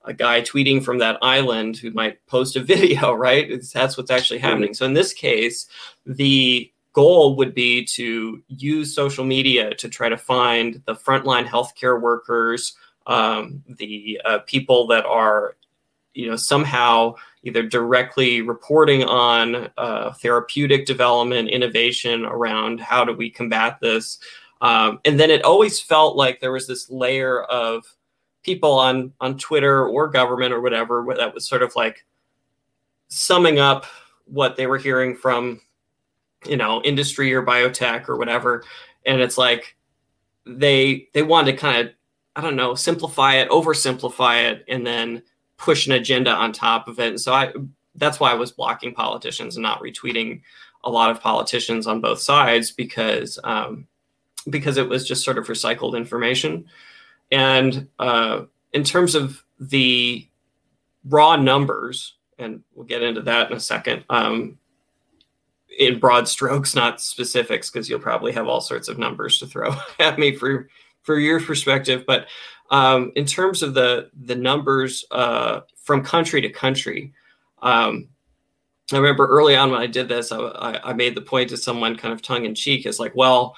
a 0.05 0.15
guy 0.15 0.40
tweeting 0.40 0.82
from 0.82 0.98
that 0.98 1.19
island 1.20 1.77
who 1.77 1.90
might 1.90 2.24
post 2.27 2.56
a 2.56 2.60
video 2.74 3.12
right? 3.12 3.51
It's, 3.51 3.73
that's 3.73 3.97
what's 3.97 4.10
actually 4.10 4.39
happening. 4.39 4.74
So 4.74 4.86
in 4.86 4.94
this 4.94 5.12
case 5.12 5.69
the 6.06 6.73
goal 6.98 7.36
would 7.36 7.54
be 7.54 7.84
to 7.84 8.42
use 8.48 8.92
social 8.92 9.24
media 9.24 9.72
to 9.74 9.88
try 9.88 10.08
to 10.08 10.16
find 10.16 10.82
the 10.86 10.96
frontline 10.96 11.46
healthcare 11.46 12.00
workers 12.00 12.76
um, 13.06 13.62
the 13.78 14.20
uh, 14.24 14.40
people 14.40 14.88
that 14.88 15.06
are 15.06 15.56
you 16.14 16.28
know 16.28 16.34
somehow 16.34 17.14
either 17.44 17.62
directly 17.62 18.42
reporting 18.42 19.04
on 19.04 19.70
uh, 19.78 20.12
therapeutic 20.14 20.86
development 20.86 21.48
innovation 21.48 22.24
around 22.24 22.80
how 22.80 23.04
do 23.04 23.12
we 23.12 23.30
combat 23.30 23.78
this. 23.80 24.18
Um, 24.60 24.98
and 25.04 25.20
then 25.20 25.30
it 25.30 25.44
always 25.44 25.80
felt 25.80 26.16
like 26.16 26.40
there 26.40 26.50
was 26.50 26.66
this 26.66 26.90
layer 26.90 27.44
of 27.44 27.84
people 28.42 28.72
on 28.72 29.12
on 29.20 29.38
twitter 29.38 29.86
or 29.86 30.08
government 30.08 30.52
or 30.52 30.60
whatever 30.60 31.06
that 31.16 31.34
was 31.34 31.46
sort 31.46 31.62
of 31.62 31.74
like 31.76 32.04
summing 33.08 33.58
up 33.58 33.86
what 34.24 34.56
they 34.56 34.66
were 34.66 34.78
hearing 34.78 35.14
from 35.14 35.60
you 36.47 36.56
know 36.56 36.82
industry 36.82 37.32
or 37.32 37.43
biotech 37.43 38.09
or 38.09 38.16
whatever 38.16 38.65
and 39.06 39.20
it's 39.20 39.39
like 39.39 39.77
they 40.47 41.09
they 41.15 41.23
wanted 41.23 41.52
to 41.52 41.59
kind 41.59 41.86
of 41.86 41.94
i 42.36 42.40
don't 42.40 42.56
know 42.56 42.74
simplify 42.74 43.35
it 43.35 43.51
oversimplify 43.51 44.51
it 44.51 44.65
and 44.69 44.86
then 44.86 45.23
push 45.59 45.86
an 45.86 45.93
agenda 45.93 46.31
on 46.31 46.52
top 46.52 46.89
of 46.89 46.98
it. 46.98 47.09
And 47.09 47.20
so 47.20 47.35
I 47.35 47.52
that's 47.97 48.20
why 48.20 48.31
I 48.31 48.35
was 48.35 48.52
blocking 48.52 48.94
politicians 48.94 49.56
and 49.56 49.62
not 49.62 49.82
retweeting 49.82 50.40
a 50.85 50.90
lot 50.90 51.10
of 51.10 51.20
politicians 51.20 51.86
on 51.86 52.01
both 52.01 52.20
sides 52.20 52.70
because 52.70 53.39
um, 53.44 53.86
because 54.48 54.78
it 54.78 54.89
was 54.89 55.06
just 55.06 55.24
sort 55.24 55.36
of 55.36 55.48
recycled 55.48 55.97
information. 55.97 56.65
And 57.31 57.89
uh, 57.98 58.44
in 58.73 58.85
terms 58.85 59.15
of 59.15 59.44
the 59.60 60.27
raw 61.05 61.36
numbers, 61.36 62.15
and 62.39 62.62
we'll 62.74 62.86
get 62.86 63.02
into 63.02 63.20
that 63.23 63.51
in 63.51 63.56
a 63.56 63.60
second. 63.60 64.05
Um, 64.09 64.59
in 65.78 65.98
broad 65.98 66.28
strokes, 66.28 66.74
not 66.74 67.00
specifics, 67.00 67.70
because 67.70 67.88
you'll 67.88 68.00
probably 68.00 68.32
have 68.32 68.48
all 68.48 68.60
sorts 68.60 68.88
of 68.88 68.98
numbers 68.98 69.38
to 69.38 69.46
throw 69.46 69.74
at 69.98 70.18
me 70.18 70.34
for 70.34 70.68
for 71.02 71.18
your 71.18 71.40
perspective. 71.40 72.05
But 72.06 72.26
um, 72.70 73.12
in 73.16 73.24
terms 73.24 73.62
of 73.62 73.74
the 73.74 74.10
the 74.24 74.36
numbers 74.36 75.05
uh, 75.10 75.60
from 75.76 76.05
country 76.05 76.40
to 76.42 76.50
country, 76.50 77.12
um, 77.62 78.09
I 78.92 78.96
remember 78.96 79.26
early 79.26 79.56
on 79.56 79.70
when 79.70 79.80
I 79.80 79.86
did 79.86 80.09
this, 80.09 80.32
I, 80.32 80.80
I 80.82 80.92
made 80.92 81.14
the 81.14 81.22
point 81.22 81.50
to 81.50 81.56
someone 81.56 81.96
kind 81.96 82.12
of 82.12 82.22
tongue 82.22 82.44
in 82.44 82.55
cheek, 82.55 82.84
is 82.84 82.98
like, 82.98 83.14
well, 83.14 83.56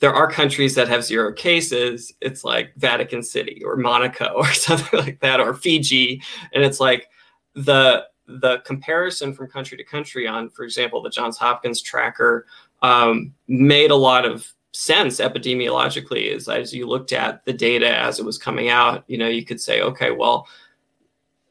there 0.00 0.12
are 0.12 0.30
countries 0.30 0.74
that 0.74 0.88
have 0.88 1.04
zero 1.04 1.32
cases. 1.32 2.12
It's 2.20 2.42
like 2.42 2.72
Vatican 2.76 3.22
City 3.22 3.62
or 3.64 3.76
Monaco 3.76 4.32
or 4.36 4.52
something 4.52 4.98
like 4.98 5.20
that, 5.20 5.40
or 5.40 5.54
Fiji, 5.54 6.22
and 6.52 6.64
it's 6.64 6.80
like 6.80 7.08
the 7.54 8.06
the 8.40 8.62
comparison 8.64 9.32
from 9.32 9.48
country 9.48 9.76
to 9.76 9.84
country 9.84 10.26
on, 10.26 10.50
for 10.50 10.64
example, 10.64 11.02
the 11.02 11.10
Johns 11.10 11.38
Hopkins 11.38 11.82
tracker 11.82 12.46
um, 12.82 13.34
made 13.48 13.90
a 13.90 13.96
lot 13.96 14.24
of 14.24 14.52
sense 14.72 15.20
epidemiologically 15.20 16.34
is 16.34 16.48
as 16.48 16.72
you 16.72 16.86
looked 16.86 17.12
at 17.12 17.44
the 17.44 17.52
data 17.52 17.96
as 17.96 18.18
it 18.18 18.24
was 18.24 18.38
coming 18.38 18.68
out, 18.68 19.04
you 19.06 19.18
know, 19.18 19.28
you 19.28 19.44
could 19.44 19.60
say, 19.60 19.82
okay, 19.82 20.10
well, 20.10 20.48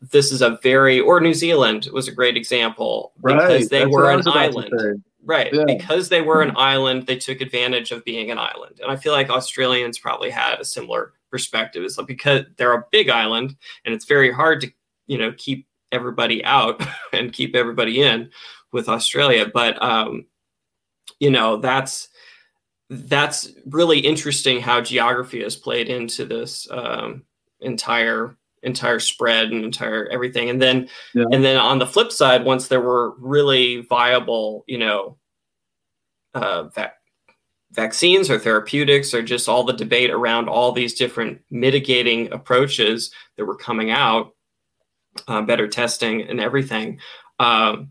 this 0.09 0.31
is 0.31 0.41
a 0.41 0.57
very 0.63 0.99
or 0.99 1.19
New 1.19 1.33
Zealand 1.33 1.87
was 1.93 2.07
a 2.07 2.11
great 2.11 2.35
example 2.35 3.13
because 3.23 3.61
right. 3.61 3.69
they 3.69 3.79
That's 3.79 3.91
were 3.91 4.11
an 4.11 4.27
island. 4.27 5.03
Right. 5.23 5.53
Yeah. 5.53 5.65
Because 5.65 6.09
they 6.09 6.21
were 6.21 6.41
an 6.41 6.53
island, 6.57 7.05
they 7.05 7.17
took 7.17 7.41
advantage 7.41 7.91
of 7.91 8.03
being 8.03 8.31
an 8.31 8.39
island. 8.39 8.79
And 8.81 8.91
I 8.91 8.95
feel 8.95 9.13
like 9.13 9.29
Australians 9.29 9.99
probably 9.99 10.31
had 10.31 10.59
a 10.59 10.65
similar 10.65 11.13
perspective. 11.29 11.83
It's 11.83 11.97
like 11.97 12.07
because 12.07 12.45
they're 12.57 12.73
a 12.73 12.85
big 12.91 13.09
island 13.09 13.55
and 13.85 13.93
it's 13.93 14.05
very 14.05 14.31
hard 14.31 14.61
to, 14.61 14.71
you 15.05 15.19
know, 15.19 15.31
keep 15.37 15.67
everybody 15.91 16.43
out 16.43 16.81
and 17.13 17.33
keep 17.33 17.55
everybody 17.55 18.01
in 18.01 18.29
with 18.71 18.89
Australia. 18.89 19.45
But 19.51 19.81
um, 19.81 20.25
you 21.19 21.31
know, 21.31 21.57
that's 21.57 22.09
that's 22.89 23.49
really 23.65 23.99
interesting 23.99 24.59
how 24.59 24.81
geography 24.81 25.41
has 25.41 25.55
played 25.55 25.87
into 25.87 26.25
this 26.25 26.67
um, 26.71 27.23
entire 27.61 28.35
entire 28.63 28.99
spread 28.99 29.51
and 29.51 29.65
entire 29.65 30.07
everything 30.11 30.49
and 30.49 30.61
then 30.61 30.87
yeah. 31.15 31.23
and 31.31 31.43
then 31.43 31.57
on 31.57 31.79
the 31.79 31.87
flip 31.87 32.11
side 32.11 32.45
once 32.45 32.67
there 32.67 32.81
were 32.81 33.15
really 33.17 33.81
viable 33.81 34.63
you 34.67 34.77
know 34.77 35.17
uh, 36.35 36.63
va- 36.75 36.93
vaccines 37.71 38.29
or 38.29 38.37
therapeutics 38.37 39.15
or 39.15 39.23
just 39.23 39.49
all 39.49 39.63
the 39.63 39.73
debate 39.73 40.11
around 40.11 40.47
all 40.47 40.71
these 40.71 40.93
different 40.93 41.41
mitigating 41.49 42.31
approaches 42.31 43.11
that 43.35 43.45
were 43.45 43.55
coming 43.55 43.89
out 43.89 44.35
uh, 45.27 45.41
better 45.41 45.67
testing 45.67 46.21
and 46.23 46.39
everything 46.39 46.99
um, 47.39 47.89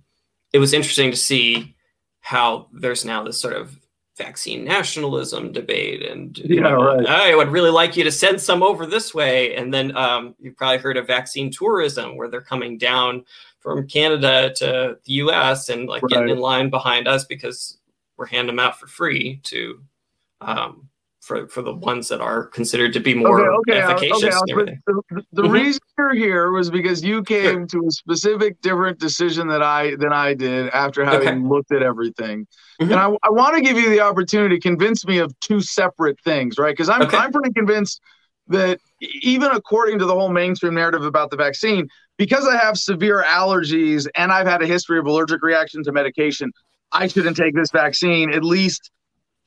it 0.53 0.59
was 0.59 0.73
interesting 0.73 1.11
to 1.11 1.17
see 1.17 1.75
how 2.21 2.69
there's 2.73 3.05
now 3.05 3.23
this 3.23 3.41
sort 3.41 3.55
of 3.55 3.77
vaccine 4.21 4.65
nationalism 4.65 5.51
debate 5.51 6.03
and 6.03 6.39
yeah, 6.39 6.61
know, 6.61 6.83
right. 6.83 7.07
I 7.07 7.35
would 7.35 7.49
really 7.49 7.71
like 7.71 7.97
you 7.97 8.05
to 8.05 8.13
send 8.13 8.39
some 8.39 8.63
over 8.63 8.85
this 8.85 9.15
way. 9.15 9.55
And 9.57 9.73
then 9.73 9.97
um, 9.97 10.35
you've 10.39 10.57
probably 10.57 10.77
heard 10.77 10.99
of 10.99 11.07
vaccine 11.07 11.51
tourism 11.51 12.17
where 12.17 12.29
they're 12.29 12.43
coming 12.43 12.77
down 12.77 13.25
from 13.61 13.89
Canada 13.89 14.53
to 14.57 14.99
the 15.05 15.13
US 15.15 15.71
and 15.71 15.89
like 15.89 16.03
right. 16.03 16.11
getting 16.11 16.29
in 16.29 16.39
line 16.39 16.69
behind 16.69 17.09
us 17.09 17.25
because 17.25 17.79
we're 18.19 18.27
handing 18.27 18.55
them 18.55 18.65
out 18.65 18.79
for 18.79 18.87
free 18.87 19.41
to 19.45 19.81
um, 20.43 20.90
for, 21.31 21.47
for 21.47 21.63
the 21.63 21.73
ones 21.73 22.09
that 22.09 22.21
are 22.21 22.47
considered 22.47 22.93
to 22.93 22.99
be 22.99 23.15
more 23.15 23.53
okay, 23.53 23.81
okay, 23.81 23.93
efficacious. 23.93 24.35
Okay, 24.51 24.77
the, 24.85 25.03
the 25.31 25.43
mm-hmm. 25.43 25.53
reason 25.53 25.81
you're 25.97 26.13
here 26.13 26.51
was 26.51 26.73
because 26.73 27.05
you 27.05 27.23
came 27.23 27.69
sure. 27.69 27.83
to 27.83 27.87
a 27.87 27.91
specific 27.93 28.61
different 28.63 28.99
decision 28.99 29.47
that 29.47 29.63
I 29.63 29.95
than 29.95 30.13
I 30.13 30.35
did 30.35 30.71
after 30.71 31.05
having 31.05 31.29
okay. 31.29 31.39
looked 31.39 31.71
at 31.71 31.85
everything. 31.85 32.49
Mm-hmm. 32.81 32.91
And 32.91 33.01
I, 33.01 33.07
I 33.23 33.31
want 33.31 33.55
to 33.55 33.61
give 33.63 33.79
you 33.79 33.91
the 33.91 34.01
opportunity 34.01 34.57
to 34.57 34.61
convince 34.61 35.07
me 35.07 35.19
of 35.19 35.39
two 35.39 35.61
separate 35.61 36.19
things, 36.25 36.59
right? 36.59 36.73
Because 36.73 36.89
I'm 36.89 37.03
I'm 37.03 37.31
pretty 37.31 37.53
convinced 37.53 38.01
that 38.49 38.81
even 39.23 39.53
according 39.53 40.01
to 40.01 40.07
the 40.07 40.15
whole 40.15 40.31
mainstream 40.31 40.75
narrative 40.75 41.05
about 41.05 41.31
the 41.31 41.37
vaccine, 41.37 41.87
because 42.19 42.45
I 42.45 42.57
have 42.57 42.77
severe 42.77 43.23
allergies 43.25 44.09
and 44.17 44.33
I've 44.33 44.49
had 44.49 44.63
a 44.63 44.67
history 44.67 44.99
of 44.99 45.07
allergic 45.07 45.45
reaction 45.45 45.85
to 45.85 45.93
medication, 45.93 46.51
I 46.91 47.07
shouldn't 47.07 47.37
take 47.37 47.55
this 47.55 47.71
vaccine 47.71 48.35
at 48.35 48.43
least 48.43 48.91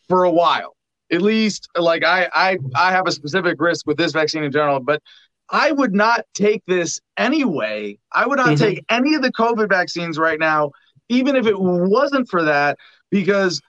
for 0.07 0.23
a 0.23 0.31
while 0.31 0.77
at 1.13 1.21
least 1.21 1.69
like 1.75 2.03
I, 2.03 2.27
I 2.33 2.57
I 2.75 2.91
have 2.91 3.07
a 3.07 3.11
specific 3.11 3.61
risk 3.61 3.85
with 3.85 3.97
this 3.97 4.11
vaccine 4.11 4.43
in 4.43 4.51
general, 4.51 4.79
but 4.79 5.01
I 5.49 5.71
would 5.71 5.93
not 5.93 6.25
take 6.33 6.63
this 6.65 6.99
anyway. 7.17 7.97
I 8.11 8.25
would 8.25 8.37
not 8.37 8.47
mm-hmm. 8.47 8.63
take 8.63 8.85
any 8.89 9.13
of 9.13 9.21
the 9.21 9.31
COVID 9.31 9.69
vaccines 9.69 10.17
right 10.17 10.39
now, 10.39 10.71
even 11.09 11.35
if 11.35 11.45
it 11.45 11.59
wasn't 11.59 12.27
for 12.29 12.43
that, 12.43 12.77
because 13.11 13.61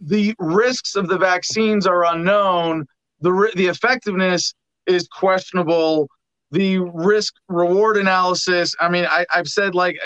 the 0.00 0.34
risks 0.38 0.96
of 0.96 1.08
the 1.08 1.18
vaccines 1.18 1.86
are 1.86 2.04
unknown. 2.06 2.86
The 3.20 3.52
the 3.54 3.66
effectiveness 3.66 4.54
is 4.86 5.06
questionable. 5.08 6.08
The 6.52 6.78
risk 6.78 7.34
reward 7.48 7.96
analysis. 7.96 8.74
I 8.80 8.88
mean, 8.88 9.04
I, 9.04 9.26
I've 9.34 9.48
said 9.48 9.74
like 9.74 9.98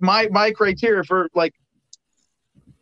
my 0.00 0.28
my 0.30 0.52
criteria 0.52 1.02
for 1.04 1.28
like 1.34 1.52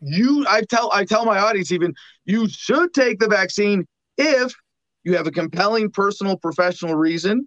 you 0.00 0.44
I 0.48 0.62
tell 0.62 0.90
I 0.92 1.04
tell 1.04 1.24
my 1.24 1.38
audience 1.38 1.72
even 1.72 1.94
you 2.24 2.48
should 2.48 2.92
take 2.94 3.18
the 3.18 3.28
vaccine 3.28 3.86
if 4.18 4.52
you 5.04 5.16
have 5.16 5.26
a 5.26 5.30
compelling 5.30 5.90
personal 5.90 6.36
professional 6.36 6.96
reason, 6.96 7.46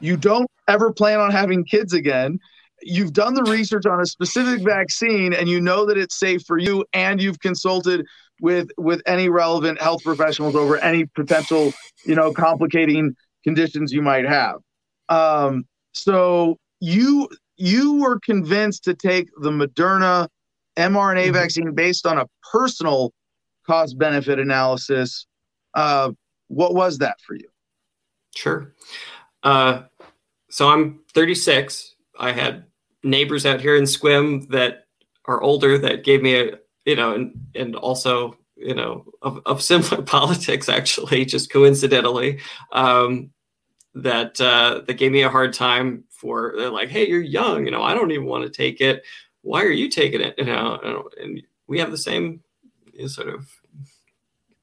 you 0.00 0.16
don't 0.16 0.48
ever 0.68 0.92
plan 0.92 1.18
on 1.18 1.30
having 1.30 1.64
kids 1.64 1.92
again, 1.92 2.38
you've 2.82 3.12
done 3.12 3.34
the 3.34 3.42
research 3.44 3.86
on 3.86 4.00
a 4.00 4.06
specific 4.06 4.64
vaccine 4.64 5.32
and 5.32 5.48
you 5.48 5.60
know 5.60 5.84
that 5.86 5.98
it's 5.98 6.18
safe 6.18 6.42
for 6.46 6.58
you 6.58 6.84
and 6.92 7.20
you've 7.20 7.40
consulted 7.40 8.06
with 8.40 8.70
with 8.78 9.02
any 9.06 9.28
relevant 9.28 9.80
health 9.80 10.02
professionals 10.02 10.54
over 10.54 10.78
any 10.78 11.04
potential, 11.04 11.72
you 12.04 12.14
know, 12.14 12.32
complicating 12.32 13.14
conditions 13.44 13.92
you 13.92 14.02
might 14.02 14.26
have. 14.26 14.56
Um, 15.08 15.64
so 15.92 16.58
you 16.80 17.28
you 17.56 18.00
were 18.00 18.18
convinced 18.20 18.84
to 18.84 18.94
take 18.94 19.28
the 19.40 19.50
Moderna 19.50 20.28
mRNA 20.76 21.24
mm-hmm. 21.24 21.32
vaccine 21.32 21.74
based 21.74 22.06
on 22.06 22.18
a 22.18 22.26
personal 22.52 23.12
cost 23.66 23.98
benefit 23.98 24.38
analysis. 24.38 25.26
Uh, 25.74 26.10
what 26.48 26.74
was 26.74 26.98
that 26.98 27.20
for 27.20 27.34
you? 27.34 27.48
Sure. 28.34 28.74
Uh, 29.42 29.82
so 30.50 30.68
I'm 30.68 31.00
36. 31.14 31.94
I 32.18 32.32
had 32.32 32.64
neighbors 33.02 33.46
out 33.46 33.60
here 33.60 33.76
in 33.76 33.84
Sequim 33.84 34.48
that 34.48 34.86
are 35.26 35.40
older 35.40 35.78
that 35.78 36.04
gave 36.04 36.22
me 36.22 36.40
a, 36.40 36.58
you 36.84 36.96
know, 36.96 37.14
and, 37.14 37.32
and 37.54 37.76
also, 37.76 38.36
you 38.56 38.74
know, 38.74 39.04
of, 39.22 39.40
of 39.46 39.62
similar 39.72 40.02
politics, 40.02 40.68
actually, 40.68 41.24
just 41.24 41.52
coincidentally, 41.52 42.40
um, 42.72 43.30
that, 43.94 44.40
uh, 44.40 44.82
that 44.86 44.94
gave 44.94 45.12
me 45.12 45.22
a 45.22 45.30
hard 45.30 45.52
time 45.52 46.04
for, 46.10 46.54
they're 46.56 46.70
like, 46.70 46.88
hey, 46.88 47.08
you're 47.08 47.20
young, 47.20 47.64
you 47.64 47.70
know, 47.70 47.82
I 47.82 47.94
don't 47.94 48.10
even 48.10 48.26
want 48.26 48.44
to 48.44 48.50
take 48.50 48.80
it 48.80 49.02
why 49.42 49.62
are 49.62 49.70
you 49.70 49.88
taking 49.88 50.20
it? 50.20 50.34
You 50.38 50.44
know, 50.44 51.08
and 51.20 51.42
we 51.66 51.78
have 51.78 51.90
the 51.90 51.98
same 51.98 52.42
sort 53.06 53.28
of 53.28 53.48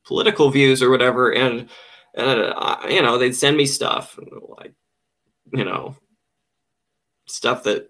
political 0.06 0.50
views 0.50 0.82
or 0.82 0.90
whatever, 0.90 1.32
and 1.34 1.70
and 2.14 2.54
uh, 2.56 2.78
you 2.90 3.02
know 3.02 3.18
they'd 3.18 3.36
send 3.36 3.58
me 3.58 3.66
stuff 3.66 4.20
like 4.60 4.74
you 5.54 5.66
know 5.66 5.96
stuff 7.26 7.64
that 7.64 7.90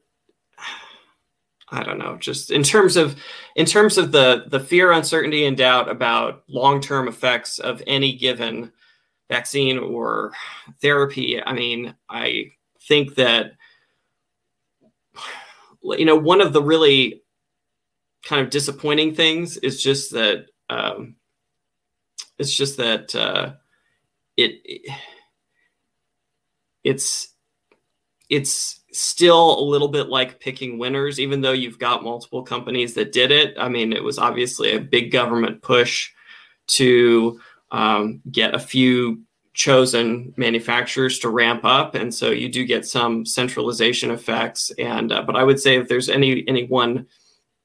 I 1.70 1.84
don't 1.84 1.98
know, 2.00 2.18
just 2.18 2.50
in 2.50 2.64
terms 2.64 2.96
of 2.96 3.18
in 3.56 3.66
terms 3.66 3.98
of 3.98 4.12
the 4.12 4.46
the 4.48 4.60
fear, 4.60 4.92
uncertainty, 4.92 5.46
and 5.46 5.58
doubt 5.58 5.90
about 5.90 6.44
long 6.48 6.80
term 6.80 7.08
effects 7.08 7.60
of 7.60 7.84
any 7.88 8.16
given 8.16 8.72
vaccine 9.30 9.78
or 9.78 10.32
therapy. 10.82 11.44
I 11.44 11.52
mean, 11.52 11.94
I 12.10 12.52
think 12.88 13.16
that 13.16 13.57
you 15.96 16.06
know 16.06 16.16
one 16.16 16.42
of 16.42 16.54
the 16.54 16.62
really 16.62 17.22
kind 18.24 18.42
of 18.42 18.50
disappointing 18.50 19.16
things 19.16 19.58
is 19.58 19.82
just 19.82 20.12
that 20.12 20.48
um, 20.70 21.16
it's 22.38 22.54
just 22.56 22.78
that 22.78 23.16
uh, 23.16 23.54
it, 24.36 24.62
it 24.66 24.92
it's 26.84 27.34
it's 28.30 28.82
still 28.92 29.60
a 29.60 29.64
little 29.64 29.88
bit 29.88 30.08
like 30.08 30.40
picking 30.40 30.78
winners, 30.78 31.20
even 31.20 31.42
though 31.42 31.54
you've 31.54 31.80
got 31.80 32.04
multiple 32.04 32.44
companies 32.44 32.94
that 32.96 33.12
did 33.12 33.32
it. 33.32 33.56
I 33.58 33.70
mean, 33.70 33.94
it 33.94 34.04
was 34.04 34.18
obviously 34.18 34.74
a 34.74 34.80
big 34.80 35.12
government 35.12 35.62
push 35.62 36.12
to 36.68 37.40
um, 37.72 38.22
get 38.30 38.54
a 38.54 38.60
few 38.60 39.22
chosen 39.58 40.32
manufacturers 40.38 41.18
to 41.18 41.30
ramp 41.30 41.66
up, 41.66 41.96
and 41.96 42.14
so 42.14 42.30
you 42.30 42.48
do 42.48 42.64
get 42.64 42.86
some 42.86 43.26
centralization 43.26 44.12
effects. 44.12 44.70
And 44.78 45.12
uh, 45.12 45.24
but 45.24 45.36
I 45.36 45.44
would 45.44 45.60
say 45.60 45.78
if 45.78 45.88
there's 45.88 46.10
any 46.10 46.48
any 46.48 46.68
one 46.68 47.08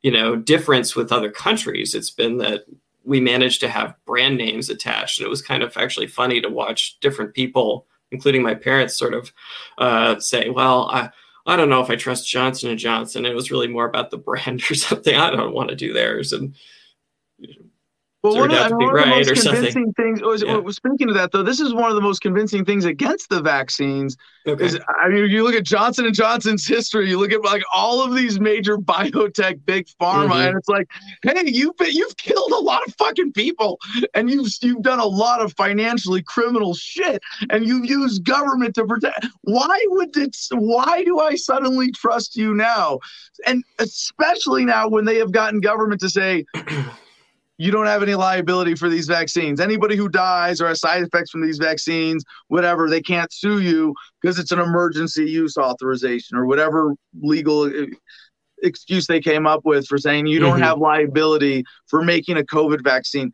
you 0.00 0.10
know 0.10 0.34
difference 0.34 0.96
with 0.96 1.12
other 1.12 1.30
countries, 1.30 1.94
it's 1.94 2.10
been 2.10 2.38
that 2.38 2.64
we 3.04 3.20
managed 3.20 3.60
to 3.60 3.68
have 3.68 3.94
brand 4.06 4.38
names 4.38 4.70
attached, 4.70 5.18
and 5.18 5.26
it 5.26 5.30
was 5.30 5.42
kind 5.42 5.62
of 5.62 5.76
actually 5.76 6.06
funny 6.06 6.40
to 6.40 6.48
watch 6.48 6.98
different 7.00 7.34
people 7.34 7.86
including 8.10 8.42
my 8.42 8.54
parents, 8.54 8.96
sort 8.96 9.14
of 9.14 9.32
uh, 9.78 10.18
say, 10.18 10.48
"Well, 10.48 10.88
I, 10.90 11.10
I 11.44 11.56
don't 11.56 11.68
know 11.68 11.82
if 11.82 11.90
I 11.90 11.96
trust 11.96 12.28
Johnson 12.28 12.70
and 12.70 12.78
Johnson. 12.78 13.26
It 13.26 13.34
was 13.34 13.50
really 13.50 13.68
more 13.68 13.86
about 13.86 14.10
the 14.10 14.18
brand 14.18 14.62
or 14.70 14.74
something. 14.74 15.14
I 15.14 15.30
don't 15.30 15.54
want 15.54 15.68
to 15.68 15.76
do 15.76 15.92
theirs." 15.92 16.32
And 16.32 16.54
well, 18.22 18.36
one, 18.36 18.52
of, 18.52 18.58
I 18.58 18.68
mean, 18.68 18.86
one 18.86 18.94
right 18.94 19.20
of 19.20 19.26
the 19.26 19.34
most 19.34 19.42
convincing 19.42 19.72
something. 19.72 19.92
things 19.94 20.22
was, 20.22 20.42
yeah. 20.42 20.56
was, 20.56 20.76
speaking 20.76 21.08
to 21.08 21.14
that 21.14 21.32
though. 21.32 21.42
This 21.42 21.58
is 21.58 21.74
one 21.74 21.90
of 21.90 21.96
the 21.96 22.00
most 22.00 22.20
convincing 22.20 22.64
things 22.64 22.84
against 22.84 23.28
the 23.30 23.42
vaccines. 23.42 24.16
Okay. 24.46 24.64
Is, 24.64 24.78
I 25.02 25.08
mean, 25.08 25.28
you 25.28 25.42
look 25.42 25.54
at 25.54 25.64
Johnson 25.64 26.06
and 26.06 26.14
Johnson's 26.14 26.66
history. 26.66 27.08
You 27.08 27.18
look 27.18 27.32
at 27.32 27.42
like 27.42 27.62
all 27.74 28.00
of 28.00 28.14
these 28.14 28.38
major 28.38 28.78
biotech, 28.78 29.64
big 29.66 29.86
pharma, 30.00 30.30
mm-hmm. 30.30 30.48
and 30.48 30.56
it's 30.56 30.68
like, 30.68 30.88
hey, 31.22 31.42
you've 31.46 31.76
been, 31.76 31.90
you've 31.90 32.16
killed 32.16 32.52
a 32.52 32.58
lot 32.58 32.86
of 32.86 32.94
fucking 32.94 33.32
people, 33.32 33.80
and 34.14 34.30
you've 34.30 34.48
you've 34.62 34.82
done 34.82 35.00
a 35.00 35.04
lot 35.04 35.40
of 35.40 35.52
financially 35.54 36.22
criminal 36.22 36.74
shit, 36.74 37.22
and 37.50 37.66
you've 37.66 37.86
used 37.86 38.24
government 38.24 38.74
to 38.76 38.86
protect. 38.86 39.26
Why 39.42 39.84
would 39.88 40.16
it? 40.16 40.36
Why 40.52 41.02
do 41.02 41.18
I 41.18 41.34
suddenly 41.34 41.90
trust 41.90 42.36
you 42.36 42.54
now? 42.54 43.00
And 43.46 43.64
especially 43.80 44.64
now 44.64 44.88
when 44.88 45.04
they 45.04 45.16
have 45.16 45.32
gotten 45.32 45.60
government 45.60 46.00
to 46.02 46.08
say 46.08 46.44
you 47.62 47.70
don't 47.70 47.86
have 47.86 48.02
any 48.02 48.16
liability 48.16 48.74
for 48.74 48.88
these 48.88 49.06
vaccines. 49.06 49.60
Anybody 49.60 49.94
who 49.94 50.08
dies 50.08 50.60
or 50.60 50.66
has 50.66 50.80
side 50.80 51.00
effects 51.00 51.30
from 51.30 51.42
these 51.42 51.58
vaccines, 51.58 52.24
whatever, 52.48 52.90
they 52.90 53.00
can't 53.00 53.32
sue 53.32 53.60
you 53.60 53.94
because 54.20 54.36
it's 54.36 54.50
an 54.50 54.58
emergency 54.58 55.30
use 55.30 55.56
authorization 55.56 56.36
or 56.36 56.44
whatever 56.44 56.96
legal 57.20 57.62
uh, 57.66 57.86
excuse 58.64 59.06
they 59.06 59.20
came 59.20 59.46
up 59.46 59.60
with 59.64 59.86
for 59.86 59.96
saying 59.96 60.26
you 60.26 60.40
don't 60.40 60.54
mm-hmm. 60.54 60.62
have 60.62 60.78
liability 60.78 61.62
for 61.86 62.02
making 62.02 62.36
a 62.36 62.42
COVID 62.42 62.82
vaccine. 62.82 63.30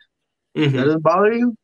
Mm-hmm. 0.54 0.76
That 0.76 0.84
doesn't 0.84 1.02
bother 1.02 1.32
you? 1.32 1.56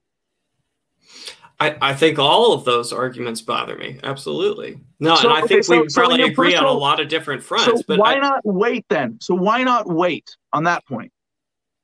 I, 1.60 1.76
I 1.82 1.94
think 1.94 2.18
all 2.18 2.54
of 2.54 2.64
those 2.64 2.94
arguments 2.94 3.42
bother 3.42 3.76
me. 3.76 4.00
Absolutely. 4.02 4.80
No, 5.00 5.16
so, 5.16 5.28
and 5.28 5.44
I 5.44 5.46
think 5.46 5.64
so, 5.64 5.82
we 5.82 5.88
so 5.90 6.00
probably 6.00 6.22
agree 6.22 6.54
on 6.54 6.64
a 6.64 6.70
lot 6.70 6.98
of 6.98 7.08
different 7.08 7.42
fronts. 7.42 7.66
So 7.66 7.82
but 7.86 7.98
why 7.98 8.14
I, 8.14 8.20
not 8.20 8.40
wait 8.42 8.86
then? 8.88 9.18
So 9.20 9.34
why 9.34 9.62
not 9.62 9.86
wait 9.86 10.34
on 10.54 10.64
that 10.64 10.86
point? 10.86 11.12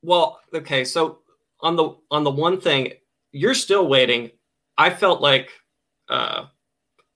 Well, 0.02 0.40
okay, 0.55 0.85
so 0.85 1.18
on 1.60 1.77
the 1.77 1.97
on 2.10 2.24
the 2.24 2.31
one 2.31 2.60
thing, 2.60 2.93
you're 3.32 3.55
still 3.55 3.86
waiting. 3.86 4.31
I 4.78 4.90
felt 4.90 5.20
like 5.20 5.51
uh, 6.09 6.47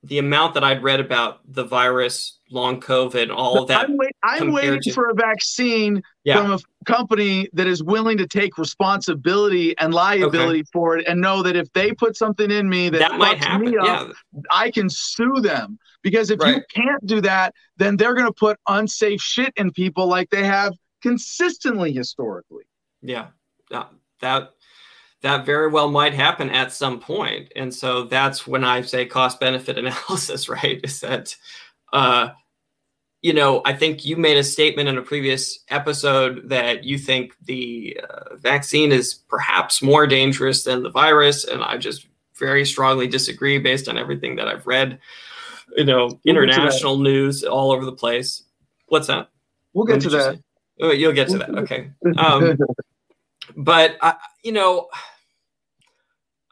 the 0.03 0.19
amount 0.19 0.55
that 0.55 0.65
I'd 0.65 0.83
read 0.83 1.01
about 1.01 1.41
the 1.51 1.65
virus, 1.65 2.39
long 2.51 2.81
COVID, 2.81 3.35
all 3.35 3.63
of 3.63 3.69
that. 3.69 3.89
I'm, 3.89 3.97
wait, 3.97 4.13
I'm 4.23 4.53
waiting 4.53 4.81
to, 4.83 4.93
for 4.93 5.09
a 5.09 5.15
vaccine 5.15 6.03
yeah. 6.25 6.43
from 6.43 6.53
a 6.53 6.59
company 6.85 7.49
that 7.55 7.67
is 7.67 7.83
willing 7.83 8.19
to 8.19 8.27
take 8.27 8.59
responsibility 8.59 9.75
and 9.79 9.95
liability 9.95 10.61
okay. 10.61 10.69
for 10.73 10.99
it, 10.99 11.09
and 11.09 11.21
know 11.21 11.43
that 11.43 11.57
if 11.57 11.73
they 11.73 11.93
put 11.93 12.17
something 12.17 12.51
in 12.51 12.69
me 12.69 12.91
that, 12.91 12.99
that 12.99 13.19
might 13.19 13.39
happen, 13.39 13.71
me 13.71 13.79
up, 13.79 14.09
yeah. 14.35 14.41
I 14.51 14.71
can 14.71 14.91
sue 14.91 15.41
them. 15.41 15.79
Because 16.03 16.31
if 16.31 16.39
right. 16.39 16.57
you 16.57 16.63
can't 16.69 17.07
do 17.07 17.23
that, 17.23 17.55
then 17.79 17.97
they're 17.97 18.13
going 18.13 18.27
to 18.27 18.33
put 18.33 18.59
unsafe 18.69 19.23
shit 19.23 19.55
in 19.57 19.73
people 19.73 20.07
like 20.07 20.29
they 20.29 20.45
have 20.45 20.75
consistently 21.01 21.95
historically. 21.95 22.65
Yeah, 23.05 23.27
that 23.71 23.91
that 24.21 24.51
that 25.23 25.47
very 25.47 25.69
well 25.69 25.91
might 25.91 26.15
happen 26.15 26.51
at 26.51 26.73
some 26.73 26.99
point. 26.99 27.53
and 27.55 27.73
so 27.73 28.05
that's 28.05 28.47
when 28.47 28.65
I 28.65 28.83
say 28.83 29.07
cost 29.07 29.39
benefit 29.39 29.79
analysis. 29.79 30.49
Right? 30.49 30.81
Is 30.83 31.01
that 31.01 31.37
uh, 31.93 32.31
you 33.25 33.33
know, 33.33 33.63
I 33.65 33.73
think 33.73 34.05
you 34.05 34.19
made 34.19 34.37
a 34.37 34.45
statement 34.45 34.87
in 34.87 34.99
a 34.99 35.03
previous 35.03 35.61
episode 35.71 36.51
that 36.51 36.85
you 36.85 36.99
think 36.99 37.35
the 37.47 37.99
uh, 38.07 38.37
vaccine 38.37 38.93
is 38.93 39.15
perhaps 39.15 39.81
more 39.81 40.07
dangerous 40.07 40.65
than 40.65 40.83
the 40.83 40.91
virus, 40.91 41.45
and 41.45 41.63
I 41.63 41.79
just 41.79 42.07
very 42.37 42.67
strongly 42.67 43.07
disagree 43.07 43.59
based 43.59 43.89
on 43.89 43.97
everything 43.97 44.37
that 44.37 44.49
I've 44.49 44.67
read. 44.67 44.99
You 45.75 45.85
know, 45.85 46.07
we'll 46.07 46.37
international 46.37 46.99
news 46.99 47.45
all 47.45 47.73
over 47.73 47.87
the 47.87 47.93
place. 47.93 48.43
What's 48.89 49.07
that? 49.07 49.31
We'll 49.73 49.87
get 49.87 50.03
to 50.03 50.11
that. 50.11 50.39
Oh, 50.83 50.91
you'll 50.91 51.13
get 51.13 51.29
to 51.29 51.39
that. 51.39 51.51
Okay. 51.51 51.91
Um, 52.19 52.59
but 53.57 53.97
I, 54.01 54.15
you 54.43 54.53
know, 54.53 54.89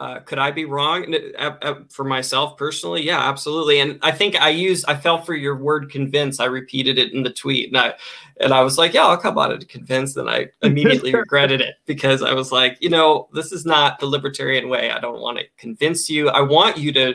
uh, 0.02 0.18
could 0.18 0.40
I 0.40 0.50
be 0.50 0.64
wrong 0.64 1.14
uh, 1.38 1.54
uh, 1.62 1.74
for 1.88 2.02
myself 2.02 2.56
personally? 2.56 3.02
Yeah, 3.02 3.20
absolutely. 3.20 3.78
And 3.78 4.00
I 4.02 4.10
think 4.10 4.34
I 4.34 4.48
used, 4.48 4.84
I 4.88 4.96
fell 4.96 5.22
for 5.22 5.32
your 5.32 5.56
word 5.56 5.92
convince. 5.92 6.40
I 6.40 6.46
repeated 6.46 6.98
it 6.98 7.12
in 7.12 7.22
the 7.22 7.32
tweet 7.32 7.68
and 7.68 7.78
I, 7.78 7.94
and 8.40 8.52
I 8.52 8.62
was 8.62 8.78
like, 8.78 8.94
yeah, 8.94 9.04
I'll 9.04 9.16
come 9.16 9.38
on 9.38 9.56
to 9.56 9.64
convince. 9.64 10.14
Then 10.14 10.28
I 10.28 10.48
immediately 10.62 11.14
regretted 11.14 11.60
it 11.60 11.76
because 11.86 12.20
I 12.20 12.32
was 12.34 12.50
like, 12.50 12.78
you 12.80 12.88
know, 12.88 13.28
this 13.32 13.52
is 13.52 13.64
not 13.64 14.00
the 14.00 14.06
libertarian 14.06 14.68
way. 14.68 14.90
I 14.90 14.98
don't 14.98 15.20
want 15.20 15.38
to 15.38 15.44
convince 15.56 16.10
you. 16.10 16.30
I 16.30 16.40
want 16.40 16.78
you 16.78 16.92
to, 16.94 17.14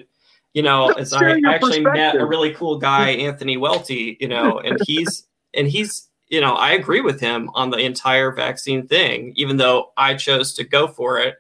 you 0.53 0.61
know, 0.61 0.87
as 0.91 1.11
I 1.11 1.41
actually 1.45 1.81
met 1.81 2.15
a 2.15 2.25
really 2.25 2.53
cool 2.53 2.77
guy, 2.77 3.09
Anthony 3.27 3.57
Welty, 3.57 4.15
you 4.21 4.29
know, 4.29 4.59
and 4.59 4.79
he's, 4.85 5.27
and 5.53 5.67
he's, 5.67 6.07
you 6.29 6.41
know, 6.41 6.53
I 6.53 6.71
agree 6.71 7.01
with 7.01 7.19
him 7.19 7.49
on 7.53 7.69
the 7.69 7.77
entire 7.77 8.31
vaccine 8.31 8.87
thing, 8.87 9.33
even 9.35 9.57
though 9.57 9.91
I 9.95 10.15
chose 10.15 10.53
to 10.55 10.63
go 10.63 10.87
for 10.87 11.19
it 11.19 11.37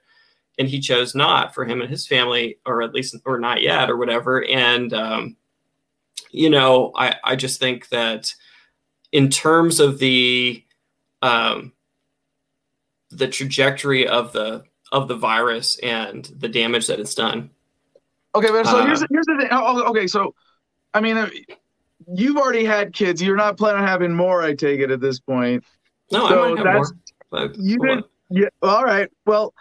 and 0.57 0.67
he 0.67 0.79
chose 0.79 1.13
not 1.13 1.53
for 1.53 1.65
him 1.65 1.81
and 1.81 1.89
his 1.89 2.07
family, 2.07 2.57
or 2.65 2.81
at 2.81 2.93
least, 2.93 3.15
or 3.25 3.39
not 3.39 3.61
yet, 3.61 3.89
or 3.89 3.97
whatever. 3.97 4.43
And, 4.45 4.93
um, 4.93 5.35
you 6.31 6.49
know, 6.49 6.93
I, 6.95 7.15
I 7.23 7.35
just 7.35 7.59
think 7.59 7.89
that 7.89 8.33
in 9.11 9.29
terms 9.29 9.79
of 9.79 9.99
the, 9.99 10.63
um, 11.21 11.73
the 13.09 13.27
trajectory 13.27 14.07
of 14.07 14.33
the, 14.33 14.63
of 14.91 15.07
the 15.07 15.15
virus 15.15 15.77
and 15.79 16.25
the 16.37 16.49
damage 16.49 16.87
that 16.87 16.99
it's 16.99 17.15
done. 17.15 17.49
Okay, 18.33 18.49
but 18.49 18.65
so 18.65 18.79
uh, 18.79 18.85
here's, 18.85 19.03
here's 19.09 19.25
the 19.25 19.37
thing. 19.39 19.49
Oh, 19.51 19.83
oh 19.83 19.89
okay, 19.89 20.07
so, 20.07 20.33
I 20.93 21.01
mean, 21.01 21.29
you've 22.13 22.37
already 22.37 22.65
had 22.65 22.93
kids. 22.93 23.21
You're 23.21 23.35
not 23.35 23.57
planning 23.57 23.81
on 23.81 23.87
having 23.87 24.13
more, 24.13 24.41
I 24.41 24.53
take 24.53 24.79
it 24.79 24.91
at 24.91 24.99
this 24.99 25.19
point. 25.19 25.63
No, 26.11 26.27
so 26.27 26.43
I 26.43 26.49
might 26.49 26.65
have 26.65 26.65
that's, 26.65 26.93
more. 27.31 27.65
You 27.65 27.77
did. 27.79 28.03
Yeah. 28.29 28.49
All 28.61 28.83
right. 28.83 29.09
Well, 29.25 29.53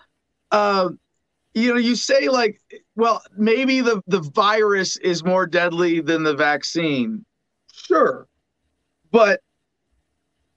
um, 0.53 0.99
you 1.55 1.73
know, 1.73 1.81
you 1.81 1.97
say 1.97 2.29
like, 2.29 2.61
well, 2.95 3.23
maybe 3.37 3.81
the 3.81 4.03
the 4.07 4.21
virus 4.21 4.97
is 4.99 5.25
more 5.25 5.47
deadly 5.47 6.01
than 6.01 6.23
the 6.23 6.35
vaccine. 6.35 7.25
Sure, 7.73 8.29
but 9.11 9.41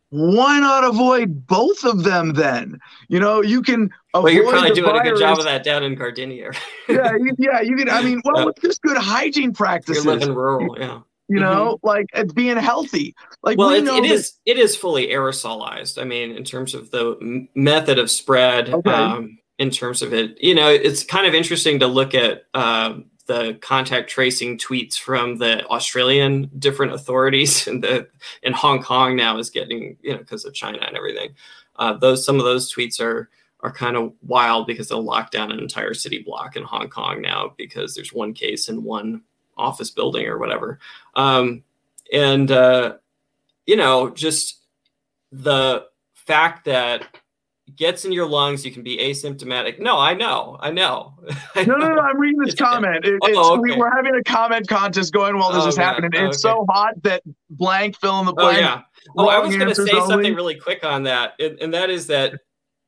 why 0.10 0.60
not 0.60 0.84
avoid 0.84 1.48
both 1.48 1.84
of 1.86 2.04
them 2.04 2.34
then? 2.34 2.80
You 3.08 3.20
know, 3.20 3.42
you 3.42 3.62
can. 3.62 3.90
avoid. 4.14 4.24
Well, 4.24 4.34
you're 4.34 4.50
probably 4.50 4.72
doing 4.72 4.92
virus. 4.92 5.08
a 5.08 5.12
good 5.12 5.20
job 5.20 5.40
of 5.40 5.46
that 5.46 5.64
down 5.64 5.84
in 5.84 5.96
Gardenia. 5.96 6.52
yeah, 6.90 7.12
you, 7.18 7.36
yeah, 7.38 7.62
you 7.62 7.76
can. 7.76 7.90
I 7.90 8.04
mean, 8.04 8.22
well, 8.26 8.46
yeah. 8.46 8.52
just 8.62 8.82
good 8.82 8.98
hygiene 8.98 9.54
practices. 9.54 10.04
You're 10.04 10.16
living 10.16 10.36
rural, 10.36 10.78
yeah 10.80 11.00
you 11.30 11.40
know 11.40 11.76
mm-hmm. 11.76 11.88
like 11.88 12.08
it's 12.14 12.34
being 12.34 12.58
healthy 12.58 13.16
like 13.44 13.58
well 13.58 13.70
we 13.70 13.78
it, 13.78 13.88
it 13.88 14.06
is 14.06 14.34
it 14.46 14.58
is 14.58 14.76
fully 14.76 15.08
aerosolized 15.08 16.02
i 16.02 16.04
mean 16.04 16.32
in 16.32 16.44
terms 16.44 16.74
of 16.74 16.90
the 16.92 17.16
m- 17.22 17.48
method 17.56 18.00
of 18.00 18.10
spread 18.10 18.70
okay. 18.70 18.92
um, 18.92 19.38
in 19.60 19.70
terms 19.70 20.02
of 20.02 20.14
it 20.14 20.36
you 20.42 20.56
know 20.56 20.70
it's 20.70 21.04
kind 21.04 21.28
of 21.28 21.34
interesting 21.34 21.80
to 21.80 21.88
look 21.88 22.14
at 22.16 22.44
uh, 22.54 22.96
the 23.28 23.58
contact 23.62 24.10
tracing 24.10 24.58
tweets 24.58 24.96
from 24.96 25.38
the 25.38 25.66
australian 25.68 26.50
different 26.58 26.94
authorities 26.94 27.68
and 27.68 27.84
the 27.84 28.08
in 28.44 28.52
hong 28.52 28.82
kong 28.82 29.16
now 29.16 29.38
is 29.38 29.50
getting 29.50 29.96
you 30.02 30.12
know 30.12 30.18
because 30.18 30.46
of 30.46 30.54
china 30.54 30.80
and 30.86 30.98
everything 30.98 31.30
Uh, 31.78 31.94
those 31.94 32.26
some 32.26 32.40
of 32.40 32.46
those 32.46 32.74
tweets 32.74 33.00
are 33.00 33.30
are 33.62 33.72
kind 33.72 33.98
of 33.98 34.14
wild 34.22 34.68
because 34.68 34.88
they'll 34.88 35.04
lock 35.04 35.32
down 35.32 35.52
an 35.52 35.60
entire 35.60 35.94
city 35.94 36.24
block 36.24 36.56
in 36.56 36.64
Hong 36.64 36.90
Kong 36.90 37.22
now 37.22 37.54
because 37.58 37.94
there's 37.94 38.14
one 38.14 38.34
case 38.34 38.70
in 38.70 38.84
one 38.84 39.22
office 39.60 39.92
building 39.92 40.26
or 40.28 40.38
whatever. 40.38 40.80
Um, 41.16 41.64
and 42.12 42.50
uh, 42.52 42.96
you 43.66 43.76
know, 43.76 44.10
just 44.10 44.60
the 45.32 45.86
fact 46.14 46.66
that 46.66 47.06
gets 47.76 48.06
in 48.06 48.12
your 48.12 48.28
lungs, 48.28 48.66
you 48.66 48.72
can 48.72 48.84
be 48.84 48.98
asymptomatic. 48.98 49.80
No, 49.80 49.98
I 49.98 50.14
know, 50.14 50.58
I 50.60 50.72
know. 50.72 51.14
I 51.56 51.64
know. 51.64 51.76
No, 51.76 51.88
no, 51.88 51.96
no, 51.96 52.02
I'm 52.02 52.20
reading 52.20 52.40
this 52.40 52.56
comment. 52.56 53.06
It, 53.06 53.20
oh, 53.22 53.54
okay. 53.54 53.76
we, 53.76 53.82
are 53.82 53.96
having 53.96 54.16
a 54.16 54.24
comment 54.24 54.68
contest 54.68 55.14
going 55.14 55.38
while 55.38 55.52
this 55.52 55.66
oh, 55.66 55.70
is 55.70 55.78
happening. 55.78 56.12
Oh, 56.16 56.28
it's 56.28 56.44
okay. 56.44 56.54
so 56.54 56.66
hot 56.70 57.02
that 57.04 57.24
blank 57.50 57.98
fill 58.00 58.20
in 58.20 58.26
the 58.26 58.34
blank. 58.34 58.58
Oh 58.58 58.62
yeah. 58.62 58.82
Oh, 59.18 59.28
I 59.28 59.40
was 59.40 59.56
going 59.56 59.70
to 59.70 59.76
say 59.76 59.92
only. 59.92 60.08
something 60.08 60.36
really 60.36 60.56
quick 60.56 60.84
on 60.84 61.04
that, 61.04 61.34
and, 61.40 61.60
and 61.60 61.74
that 61.74 61.90
is 61.90 62.08
that, 62.08 62.34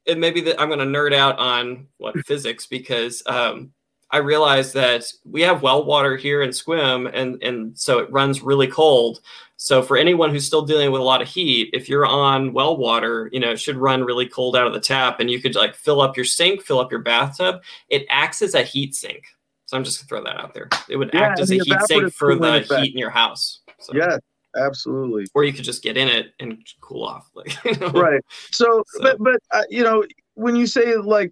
and 0.08 0.20
maybe 0.20 0.42
that 0.42 0.60
I'm 0.60 0.68
going 0.68 0.80
to 0.80 0.86
nerd 0.86 1.14
out 1.14 1.40
on 1.40 1.88
what 1.98 2.16
physics 2.26 2.68
because 2.68 3.24
um, 3.26 3.72
I 4.12 4.18
realized 4.18 4.74
that 4.74 5.12
we 5.24 5.42
have 5.42 5.62
well 5.62 5.86
water 5.86 6.18
here 6.18 6.42
in 6.42 6.50
Sequim, 6.50 7.10
and 7.14 7.42
and 7.42 7.78
so 7.78 8.00
it 8.00 8.12
runs 8.12 8.42
really 8.42 8.68
cold. 8.68 9.22
So 9.56 9.84
for 9.84 9.96
anyone 9.96 10.32
who's 10.32 10.46
still 10.46 10.64
dealing 10.64 10.92
with 10.92 11.02
a 11.02 11.04
lot 11.04 11.22
of 11.22 11.28
heat, 11.28 11.70
if 11.72 11.88
you're 11.88 12.06
on 12.06 12.52
well 12.52 12.78
water, 12.78 13.30
you 13.32 13.40
know, 13.40 13.52
it 13.52 13.60
should 13.60 13.78
run 13.78 14.04
really 14.04 14.28
cold 14.28 14.56
out 14.56 14.66
of 14.66 14.74
the 14.74 14.80
tap 14.80 15.20
and 15.20 15.30
you 15.30 15.40
could 15.40 15.54
like 15.54 15.76
fill 15.76 16.02
up 16.02 16.18
your 16.18 16.26
sink, 16.26 16.64
fill 16.64 16.80
up 16.80 16.90
your 16.90 17.02
bathtub. 17.02 17.62
It 17.88 18.08
acts 18.10 18.42
as 18.42 18.56
a 18.56 18.64
heat 18.64 18.96
sink. 18.96 19.24
So 19.68 19.78
I'm 19.78 19.84
just 19.84 20.00
gonna 20.00 20.08
throw 20.08 20.24
that 20.24 20.42
out 20.44 20.56
there. 20.56 20.68
It 20.90 20.98
would 20.98 21.12
yeah, 21.14 21.22
act 21.22 21.40
as 21.40 21.52
a 21.52 21.56
heat 21.56 21.76
sink 21.86 22.12
for 22.12 22.36
the 22.36 22.56
effect. 22.56 22.82
heat 22.82 22.94
in 22.94 22.98
your 22.98 23.12
house. 23.12 23.62
So. 23.80 23.94
Yeah, 23.96 24.18
absolutely. 24.58 25.28
Or 25.36 25.44
you 25.44 25.54
could 25.54 25.64
just 25.64 25.84
get 25.84 25.96
in 25.96 26.08
it 26.08 26.34
and 26.40 26.58
cool 26.82 27.06
off. 27.06 27.30
Like, 27.36 27.54
you 27.64 27.76
know? 27.76 27.90
right. 27.90 28.22
So, 28.52 28.84
so, 28.88 29.04
but, 29.04 29.20
but, 29.20 29.40
uh, 29.52 29.62
you 29.70 29.84
know, 29.84 30.04
when 30.34 30.56
you 30.56 30.66
say 30.66 30.96
like 30.96 31.32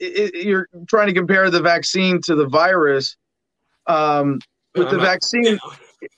it, 0.00 0.34
it, 0.34 0.46
you're 0.46 0.68
trying 0.88 1.08
to 1.08 1.14
compare 1.14 1.50
the 1.50 1.60
vaccine 1.60 2.20
to 2.22 2.34
the 2.34 2.46
virus, 2.46 3.16
um, 3.86 4.40
with 4.74 4.90
the 4.90 4.96
not, 4.96 5.02
vaccine, 5.02 5.58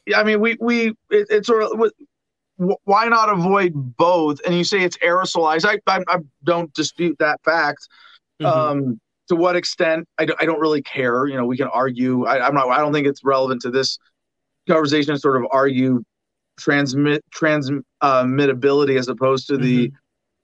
know 0.06 0.14
I 0.14 0.22
mean, 0.22 0.40
we 0.40 0.56
we 0.60 0.88
it, 1.10 1.26
it's 1.30 1.46
sort 1.46 1.62
of 1.64 1.92
why 2.84 3.08
not 3.08 3.28
avoid 3.28 3.72
both? 3.74 4.40
And 4.46 4.54
you 4.56 4.64
say 4.64 4.82
it's 4.82 4.98
aerosolized. 4.98 5.64
I 5.64 5.78
I, 5.86 6.04
I 6.08 6.18
don't 6.44 6.72
dispute 6.74 7.18
that 7.18 7.40
fact. 7.44 7.88
Mm-hmm. 8.40 8.46
Um, 8.46 9.00
to 9.28 9.36
what 9.36 9.56
extent? 9.56 10.06
I, 10.18 10.26
do, 10.26 10.34
I 10.40 10.44
don't 10.44 10.60
really 10.60 10.82
care. 10.82 11.26
You 11.26 11.36
know, 11.36 11.46
we 11.46 11.56
can 11.56 11.68
argue. 11.68 12.26
I, 12.26 12.46
I'm 12.46 12.54
not. 12.54 12.68
I 12.68 12.78
don't 12.78 12.92
think 12.92 13.06
it's 13.06 13.24
relevant 13.24 13.62
to 13.62 13.70
this 13.70 13.98
conversation 14.68 15.14
to 15.14 15.20
sort 15.20 15.36
of 15.36 15.48
argue 15.50 16.02
transmit 16.58 17.24
transmittability 17.34 18.98
as 18.98 19.08
opposed 19.08 19.46
to 19.48 19.56
the 19.56 19.88
mm-hmm. 19.88 19.96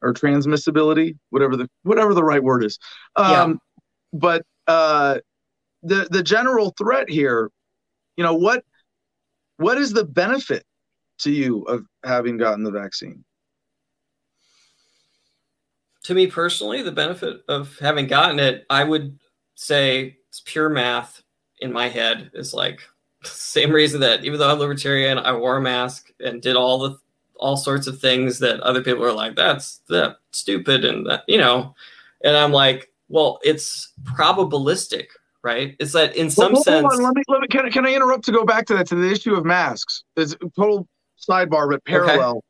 Or 0.02 0.14
transmissibility, 0.14 1.16
whatever 1.30 1.56
the 1.56 1.68
whatever 1.82 2.14
the 2.14 2.24
right 2.24 2.42
word 2.42 2.64
is. 2.64 2.78
Um, 3.16 3.32
yeah. 3.32 3.54
But 4.12 4.42
uh, 4.66 5.18
the 5.82 6.08
the 6.10 6.22
general 6.22 6.74
threat 6.78 7.08
here, 7.08 7.50
you 8.16 8.24
know, 8.24 8.34
what 8.34 8.64
what 9.56 9.78
is 9.78 9.92
the 9.92 10.04
benefit 10.04 10.64
to 11.20 11.30
you 11.30 11.62
of 11.62 11.84
having 12.04 12.36
gotten 12.36 12.62
the 12.62 12.70
vaccine? 12.70 13.24
To 16.04 16.14
me 16.14 16.26
personally, 16.26 16.82
the 16.82 16.92
benefit 16.92 17.42
of 17.48 17.76
having 17.78 18.06
gotten 18.06 18.38
it, 18.38 18.64
I 18.70 18.84
would 18.84 19.18
say 19.56 20.16
it's 20.28 20.42
pure 20.44 20.70
math 20.70 21.22
in 21.60 21.72
my 21.72 21.88
head. 21.88 22.30
Is 22.34 22.54
like 22.54 22.80
same 23.24 23.72
reason 23.72 24.00
that 24.00 24.24
even 24.24 24.38
though 24.38 24.50
I'm 24.50 24.58
libertarian, 24.58 25.18
I 25.18 25.32
wore 25.32 25.56
a 25.56 25.60
mask 25.60 26.10
and 26.20 26.40
did 26.40 26.56
all 26.56 26.78
the 26.78 26.98
all 27.38 27.56
sorts 27.56 27.86
of 27.86 28.00
things 28.00 28.38
that 28.40 28.60
other 28.60 28.82
people 28.82 29.04
are 29.04 29.12
like, 29.12 29.36
that's 29.36 29.80
that 29.88 30.16
stupid 30.32 30.84
and 30.84 31.06
that, 31.06 31.24
you 31.28 31.38
know, 31.38 31.74
and 32.22 32.36
I'm 32.36 32.52
like, 32.52 32.90
well, 33.08 33.38
it's 33.42 33.92
probabilistic, 34.04 35.06
right? 35.42 35.76
It's 35.80 35.92
that 35.92 36.16
in 36.16 36.30
some 36.30 36.52
well, 36.52 36.62
sense. 36.62 36.92
On, 36.92 37.02
let 37.02 37.14
me, 37.14 37.22
let 37.28 37.40
me, 37.40 37.48
can, 37.48 37.70
can 37.70 37.86
I 37.86 37.94
interrupt 37.94 38.24
to 38.26 38.32
go 38.32 38.44
back 38.44 38.66
to 38.66 38.74
that 38.74 38.86
to 38.88 38.94
the 38.94 39.10
issue 39.10 39.34
of 39.34 39.44
masks? 39.44 40.04
It's 40.16 40.36
total 40.56 40.86
sidebar, 41.18 41.70
but 41.70 41.84
parallel. 41.84 42.30
Okay. 42.30 42.40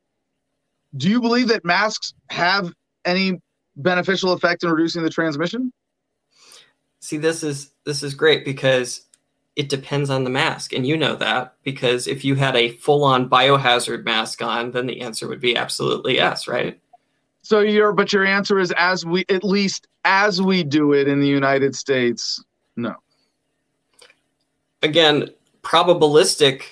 Do 0.96 1.10
you 1.10 1.20
believe 1.20 1.48
that 1.48 1.64
masks 1.64 2.14
have 2.30 2.72
any 3.04 3.40
beneficial 3.76 4.32
effect 4.32 4.64
in 4.64 4.70
reducing 4.70 5.02
the 5.02 5.10
transmission? 5.10 5.72
See, 7.00 7.16
this 7.16 7.42
is 7.42 7.72
this 7.84 8.02
is 8.02 8.14
great 8.14 8.44
because 8.44 9.06
it 9.58 9.68
depends 9.68 10.08
on 10.08 10.22
the 10.22 10.30
mask, 10.30 10.72
and 10.72 10.86
you 10.86 10.96
know 10.96 11.16
that 11.16 11.54
because 11.64 12.06
if 12.06 12.24
you 12.24 12.36
had 12.36 12.54
a 12.54 12.70
full-on 12.76 13.28
biohazard 13.28 14.04
mask 14.04 14.40
on, 14.40 14.70
then 14.70 14.86
the 14.86 15.00
answer 15.00 15.26
would 15.26 15.40
be 15.40 15.56
absolutely 15.56 16.14
yes, 16.14 16.46
right? 16.46 16.80
So 17.42 17.58
your 17.58 17.92
but 17.92 18.12
your 18.12 18.24
answer 18.24 18.60
is 18.60 18.72
as 18.76 19.04
we 19.04 19.24
at 19.28 19.42
least 19.42 19.88
as 20.04 20.40
we 20.40 20.62
do 20.62 20.92
it 20.92 21.08
in 21.08 21.18
the 21.18 21.26
United 21.26 21.74
States, 21.74 22.42
no. 22.76 22.94
Again, 24.80 25.30
probabilistic 25.62 26.62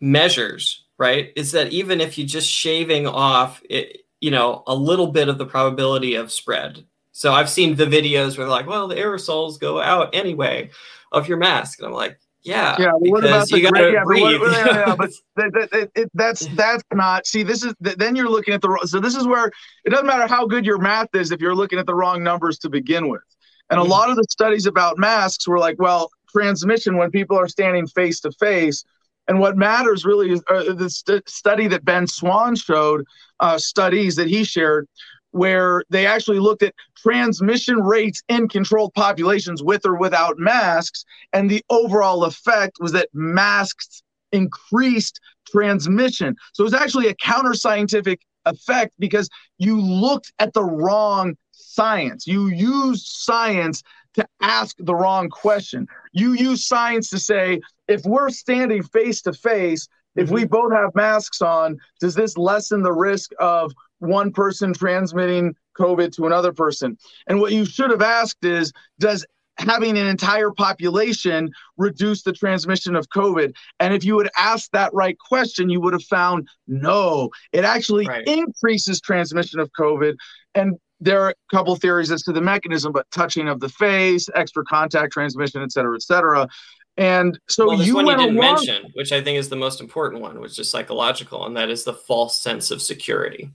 measures, 0.00 0.84
right? 0.96 1.34
Is 1.36 1.52
that 1.52 1.72
even 1.72 2.00
if 2.00 2.16
you 2.16 2.24
just 2.24 2.48
shaving 2.50 3.06
off, 3.06 3.60
it, 3.68 4.06
you 4.22 4.30
know, 4.30 4.62
a 4.66 4.74
little 4.74 5.08
bit 5.08 5.28
of 5.28 5.36
the 5.36 5.44
probability 5.44 6.14
of 6.14 6.32
spread. 6.32 6.86
So 7.12 7.34
I've 7.34 7.50
seen 7.50 7.76
the 7.76 7.84
videos 7.84 8.38
where 8.38 8.48
like, 8.48 8.66
well, 8.66 8.88
the 8.88 8.94
aerosols 8.94 9.60
go 9.60 9.78
out 9.78 10.14
anyway 10.14 10.70
of 11.12 11.28
your 11.28 11.36
mask, 11.36 11.80
and 11.80 11.86
I'm 11.86 11.92
like, 11.92 12.18
yeah, 12.42 12.76
yeah. 12.78 12.92
What 12.92 13.24
about 13.24 13.48
the 13.48 13.60
you 13.60 13.70
great, 13.70 13.92
yeah, 13.92 14.04
breathe. 14.04 14.40
But, 14.40 14.40
what, 14.40 14.52
yeah, 14.52 14.66
yeah, 14.66 14.96
but 14.96 15.10
that, 15.36 15.52
that, 15.52 15.70
that, 15.70 15.90
it, 15.94 16.10
that's 16.14 16.46
that's 16.48 16.84
not. 16.92 17.26
See, 17.26 17.42
this 17.42 17.62
is 17.62 17.74
then 17.80 18.16
you're 18.16 18.30
looking 18.30 18.54
at 18.54 18.60
the. 18.60 18.68
wrong. 18.68 18.86
So 18.86 19.00
this 19.00 19.14
is 19.14 19.26
where 19.26 19.50
it 19.84 19.90
doesn't 19.90 20.06
matter 20.06 20.26
how 20.26 20.46
good 20.46 20.64
your 20.64 20.78
math 20.78 21.14
is 21.14 21.32
if 21.32 21.40
you're 21.40 21.54
looking 21.54 21.78
at 21.78 21.86
the 21.86 21.94
wrong 21.94 22.22
numbers 22.22 22.58
to 22.60 22.70
begin 22.70 23.08
with. 23.08 23.22
And 23.70 23.78
a 23.78 23.84
lot 23.84 24.10
of 24.10 24.16
the 24.16 24.24
studies 24.28 24.66
about 24.66 24.98
masks 24.98 25.46
were 25.46 25.58
like, 25.58 25.76
well, 25.78 26.10
transmission 26.32 26.96
when 26.96 27.10
people 27.10 27.38
are 27.38 27.48
standing 27.48 27.86
face 27.86 28.20
to 28.20 28.32
face. 28.32 28.84
And 29.28 29.38
what 29.38 29.56
matters 29.56 30.04
really 30.04 30.32
is 30.32 30.42
uh, 30.50 30.72
the 30.72 30.90
st- 30.90 31.28
study 31.28 31.68
that 31.68 31.84
Ben 31.84 32.08
Swann 32.08 32.56
showed, 32.56 33.04
uh, 33.38 33.58
studies 33.58 34.16
that 34.16 34.26
he 34.26 34.42
shared, 34.42 34.88
where 35.32 35.84
they 35.90 36.06
actually 36.06 36.38
looked 36.38 36.62
at 36.62 36.74
transmission 36.96 37.82
rates 37.82 38.22
in 38.28 38.48
controlled 38.48 38.92
populations 38.94 39.62
with 39.62 39.86
or 39.86 39.96
without 39.96 40.38
masks. 40.38 41.04
And 41.32 41.50
the 41.50 41.64
overall 41.70 42.24
effect 42.24 42.78
was 42.80 42.92
that 42.92 43.08
masks 43.12 44.02
increased 44.32 45.20
transmission. 45.46 46.36
So 46.52 46.62
it 46.62 46.66
was 46.66 46.74
actually 46.74 47.08
a 47.08 47.14
counter 47.14 47.54
scientific 47.54 48.20
effect 48.46 48.92
because 48.98 49.28
you 49.58 49.80
looked 49.80 50.32
at 50.38 50.52
the 50.52 50.64
wrong 50.64 51.36
science. 51.52 52.26
You 52.26 52.48
used 52.48 53.06
science 53.06 53.82
to 54.14 54.26
ask 54.40 54.76
the 54.78 54.94
wrong 54.94 55.28
question. 55.28 55.86
You 56.12 56.32
use 56.32 56.66
science 56.66 57.10
to 57.10 57.18
say, 57.18 57.60
if 57.88 58.02
we're 58.04 58.30
standing 58.30 58.82
face 58.82 59.22
to 59.22 59.32
face, 59.32 59.88
if 60.16 60.30
we 60.30 60.42
mm-hmm. 60.42 60.50
both 60.50 60.72
have 60.72 60.94
masks 60.94 61.40
on, 61.40 61.78
does 62.00 62.14
this 62.14 62.36
lessen 62.36 62.82
the 62.82 62.92
risk 62.92 63.30
of 63.38 63.72
one 64.00 64.32
person 64.32 64.74
transmitting 64.74 65.54
COVID 65.78 66.12
to 66.16 66.26
another 66.26 66.52
person? 66.52 66.98
And 67.28 67.40
what 67.40 67.52
you 67.52 67.64
should 67.64 67.90
have 67.90 68.02
asked 68.02 68.44
is, 68.44 68.72
does 68.98 69.24
having 69.58 69.98
an 69.98 70.06
entire 70.06 70.50
population 70.50 71.50
reduce 71.76 72.22
the 72.22 72.32
transmission 72.32 72.96
of 72.96 73.08
COVID? 73.10 73.54
And 73.78 73.94
if 73.94 74.04
you 74.04 74.18
had 74.18 74.30
asked 74.36 74.72
that 74.72 74.92
right 74.94 75.16
question, 75.18 75.68
you 75.68 75.80
would 75.80 75.92
have 75.92 76.04
found 76.04 76.48
no, 76.66 77.30
it 77.52 77.64
actually 77.64 78.06
right. 78.06 78.26
increases 78.26 79.00
transmission 79.00 79.60
of 79.60 79.70
COVID. 79.78 80.16
And 80.54 80.78
there 80.98 81.22
are 81.22 81.30
a 81.30 81.54
couple 81.54 81.74
theories 81.76 82.10
as 82.10 82.22
to 82.24 82.32
the 82.32 82.40
mechanism, 82.40 82.92
but 82.92 83.06
touching 83.10 83.48
of 83.48 83.60
the 83.60 83.68
face, 83.68 84.28
extra 84.34 84.64
contact 84.64 85.12
transmission, 85.12 85.62
et 85.62 85.72
cetera, 85.72 85.94
et 85.94 86.02
cetera. 86.02 86.48
And 86.96 87.38
so 87.48 87.68
well, 87.68 87.82
you 87.82 87.94
one 87.94 88.06
you 88.06 88.16
didn't 88.16 88.36
along- 88.36 88.54
mention, 88.56 88.90
which 88.94 89.12
I 89.12 89.22
think 89.22 89.38
is 89.38 89.48
the 89.48 89.56
most 89.56 89.80
important 89.80 90.20
one, 90.20 90.40
which 90.40 90.58
is 90.58 90.68
psychological, 90.68 91.46
and 91.46 91.56
that 91.56 91.70
is 91.70 91.84
the 91.84 91.94
false 91.94 92.42
sense 92.42 92.70
of 92.70 92.82
security. 92.82 93.50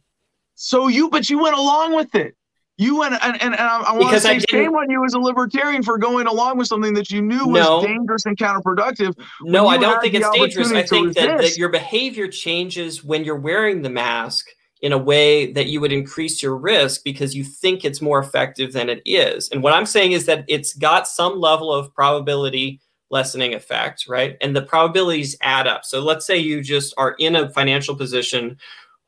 So 0.56 0.88
you, 0.88 1.10
but 1.10 1.30
you 1.30 1.40
went 1.42 1.56
along 1.56 1.96
with 1.96 2.16
it. 2.16 2.36
You 2.78 3.00
went, 3.00 3.14
and, 3.22 3.42
and, 3.42 3.54
and 3.54 3.56
I, 3.56 3.82
I 3.82 3.94
want 3.94 4.14
to 4.14 4.20
say 4.20 4.40
shame 4.50 4.74
on 4.76 4.90
you 4.90 5.06
as 5.06 5.14
a 5.14 5.20
libertarian 5.20 5.82
for 5.82 5.98
going 5.98 6.28
along 6.28 6.58
with 6.58 6.68
something 6.68 6.94
that 6.96 7.10
you 7.10 7.22
knew 7.22 7.48
was 7.48 7.64
no. 7.64 7.82
dangerous 7.82 8.26
and 8.26 8.38
counterproductive. 8.38 9.18
No, 9.44 9.68
I 9.68 9.78
don't 9.78 10.02
think 10.02 10.14
it's 10.14 10.30
dangerous. 10.32 10.74
I 10.74 10.84
think 10.84 11.16
that, 11.16 11.38
that 11.38 11.58
your 11.58 11.70
behavior 11.70 12.28
changes 12.28 13.02
when 13.02 13.24
you're 13.24 13.38
wearing 13.38 13.82
the 13.82 13.90
mask 13.90 14.48
in 14.82 14.92
a 14.92 14.98
way 14.98 15.54
that 15.54 15.68
you 15.68 15.80
would 15.80 15.94
increase 15.94 16.44
your 16.44 16.58
risk 16.58 17.04
because 17.06 17.34
you 17.34 17.46
think 17.46 17.86
it's 17.86 18.02
more 18.02 18.20
effective 18.20 18.74
than 18.74 18.90
it 18.90 19.02
is. 19.06 19.48
And 19.50 19.64
what 19.64 19.74
I'm 19.74 19.86
saying 19.86 20.12
is 20.12 20.26
that 20.26 20.44
it's 20.50 20.74
got 20.74 21.08
some 21.08 21.40
level 21.40 21.74
of 21.74 21.94
probability 21.94 22.82
lessening 23.10 23.54
effect, 23.54 24.06
right? 24.10 24.36
And 24.42 24.54
the 24.54 24.62
probabilities 24.62 25.38
add 25.42 25.66
up. 25.66 25.86
So 25.86 26.02
let's 26.02 26.26
say 26.26 26.38
you 26.38 26.62
just 26.62 26.94
are 26.98 27.16
in 27.20 27.36
a 27.36 27.50
financial 27.50 27.96
position 27.96 28.58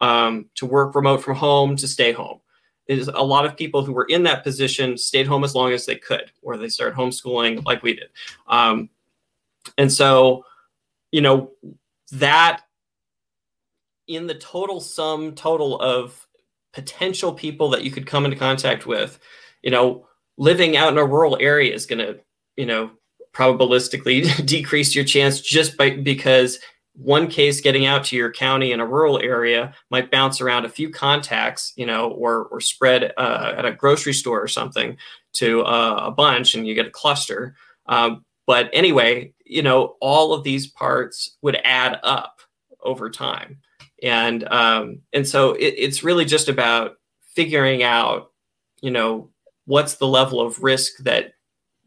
um, 0.01 0.45
to 0.55 0.65
work 0.65 0.95
remote 0.95 1.23
from 1.23 1.35
home 1.35 1.75
to 1.77 1.87
stay 1.87 2.11
home. 2.11 2.39
Is 2.87 3.09
a 3.09 3.21
lot 3.21 3.45
of 3.45 3.57
people 3.57 3.83
who 3.83 3.91
were 3.91 4.05
in 4.05 4.23
that 4.23 4.43
position 4.43 4.97
stayed 4.97 5.27
home 5.27 5.43
as 5.43 5.53
long 5.53 5.73
as 5.73 5.85
they 5.85 5.95
could, 5.95 6.31
or 6.41 6.55
they 6.55 6.69
started 6.69 6.97
homeschooling 6.97 7.65
like 7.65 7.83
we 7.83 7.95
did. 7.95 8.09
Um, 8.47 8.89
and 9.77 9.91
so, 9.91 10.45
you 11.11 11.19
know, 11.19 11.51
that 12.13 12.61
in 14.07 14.25
the 14.25 14.35
total 14.35 14.79
sum 14.79 15.35
total 15.35 15.79
of 15.81 16.27
potential 16.71 17.33
people 17.33 17.69
that 17.71 17.83
you 17.83 17.91
could 17.91 18.07
come 18.07 18.23
into 18.23 18.37
contact 18.37 18.85
with, 18.85 19.19
you 19.61 19.71
know, 19.71 20.07
living 20.37 20.77
out 20.77 20.91
in 20.91 20.97
a 20.97 21.05
rural 21.05 21.37
area 21.41 21.73
is 21.73 21.85
going 21.85 21.99
to, 21.99 22.19
you 22.55 22.65
know, 22.65 22.91
probabilistically 23.33 24.45
decrease 24.45 24.95
your 24.95 25.03
chance 25.03 25.41
just 25.41 25.75
by 25.77 25.89
because 25.89 26.59
one 26.97 27.27
case 27.27 27.61
getting 27.61 27.85
out 27.85 28.03
to 28.05 28.15
your 28.15 28.31
county 28.31 28.71
in 28.71 28.79
a 28.79 28.85
rural 28.85 29.19
area 29.21 29.73
might 29.91 30.09
bounce 30.09 30.41
around 30.41 30.65
a 30.65 30.69
few 30.69 30.89
contacts, 30.89 31.71
you 31.75 31.85
know, 31.85 32.09
or 32.09 32.45
or 32.45 32.59
spread 32.59 33.13
uh, 33.17 33.53
at 33.55 33.65
a 33.65 33.71
grocery 33.71 34.13
store 34.13 34.41
or 34.41 34.47
something 34.47 34.97
to 35.33 35.61
uh, 35.61 36.01
a 36.05 36.11
bunch, 36.11 36.55
and 36.55 36.67
you 36.67 36.73
get 36.73 36.87
a 36.87 36.91
cluster. 36.91 37.55
Um, 37.85 38.25
but 38.47 38.69
anyway, 38.73 39.33
you 39.45 39.61
know, 39.61 39.95
all 40.01 40.33
of 40.33 40.43
these 40.43 40.67
parts 40.67 41.37
would 41.43 41.59
add 41.63 41.99
up 42.03 42.39
over 42.81 43.11
time, 43.11 43.59
and 44.01 44.51
um, 44.51 44.99
and 45.13 45.27
so 45.27 45.53
it, 45.53 45.75
it's 45.77 46.03
really 46.03 46.25
just 46.25 46.49
about 46.49 46.95
figuring 47.35 47.83
out, 47.83 48.31
you 48.81 48.89
know, 48.89 49.29
what's 49.65 49.95
the 49.95 50.07
level 50.07 50.41
of 50.41 50.63
risk 50.63 50.97
that 51.03 51.33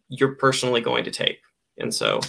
you're 0.09 0.37
personally 0.37 0.81
going 0.81 1.03
to 1.03 1.11
take, 1.11 1.41
and 1.79 1.93
so 1.93 2.21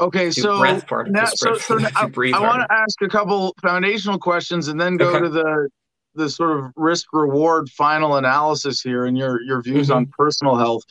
Okay, 0.00 0.30
so 0.30 0.58
breath 0.58 0.86
part 0.88 1.10
now, 1.10 1.26
so, 1.26 1.56
so 1.56 1.76
now, 1.76 1.88
I, 1.96 2.02
I 2.34 2.40
want 2.40 2.60
to 2.62 2.66
ask 2.72 3.00
a 3.02 3.08
couple 3.08 3.54
foundational 3.62 4.18
questions 4.18 4.68
and 4.68 4.80
then 4.80 4.96
go 4.96 5.10
Okay. 5.10 5.20
to 5.20 5.28
the 5.28 5.68
the 6.16 6.30
sort 6.30 6.58
of 6.58 6.70
risk 6.76 7.06
reward 7.12 7.68
final 7.70 8.16
analysis 8.16 8.80
here 8.80 9.04
and 9.06 9.16
your 9.18 9.40
your 9.42 9.62
views 9.62 9.88
Mhm. 9.88 9.96
on 9.96 10.06
personal 10.18 10.56
health. 10.56 10.82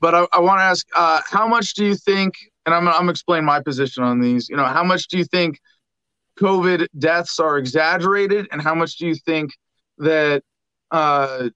But 0.00 0.14
I, 0.14 0.26
I 0.32 0.40
want 0.40 0.60
to 0.60 0.64
ask, 0.64 0.86
uh, 0.96 1.20
how 1.28 1.46
much 1.46 1.74
do 1.74 1.84
you 1.84 1.94
think? 1.94 2.34
And 2.66 2.74
I'm 2.74 2.88
I'm 2.88 3.08
explaining 3.08 3.44
my 3.46 3.60
position 3.60 4.02
on 4.02 4.20
these. 4.20 4.48
You 4.48 4.56
know, 4.56 4.64
how 4.64 4.82
much 4.84 5.06
do 5.08 5.16
you 5.18 5.24
think 5.24 5.58
COVID 6.38 6.86
deaths 6.98 7.38
are 7.38 7.58
exaggerated, 7.58 8.48
and 8.50 8.60
how 8.62 8.74
much 8.74 8.96
do 8.96 9.06
you 9.06 9.14
think 9.14 9.50
that 9.98 10.42
uh, 10.90 11.50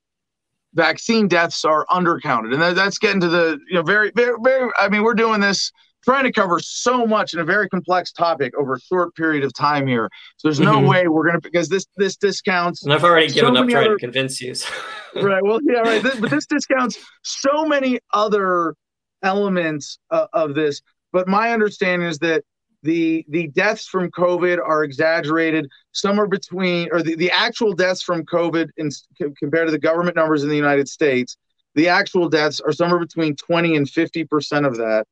vaccine 0.74 1.26
deaths 1.28 1.64
are 1.64 1.86
undercounted? 1.86 2.52
And 2.52 2.62
that, 2.62 2.74
that's 2.74 2.98
getting 2.98 3.20
to 3.20 3.28
the 3.28 3.58
you 3.68 3.74
know 3.76 3.82
very 3.82 4.12
very 4.14 4.36
very. 4.42 4.70
I 4.78 4.88
mean, 4.88 5.02
we're 5.02 5.14
doing 5.14 5.40
this 5.40 5.72
trying 6.04 6.24
to 6.24 6.32
cover 6.32 6.60
so 6.60 7.06
much 7.06 7.34
in 7.34 7.40
a 7.40 7.44
very 7.44 7.68
complex 7.68 8.12
topic 8.12 8.52
over 8.58 8.74
a 8.74 8.80
short 8.80 9.14
period 9.14 9.42
of 9.44 9.52
time 9.54 9.86
here. 9.86 10.08
So 10.36 10.48
there's 10.48 10.60
no 10.60 10.78
Mhm. 10.80 10.88
way 10.88 11.08
we're 11.08 11.26
gonna 11.26 11.40
because 11.40 11.68
this 11.68 11.86
this 11.96 12.16
discounts 12.16 12.84
and 12.84 12.92
I've 12.92 13.04
already 13.04 13.28
so 13.30 13.40
given 13.40 13.56
up 13.56 13.68
trying 13.68 13.84
other- 13.86 13.94
to 13.96 14.00
convince 14.00 14.40
you. 14.40 14.54
so- 14.54 14.68
right. 15.22 15.42
Well, 15.42 15.58
yeah, 15.62 15.80
right. 15.80 16.02
This, 16.02 16.16
but 16.20 16.30
this 16.30 16.46
discounts 16.46 16.98
so 17.22 17.64
many 17.64 17.98
other 18.12 18.74
elements 19.22 19.98
uh, 20.10 20.26
of 20.32 20.54
this. 20.54 20.80
But 21.12 21.28
my 21.28 21.52
understanding 21.52 22.06
is 22.08 22.18
that 22.18 22.42
the 22.82 23.24
the 23.28 23.46
deaths 23.48 23.86
from 23.88 24.10
COVID 24.10 24.58
are 24.58 24.84
exaggerated 24.84 25.68
somewhere 25.92 26.26
between, 26.26 26.88
or 26.92 27.02
the, 27.02 27.14
the 27.14 27.30
actual 27.30 27.72
deaths 27.72 28.02
from 28.02 28.24
COVID 28.24 28.68
in, 28.76 28.90
compared 29.38 29.68
to 29.68 29.72
the 29.72 29.78
government 29.78 30.16
numbers 30.16 30.42
in 30.42 30.50
the 30.50 30.56
United 30.56 30.86
States, 30.88 31.36
the 31.74 31.88
actual 31.88 32.28
deaths 32.28 32.60
are 32.60 32.72
somewhere 32.72 32.98
between 33.00 33.34
20 33.36 33.76
and 33.76 33.88
50 33.88 34.24
percent 34.24 34.66
of 34.66 34.76
that, 34.76 35.06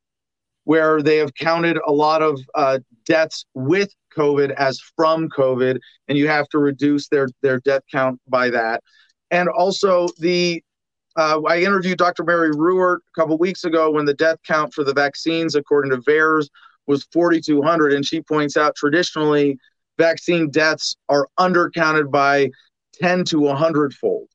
where 0.64 1.02
they 1.02 1.16
have 1.16 1.34
counted 1.34 1.78
a 1.86 1.92
lot 1.92 2.22
of 2.22 2.40
uh, 2.54 2.78
deaths 3.04 3.44
with 3.54 3.92
COVID 4.16 4.52
as 4.52 4.80
from 4.96 5.28
COVID, 5.28 5.78
and 6.08 6.18
you 6.18 6.28
have 6.28 6.48
to 6.50 6.58
reduce 6.58 7.08
their 7.08 7.28
their 7.42 7.60
death 7.60 7.82
count 7.90 8.20
by 8.28 8.50
that 8.50 8.82
and 9.32 9.48
also 9.48 10.06
the 10.18 10.62
uh, 11.16 11.42
I 11.46 11.60
interviewed 11.60 11.98
Dr. 11.98 12.24
Mary 12.24 12.52
Ruwart 12.52 12.98
a 12.98 13.20
couple 13.20 13.36
weeks 13.36 13.64
ago 13.64 13.90
when 13.90 14.06
the 14.06 14.14
death 14.14 14.38
count 14.46 14.72
for 14.72 14.82
the 14.84 14.94
vaccines, 14.94 15.54
according 15.54 15.90
to 15.90 15.98
VAERS, 15.98 16.48
was 16.86 17.06
4,200, 17.12 17.92
and 17.92 18.06
she 18.06 18.22
points 18.22 18.56
out 18.56 18.74
traditionally 18.76 19.58
vaccine 19.98 20.48
deaths 20.50 20.96
are 21.10 21.28
undercounted 21.38 22.10
by 22.10 22.50
10 22.94 23.24
to 23.24 23.40
100 23.40 23.92
fold. 23.94 24.28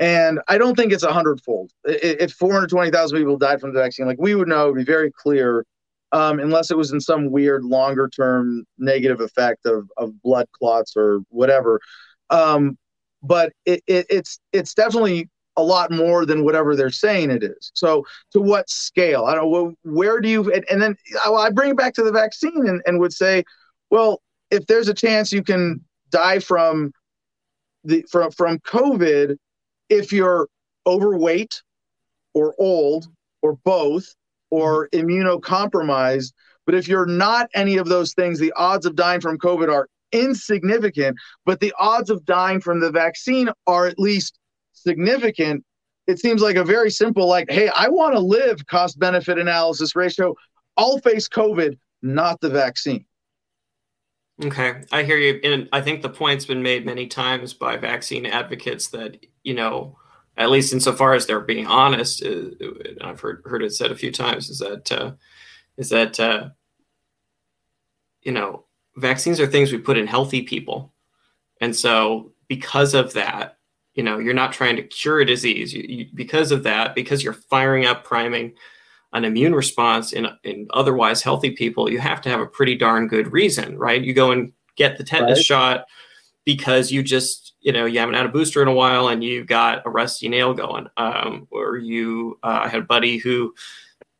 And 0.00 0.40
I 0.48 0.56
don't 0.56 0.74
think 0.76 0.92
it's 0.92 1.02
a 1.02 1.12
hundredfold. 1.12 1.70
If 1.84 2.32
420,000 2.32 3.18
people 3.18 3.36
died 3.36 3.60
from 3.60 3.74
the 3.74 3.80
vaccine, 3.80 4.06
like 4.06 4.18
we 4.18 4.34
would 4.34 4.48
know, 4.48 4.64
it'd 4.64 4.76
be 4.76 4.82
very 4.84 5.12
clear, 5.12 5.66
um, 6.12 6.40
unless 6.40 6.70
it 6.70 6.76
was 6.76 6.90
in 6.90 7.00
some 7.00 7.30
weird 7.30 7.64
longer 7.64 8.08
term 8.08 8.64
negative 8.78 9.20
effect 9.20 9.66
of, 9.66 9.90
of 9.98 10.20
blood 10.22 10.46
clots 10.58 10.94
or 10.96 11.20
whatever. 11.28 11.80
Um, 12.30 12.78
but 13.22 13.52
it, 13.66 13.82
it, 13.86 14.06
it's 14.08 14.40
it's 14.52 14.72
definitely 14.72 15.28
a 15.58 15.62
lot 15.62 15.90
more 15.90 16.24
than 16.24 16.44
whatever 16.44 16.74
they're 16.74 16.90
saying 16.90 17.30
it 17.30 17.44
is. 17.44 17.70
So 17.74 18.06
to 18.32 18.40
what 18.40 18.70
scale? 18.70 19.26
I 19.26 19.34
don't 19.34 19.52
know. 19.52 19.74
Where 19.82 20.20
do 20.20 20.30
you? 20.30 20.50
And, 20.50 20.64
and 20.70 20.80
then 20.80 20.96
I, 21.26 21.30
I 21.30 21.50
bring 21.50 21.72
it 21.72 21.76
back 21.76 21.92
to 21.94 22.02
the 22.02 22.12
vaccine 22.12 22.66
and, 22.66 22.80
and 22.86 22.98
would 22.98 23.12
say, 23.12 23.44
well, 23.90 24.22
if 24.50 24.64
there's 24.66 24.88
a 24.88 24.94
chance 24.94 25.30
you 25.30 25.42
can 25.42 25.84
die 26.08 26.38
from 26.38 26.92
the 27.84 28.02
from 28.10 28.30
from 28.30 28.58
COVID, 28.60 29.36
if 29.90 30.12
you're 30.12 30.48
overweight 30.86 31.62
or 32.32 32.54
old 32.58 33.08
or 33.42 33.58
both 33.64 34.14
or 34.50 34.88
mm-hmm. 34.88 35.06
immunocompromised, 35.06 36.32
but 36.64 36.74
if 36.74 36.88
you're 36.88 37.06
not 37.06 37.50
any 37.54 37.76
of 37.76 37.88
those 37.88 38.14
things, 38.14 38.38
the 38.38 38.52
odds 38.56 38.86
of 38.86 38.94
dying 38.94 39.20
from 39.20 39.38
COVID 39.38 39.68
are 39.70 39.88
insignificant, 40.12 41.16
but 41.44 41.60
the 41.60 41.74
odds 41.78 42.10
of 42.10 42.24
dying 42.24 42.60
from 42.60 42.80
the 42.80 42.90
vaccine 42.90 43.50
are 43.66 43.86
at 43.86 43.98
least 43.98 44.38
significant. 44.72 45.64
It 46.06 46.18
seems 46.18 46.42
like 46.42 46.56
a 46.56 46.64
very 46.64 46.90
simple, 46.90 47.28
like, 47.28 47.50
hey, 47.50 47.68
I 47.74 47.88
want 47.88 48.14
to 48.14 48.20
live 48.20 48.66
cost 48.66 48.98
benefit 48.98 49.38
analysis 49.38 49.94
ratio. 49.94 50.34
I'll 50.76 50.98
face 50.98 51.28
COVID, 51.28 51.78
not 52.02 52.40
the 52.40 52.50
vaccine. 52.50 53.04
Okay, 54.42 54.82
I 54.90 55.02
hear 55.02 55.18
you, 55.18 55.38
and 55.44 55.68
I 55.72 55.82
think 55.82 56.00
the 56.00 56.08
point's 56.08 56.46
been 56.46 56.62
made 56.62 56.86
many 56.86 57.06
times 57.06 57.52
by 57.52 57.76
vaccine 57.76 58.24
advocates 58.24 58.88
that 58.88 59.18
you 59.42 59.54
know, 59.54 59.98
at 60.38 60.50
least 60.50 60.72
insofar 60.72 61.12
as 61.12 61.26
they're 61.26 61.40
being 61.40 61.66
honest, 61.66 62.24
uh, 62.24 62.44
I've 63.02 63.20
heard 63.20 63.42
heard 63.44 63.62
it 63.62 63.74
said 63.74 63.90
a 63.90 63.96
few 63.96 64.10
times, 64.10 64.48
is 64.48 64.60
that 64.60 64.90
uh, 64.90 65.12
is 65.76 65.90
that 65.90 66.18
uh, 66.18 66.50
you 68.22 68.32
know, 68.32 68.64
vaccines 68.96 69.40
are 69.40 69.46
things 69.46 69.72
we 69.72 69.78
put 69.78 69.98
in 69.98 70.06
healthy 70.06 70.42
people, 70.42 70.94
and 71.60 71.76
so 71.76 72.32
because 72.48 72.94
of 72.94 73.12
that, 73.12 73.58
you 73.94 74.02
know, 74.02 74.18
you're 74.18 74.32
not 74.32 74.54
trying 74.54 74.76
to 74.76 74.82
cure 74.82 75.20
a 75.20 75.26
disease. 75.26 75.74
You, 75.74 75.84
you, 75.86 76.06
because 76.14 76.50
of 76.50 76.62
that, 76.62 76.94
because 76.94 77.22
you're 77.22 77.34
firing 77.34 77.84
up, 77.84 78.04
priming 78.04 78.54
an 79.12 79.24
immune 79.24 79.54
response 79.54 80.12
in, 80.12 80.26
in 80.44 80.68
otherwise 80.72 81.22
healthy 81.22 81.50
people, 81.50 81.90
you 81.90 81.98
have 81.98 82.20
to 82.22 82.28
have 82.28 82.40
a 82.40 82.46
pretty 82.46 82.76
darn 82.76 83.08
good 83.08 83.32
reason, 83.32 83.76
right? 83.78 84.02
You 84.02 84.14
go 84.14 84.30
and 84.30 84.52
get 84.76 84.98
the 84.98 85.04
tetanus 85.04 85.38
Right. 85.38 85.44
shot 85.44 85.86
because 86.44 86.90
you 86.92 87.02
just, 87.02 87.54
you 87.60 87.72
know, 87.72 87.84
you 87.86 87.98
haven't 87.98 88.14
had 88.14 88.26
a 88.26 88.30
booster 88.30 88.62
in 88.62 88.68
a 88.68 88.72
while 88.72 89.08
and 89.08 89.22
you 89.22 89.44
got 89.44 89.84
a 89.84 89.90
rusty 89.90 90.28
nail 90.28 90.54
going. 90.54 90.86
Um, 90.96 91.48
or 91.50 91.76
you, 91.76 92.38
uh, 92.42 92.60
I 92.64 92.68
had 92.68 92.80
a 92.80 92.84
buddy 92.84 93.18
who 93.18 93.52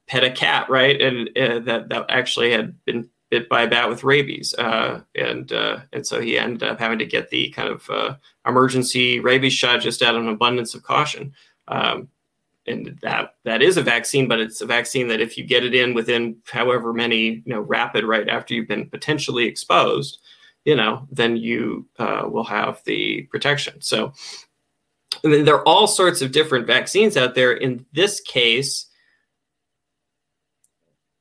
pet 0.08 0.24
a 0.24 0.30
cat, 0.30 0.68
right? 0.68 1.00
And 1.00 1.28
uh, 1.38 1.60
that, 1.60 1.88
that 1.88 2.06
actually 2.08 2.50
had 2.50 2.84
been 2.84 3.08
bit 3.30 3.48
by 3.48 3.62
a 3.62 3.68
bat 3.68 3.88
with 3.88 4.02
rabies. 4.02 4.54
Uh, 4.54 5.02
and, 5.14 5.52
uh, 5.52 5.78
and 5.92 6.04
so 6.04 6.20
he 6.20 6.36
ended 6.36 6.64
up 6.64 6.80
having 6.80 6.98
to 6.98 7.06
get 7.06 7.30
the 7.30 7.50
kind 7.50 7.68
of 7.68 7.88
uh, 7.88 8.16
emergency 8.44 9.20
rabies 9.20 9.52
shot 9.52 9.80
just 9.80 10.02
out 10.02 10.16
of 10.16 10.22
an 10.22 10.28
abundance 10.28 10.74
of 10.74 10.82
caution. 10.82 11.32
Um, 11.68 12.08
and 12.70 12.98
that 13.02 13.34
that 13.44 13.62
is 13.62 13.76
a 13.76 13.82
vaccine, 13.82 14.28
but 14.28 14.40
it's 14.40 14.60
a 14.60 14.66
vaccine 14.66 15.08
that 15.08 15.20
if 15.20 15.36
you 15.36 15.44
get 15.44 15.64
it 15.64 15.74
in 15.74 15.94
within 15.94 16.36
however 16.50 16.92
many 16.92 17.18
you 17.18 17.42
know 17.46 17.60
rapid 17.60 18.04
right 18.04 18.28
after 18.28 18.54
you've 18.54 18.68
been 18.68 18.88
potentially 18.88 19.44
exposed, 19.46 20.18
you 20.64 20.76
know, 20.76 21.06
then 21.10 21.36
you 21.36 21.86
uh, 21.98 22.22
will 22.26 22.44
have 22.44 22.82
the 22.84 23.22
protection. 23.30 23.80
So 23.80 24.12
I 25.24 25.28
mean, 25.28 25.44
there 25.44 25.56
are 25.56 25.68
all 25.68 25.86
sorts 25.86 26.22
of 26.22 26.32
different 26.32 26.66
vaccines 26.66 27.16
out 27.16 27.34
there. 27.34 27.52
In 27.52 27.84
this 27.92 28.20
case, 28.20 28.86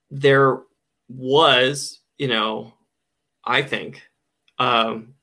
there 0.10 0.60
was, 1.10 2.00
you 2.18 2.28
know, 2.28 2.74
I 3.44 3.62
think, 3.62 4.02
um, 4.58 5.16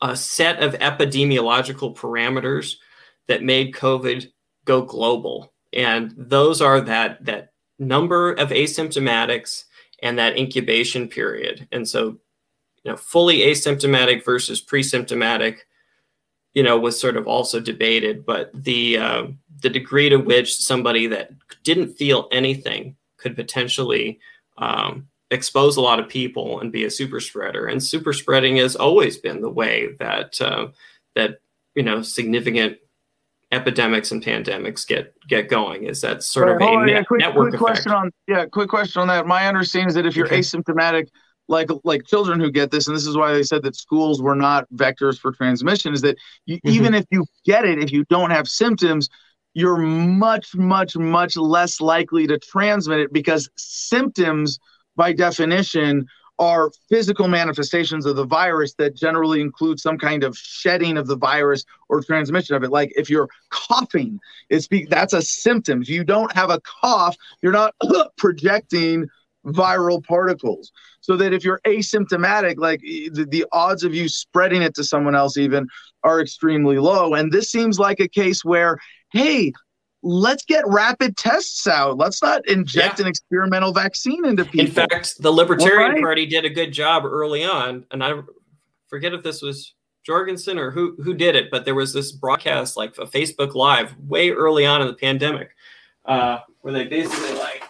a 0.00 0.16
set 0.16 0.62
of 0.62 0.74
epidemiological 0.74 1.94
parameters 1.96 2.74
that 3.28 3.42
made 3.42 3.74
COVID 3.74 4.30
go 4.64 4.82
global. 4.82 5.52
And 5.72 6.14
those 6.16 6.60
are 6.60 6.80
that 6.82 7.24
that 7.24 7.52
number 7.78 8.32
of 8.32 8.50
asymptomatics 8.50 9.64
and 10.02 10.18
that 10.18 10.36
incubation 10.36 11.08
period. 11.08 11.66
And 11.72 11.88
so, 11.88 12.18
you 12.84 12.90
know, 12.90 12.96
fully 12.96 13.38
asymptomatic 13.38 14.24
versus 14.24 14.60
pre-symptomatic, 14.60 15.66
you 16.54 16.62
know, 16.62 16.78
was 16.78 17.00
sort 17.00 17.16
of 17.16 17.26
also 17.26 17.60
debated. 17.60 18.26
But 18.26 18.50
the 18.52 18.98
uh, 18.98 19.26
the 19.60 19.70
degree 19.70 20.08
to 20.08 20.16
which 20.16 20.56
somebody 20.56 21.06
that 21.06 21.30
didn't 21.62 21.94
feel 21.94 22.28
anything 22.32 22.96
could 23.16 23.36
potentially 23.36 24.18
um, 24.58 25.08
expose 25.30 25.76
a 25.76 25.80
lot 25.80 26.00
of 26.00 26.08
people 26.08 26.60
and 26.60 26.70
be 26.70 26.84
a 26.84 26.90
super 26.90 27.20
spreader. 27.20 27.66
And 27.66 27.82
super 27.82 28.12
spreading 28.12 28.56
has 28.56 28.76
always 28.76 29.16
been 29.16 29.40
the 29.40 29.50
way 29.50 29.94
that 29.98 30.40
uh, 30.40 30.68
that 31.14 31.38
you 31.74 31.82
know 31.82 32.02
significant 32.02 32.78
epidemics 33.52 34.10
and 34.10 34.24
pandemics 34.24 34.86
get 34.86 35.14
get 35.28 35.48
going. 35.48 35.84
Is 35.84 36.00
that 36.00 36.22
sort 36.22 36.48
of 36.48 36.56
Right, 36.56 36.68
hold 36.68 36.82
a 36.82 36.86
net- 36.86 36.94
yeah, 36.94 37.02
quick, 37.04 37.20
network 37.20 37.50
quick 37.50 37.60
effect? 37.60 37.62
question 37.62 37.92
on 37.92 38.10
yeah, 38.26 38.46
quick 38.46 38.68
question 38.68 39.02
on 39.02 39.08
that. 39.08 39.26
My 39.26 39.46
understanding 39.46 39.88
is 39.88 39.94
that 39.94 40.06
if 40.06 40.16
you're 40.16 40.26
Okay. 40.26 40.40
asymptomatic, 40.40 41.08
like 41.48 41.68
like 41.84 42.04
children 42.06 42.40
who 42.40 42.50
get 42.50 42.70
this 42.70 42.88
and 42.88 42.96
this 42.96 43.06
is 43.06 43.16
why 43.16 43.32
they 43.32 43.42
said 43.42 43.62
that 43.62 43.76
schools 43.76 44.22
were 44.22 44.34
not 44.34 44.66
vectors 44.74 45.18
for 45.18 45.32
transmission 45.32 45.92
is 45.92 46.00
that 46.00 46.16
you, 46.46 46.56
mm-hmm. 46.56 46.68
even 46.68 46.94
if 46.94 47.04
you 47.10 47.24
get 47.44 47.64
it 47.64 47.82
if 47.82 47.92
you 47.92 48.04
don't 48.08 48.30
have 48.30 48.46
symptoms 48.48 49.08
you're 49.52 49.76
much 49.76 50.54
much 50.54 50.96
much 50.96 51.36
less 51.36 51.80
likely 51.80 52.26
to 52.26 52.38
transmit 52.38 53.00
it 53.00 53.12
because 53.12 53.50
symptoms 53.56 54.58
by 54.96 55.12
definition 55.12 56.06
are 56.42 56.72
physical 56.88 57.28
manifestations 57.28 58.04
of 58.04 58.16
the 58.16 58.26
virus 58.26 58.74
that 58.74 58.96
generally 58.96 59.40
include 59.40 59.78
some 59.78 59.96
kind 59.96 60.24
of 60.24 60.36
shedding 60.36 60.98
of 60.98 61.06
the 61.06 61.14
virus 61.14 61.64
or 61.88 62.02
transmission 62.02 62.56
of 62.56 62.64
it. 62.64 62.70
Like 62.70 62.92
if 62.96 63.08
you're 63.08 63.28
coughing, 63.50 64.18
it's 64.50 64.66
be, 64.66 64.84
that's 64.86 65.12
a 65.12 65.22
symptom. 65.22 65.82
If 65.82 65.88
you 65.88 66.02
don't 66.02 66.32
have 66.32 66.50
a 66.50 66.60
cough, 66.60 67.16
you're 67.42 67.52
not 67.52 67.76
projecting 68.18 69.06
viral 69.46 70.04
particles. 70.04 70.72
So 71.00 71.16
that 71.16 71.32
if 71.32 71.44
you're 71.44 71.60
asymptomatic, 71.64 72.58
like 72.58 72.80
the, 72.80 73.24
the 73.28 73.46
odds 73.52 73.84
of 73.84 73.94
you 73.94 74.08
spreading 74.08 74.62
it 74.62 74.74
to 74.74 74.82
someone 74.82 75.14
else 75.14 75.36
even 75.36 75.68
are 76.02 76.20
extremely 76.20 76.80
low. 76.80 77.14
And 77.14 77.30
this 77.30 77.52
seems 77.52 77.78
like 77.78 78.00
a 78.00 78.08
case 78.08 78.44
where, 78.44 78.78
hey, 79.12 79.52
let's 80.02 80.44
get 80.44 80.66
rapid 80.66 81.16
tests 81.16 81.66
out. 81.66 81.96
Let's 81.96 82.22
not 82.22 82.46
inject 82.48 82.98
yeah. 82.98 83.04
an 83.04 83.08
experimental 83.08 83.72
vaccine 83.72 84.24
into 84.26 84.44
people. 84.44 84.66
In 84.66 84.70
fact, 84.70 85.22
the 85.22 85.32
Libertarian 85.32 85.92
right. 85.92 86.02
Party 86.02 86.26
did 86.26 86.44
a 86.44 86.50
good 86.50 86.72
job 86.72 87.04
early 87.04 87.44
on, 87.44 87.84
and 87.90 88.02
I 88.02 88.20
forget 88.88 89.14
if 89.14 89.22
this 89.22 89.42
was 89.42 89.74
Jorgensen 90.04 90.58
or 90.58 90.70
who 90.70 90.96
who 91.02 91.14
did 91.14 91.36
it, 91.36 91.50
but 91.50 91.64
there 91.64 91.74
was 91.74 91.92
this 91.92 92.12
broadcast 92.12 92.76
like 92.76 92.96
a 92.98 93.06
Facebook 93.06 93.54
Live 93.54 93.96
way 93.98 94.30
early 94.30 94.66
on 94.66 94.82
in 94.82 94.88
the 94.88 94.94
pandemic, 94.94 95.50
uh, 96.04 96.38
where 96.60 96.72
they 96.72 96.84
basically 96.84 97.38
like 97.38 97.62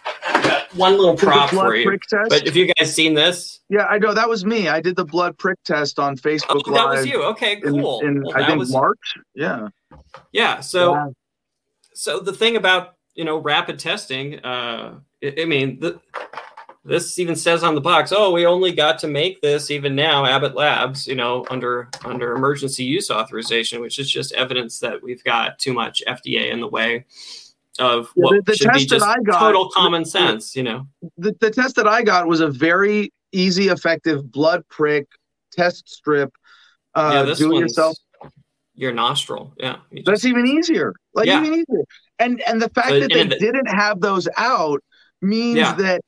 one 0.73 0.97
little 0.97 1.15
prop 1.15 1.51
for 1.51 1.75
you. 1.75 1.99
But 2.29 2.47
if 2.47 2.55
you 2.55 2.73
guys 2.73 2.93
seen 2.93 3.13
this, 3.13 3.59
yeah, 3.69 3.85
I 3.85 3.99
know 3.99 4.15
that 4.15 4.27
was 4.27 4.43
me. 4.43 4.67
I 4.67 4.81
did 4.81 4.95
the 4.95 5.05
blood 5.05 5.37
prick 5.37 5.59
test 5.63 5.99
on 5.99 6.17
Facebook. 6.17 6.63
Oh, 6.65 6.73
that 6.73 6.89
was 6.89 7.05
you. 7.05 7.23
Okay, 7.23 7.61
cool. 7.61 7.99
In, 7.99 8.07
in 8.07 8.23
well, 8.23 8.35
I 8.35 8.47
think 8.47 8.57
was... 8.57 8.71
March. 8.71 9.13
Yeah. 9.35 9.67
Yeah. 10.31 10.59
So. 10.59 10.95
Yeah 10.95 11.07
so 11.93 12.19
the 12.19 12.33
thing 12.33 12.55
about 12.55 12.95
you 13.15 13.25
know 13.25 13.37
rapid 13.37 13.79
testing, 13.79 14.39
uh, 14.39 14.95
I, 15.23 15.33
I 15.41 15.45
mean, 15.45 15.79
the, 15.79 15.99
this 16.85 17.17
even 17.17 17.35
says 17.35 17.63
on 17.63 17.75
the 17.75 17.81
box, 17.81 18.11
oh, 18.13 18.31
we 18.31 18.45
only 18.45 18.73
got 18.73 18.99
to 18.99 19.07
make 19.07 19.41
this 19.41 19.71
even 19.71 19.95
now, 19.95 20.25
Abbott 20.25 20.55
Labs, 20.55 21.07
you 21.07 21.15
know, 21.15 21.45
under 21.49 21.89
under 22.03 22.35
emergency 22.35 22.83
use 22.83 23.09
authorization, 23.09 23.81
which 23.81 23.99
is 23.99 24.09
just 24.09 24.33
evidence 24.33 24.79
that 24.79 25.01
we've 25.01 25.23
got 25.23 25.59
too 25.59 25.73
much 25.73 26.03
FDA 26.07 26.51
in 26.51 26.59
the 26.59 26.67
way 26.67 27.05
of 27.79 28.11
yeah, 28.15 28.23
what 28.23 28.45
the, 28.45 28.51
the 28.51 28.57
should 28.57 28.73
be 28.73 28.85
just 28.85 29.05
got, 29.25 29.39
total 29.39 29.69
common 29.69 30.05
sense, 30.05 30.55
you 30.55 30.63
know. 30.63 30.85
The, 31.17 31.35
the 31.39 31.49
test 31.49 31.75
that 31.77 31.87
I 31.87 32.03
got 32.03 32.27
was 32.27 32.41
a 32.41 32.49
very 32.49 33.13
easy, 33.31 33.69
effective 33.69 34.31
blood 34.31 34.67
prick 34.69 35.07
test 35.51 35.89
strip. 35.89 36.33
Uh, 36.95 37.11
yeah, 37.13 37.23
this 37.23 37.39
do 37.39 37.57
yourself 37.57 37.97
your 38.75 38.93
nostril. 38.93 39.53
Yeah. 39.57 39.77
You 39.91 40.03
That's 40.05 40.25
even 40.25 40.45
easier. 40.45 40.93
Like 41.13 41.27
yeah. 41.27 41.41
even 41.41 41.53
easier. 41.53 41.83
And 42.19 42.41
and 42.47 42.61
the 42.61 42.69
fact 42.69 42.89
so, 42.89 42.99
that 42.99 43.11
they 43.13 43.23
the, 43.23 43.37
didn't 43.37 43.67
have 43.67 44.01
those 44.01 44.27
out 44.37 44.83
means 45.21 45.57
yeah. 45.57 45.73
that 45.75 46.01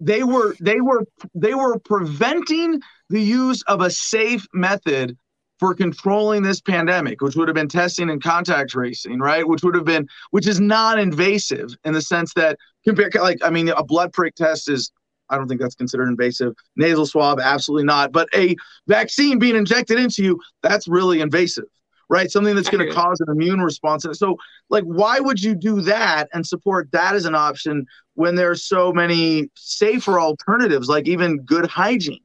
they 0.00 0.22
were 0.22 0.54
they 0.60 0.80
were 0.80 1.04
they 1.34 1.54
were 1.54 1.78
preventing 1.78 2.80
the 3.08 3.20
use 3.20 3.62
of 3.62 3.80
a 3.80 3.90
safe 3.90 4.46
method 4.52 5.16
for 5.58 5.74
controlling 5.74 6.42
this 6.42 6.60
pandemic, 6.60 7.20
which 7.20 7.36
would 7.36 7.46
have 7.46 7.54
been 7.54 7.68
testing 7.68 8.08
and 8.08 8.22
contact 8.22 8.70
tracing, 8.70 9.18
right? 9.18 9.46
Which 9.46 9.62
would 9.62 9.74
have 9.74 9.84
been, 9.84 10.08
which 10.30 10.48
is 10.48 10.58
non-invasive 10.58 11.76
in 11.84 11.92
the 11.92 12.00
sense 12.00 12.32
that 12.32 12.56
compared, 12.82 13.14
like, 13.16 13.36
I 13.44 13.50
mean, 13.50 13.68
a 13.68 13.84
blood 13.84 14.10
prick 14.14 14.34
test 14.36 14.70
is, 14.70 14.90
I 15.28 15.36
don't 15.36 15.48
think 15.48 15.60
that's 15.60 15.74
considered 15.74 16.08
invasive. 16.08 16.54
Nasal 16.76 17.04
swab, 17.04 17.40
absolutely 17.40 17.84
not. 17.84 18.10
But 18.10 18.30
a 18.34 18.56
vaccine 18.88 19.38
being 19.38 19.54
injected 19.54 19.98
into 19.98 20.24
you, 20.24 20.40
that's 20.62 20.88
really 20.88 21.20
invasive, 21.20 21.66
right? 22.10 22.30
Something 22.30 22.56
that's 22.56 22.68
going 22.68 22.86
to 22.86 22.92
cause 22.92 23.20
an 23.20 23.28
immune 23.30 23.60
response. 23.60 24.04
And 24.04 24.16
so, 24.16 24.36
like, 24.68 24.84
why 24.84 25.20
would 25.20 25.40
you 25.42 25.54
do 25.54 25.80
that 25.82 26.28
and 26.34 26.46
support 26.46 26.90
that 26.90 27.14
as 27.14 27.24
an 27.24 27.36
option 27.36 27.86
when 28.14 28.34
there's 28.34 28.64
so 28.64 28.92
many 28.92 29.48
safer 29.54 30.20
alternatives, 30.20 30.88
like 30.88 31.06
even 31.06 31.38
good 31.38 31.66
hygiene 31.66 32.20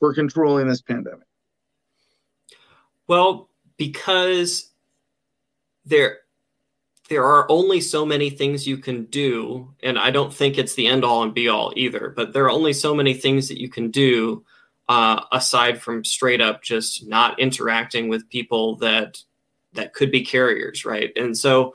for 0.00 0.12
controlling 0.12 0.66
this 0.66 0.82
pandemic? 0.82 1.26
Well, 3.06 3.48
because 3.78 4.70
there 5.86 6.18
there 7.08 7.24
are 7.24 7.50
only 7.50 7.80
so 7.80 8.04
many 8.04 8.28
things 8.28 8.66
you 8.66 8.76
can 8.76 9.06
do 9.06 9.72
and 9.82 9.98
i 9.98 10.10
don't 10.10 10.34
think 10.34 10.58
it's 10.58 10.74
the 10.74 10.86
end 10.86 11.04
all 11.04 11.22
and 11.22 11.32
be 11.32 11.48
all 11.48 11.72
either 11.74 12.12
but 12.14 12.34
there 12.34 12.44
are 12.44 12.50
only 12.50 12.74
so 12.74 12.94
many 12.94 13.14
things 13.14 13.48
that 13.48 13.58
you 13.58 13.70
can 13.70 13.90
do 13.90 14.44
uh, 14.88 15.22
aside 15.32 15.80
from 15.80 16.04
straight 16.04 16.40
up 16.40 16.62
just 16.62 17.06
not 17.06 17.38
interacting 17.38 18.08
with 18.08 18.28
people 18.30 18.76
that 18.76 19.18
that 19.74 19.94
could 19.94 20.10
be 20.10 20.24
carriers, 20.24 20.84
right? 20.84 21.12
And 21.16 21.36
so 21.36 21.74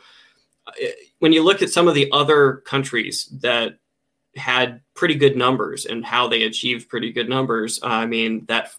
uh, 0.68 0.72
when 1.20 1.34
you 1.34 1.44
look 1.44 1.62
at 1.62 1.70
some 1.70 1.88
of 1.88 1.96
the 1.96 2.10
other 2.12 2.58
countries 2.66 3.30
that 3.42 3.78
had 4.36 4.82
pretty 4.96 5.16
good 5.16 5.38
numbers 5.38 5.86
and 5.86 6.06
how 6.06 6.28
they 6.28 6.44
achieved 6.44 6.90
pretty 6.90 7.12
good 7.12 7.30
numbers, 7.30 7.82
uh, 7.84 7.88
I 7.88 8.06
mean, 8.06 8.46
that 8.48 8.72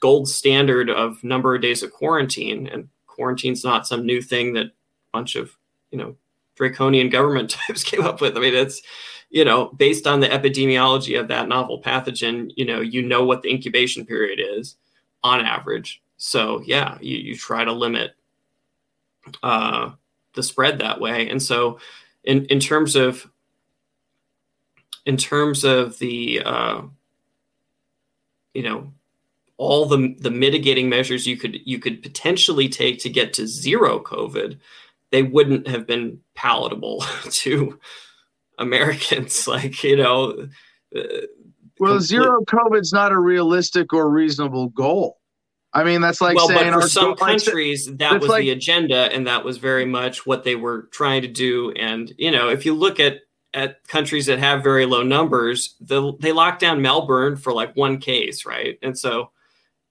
gold 0.00 0.28
standard 0.28 0.90
of 0.90 1.22
number 1.22 1.54
of 1.54 1.62
days 1.62 1.82
of 1.82 1.92
quarantine, 1.92 2.66
and 2.66 2.88
quarantine's 3.06 3.64
not 3.64 3.86
some 3.86 4.06
new 4.06 4.20
thing 4.20 4.54
that 4.54 4.66
a 4.66 4.72
bunch 5.12 5.36
of, 5.36 5.56
you 5.90 5.98
know, 5.98 6.16
draconian 6.56 7.10
government 7.10 7.50
types 7.66 7.82
came 7.84 8.02
up 8.02 8.20
with. 8.20 8.36
I 8.36 8.40
mean, 8.40 8.54
it's, 8.54 8.82
you 9.30 9.44
know, 9.44 9.66
based 9.76 10.06
on 10.06 10.20
the 10.20 10.28
epidemiology 10.28 11.18
of 11.18 11.28
that 11.28 11.48
novel 11.48 11.82
pathogen, 11.82 12.52
you 12.56 12.64
know, 12.64 12.80
you 12.80 13.02
know 13.02 13.24
what 13.24 13.42
the 13.42 13.50
incubation 13.50 14.06
period 14.06 14.40
is 14.40 14.76
on 15.22 15.40
average. 15.40 16.02
So 16.16 16.62
yeah, 16.64 16.98
you, 17.00 17.16
you 17.16 17.36
try 17.36 17.64
to 17.64 17.72
limit 17.72 18.14
uh, 19.42 19.90
the 20.34 20.42
spread 20.42 20.78
that 20.78 21.00
way. 21.00 21.28
And 21.28 21.42
so, 21.42 21.78
in 22.24 22.46
in 22.46 22.60
terms 22.60 22.96
of 22.96 23.30
in 25.06 25.16
terms 25.16 25.64
of 25.64 25.98
the 25.98 26.42
uh, 26.44 26.82
you 28.52 28.62
know 28.62 28.92
all 29.56 29.86
the 29.86 30.14
the 30.18 30.30
mitigating 30.30 30.88
measures 30.88 31.26
you 31.26 31.36
could 31.36 31.58
you 31.66 31.78
could 31.78 32.02
potentially 32.02 32.68
take 32.68 32.98
to 33.00 33.10
get 33.10 33.32
to 33.34 33.46
zero 33.46 34.00
COVID, 34.00 34.58
they 35.10 35.22
wouldn't 35.22 35.68
have 35.68 35.86
been 35.86 36.20
palatable 36.34 37.04
to 37.30 37.78
Americans. 38.58 39.46
Like 39.48 39.82
you 39.84 39.96
know. 39.96 40.48
Uh, 40.94 41.02
well, 41.80 41.94
complete- 41.94 42.02
zero 42.06 42.44
COVID's 42.44 42.92
not 42.92 43.10
a 43.10 43.18
realistic 43.18 43.92
or 43.92 44.08
reasonable 44.08 44.68
goal. 44.68 45.18
I 45.74 45.82
mean, 45.82 46.00
that's 46.00 46.20
like 46.20 46.36
well, 46.36 46.46
saying 46.46 46.72
but 46.72 46.82
for 46.82 46.88
some 46.88 47.16
countries 47.16 47.86
that 47.96 48.20
was 48.20 48.30
like, 48.30 48.42
the 48.42 48.50
agenda, 48.50 49.12
and 49.12 49.26
that 49.26 49.44
was 49.44 49.58
very 49.58 49.84
much 49.84 50.24
what 50.24 50.44
they 50.44 50.54
were 50.54 50.82
trying 50.92 51.22
to 51.22 51.28
do. 51.28 51.72
And 51.72 52.12
you 52.16 52.30
know, 52.30 52.48
if 52.48 52.64
you 52.64 52.74
look 52.74 53.00
at 53.00 53.22
at 53.54 53.86
countries 53.88 54.26
that 54.26 54.38
have 54.38 54.62
very 54.62 54.86
low 54.86 55.02
numbers, 55.02 55.74
the, 55.80 56.12
they 56.20 56.32
locked 56.32 56.60
down 56.60 56.80
Melbourne 56.80 57.36
for 57.36 57.52
like 57.52 57.74
one 57.76 57.98
case, 57.98 58.44
right? 58.46 58.78
And 58.82 58.96
so 58.96 59.30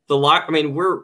the 0.08 0.18
lock. 0.18 0.46
I 0.48 0.52
mean, 0.52 0.74
we're 0.74 1.02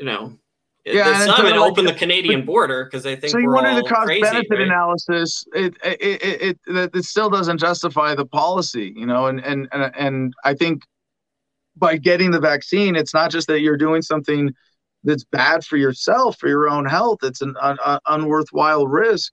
you 0.00 0.04
know. 0.06 0.36
Yeah, 0.84 1.26
some 1.26 1.44
and 1.44 1.58
like, 1.58 1.70
open 1.70 1.84
the 1.84 1.92
Canadian 1.92 2.46
border 2.46 2.86
because 2.86 3.02
they 3.02 3.14
think 3.14 3.32
so. 3.32 3.38
You 3.38 3.50
wanted 3.50 3.84
the 3.84 3.86
cost 3.86 4.06
crazy, 4.06 4.22
benefit 4.22 4.50
right? 4.50 4.62
analysis. 4.62 5.44
It 5.54 5.76
it, 5.84 6.22
it 6.22 6.58
it 6.66 6.90
it 6.94 7.04
still 7.04 7.28
doesn't 7.28 7.58
justify 7.58 8.14
the 8.14 8.24
policy, 8.24 8.94
you 8.96 9.04
know. 9.04 9.26
And 9.26 9.38
and 9.40 9.68
and 9.72 9.94
and 9.94 10.34
I 10.44 10.54
think 10.54 10.84
by 11.78 11.96
getting 11.96 12.30
the 12.30 12.40
vaccine, 12.40 12.96
it's 12.96 13.14
not 13.14 13.30
just 13.30 13.46
that 13.48 13.60
you're 13.60 13.76
doing 13.76 14.02
something 14.02 14.52
that's 15.04 15.24
bad 15.24 15.64
for 15.64 15.76
yourself, 15.76 16.38
for 16.38 16.48
your 16.48 16.68
own 16.68 16.84
health. 16.84 17.18
It's 17.22 17.40
an 17.40 17.54
un- 17.60 17.78
un- 17.84 18.00
unworthwhile 18.06 18.86
risk, 18.88 19.32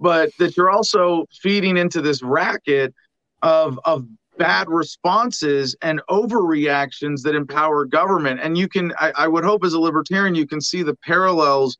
but 0.00 0.30
that 0.38 0.56
you're 0.56 0.70
also 0.70 1.26
feeding 1.42 1.76
into 1.76 2.00
this 2.00 2.22
racket 2.22 2.94
of 3.42 3.78
of 3.84 4.06
bad 4.36 4.68
responses 4.68 5.76
and 5.82 6.00
overreactions 6.10 7.22
that 7.22 7.36
empower 7.36 7.84
government. 7.84 8.40
And 8.42 8.58
you 8.58 8.68
can, 8.68 8.92
I, 8.98 9.12
I 9.16 9.28
would 9.28 9.44
hope, 9.44 9.64
as 9.64 9.74
a 9.74 9.80
libertarian, 9.80 10.34
you 10.34 10.46
can 10.46 10.60
see 10.60 10.82
the 10.82 10.96
parallels 11.04 11.76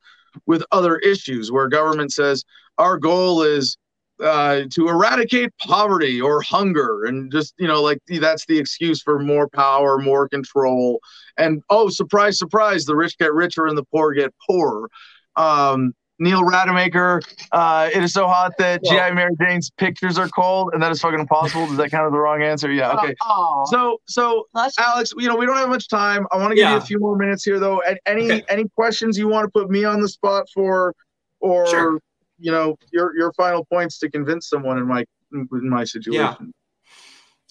with 0.47 0.63
other 0.71 0.99
issues 0.99 1.51
where 1.51 1.69
government 1.69 2.13
says 2.13 2.45
our 2.79 2.97
goal 2.97 3.43
is 3.43 3.77
uh, 4.23 4.63
to 4.71 4.89
eradicate 4.89 5.51
poverty 5.59 6.21
or 6.21 6.41
hunger 6.41 7.05
and 7.05 7.33
just 7.33 7.55
you 7.59 7.67
know 7.67 7.83
like 7.83 7.99
that's 8.21 8.47
the 8.47 8.59
excuse 8.59 9.03
for 9.03 9.19
more 9.19 9.49
power 9.49 9.99
more 9.99 10.29
control 10.29 11.01
and 11.37 11.63
oh 11.71 11.89
surprise 11.89 12.39
surprise 12.39 12.85
the 12.85 12.95
rich 12.95 13.19
get 13.19 13.33
richer 13.33 13.67
and 13.67 13.77
the 13.77 13.85
poor 13.93 14.13
get 14.13 14.33
poorer 14.47 14.89
um, 15.37 15.93
Neil 16.21 16.45
Rademacher, 16.45 17.21
uh, 17.51 17.91
it 17.93 18.05
is 18.05 18.13
so 18.13 18.29
hot 18.29 18.53
that 18.59 18.81
well, 18.85 19.09
GI 19.09 19.15
Mary 19.15 19.33
Jane's 19.41 19.73
pictures 19.77 20.17
are 20.17 20.29
cold, 20.29 20.71
and 20.73 20.81
that 20.81 20.93
is 20.93 21.01
fucking 21.01 21.19
impossible. 21.19 21.67
Does 21.67 21.77
that 21.77 21.91
count 21.91 22.07
as 22.07 22.13
the 22.13 22.19
wrong 22.19 22.41
answer? 22.41 22.71
Yeah. 22.71 22.93
Okay. 22.93 23.17
Uh, 23.29 23.65
so, 23.67 24.01
so 24.07 24.47
Alex, 24.79 25.13
you 25.19 25.27
know 25.27 25.35
we 25.35 25.45
don't 25.45 25.57
have 25.57 25.69
much 25.69 25.89
time. 25.89 26.25
I 26.31 26.37
want 26.37 26.51
to 26.51 26.55
give 26.55 26.63
yeah. 26.63 26.71
you 26.71 26.77
a 26.77 26.83
few 26.83 27.01
more 27.01 27.17
minutes 27.17 27.43
here, 27.43 27.59
though. 27.59 27.83
and 27.83 27.99
Any 28.07 28.31
okay. 28.31 28.45
any 28.49 28.69
questions 28.77 29.19
you 29.19 29.27
want 29.27 29.45
to 29.45 29.51
put 29.51 29.71
me 29.71 29.85
on 29.85 30.01
the 30.01 30.09
spot 30.09 30.47
for, 30.55 30.95
or 31.41 31.67
sure 31.67 31.99
you 32.39 32.51
know 32.51 32.77
your 32.93 33.17
your 33.17 33.33
final 33.33 33.65
points 33.65 33.99
to 33.99 34.11
convince 34.11 34.49
someone 34.49 34.79
in 34.79 34.87
my 34.87 35.05
in 35.33 35.69
my 35.69 35.85
situation. 35.85 36.53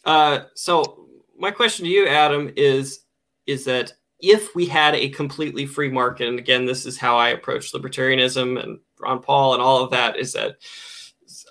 Yeah. 0.05 0.11
Uh, 0.11 0.43
so 0.55 1.07
my 1.38 1.51
question 1.51 1.85
to 1.85 1.91
you, 1.91 2.07
Adam, 2.07 2.51
is 2.55 3.01
is 3.47 3.65
that 3.65 3.93
if 4.19 4.55
we 4.55 4.65
had 4.65 4.95
a 4.95 5.10
completely 5.10 5.65
free 5.65 5.89
market, 5.89 6.30
and 6.30 6.39
again, 6.39 6.65
this 6.65 6.85
is 6.85 6.97
how 6.97 7.18
I 7.18 7.30
approach 7.30 7.73
libertarianism 7.73 8.61
and 8.61 8.80
Ron 8.99 9.22
Paul 9.22 9.53
and 9.53 9.61
all 9.61 9.84
of 9.84 9.91
that, 9.91 10.18
is 10.18 10.31
that 10.34 10.55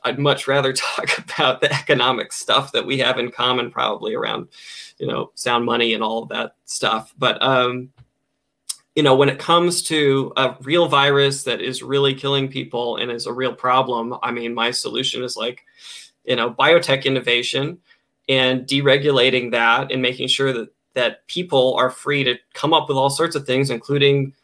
I'd 0.04 0.18
much 0.18 0.48
rather 0.48 0.72
talk 0.72 1.18
about 1.18 1.60
the 1.60 1.72
economic 1.72 2.32
stuff 2.32 2.72
that 2.72 2.86
we 2.86 2.98
have 2.98 3.18
in 3.18 3.30
common, 3.30 3.70
probably 3.70 4.14
around, 4.14 4.48
you 4.98 5.06
know, 5.06 5.32
sound 5.34 5.64
money 5.64 5.94
and 5.94 6.02
all 6.02 6.22
of 6.22 6.28
that 6.30 6.56
stuff. 6.64 7.12
But 7.18 7.42
um, 7.42 7.90
you 8.94 9.02
know, 9.02 9.14
when 9.14 9.28
it 9.28 9.38
comes 9.38 9.82
to 9.84 10.32
a 10.36 10.54
real 10.60 10.86
virus 10.86 11.44
that 11.44 11.60
is 11.60 11.82
really 11.82 12.14
killing 12.14 12.48
people 12.48 12.96
and 12.96 13.10
is 13.10 13.26
a 13.26 13.32
real 13.32 13.54
problem, 13.54 14.14
I 14.22 14.30
mean, 14.30 14.54
my 14.54 14.70
solution 14.70 15.22
is 15.22 15.36
like, 15.36 15.64
you 16.24 16.36
know, 16.36 16.50
biotech 16.50 17.04
innovation 17.04 17.78
and 18.28 18.66
deregulating 18.66 19.50
that 19.52 19.90
and 19.90 20.02
making 20.02 20.28
sure 20.28 20.52
that 20.52 20.68
that 20.94 21.26
people 21.26 21.74
are 21.78 21.88
free 21.88 22.22
to 22.22 22.36
come 22.52 22.74
up 22.74 22.86
with 22.86 22.98
all 22.98 23.08
sorts 23.08 23.34
of 23.34 23.46
things, 23.46 23.70
including 23.70 24.34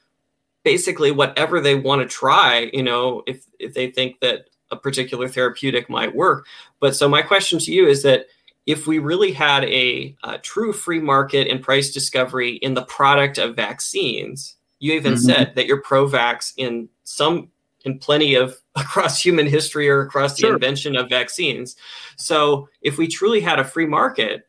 basically 0.63 1.11
whatever 1.11 1.61
they 1.61 1.75
want 1.75 2.01
to 2.01 2.09
try. 2.09 2.71
You 2.73 2.83
know, 2.83 3.23
if 3.27 3.45
if 3.59 3.75
they 3.75 3.91
think 3.91 4.21
that 4.21 4.47
a 4.71 4.77
particular 4.77 5.29
therapeutic 5.29 5.89
might 5.91 6.15
work. 6.15 6.47
But 6.81 6.97
so 6.97 7.09
my 7.09 7.23
question 7.23 7.59
to 7.61 7.73
you 7.73 7.87
is 7.87 8.03
that 8.03 8.27
if 8.69 8.87
we 8.87 8.99
really 8.99 9.33
had 9.33 9.65
a, 9.65 10.15
a 10.25 10.37
true 10.37 10.75
free 10.75 11.01
market 11.01 11.49
and 11.49 11.63
price 11.63 11.91
discovery 11.91 12.57
in 12.57 12.75
the 12.75 12.85
product 12.85 13.39
of 13.39 13.57
vaccines, 13.57 14.57
you 14.79 14.93
even 14.93 15.15
mm-hmm. 15.15 15.23
said 15.23 15.55
that 15.55 15.65
you're 15.65 15.81
pro-vax 15.81 16.53
in 16.59 16.87
some 17.03 17.49
in 17.87 17.99
plenty 17.99 18.35
of 18.35 18.55
across 18.77 19.23
human 19.23 19.47
history 19.47 19.89
or 19.89 20.03
across 20.03 20.35
the 20.35 20.43
sure. 20.43 20.55
invention 20.55 20.97
of 20.97 21.09
vaccines. 21.09 21.77
So 22.17 22.69
if 22.83 22.99
we 22.99 23.09
truly 23.09 23.41
had 23.41 23.59
a 23.59 23.65
free 23.65 23.87
market 23.87 24.47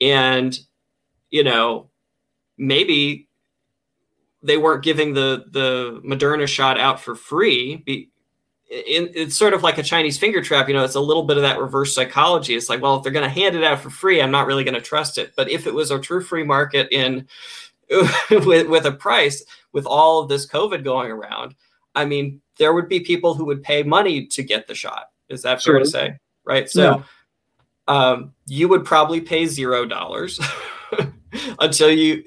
and 0.00 0.58
you 1.30 1.44
know 1.44 1.90
maybe 2.56 3.28
they 4.42 4.56
weren't 4.56 4.82
giving 4.82 5.12
the 5.12 5.44
the 5.50 6.00
Moderna 6.06 6.48
shot 6.48 6.80
out 6.80 7.00
for 7.00 7.14
free 7.14 7.76
be, 7.84 8.08
in, 8.70 9.10
it's 9.14 9.36
sort 9.36 9.54
of 9.54 9.62
like 9.62 9.78
a 9.78 9.82
Chinese 9.82 10.18
finger 10.18 10.42
trap. 10.42 10.68
You 10.68 10.74
know, 10.74 10.84
it's 10.84 10.94
a 10.94 11.00
little 11.00 11.22
bit 11.22 11.36
of 11.36 11.42
that 11.42 11.58
reverse 11.58 11.94
psychology. 11.94 12.54
It's 12.54 12.68
like, 12.68 12.82
well, 12.82 12.96
if 12.96 13.02
they're 13.02 13.12
going 13.12 13.24
to 13.24 13.30
hand 13.30 13.56
it 13.56 13.64
out 13.64 13.80
for 13.80 13.90
free, 13.90 14.20
I'm 14.20 14.30
not 14.30 14.46
really 14.46 14.64
going 14.64 14.74
to 14.74 14.80
trust 14.80 15.18
it. 15.18 15.32
But 15.36 15.50
if 15.50 15.66
it 15.66 15.74
was 15.74 15.90
a 15.90 15.98
true 15.98 16.22
free 16.22 16.44
market 16.44 16.88
in 16.90 17.26
with 18.30 18.68
with 18.68 18.84
a 18.84 18.92
price, 18.92 19.44
with 19.72 19.86
all 19.86 20.20
of 20.20 20.28
this 20.28 20.46
COVID 20.46 20.84
going 20.84 21.10
around, 21.10 21.54
I 21.94 22.04
mean, 22.04 22.42
there 22.58 22.74
would 22.74 22.88
be 22.88 23.00
people 23.00 23.34
who 23.34 23.46
would 23.46 23.62
pay 23.62 23.82
money 23.82 24.26
to 24.26 24.42
get 24.42 24.66
the 24.66 24.74
shot. 24.74 25.06
Is 25.28 25.42
that 25.42 25.62
fair 25.62 25.78
to 25.78 25.86
say? 25.86 26.18
Right. 26.44 26.68
So, 26.68 27.02
um, 27.86 28.32
you 28.46 28.68
would 28.68 28.84
probably 28.84 29.20
pay 29.20 29.46
zero 29.46 29.86
dollars 29.86 30.40
until 31.58 31.90
you 31.90 32.24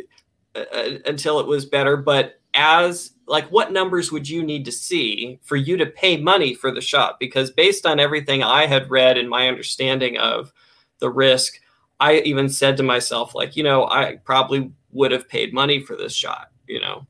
uh, 0.55 0.97
until 1.05 1.39
it 1.39 1.47
was 1.47 1.65
better. 1.65 1.97
But 1.97 2.40
as 2.53 3.11
like 3.28 3.48
what 3.49 3.72
numbers 3.72 4.11
would 4.11 4.28
you 4.28 4.44
need 4.44 4.65
to 4.65 4.72
see 4.72 5.40
for 5.41 5.56
you 5.56 5.78
to 5.78 5.86
pay 5.86 6.18
money 6.18 6.53
for 6.53 6.72
the 6.72 6.82
shot 6.82 7.18
because 7.19 7.49
based 7.49 7.86
on 7.86 7.99
everything 7.99 8.44
i 8.44 8.65
had 8.65 8.90
read 8.90 9.18
and 9.18 9.30
my 9.30 9.48
understanding 9.48 10.18
of 10.18 10.52
the 10.99 11.10
risk 11.10 11.60
i 11.99 12.18
even 12.19 12.49
said 12.49 12.76
to 12.78 12.84
myself 12.84 13.34
like 13.34 13.56
you 13.56 13.64
know 13.64 13.88
i 13.88 14.18
probably 14.23 14.72
would 14.91 15.11
have 15.11 15.28
paid 15.30 15.53
money 15.53 15.80
for 15.80 15.95
this 15.95 16.14
shot 16.14 16.49
you 16.68 16.80
know 16.80 17.06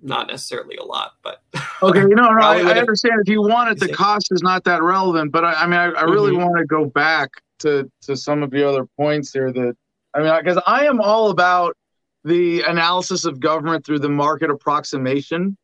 not 0.00 0.26
necessarily 0.26 0.76
a 0.76 0.84
lot 0.84 1.12
but 1.22 1.42
okay 1.82 2.00
you 2.00 2.14
know 2.14 2.28
no, 2.28 2.40
I, 2.40 2.58
I, 2.58 2.78
understand 2.78 3.20
if 3.24 3.28
you 3.28 3.42
want 3.42 3.70
it 3.70 3.78
the 3.78 3.92
cost 3.92 4.28
is 4.32 4.42
not 4.42 4.64
that 4.64 4.82
relevant 4.82 5.32
but 5.32 5.44
i, 5.44 5.52
I 5.52 5.66
mean 5.66 5.78
i, 5.78 5.90
I 5.90 6.02
really 6.02 6.32
mm-hmm. 6.32 6.42
want 6.42 6.58
to 6.58 6.64
go 6.64 6.86
back 6.86 7.30
to 7.60 7.90
to 8.02 8.16
some 8.16 8.42
of 8.42 8.50
the 8.50 8.66
other 8.68 8.86
points 8.96 9.32
here 9.32 9.52
that 9.52 9.76
i 10.14 10.22
mean 10.22 10.34
because 10.42 10.60
i 10.66 10.86
am 10.86 11.00
all 11.00 11.30
about 11.30 11.76
the 12.24 12.62
analysis 12.62 13.24
of 13.24 13.40
government 13.40 13.84
through 13.84 13.98
the 13.98 14.08
market 14.08 14.50
approximation 14.50 15.56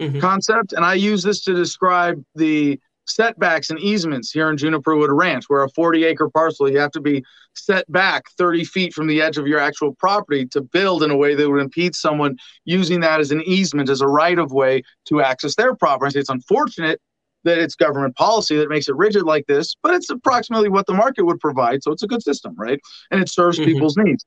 mm-hmm. 0.00 0.20
concept. 0.20 0.72
And 0.72 0.84
I 0.84 0.94
use 0.94 1.22
this 1.22 1.42
to 1.44 1.54
describe 1.54 2.22
the 2.34 2.78
setbacks 3.06 3.70
and 3.70 3.80
easements 3.80 4.30
here 4.30 4.48
in 4.50 4.56
Juniper 4.56 4.96
Wood 4.96 5.10
Ranch, 5.10 5.44
where 5.48 5.64
a 5.64 5.68
40 5.70 6.04
acre 6.04 6.30
parcel, 6.30 6.70
you 6.70 6.78
have 6.78 6.92
to 6.92 7.00
be 7.00 7.24
set 7.54 7.90
back 7.90 8.30
30 8.38 8.64
feet 8.64 8.94
from 8.94 9.06
the 9.06 9.20
edge 9.20 9.38
of 9.38 9.46
your 9.46 9.58
actual 9.58 9.94
property 9.94 10.46
to 10.46 10.60
build 10.60 11.02
in 11.02 11.10
a 11.10 11.16
way 11.16 11.34
that 11.34 11.50
would 11.50 11.60
impede 11.60 11.94
someone 11.94 12.36
using 12.64 13.00
that 13.00 13.20
as 13.20 13.30
an 13.30 13.42
easement, 13.42 13.88
as 13.88 14.00
a 14.00 14.06
right 14.06 14.38
of 14.38 14.52
way 14.52 14.82
to 15.06 15.20
access 15.20 15.56
their 15.56 15.74
property. 15.74 16.18
It's 16.18 16.28
unfortunate 16.28 17.00
that 17.44 17.58
it's 17.58 17.74
government 17.74 18.14
policy 18.14 18.56
that 18.56 18.68
makes 18.68 18.88
it 18.88 18.94
rigid 18.94 19.24
like 19.24 19.46
this, 19.46 19.74
but 19.82 19.94
it's 19.94 20.10
approximately 20.10 20.68
what 20.68 20.86
the 20.86 20.94
market 20.94 21.24
would 21.24 21.40
provide. 21.40 21.82
So 21.82 21.90
it's 21.90 22.04
a 22.04 22.06
good 22.06 22.22
system, 22.22 22.54
right? 22.56 22.80
And 23.10 23.20
it 23.20 23.28
serves 23.28 23.58
mm-hmm. 23.58 23.72
people's 23.72 23.96
needs. 23.96 24.24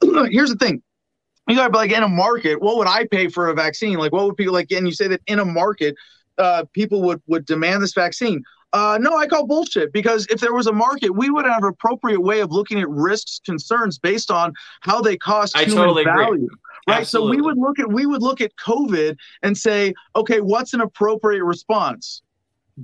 Here's 0.00 0.50
the 0.50 0.56
thing 0.56 0.82
you 1.48 1.56
got 1.56 1.66
to 1.66 1.70
be 1.70 1.78
like 1.78 1.92
in 1.92 2.02
a 2.02 2.08
market 2.08 2.60
what 2.60 2.76
would 2.76 2.88
i 2.88 3.06
pay 3.06 3.28
for 3.28 3.48
a 3.48 3.54
vaccine? 3.54 3.98
Like 3.98 4.12
what 4.12 4.24
would 4.26 4.36
people 4.36 4.54
like 4.54 4.70
and 4.72 4.86
you 4.86 4.92
say 4.92 5.08
that 5.08 5.20
in 5.26 5.38
a 5.38 5.44
market 5.44 5.94
uh, 6.38 6.64
people 6.72 7.02
would 7.02 7.22
would 7.26 7.46
demand 7.46 7.82
this 7.82 7.94
vaccine. 7.94 8.42
Uh, 8.72 8.98
no 9.00 9.16
i 9.16 9.24
call 9.26 9.46
bullshit 9.46 9.92
because 9.92 10.26
if 10.30 10.40
there 10.40 10.52
was 10.52 10.66
a 10.66 10.72
market 10.72 11.10
we 11.14 11.30
would 11.30 11.44
have 11.44 11.62
an 11.62 11.68
appropriate 11.68 12.20
way 12.20 12.40
of 12.40 12.50
looking 12.50 12.80
at 12.80 12.88
risks 12.88 13.40
concerns 13.44 14.00
based 14.00 14.32
on 14.32 14.52
how 14.80 15.00
they 15.00 15.16
cost 15.16 15.56
I 15.56 15.60
human 15.64 15.76
totally 15.76 16.02
value 16.04 16.34
agree. 16.34 16.48
right? 16.88 17.00
Absolutely. 17.02 17.36
so 17.36 17.36
we 17.36 17.42
would 17.42 17.56
look 17.56 17.78
at 17.78 17.88
we 17.88 18.04
would 18.04 18.20
look 18.20 18.40
at 18.40 18.50
covid 18.56 19.16
and 19.44 19.56
say 19.56 19.94
okay 20.16 20.40
what's 20.40 20.74
an 20.74 20.80
appropriate 20.80 21.44
response? 21.44 22.22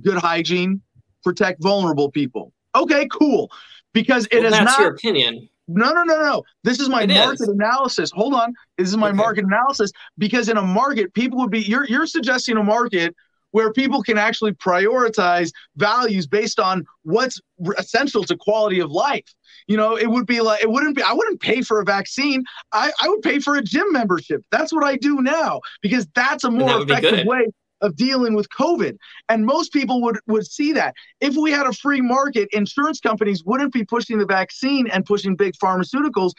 Good 0.01 0.17
hygiene 0.17 0.81
protect 1.23 1.61
vulnerable 1.61 2.09
people. 2.09 2.53
Okay 2.73 3.07
cool 3.11 3.51
because 3.91 4.27
it 4.31 4.37
well, 4.37 4.45
is 4.45 4.51
that's 4.51 4.63
not 4.63 4.79
your 4.79 4.91
opinion 4.91 5.49
no, 5.67 5.93
no, 5.93 6.03
no, 6.03 6.19
no. 6.21 6.43
This 6.63 6.79
is 6.79 6.89
my 6.89 7.03
It 7.03 7.09
market 7.09 7.41
is. 7.41 7.49
analysis. 7.49 8.11
Hold 8.13 8.33
on. 8.33 8.53
This 8.77 8.89
is 8.89 8.97
my 8.97 9.09
Okay. 9.09 9.17
market 9.17 9.45
analysis 9.45 9.91
because 10.17 10.49
in 10.49 10.57
a 10.57 10.61
market, 10.61 11.13
people 11.13 11.39
would 11.39 11.51
be 11.51 11.61
you're 11.61 11.85
you're 11.85 12.07
suggesting 12.07 12.57
a 12.57 12.63
market 12.63 13.15
where 13.51 13.71
people 13.73 14.01
can 14.01 14.17
actually 14.17 14.53
prioritize 14.53 15.51
values 15.75 16.25
based 16.25 16.59
on 16.59 16.85
what's 17.03 17.39
essential 17.77 18.23
to 18.23 18.37
quality 18.37 18.79
of 18.79 18.91
life. 18.91 19.25
You 19.67 19.77
know, 19.77 19.97
it 19.97 20.07
would 20.09 20.25
be 20.25 20.41
like 20.41 20.61
it 20.63 20.69
wouldn't 20.69 20.95
be 20.95 21.03
I 21.03 21.13
wouldn't 21.13 21.41
pay 21.41 21.61
for 21.61 21.79
a 21.79 21.85
vaccine. 21.85 22.43
I, 22.71 22.91
I 23.01 23.09
would 23.09 23.21
pay 23.21 23.39
for 23.39 23.55
a 23.55 23.61
gym 23.61 23.91
membership. 23.91 24.43
That's 24.51 24.73
what 24.73 24.83
I 24.83 24.95
do 24.95 25.21
now 25.21 25.59
because 25.81 26.07
that's 26.15 26.43
a 26.43 26.51
more 26.51 26.83
be 26.85 26.93
effective 26.93 27.25
way 27.25 27.47
of 27.81 27.95
dealing 27.95 28.33
with 28.33 28.49
COVID. 28.49 28.97
And 29.29 29.45
most 29.45 29.73
people 29.73 30.01
would 30.01 30.19
would 30.27 30.45
see 30.45 30.73
that. 30.73 30.95
If 31.19 31.35
we 31.35 31.51
had 31.51 31.67
a 31.67 31.73
free 31.73 32.01
market, 32.01 32.49
insurance 32.51 32.99
companies 32.99 33.43
wouldn't 33.45 33.73
be 33.73 33.83
pushing 33.83 34.17
the 34.17 34.25
vaccine 34.25 34.87
and 34.87 35.05
pushing 35.05 35.35
big 35.35 35.53
pharmaceuticals. 35.61 36.31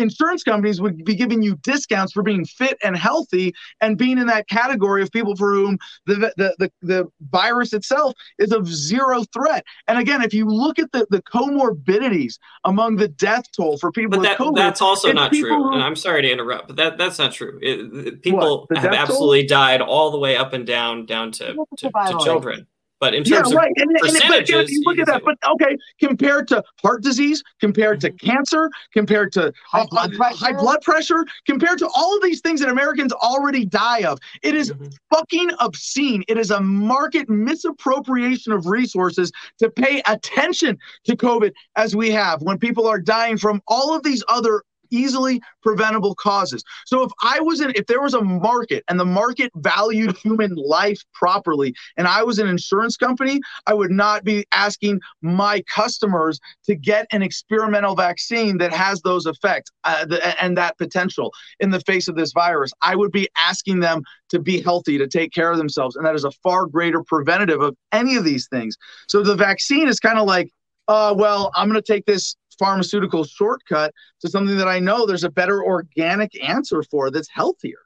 Insurance 0.00 0.42
companies 0.42 0.80
would 0.80 1.04
be 1.04 1.14
giving 1.14 1.42
you 1.42 1.56
discounts 1.56 2.12
for 2.12 2.22
being 2.22 2.44
fit 2.44 2.78
and 2.82 2.96
healthy 2.96 3.52
and 3.80 3.98
being 3.98 4.18
in 4.18 4.26
that 4.28 4.48
category 4.48 5.02
of 5.02 5.10
people 5.12 5.36
for 5.36 5.52
whom 5.52 5.78
the 6.06 6.32
the 6.36 6.54
the, 6.58 6.72
the 6.82 7.08
virus 7.30 7.72
itself 7.72 8.14
is 8.38 8.52
of 8.52 8.66
zero 8.66 9.24
threat. 9.32 9.64
And 9.88 9.98
again, 9.98 10.22
if 10.22 10.32
you 10.32 10.46
look 10.46 10.78
at 10.78 10.90
the, 10.92 11.06
the 11.10 11.22
comorbidities 11.22 12.38
among 12.64 12.96
the 12.96 13.08
death 13.08 13.44
toll 13.54 13.76
for 13.78 13.92
people 13.92 14.10
but 14.12 14.20
with 14.20 14.28
that, 14.28 14.38
COVID, 14.38 14.56
that's 14.56 14.80
also 14.80 15.12
not 15.12 15.32
true. 15.32 15.48
who- 15.48 15.72
And 15.74 15.82
I'm 15.82 15.96
sorry 15.96 16.22
to 16.22 16.30
interrupt, 16.30 16.68
but 16.68 16.76
that 16.76 16.96
that's 16.98 17.18
not 17.18 17.32
true. 17.32 17.58
It, 17.62 18.06
it- 18.06 18.22
people 18.22 18.66
The 18.70 18.78
have 18.78 18.90
death 18.92 19.08
toll? 19.08 19.16
absolutely 19.16 19.46
died 19.46 19.80
all 19.82 20.10
the 20.10 20.18
way 20.18 20.36
up 20.36 20.52
and 20.52 20.66
down 20.66 21.04
down 21.06 21.32
to, 21.32 21.54
to, 21.78 21.90
to 21.90 22.18
children. 22.24 22.66
But 23.00 23.14
in 23.14 23.24
Yeah, 23.24 23.38
terms 23.38 23.54
right. 23.54 23.72
of 23.76 23.82
And, 23.82 23.90
and, 23.90 23.98
but 24.00 24.12
yeah, 24.12 24.18
percentages, 24.20 24.70
you 24.72 24.82
look 24.84 24.96
you 24.98 25.02
at 25.02 25.06
that. 25.08 25.24
can 25.24 25.34
But 25.40 25.50
okay, 25.52 25.76
compared 25.98 26.46
to 26.48 26.62
heart 26.82 27.02
disease, 27.02 27.42
compared 27.58 27.98
to 28.02 28.10
cancer, 28.10 28.70
compared 28.92 29.32
to 29.32 29.52
High 29.66 29.86
blood 29.86 30.12
pressure. 30.12 30.36
high 30.36 30.52
blood 30.52 30.82
pressure, 30.82 31.24
compared 31.46 31.78
to 31.78 31.88
all 31.96 32.14
of 32.16 32.22
these 32.22 32.40
things 32.42 32.60
that 32.60 32.68
Americans 32.68 33.12
already 33.12 33.64
die 33.64 34.02
of, 34.02 34.18
it 34.42 34.54
is 34.54 34.70
Mhm. 34.72 34.94
fucking 35.10 35.50
obscene. 35.60 36.22
It 36.28 36.36
is 36.36 36.50
a 36.50 36.60
market 36.60 37.28
misappropriation 37.30 38.52
of 38.52 38.66
resources 38.66 39.32
to 39.58 39.70
pay 39.70 40.02
attention 40.06 40.78
to 41.04 41.16
COVID 41.16 41.52
as 41.76 41.96
we 41.96 42.10
have 42.10 42.42
when 42.42 42.58
people 42.58 42.86
are 42.86 43.00
dying 43.00 43.38
from 43.38 43.62
all 43.66 43.94
of 43.94 44.02
these 44.02 44.22
other 44.28 44.62
easily 44.90 45.40
preventable 45.62 46.14
causes. 46.14 46.62
So 46.86 47.02
if 47.02 47.12
I 47.22 47.40
was 47.40 47.60
in 47.60 47.72
if 47.74 47.86
there 47.86 48.02
was 48.02 48.14
a 48.14 48.22
market 48.22 48.84
and 48.88 48.98
the 48.98 49.04
market 49.04 49.50
valued 49.56 50.16
human 50.22 50.54
life 50.54 51.00
properly 51.14 51.74
and 51.96 52.06
I 52.06 52.22
was 52.22 52.38
an 52.38 52.46
insurance 52.46 52.96
company, 52.96 53.40
I 53.66 53.74
would 53.74 53.90
not 53.90 54.24
be 54.24 54.44
asking 54.52 55.00
my 55.22 55.62
customers 55.62 56.40
to 56.64 56.74
get 56.74 57.06
an 57.10 57.22
experimental 57.22 57.94
vaccine 57.94 58.58
that 58.58 58.72
has 58.72 59.00
those 59.02 59.26
effects 59.26 59.70
uh, 59.84 60.04
the, 60.04 60.42
and 60.42 60.56
that 60.56 60.78
potential 60.78 61.32
in 61.58 61.70
the 61.70 61.80
face 61.80 62.08
of 62.08 62.16
this 62.16 62.32
virus. 62.32 62.72
I 62.82 62.96
would 62.96 63.12
be 63.12 63.28
asking 63.38 63.80
them 63.80 64.02
to 64.30 64.38
be 64.38 64.60
healthy, 64.60 64.98
to 64.98 65.06
take 65.06 65.32
care 65.32 65.50
of 65.50 65.58
themselves. 65.58 65.96
And 65.96 66.06
that 66.06 66.14
is 66.14 66.24
a 66.24 66.30
far 66.42 66.66
greater 66.66 67.02
preventative 67.02 67.60
of 67.60 67.76
any 67.92 68.16
of 68.16 68.24
these 68.24 68.48
things. 68.48 68.76
So 69.08 69.22
the 69.22 69.34
vaccine 69.34 69.88
is 69.88 70.00
kind 70.00 70.18
of 70.18 70.26
like, 70.26 70.50
uh, 70.88 71.14
well, 71.16 71.50
I'm 71.54 71.68
going 71.68 71.80
to 71.80 71.92
take 71.92 72.06
this 72.06 72.36
pharmaceutical 72.60 73.24
shortcut 73.24 73.92
to 74.20 74.28
something 74.28 74.56
that 74.58 74.68
I 74.68 74.78
know 74.78 75.06
there's 75.06 75.24
a 75.24 75.30
better 75.30 75.64
organic 75.64 76.30
answer 76.44 76.84
for 76.84 77.10
that's 77.10 77.28
healthier. 77.28 77.78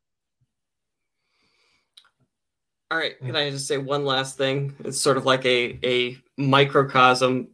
All 2.90 2.98
right, 2.98 3.18
can 3.18 3.30
hmm. 3.30 3.36
I 3.36 3.50
just 3.50 3.66
say 3.66 3.78
one 3.78 4.04
last 4.04 4.36
thing? 4.36 4.74
It's 4.84 5.00
sort 5.00 5.16
of 5.16 5.24
like 5.24 5.46
a 5.46 5.78
a 5.82 6.18
microcosm 6.36 7.48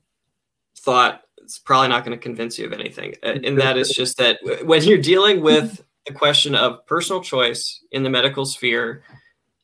thought. 0.79 1.23
it's 1.39 1.59
probably 1.59 1.89
not 1.89 2.05
going 2.05 2.17
to 2.19 2.23
convince 2.23 2.59
you 2.59 2.67
of 2.67 2.73
anything. 2.73 3.15
Uh, 3.23 3.39
and 3.45 3.59
that 3.61 3.77
is 3.77 3.91
just 3.91 4.19
that 4.19 4.39
when 4.65 4.83
you're 4.83 4.99
dealing 4.99 5.41
with 5.41 5.85
the 6.07 6.13
question 6.13 6.55
of 6.55 6.85
personal 6.87 7.23
choice 7.23 7.85
in 7.93 8.03
the 8.03 8.11
medical 8.11 8.45
sphere, 8.45 9.03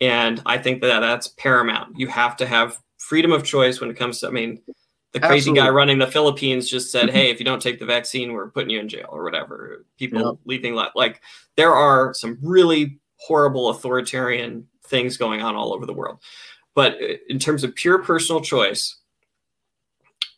and 0.01 0.43
I 0.47 0.59
think 0.59 0.83
that 0.83 1.01
that's 1.01 1.28
paramount. 1.28 1.99
You 1.99 2.09
have 2.09 2.37
to 2.39 2.47
have 2.47 2.78
freedom 2.99 3.33
of 3.33 3.45
choice 3.45 3.81
when 3.81 3.91
it 3.91 3.97
comes 3.97 4.20
to, 4.20 4.28
I 4.28 4.31
mean, 4.31 4.61
the 5.17 5.21
crazy 5.21 5.51
Absolutely. 5.51 5.61
guy 5.61 5.69
running 5.71 5.99
the 5.99 6.07
Philippines 6.07 6.69
just 6.69 6.93
said, 6.93 7.09
"Hey, 7.09 7.31
if 7.31 7.39
you 7.39 7.47
don't 7.47 7.63
take 7.63 7.79
the 7.79 7.87
vaccine, 7.87 8.35
we're 8.35 8.51
putting 8.51 8.69
you 8.69 8.81
in 8.81 8.89
jail 8.89 9.09
or 9.11 9.25
whatever." 9.25 9.87
People 9.97 10.21
yeah. 10.21 10.33
leaving 10.45 10.75
like 10.75 11.23
there 11.57 11.73
are 11.73 12.13
some 12.13 12.37
really 12.43 12.99
horrible 13.17 13.71
authoritarian 13.71 14.69
things 14.85 15.17
going 15.17 15.41
on 15.41 15.57
all 15.57 15.73
over 15.73 15.87
the 15.87 15.95
world. 15.95 16.19
But 16.75 17.03
uh, 17.03 17.15
in 17.31 17.39
terms 17.39 17.65
of 17.65 17.75
pure 17.75 18.03
personal 18.03 18.43
choice, 18.43 18.99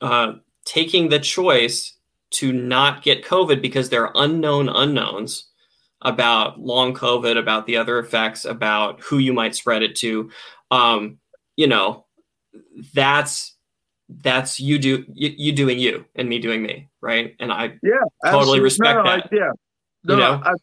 uh, 0.01 0.35
taking 0.65 1.09
the 1.09 1.19
choice 1.19 1.95
to 2.31 2.53
not 2.53 3.03
get 3.03 3.25
COVID 3.25 3.61
because 3.61 3.89
there 3.89 4.07
are 4.07 4.13
unknown 4.23 4.69
unknowns 4.69 5.49
about 6.03 6.61
long 6.61 6.95
COVID, 6.95 7.37
about 7.37 7.67
the 7.67 7.79
other 7.79 7.99
effects, 7.99 8.45
about 8.45 9.01
who 9.01 9.19
you 9.19 9.33
might 9.33 9.57
spread 9.57 9.83
it 9.83 9.97
to. 9.97 10.31
Um, 10.71 11.19
you 11.57 11.67
know, 11.67 12.07
that's 12.95 13.57
that's 14.09 14.59
you 14.59 14.79
do 14.79 15.05
you, 15.13 15.35
you, 15.37 15.53
doing 15.53 15.79
you 15.79 16.05
and 16.15 16.29
me 16.29 16.39
doing 16.39 16.63
me, 16.63 16.89
right? 17.01 17.35
And 17.41 17.53
I 17.53 17.75
yeah 17.83 18.31
totally 18.31 18.61
respect 18.61 18.97
no, 18.97 19.03
that. 19.05 19.25
I, 19.25 19.29
yeah, 19.31 19.51
no, 20.05 20.15
you 20.15 20.21
know, 20.21 20.43
I, 20.45 20.55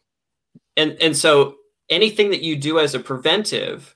and 0.76 0.96
and 1.00 1.16
so 1.16 1.56
anything 1.88 2.30
that 2.30 2.42
you 2.42 2.56
do 2.56 2.78
as 2.78 2.94
a 2.94 3.00
preventive 3.00 3.94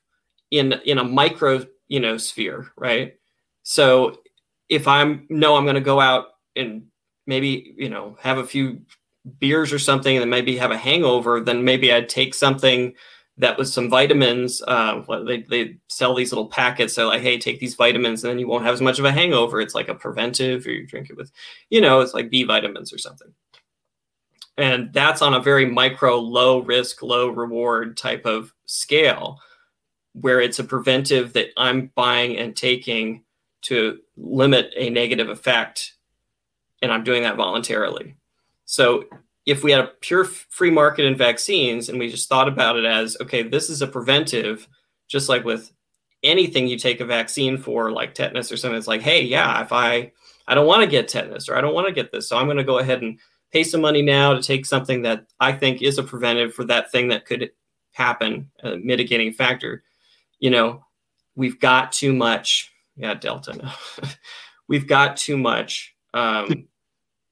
in 0.50 0.74
in 0.84 0.98
a 0.98 1.04
micro 1.04 1.66
you 1.88 2.00
know 2.00 2.16
sphere, 2.16 2.72
right? 2.76 3.14
So 3.62 4.20
if 4.68 4.86
I'm 4.86 5.26
no, 5.28 5.56
I'm 5.56 5.64
going 5.64 5.74
to 5.74 5.80
go 5.80 6.00
out 6.00 6.26
and 6.56 6.84
maybe 7.26 7.74
you 7.76 7.88
know 7.88 8.16
have 8.20 8.38
a 8.38 8.46
few 8.46 8.80
beers 9.38 9.72
or 9.72 9.78
something 9.78 10.16
and 10.16 10.30
maybe 10.30 10.56
have 10.56 10.70
a 10.70 10.78
hangover, 10.78 11.40
then 11.40 11.64
maybe 11.64 11.92
I'd 11.92 12.08
take 12.08 12.34
something 12.34 12.94
that 13.40 13.58
was 13.58 13.72
some 13.72 13.88
vitamins. 13.88 14.62
Uh, 14.66 15.02
they, 15.24 15.42
they 15.42 15.76
sell 15.88 16.14
these 16.14 16.30
little 16.30 16.48
packets. 16.48 16.94
They're 16.94 17.06
like, 17.06 17.22
hey, 17.22 17.38
take 17.38 17.58
these 17.58 17.74
vitamins 17.74 18.22
and 18.22 18.30
then 18.30 18.38
you 18.38 18.46
won't 18.46 18.64
have 18.64 18.74
as 18.74 18.82
much 18.82 18.98
of 18.98 19.04
a 19.04 19.12
hangover. 19.12 19.60
It's 19.60 19.74
like 19.74 19.88
a 19.88 19.94
preventive, 19.94 20.66
or 20.66 20.70
you 20.70 20.86
drink 20.86 21.10
it 21.10 21.16
with, 21.16 21.32
you 21.70 21.80
know, 21.80 22.00
it's 22.00 22.14
like 22.14 22.30
B 22.30 22.44
vitamins 22.44 22.92
or 22.92 22.98
something. 22.98 23.32
And 24.58 24.92
that's 24.92 25.22
on 25.22 25.34
a 25.34 25.40
very 25.40 25.64
micro, 25.64 26.18
low 26.18 26.58
risk, 26.58 27.02
low 27.02 27.28
reward 27.28 27.96
type 27.96 28.26
of 28.26 28.52
scale 28.66 29.38
where 30.12 30.40
it's 30.40 30.58
a 30.58 30.64
preventive 30.64 31.32
that 31.32 31.48
I'm 31.56 31.92
buying 31.94 32.36
and 32.36 32.54
taking 32.54 33.24
to 33.62 34.00
limit 34.16 34.72
a 34.76 34.90
negative 34.90 35.30
effect. 35.30 35.94
And 36.82 36.92
I'm 36.92 37.04
doing 37.04 37.22
that 37.22 37.36
voluntarily. 37.36 38.16
So 38.66 39.04
if 39.46 39.64
we 39.64 39.70
had 39.70 39.80
a 39.80 39.92
pure 40.00 40.24
free 40.24 40.70
market 40.70 41.04
in 41.04 41.16
vaccines 41.16 41.88
and 41.88 41.98
we 41.98 42.10
just 42.10 42.28
thought 42.28 42.48
about 42.48 42.76
it 42.76 42.84
as 42.84 43.16
okay 43.20 43.42
this 43.42 43.70
is 43.70 43.82
a 43.82 43.86
preventive 43.86 44.68
just 45.08 45.28
like 45.28 45.44
with 45.44 45.72
anything 46.22 46.66
you 46.66 46.78
take 46.78 47.00
a 47.00 47.04
vaccine 47.04 47.56
for 47.56 47.90
like 47.90 48.14
tetanus 48.14 48.52
or 48.52 48.56
something 48.56 48.76
it's 48.76 48.86
like 48.86 49.00
hey 49.00 49.22
yeah 49.22 49.62
if 49.62 49.72
i 49.72 50.10
i 50.46 50.54
don't 50.54 50.66
want 50.66 50.82
to 50.82 50.88
get 50.88 51.08
tetanus 51.08 51.48
or 51.48 51.56
i 51.56 51.60
don't 51.60 51.74
want 51.74 51.86
to 51.86 51.92
get 51.92 52.12
this 52.12 52.28
so 52.28 52.36
i'm 52.36 52.46
going 52.46 52.56
to 52.56 52.64
go 52.64 52.78
ahead 52.78 53.02
and 53.02 53.18
pay 53.52 53.64
some 53.64 53.80
money 53.80 54.02
now 54.02 54.34
to 54.34 54.42
take 54.42 54.66
something 54.66 55.02
that 55.02 55.24
i 55.40 55.50
think 55.50 55.80
is 55.80 55.98
a 55.98 56.02
preventive 56.02 56.52
for 56.52 56.64
that 56.64 56.90
thing 56.92 57.08
that 57.08 57.24
could 57.24 57.50
happen 57.92 58.50
a 58.62 58.76
mitigating 58.76 59.32
factor 59.32 59.82
you 60.38 60.50
know 60.50 60.84
we've 61.34 61.58
got 61.58 61.90
too 61.90 62.12
much 62.12 62.70
yeah 62.96 63.14
delta 63.14 63.54
no. 63.54 64.08
we've 64.68 64.86
got 64.86 65.16
too 65.16 65.38
much 65.38 65.94
um, 66.12 66.66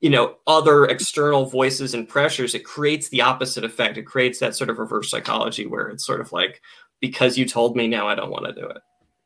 you 0.01 0.11
know 0.11 0.37
other 0.47 0.85
external 0.87 1.47
voices 1.47 1.95
and 1.95 2.09
pressures 2.09 2.55
it 2.55 2.65
creates 2.65 3.09
the 3.09 3.23
opposite 3.23 3.65
effect. 3.65 3.99
It 3.99 4.05
creates 4.05 4.39
that 4.41 4.55
sort 4.55 4.71
of 4.71 4.79
reverse 4.79 5.11
psychology 5.11 5.67
where 5.67 5.89
it's 5.89 6.07
sort 6.07 6.21
of 6.21 6.33
like 6.33 6.61
because 7.01 7.39
you 7.39 7.47
told 7.47 7.77
me 7.77 7.87
now 7.87 8.09
i 8.09 8.15
don't 8.15 8.31
want 8.31 8.47
to 8.47 8.53
do 8.53 8.67
it 8.67 8.79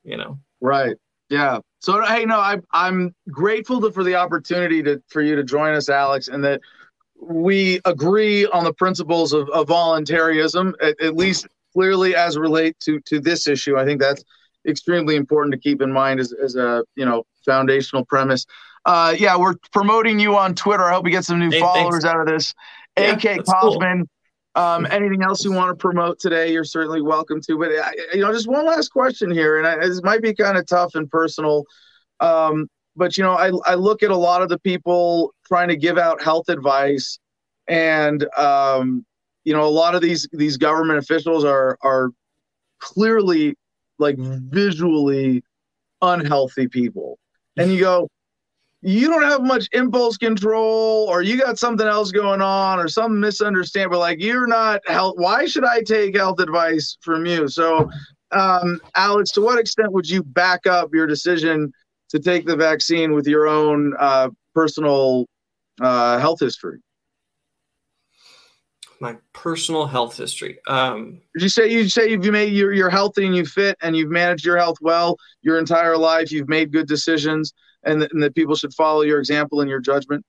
you 0.04 0.16
know? 0.16 0.38
Right. 0.60 0.96
Yeah. 1.30 1.58
So 1.80 2.02
hey 2.04 2.24
no 2.24 2.38
I, 2.38 2.58
i'm 2.72 3.14
grateful 3.30 3.90
for 3.90 4.04
the 4.04 4.16
opportunity 4.16 4.82
to 4.82 5.02
for 5.08 5.22
you 5.22 5.36
to 5.36 5.44
join 5.44 5.74
us 5.74 5.88
alex 5.88 6.28
and 6.28 6.44
that 6.44 6.60
we 7.20 7.80
agree 7.84 8.46
on 8.46 8.64
the 8.64 8.72
principles 8.72 9.32
of, 9.32 9.48
of 9.50 9.68
voluntarism 9.68 10.74
at, 10.80 11.00
at 11.00 11.16
least 11.16 11.46
clearly 11.72 12.14
as 12.14 12.36
relate 12.36 12.78
to 12.80 13.00
to 13.00 13.20
this 13.20 13.46
issue. 13.46 13.76
I 13.76 13.84
think 13.84 14.00
that's 14.00 14.22
extremely 14.66 15.16
important 15.16 15.52
to 15.52 15.58
keep 15.58 15.82
in 15.82 15.92
mind 15.92 16.20
as, 16.20 16.32
as 16.32 16.56
a 16.56 16.84
you 16.96 17.04
know 17.04 17.24
foundational 17.44 18.04
premise 18.04 18.46
uh, 18.84 19.14
yeah, 19.18 19.36
we're 19.36 19.54
promoting 19.72 20.18
you 20.18 20.36
on 20.36 20.54
Twitter. 20.54 20.84
I 20.84 20.94
hope 20.94 21.04
we 21.04 21.10
get 21.10 21.24
some 21.24 21.38
new 21.38 21.50
hey, 21.50 21.60
followers 21.60 22.02
thanks. 22.02 22.04
out 22.04 22.20
of 22.20 22.26
this. 22.26 22.54
Yeah, 22.98 23.12
AK 23.12 23.44
Kaufman. 23.44 23.98
Cool. 23.98 24.08
Um, 24.54 24.86
anything 24.90 25.22
else 25.22 25.44
you 25.44 25.52
want 25.52 25.70
to 25.70 25.74
promote 25.74 26.18
today? 26.18 26.52
You're 26.52 26.64
certainly 26.64 27.00
welcome 27.00 27.40
to. 27.42 27.58
But 27.58 27.72
uh, 27.72 27.90
you 28.12 28.20
know, 28.20 28.32
just 28.32 28.48
one 28.48 28.66
last 28.66 28.88
question 28.88 29.30
here, 29.30 29.58
and 29.58 29.66
I, 29.66 29.76
this 29.86 30.02
might 30.02 30.20
be 30.20 30.34
kind 30.34 30.58
of 30.58 30.66
tough 30.66 30.94
and 30.94 31.08
personal. 31.10 31.64
Um, 32.20 32.68
but 32.94 33.16
you 33.16 33.22
know, 33.22 33.32
I 33.32 33.50
I 33.64 33.74
look 33.74 34.02
at 34.02 34.10
a 34.10 34.16
lot 34.16 34.42
of 34.42 34.48
the 34.48 34.58
people 34.58 35.32
trying 35.46 35.68
to 35.68 35.76
give 35.76 35.96
out 35.96 36.22
health 36.22 36.48
advice, 36.48 37.18
and 37.66 38.26
um, 38.36 39.06
you 39.44 39.54
know, 39.54 39.62
a 39.62 39.70
lot 39.70 39.94
of 39.94 40.02
these 40.02 40.28
these 40.32 40.56
government 40.58 40.98
officials 40.98 41.44
are 41.44 41.78
are 41.82 42.10
clearly 42.78 43.54
like 43.98 44.16
visually 44.18 45.42
unhealthy 46.02 46.68
people, 46.68 47.18
and 47.56 47.72
you 47.72 47.80
go 47.80 48.08
you 48.82 49.08
don't 49.08 49.22
have 49.22 49.42
much 49.42 49.68
impulse 49.72 50.16
control 50.16 51.06
or 51.08 51.22
you 51.22 51.38
got 51.38 51.58
something 51.58 51.86
else 51.86 52.10
going 52.10 52.42
on 52.42 52.80
or 52.80 52.88
some 52.88 53.18
misunderstanding 53.18 53.90
but 53.90 54.00
like 54.00 54.20
you're 54.20 54.48
not 54.48 54.80
health 54.86 55.14
why 55.16 55.46
should 55.46 55.64
i 55.64 55.80
take 55.82 56.16
health 56.16 56.40
advice 56.40 56.98
from 57.00 57.24
you? 57.24 57.48
So 57.48 57.88
um, 58.32 58.80
alex 58.96 59.30
to 59.32 59.40
what 59.40 59.58
extent 59.58 59.92
would 59.92 60.08
you 60.08 60.22
back 60.22 60.66
up 60.66 60.90
your 60.92 61.06
decision 61.06 61.72
to 62.10 62.18
take 62.18 62.44
the 62.44 62.56
vaccine 62.56 63.14
with 63.14 63.26
your 63.26 63.46
own 63.46 63.94
uh, 63.98 64.30
personal 64.54 65.26
uh, 65.80 66.18
health 66.18 66.40
history? 66.40 66.80
My 69.00 69.16
personal 69.32 69.86
health 69.86 70.16
history 70.16 70.58
um, 70.66 71.20
did 71.34 71.42
you 71.42 71.48
say 71.48 71.70
you 71.70 71.88
say 71.88 72.10
you've 72.10 72.24
made 72.24 72.52
you're, 72.52 72.72
you're 72.72 72.90
healthy 72.90 73.26
and 73.26 73.36
you 73.36 73.44
fit 73.44 73.76
and 73.80 73.96
you've 73.96 74.10
managed 74.10 74.44
your 74.44 74.56
health 74.56 74.78
well 74.80 75.16
your 75.42 75.58
entire 75.58 75.96
life. 75.96 76.32
You've 76.32 76.48
made 76.48 76.72
good 76.72 76.88
decisions 76.88 77.52
and, 77.84 78.02
and 78.02 78.22
that 78.22 78.34
people 78.34 78.54
should 78.54 78.74
follow 78.74 79.02
your 79.02 79.18
example 79.18 79.60
and 79.60 79.68
your 79.70 79.80
judgment? 79.80 80.24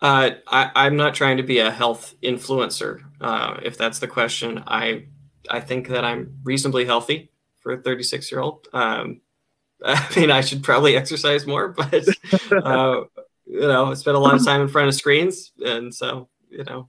Uh, 0.00 0.30
I, 0.46 0.86
am 0.86 0.96
not 0.96 1.14
trying 1.14 1.38
to 1.38 1.42
be 1.42 1.58
a 1.58 1.70
health 1.70 2.14
influencer. 2.22 3.02
Uh, 3.20 3.58
if 3.62 3.76
that's 3.76 3.98
the 3.98 4.06
question, 4.06 4.62
I 4.66 5.06
I 5.50 5.60
think 5.60 5.88
that 5.88 6.04
I'm 6.04 6.38
reasonably 6.44 6.84
healthy 6.84 7.30
for 7.60 7.72
a 7.72 7.82
36 7.82 8.30
year 8.30 8.40
old. 8.40 8.68
Um, 8.72 9.20
I 9.84 10.06
mean, 10.16 10.30
I 10.30 10.40
should 10.40 10.62
probably 10.62 10.96
exercise 10.96 11.46
more, 11.46 11.68
but 11.76 12.06
uh, 12.52 13.02
you 13.46 13.60
know, 13.60 13.86
I 13.86 13.94
spend 13.94 14.16
a 14.16 14.20
lot 14.20 14.34
of 14.34 14.44
time 14.44 14.60
in 14.60 14.68
front 14.68 14.88
of 14.88 14.94
screens, 14.94 15.52
and 15.64 15.94
so 15.94 16.28
you 16.48 16.64
know, 16.64 16.88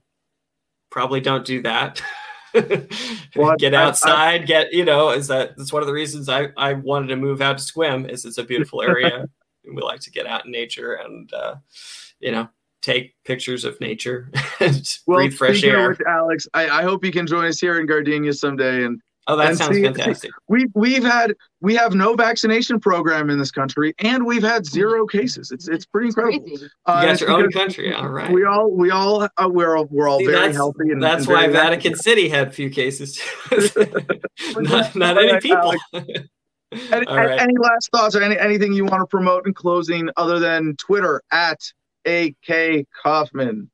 probably 0.90 1.20
don't 1.20 1.44
do 1.44 1.62
that. 1.62 2.02
well, 3.36 3.56
get 3.58 3.74
outside, 3.74 4.10
I, 4.10 4.32
I, 4.32 4.38
get 4.38 4.72
you 4.72 4.84
know, 4.84 5.10
is 5.10 5.28
that 5.28 5.56
that's 5.56 5.72
one 5.72 5.82
of 5.82 5.86
the 5.86 5.92
reasons 5.92 6.28
I 6.28 6.48
I 6.56 6.74
wanted 6.74 7.08
to 7.08 7.16
move 7.16 7.40
out 7.40 7.58
to 7.58 7.64
Sequim 7.64 8.08
is 8.08 8.24
it's 8.24 8.38
a 8.38 8.44
beautiful 8.44 8.82
area. 8.82 9.26
and 9.64 9.76
we 9.76 9.82
like 9.82 10.00
to 10.00 10.10
get 10.10 10.26
out 10.26 10.46
in 10.46 10.52
nature 10.52 10.94
and 10.94 11.32
uh, 11.32 11.56
you 12.18 12.32
know 12.32 12.48
take 12.82 13.14
pictures 13.24 13.64
of 13.64 13.78
nature 13.80 14.30
and 14.60 14.88
well, 15.06 15.18
breathe 15.18 15.34
fresh 15.34 15.62
air. 15.62 15.96
Alex, 16.08 16.46
I, 16.54 16.68
I 16.68 16.82
hope 16.82 17.04
you 17.04 17.12
can 17.12 17.26
join 17.26 17.46
us 17.46 17.60
here 17.60 17.78
in 17.78 17.86
Gardenia 17.86 18.32
someday 18.32 18.84
and 18.84 19.00
Oh, 19.30 19.36
that 19.36 19.50
and 19.50 19.58
sounds 19.58 19.76
see, 19.76 19.82
fantastic. 19.84 20.32
We 20.48 20.66
we've 20.74 21.04
had 21.04 21.36
we 21.60 21.76
have 21.76 21.94
no 21.94 22.16
vaccination 22.16 22.80
program 22.80 23.30
in 23.30 23.38
this 23.38 23.52
country, 23.52 23.94
and 24.00 24.26
we've 24.26 24.42
had 24.42 24.66
zero 24.66 25.06
cases. 25.06 25.52
It's 25.52 25.68
it's 25.68 25.86
pretty 25.86 26.08
incredible. 26.08 26.44
Uh, 26.84 27.00
you 27.02 27.08
got 27.08 27.20
your 27.20 27.30
own 27.30 27.50
country, 27.52 27.94
all 27.94 28.08
right. 28.08 28.32
We 28.32 28.44
all 28.44 28.72
we 28.72 28.90
all 28.90 29.22
uh, 29.22 29.48
we're 29.48 29.76
all, 29.76 29.86
we're 29.88 30.08
all 30.08 30.18
see, 30.18 30.26
very 30.26 30.52
healthy, 30.52 30.90
and 30.90 31.00
that's 31.00 31.26
and 31.26 31.32
why 31.32 31.46
Vatican 31.46 31.92
healthy. 31.92 32.02
City 32.02 32.28
had 32.28 32.52
few 32.52 32.70
cases. 32.70 33.20
not 34.56 34.96
not 34.96 35.16
any 35.16 35.38
people. 35.38 35.74
any, 35.92 37.06
right. 37.06 37.38
any 37.40 37.54
last 37.56 37.88
thoughts 37.94 38.16
or 38.16 38.22
any 38.22 38.36
anything 38.36 38.72
you 38.72 38.84
want 38.84 39.00
to 39.00 39.06
promote 39.06 39.46
in 39.46 39.54
closing, 39.54 40.08
other 40.16 40.40
than 40.40 40.74
Twitter 40.74 41.22
at 41.30 41.60
AK 42.04 42.86
Kaufman? 43.00 43.70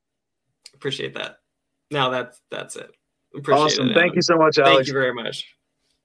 Appreciate 0.74 1.15
that. 1.15 1.39
Now 1.91 2.11
that's 2.11 2.43
that's 2.51 2.77
it. 2.77 2.91
Appreciate 3.36 3.64
awesome. 3.64 3.90
It, 3.90 3.94
Thank 3.94 4.14
you 4.14 4.22
so 4.22 4.36
much, 4.36 4.58
Alex. 4.58 4.76
Thank 4.76 4.86
you 4.88 4.92
very 4.94 5.14
much. 5.14 5.44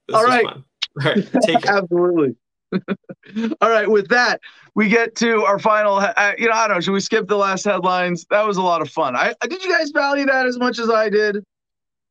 This 0.08 0.18
All 0.18 0.26
right. 0.26 0.44
Fun. 0.44 0.64
All 1.04 1.12
right. 1.12 1.32
Take 1.44 1.62
care. 1.62 1.78
Absolutely. 1.78 2.36
All 3.62 3.70
right. 3.70 3.90
With 3.90 4.08
that, 4.10 4.42
we 4.76 4.88
get 4.88 5.16
to 5.18 5.44
our 5.44 5.60
final. 5.60 5.96
Uh, 5.96 6.34
you 6.38 6.48
know, 6.48 6.54
I 6.54 6.68
don't 6.68 6.78
know. 6.78 6.82
Should 6.82 6.94
we 6.94 7.00
skip 7.00 7.28
the 7.28 7.38
last 7.38 7.66
headlines? 7.66 8.26
That 8.30 8.46
was 8.46 8.58
a 8.58 8.62
lot 8.62 8.82
of 8.82 8.90
fun. 8.90 9.16
I 9.16 9.34
did 9.42 9.64
you 9.64 9.70
guys 9.70 9.92
value 9.92 10.26
that 10.26 10.46
as 10.46 10.58
much 10.58 10.80
as 10.80 10.90
I 10.90 11.10
did? 11.10 11.44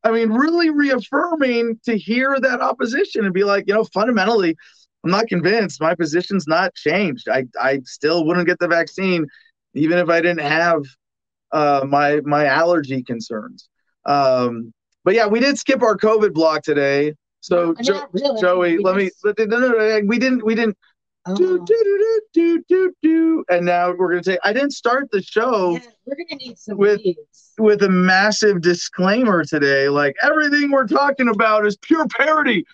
I 0.02 0.10
mean, 0.10 0.30
really 0.30 0.70
reaffirming 0.70 1.78
to 1.84 1.98
hear 1.98 2.38
that 2.40 2.60
opposition 2.62 3.24
and 3.24 3.34
be 3.34 3.44
like, 3.44 3.64
you 3.66 3.74
know, 3.74 3.84
fundamentally, 3.84 4.56
I'm 5.04 5.10
not 5.10 5.26
convinced. 5.26 5.80
My 5.80 5.94
position's 5.94 6.46
not 6.46 6.74
changed. 6.74 7.28
I 7.28 7.44
I 7.60 7.80
still 7.84 8.26
wouldn't 8.26 8.46
get 8.46 8.58
the 8.58 8.68
vaccine 8.68 9.26
even 9.74 9.98
if 9.98 10.08
I 10.08 10.20
didn't 10.20 10.40
have 10.40 10.82
uh, 11.52 11.84
my 11.86 12.20
my 12.24 12.46
allergy 12.46 13.02
concerns. 13.02 13.68
Um, 14.06 14.72
but 15.04 15.14
yeah, 15.14 15.26
we 15.26 15.40
did 15.40 15.58
skip 15.58 15.82
our 15.82 15.96
COVID 15.96 16.32
block 16.32 16.62
today. 16.62 17.14
So 17.40 17.74
jo- 17.82 18.06
really. 18.12 18.40
Joey, 18.40 18.76
We 18.78 18.84
let 18.84 18.96
me. 18.96 19.04
just- 19.06 19.24
let- 19.24 19.38
No, 19.38 19.58
no, 19.58 19.68
no, 19.68 20.00
we 20.06 20.18
didn't. 20.18 20.44
We 20.44 20.54
didn't. 20.54 20.76
Oh. 21.26 21.34
Do, 21.34 21.58
do, 21.64 21.64
do, 21.66 22.20
do, 22.32 22.64
do, 22.68 22.94
do. 23.02 23.44
And 23.50 23.66
now 23.66 23.92
we're 23.92 24.08
gonna 24.10 24.22
take. 24.22 24.38
I 24.42 24.52
didn't 24.52 24.72
start 24.72 25.10
the 25.10 25.22
show 25.22 25.72
Yeah, 25.72 25.80
we're 26.06 26.16
gonna 26.16 26.36
need 26.38 26.58
some 26.58 26.78
With- 26.78 27.00
with 27.58 27.82
a 27.82 27.88
massive 27.90 28.60
disclaimer 28.62 29.44
today. 29.44 29.88
Like 29.88 30.16
everything 30.22 30.70
we're 30.70 30.86
talking 30.86 31.28
about 31.28 31.66
is 31.66 31.76
pure 31.78 32.06
parody, 32.08 32.64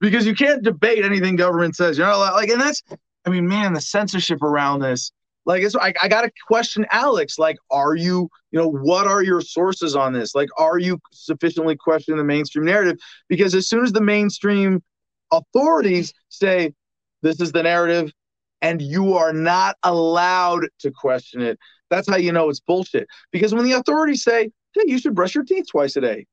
because 0.00 0.26
you 0.26 0.34
can't 0.34 0.62
debate 0.62 1.04
anything 1.04 1.36
government 1.36 1.76
says. 1.76 1.98
You 1.98 2.04
know, 2.04 2.18
like, 2.18 2.48
and 2.48 2.60
that's. 2.60 2.82
I 3.26 3.30
mean, 3.30 3.46
man, 3.46 3.74
the 3.74 3.82
censorship 3.82 4.42
around 4.42 4.80
this. 4.80 5.12
Like, 5.46 5.62
it's. 5.62 5.74
I, 5.74 5.92
I 6.02 6.08
got 6.08 6.22
to 6.22 6.30
question 6.46 6.86
Alex. 6.90 7.38
Like, 7.38 7.56
are 7.70 7.94
you? 7.94 8.28
You 8.50 8.58
know, 8.58 8.68
what 8.68 9.06
are 9.06 9.22
your 9.22 9.40
sources 9.40 9.96
on 9.96 10.12
this? 10.12 10.34
Like, 10.34 10.48
are 10.58 10.78
you 10.78 10.98
sufficiently 11.12 11.76
questioning 11.76 12.18
the 12.18 12.24
mainstream 12.24 12.64
narrative? 12.64 12.98
Because 13.28 13.54
as 13.54 13.68
soon 13.68 13.84
as 13.84 13.92
the 13.92 14.02
mainstream 14.02 14.82
authorities 15.32 16.12
say 16.28 16.72
this 17.22 17.40
is 17.40 17.52
the 17.52 17.62
narrative, 17.62 18.12
and 18.62 18.82
you 18.82 19.14
are 19.14 19.32
not 19.32 19.76
allowed 19.82 20.66
to 20.80 20.90
question 20.90 21.40
it, 21.40 21.58
that's 21.88 22.08
how 22.08 22.16
you 22.16 22.32
know 22.32 22.48
it's 22.48 22.60
bullshit. 22.60 23.06
Because 23.32 23.54
when 23.54 23.64
the 23.64 23.72
authorities 23.72 24.22
say, 24.22 24.50
hey, 24.74 24.82
you 24.86 24.98
should 24.98 25.14
brush 25.14 25.34
your 25.34 25.44
teeth 25.44 25.66
twice 25.70 25.96
a 25.96 26.00
day, 26.00 26.26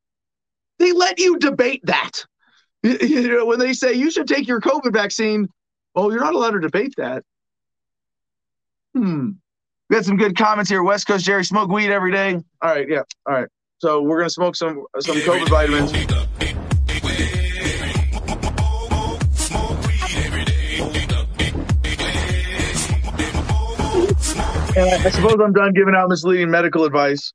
they 0.79 0.91
let 0.91 1.19
you 1.19 1.37
debate 1.39 1.81
that. 1.85 2.11
You- 2.83 3.37
know, 3.39 3.45
when 3.45 3.59
they 3.59 3.73
say 3.73 3.93
you 3.93 4.11
should 4.11 4.27
take 4.27 4.47
your 4.47 4.61
COVID 4.61 4.93
vaccine, 4.93 5.49
oh, 5.95 6.11
you're 6.11 6.23
not 6.23 6.35
allowed 6.35 6.51
to 6.51 6.59
debate 6.59 6.93
that. 6.97 7.23
Hmm. 8.97 9.29
We 9.89 9.95
got 9.95 10.05
some 10.05 10.17
good 10.17 10.35
comments 10.35 10.71
here. 10.71 10.81
West 10.81 11.05
Coast 11.05 11.23
Jerry, 11.23 11.45
smoke 11.45 11.69
weed 11.69 11.91
every 11.91 12.11
day. 12.11 12.41
All 12.61 12.69
right, 12.71 12.89
yeah. 12.89 13.03
All 13.27 13.35
right. 13.35 13.47
So 13.77 14.01
we're 14.01 14.17
gonna 14.17 14.29
smoke 14.31 14.55
some 14.55 14.85
some 14.99 15.17
COVID 15.17 15.49
vitamins. 15.49 15.93
I, 24.79 25.09
suppose 25.09 25.37
I'm 25.43 25.53
done 25.53 25.73
giving 25.73 25.95
out 25.95 26.09
misleading 26.09 26.49
medical 26.49 26.83
advice. 26.83 27.33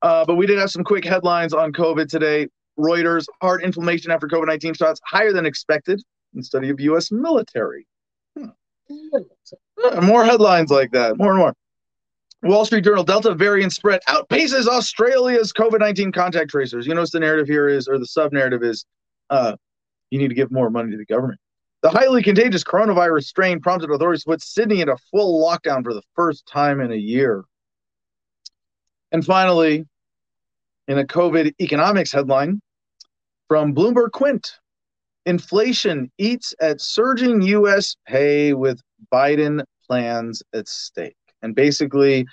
Uh, 0.00 0.24
but 0.24 0.36
we 0.36 0.46
did 0.46 0.58
have 0.58 0.70
some 0.70 0.84
quick 0.84 1.04
headlines 1.04 1.52
on 1.52 1.72
COVID 1.72 2.08
today. 2.08 2.48
Reuters, 2.78 3.26
heart 3.42 3.62
inflammation 3.62 4.10
after 4.10 4.26
COVID 4.26 4.46
19 4.46 4.74
shots 4.74 5.00
higher 5.04 5.32
than 5.32 5.44
expected 5.44 6.02
in 6.34 6.42
study 6.42 6.70
of 6.70 6.80
U.S. 6.80 7.12
military. 7.12 7.86
Uh, 8.40 8.48
more 10.02 10.24
headlines 10.24 10.70
like 10.70 10.90
that, 10.92 11.18
more 11.18 11.30
and 11.30 11.38
more. 11.38 11.54
Wall 12.42 12.64
Street 12.64 12.84
Journal, 12.84 13.04
Delta 13.04 13.34
variant 13.34 13.72
spread 13.72 14.00
outpaces 14.08 14.66
Australia's 14.66 15.52
COVID 15.52 15.78
19 15.78 16.10
contact 16.10 16.50
tracers. 16.50 16.86
You 16.86 16.94
notice 16.94 17.12
the 17.12 17.20
narrative 17.20 17.46
here 17.46 17.68
is, 17.68 17.86
or 17.86 17.98
the 17.98 18.06
sub 18.06 18.32
narrative 18.32 18.64
is, 18.64 18.84
uh, 19.30 19.56
you 20.10 20.18
need 20.18 20.28
to 20.28 20.34
give 20.34 20.50
more 20.50 20.68
money 20.68 20.90
to 20.90 20.96
the 20.96 21.04
government. 21.04 21.38
The 21.82 21.90
highly 21.90 22.22
contagious 22.22 22.64
coronavirus 22.64 23.24
strain 23.24 23.60
prompted 23.60 23.90
authorities 23.90 24.24
to 24.24 24.30
put 24.30 24.42
Sydney 24.42 24.80
into 24.80 24.96
full 25.10 25.44
lockdown 25.44 25.84
for 25.84 25.94
the 25.94 26.02
first 26.14 26.46
time 26.46 26.80
in 26.80 26.92
a 26.92 26.96
year. 26.96 27.44
And 29.12 29.24
finally, 29.24 29.86
in 30.88 30.98
a 30.98 31.04
COVID 31.04 31.54
economics 31.60 32.12
headline 32.12 32.60
from 33.48 33.74
Bloomberg 33.74 34.12
Quint, 34.12 34.58
inflation 35.26 36.10
eats 36.18 36.54
at 36.60 36.80
surging 36.80 37.42
U.S. 37.42 37.96
pay 38.06 38.52
with 38.52 38.80
Biden 39.12 39.64
plans 39.86 40.42
at 40.54 40.68
stake. 40.68 41.16
And 41.42 41.54
basically, 41.54 42.26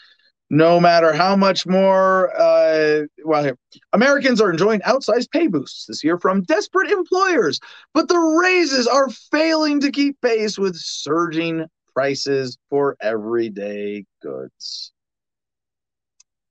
no 0.50 0.80
matter 0.80 1.14
how 1.14 1.36
much 1.36 1.68
more, 1.68 2.32
uh, 2.40 3.02
well, 3.24 3.44
here, 3.44 3.58
Americans 3.94 4.42
are 4.42 4.50
enjoying 4.50 4.82
outsized 4.82 5.32
pay 5.32 5.48
boosts 5.48 5.86
this 5.86 6.04
year 6.04 6.18
from 6.18 6.44
desperate 6.44 6.90
employers, 6.90 7.60
but 7.94 8.08
the 8.08 8.18
raises 8.18 8.88
are 8.88 9.10
failing 9.32 9.80
to 9.82 9.92
keep 9.92 10.20
pace 10.22 10.58
with 10.58 10.76
surging 10.76 11.66
prices 11.94 12.58
for 12.70 12.98
everyday 13.02 14.06
goods. 14.22 14.92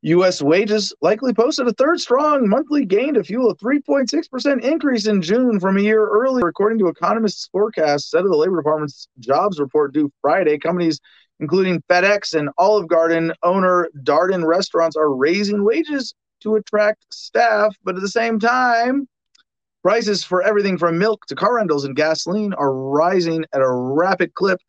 U.S. 0.03 0.41
wages 0.41 0.95
likely 1.01 1.35
posted 1.35 1.67
a 1.67 1.73
third 1.73 2.01
strong 2.01 2.49
monthly 2.49 2.85
gain 2.85 3.15
to 3.15 3.25
fuel 3.25 3.51
a 3.51 3.57
3.6% 3.57 4.63
increase 4.63 5.07
in 5.07 5.21
June 5.21 5.59
from 5.59 5.77
a 5.77 5.81
year 5.81 6.07
earlier, 6.07 6.47
according 6.47 6.79
to 6.79 6.87
economists' 6.87 7.49
forecasts 7.51 8.11
set 8.11 8.25
of 8.25 8.31
the 8.31 8.37
Labor 8.37 8.57
Department's 8.57 9.09
jobs 9.19 9.59
report 9.59 9.93
due 9.93 10.13
Friday. 10.23 10.57
Companies 10.59 11.01
including 11.41 11.83
FedEx 11.89 12.35
and 12.39 12.51
Olive 12.59 12.89
Garden 12.89 13.33
owner 13.43 13.89
Darden 14.03 14.45
Restaurants 14.45 14.97
are 14.97 15.15
raising 15.15 15.65
wages 15.65 16.15
to 16.41 16.57
attract 16.57 17.05
staff, 17.13 17.75
but 17.85 17.97
at 17.97 18.01
the 18.01 18.09
same 18.09 18.39
time, 18.39 19.09
prices 19.83 20.25
for 20.25 20.43
everything 20.43 20.79
from 20.79 20.99
milk 20.99 21.27
to 21.27 21.35
car 21.35 21.57
rentals 21.57 21.85
and 21.85 21.97
gasoline 21.97 22.55
are 22.55 22.73
rising 22.73 23.45
at 23.53 23.61
a 23.61 23.71
rapid 23.71 24.35
clip, 24.35 24.61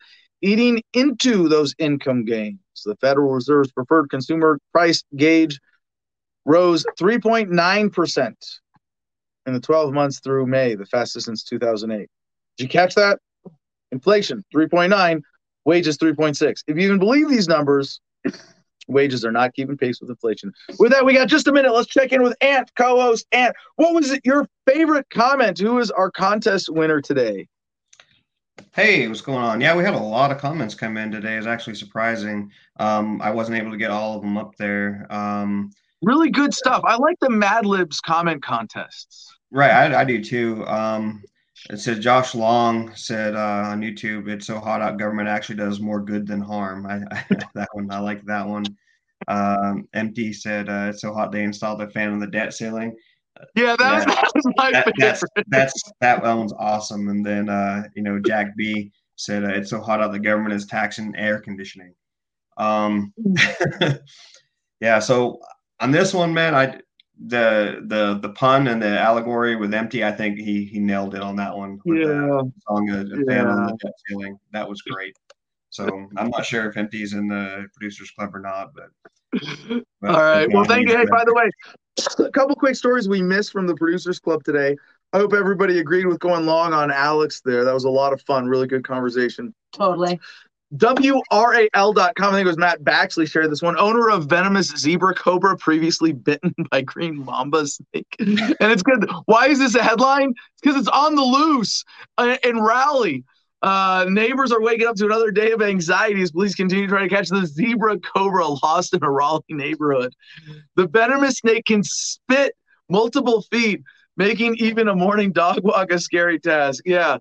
eating 0.41 0.81
into 0.93 1.49
those 1.49 1.75
income 1.79 2.25
gains. 2.25 2.59
The 2.83 2.95
Federal 2.95 3.31
Reserve's 3.31 3.71
preferred 3.71 4.09
consumer 4.09 4.59
price 4.71 5.03
gauge 5.15 5.59
rose 6.45 6.85
3.9% 6.99 8.33
in 9.45 9.53
the 9.53 9.59
12 9.59 9.93
months 9.93 10.19
through 10.19 10.45
May, 10.45 10.75
the 10.75 10.85
fastest 10.85 11.25
since 11.25 11.43
2008. 11.43 12.07
Did 12.57 12.63
you 12.63 12.69
catch 12.69 12.95
that? 12.95 13.19
Inflation 13.91 14.43
3.9, 14.53 15.21
wages 15.65 15.97
3.6. 15.97 16.63
If 16.67 16.77
you 16.77 16.83
even 16.83 16.99
believe 16.99 17.29
these 17.29 17.47
numbers, 17.47 17.99
wages 18.87 19.23
are 19.25 19.31
not 19.31 19.53
keeping 19.53 19.77
pace 19.77 20.01
with 20.01 20.09
inflation. 20.09 20.51
With 20.77 20.91
that, 20.91 21.05
we 21.05 21.13
got 21.13 21.27
just 21.27 21.47
a 21.47 21.51
minute. 21.51 21.73
Let's 21.73 21.87
check 21.87 22.11
in 22.11 22.21
with 22.21 22.35
Ant, 22.41 22.71
co-host 22.75 23.25
Ant. 23.31 23.55
What 23.75 23.93
was 23.93 24.11
it, 24.11 24.21
your 24.25 24.47
favorite 24.67 25.07
comment? 25.09 25.57
Who 25.59 25.79
is 25.79 25.91
our 25.91 26.11
contest 26.11 26.69
winner 26.69 27.01
today? 27.01 27.47
Hey, 28.73 29.07
what's 29.07 29.21
going 29.21 29.43
on? 29.43 29.61
Yeah, 29.61 29.75
we 29.75 29.83
had 29.83 29.93
a 29.93 29.99
lot 29.99 30.31
of 30.31 30.37
comments 30.37 30.75
come 30.75 30.97
in 30.97 31.11
today. 31.11 31.37
It's 31.37 31.47
actually 31.47 31.75
surprising. 31.75 32.51
Um, 32.79 33.21
I 33.21 33.31
wasn't 33.31 33.57
able 33.57 33.71
to 33.71 33.77
get 33.77 33.91
all 33.91 34.15
of 34.15 34.21
them 34.21 34.37
up 34.37 34.55
there. 34.57 35.05
Um, 35.09 35.71
Really 36.01 36.29
good 36.29 36.53
stuff. 36.53 36.81
I 36.85 36.95
like 36.95 37.17
the 37.19 37.29
Mad 37.29 37.65
Libs 37.65 37.99
comment 37.99 38.41
contests. 38.41 39.27
right, 39.51 39.71
I, 39.71 40.01
I 40.01 40.03
do 40.05 40.23
too. 40.23 40.65
Um, 40.65 41.23
it 41.69 41.77
said 41.79 41.99
Josh 42.01 42.33
Long 42.35 42.95
said 42.95 43.35
uh, 43.35 43.63
on 43.67 43.81
YouTube, 43.81 44.29
"It's 44.29 44.47
so 44.47 44.59
hot 44.59 44.81
out. 44.81 44.97
Government 44.97 45.27
actually 45.27 45.57
does 45.57 45.81
more 45.81 46.01
good 46.01 46.25
than 46.25 46.39
harm." 46.41 46.85
I, 46.85 47.01
I 47.11 47.25
that 47.55 47.67
one, 47.73 47.91
I 47.91 47.99
like 47.99 48.23
that 48.25 48.47
one. 48.47 48.63
Um, 49.27 49.87
Empty 49.93 50.31
said, 50.31 50.69
uh, 50.69 50.87
"It's 50.89 51.01
so 51.01 51.13
hot 51.13 51.31
they 51.33 51.43
installed 51.43 51.81
a 51.81 51.89
fan 51.89 52.11
on 52.11 52.19
the 52.19 52.27
debt 52.27 52.53
ceiling." 52.53 52.95
Yeah, 53.55 53.75
that, 53.77 53.93
Was, 53.95 54.05
Yeah. 54.05 54.15
that 54.15 54.31
was 54.35 54.45
my 54.57 54.71
That, 54.71 54.85
favorite. 54.97 55.45
that's 55.47 55.73
that 56.01 56.21
one's 56.23 56.53
awesome. 56.53 57.09
And 57.09 57.25
then 57.25 57.49
uh, 57.49 57.83
you 57.95 58.03
know 58.03 58.19
Jack 58.19 58.55
B 58.57 58.91
said, 59.15 59.43
uh, 59.43 59.49
"It's 59.49 59.69
so 59.69 59.79
hot 59.81 60.01
out. 60.01 60.11
The 60.11 60.19
government 60.19 60.53
is 60.53 60.65
taxing 60.65 61.15
air 61.15 61.39
conditioning." 61.39 61.93
Um, 62.57 63.13
yeah. 64.81 64.99
So 64.99 65.39
on 65.79 65.91
this 65.91 66.13
one, 66.13 66.33
man, 66.33 66.55
I 66.55 66.79
the 67.27 67.83
the 67.87 68.19
the 68.21 68.29
pun 68.33 68.67
and 68.67 68.81
the 68.81 68.99
allegory 68.99 69.55
with 69.55 69.73
empty. 69.73 70.03
I 70.03 70.11
think 70.11 70.37
he 70.37 70.65
he 70.65 70.79
nailed 70.79 71.15
it 71.15 71.21
on 71.21 71.35
that 71.37 71.55
one. 71.55 71.79
Yeah. 71.85 72.41
song 72.67 72.89
a, 72.89 73.01
a 73.01 73.25
fan 73.25 73.47
on 73.47 73.69
Yeah. 73.69 73.75
the 73.81 73.93
ceiling. 74.07 74.37
That 74.51 74.67
was 74.67 74.81
great. 74.81 75.15
So 75.69 76.07
I'm 76.17 76.29
not 76.29 76.45
sure 76.45 76.67
if 76.67 76.77
empty's 76.77 77.13
in 77.13 77.27
the 77.27 77.67
producers 77.75 78.11
club 78.11 78.35
or 78.35 78.39
not, 78.39 78.71
but. 78.73 78.89
but 80.01 80.09
All 80.09 80.21
right. 80.21 80.47
Well, 80.51 80.65
thank 80.65 80.89
you. 80.89 80.97
Hey, 80.97 81.05
by 81.05 81.23
the 81.23 81.33
way, 81.33 81.49
a 82.25 82.31
couple 82.31 82.55
quick 82.55 82.75
stories 82.75 83.07
we 83.07 83.21
missed 83.21 83.51
from 83.51 83.67
the 83.67 83.75
producers 83.75 84.19
club 84.19 84.43
today. 84.43 84.75
I 85.13 85.17
hope 85.17 85.33
everybody 85.33 85.79
agreed 85.79 86.05
with 86.05 86.19
going 86.19 86.45
long 86.45 86.73
on 86.73 86.91
Alex 86.91 87.41
there. 87.43 87.63
That 87.63 87.73
was 87.73 87.83
a 87.83 87.89
lot 87.89 88.13
of 88.13 88.21
fun. 88.21 88.47
Really 88.47 88.67
good 88.67 88.83
conversation. 88.83 89.53
Totally. 89.73 90.19
WRAL.com, 90.75 92.13
I 92.15 92.31
think 92.31 92.45
it 92.45 92.45
was 92.45 92.57
Matt 92.57 92.83
Baxley 92.83 93.27
shared 93.27 93.51
this 93.51 93.61
one. 93.61 93.75
Owner 93.77 94.09
of 94.09 94.27
venomous 94.27 94.67
zebra 94.67 95.15
cobra 95.15 95.57
previously 95.57 96.11
bitten 96.11 96.53
by 96.71 96.81
green 96.81 97.25
mamba 97.25 97.65
snake. 97.65 98.15
And 98.19 98.71
it's 98.71 98.83
good. 98.83 99.09
Why 99.25 99.47
is 99.47 99.57
this 99.57 99.73
a 99.73 99.81
headline? 99.81 100.35
Because 100.61 100.79
it's 100.79 100.87
on 100.87 101.15
the 101.15 101.23
loose 101.23 101.83
uh, 102.19 102.37
in 102.43 102.57
Raleigh. 102.57 103.23
Uh, 103.61 104.05
neighbors 104.07 104.51
are 104.51 104.61
waking 104.61 104.87
up 104.87 104.95
to 104.95 105.05
another 105.05 105.31
day 105.31 105.51
of 105.51 105.61
anxieties. 105.61 106.31
police 106.31 106.55
continue 106.55 106.85
to 106.85 106.89
try 106.89 107.01
to 107.01 107.09
catch 107.09 107.27
the 107.27 107.45
zebra 107.45 107.99
cobra 107.99 108.47
lost 108.47 108.93
in 108.93 109.03
a 109.03 109.09
Raleigh 109.09 109.43
neighborhood. 109.49 110.13
The 110.75 110.87
venomous 110.87 111.37
snake 111.39 111.65
can 111.65 111.83
spit 111.83 112.53
multiple 112.89 113.41
feet, 113.51 113.81
making 114.15 114.55
even 114.59 114.87
a 114.87 114.95
morning 114.95 115.31
dog 115.33 115.59
walk 115.63 115.91
a 115.91 115.99
scary 115.99 116.39
task. 116.39 116.83
Yeah 116.85 117.17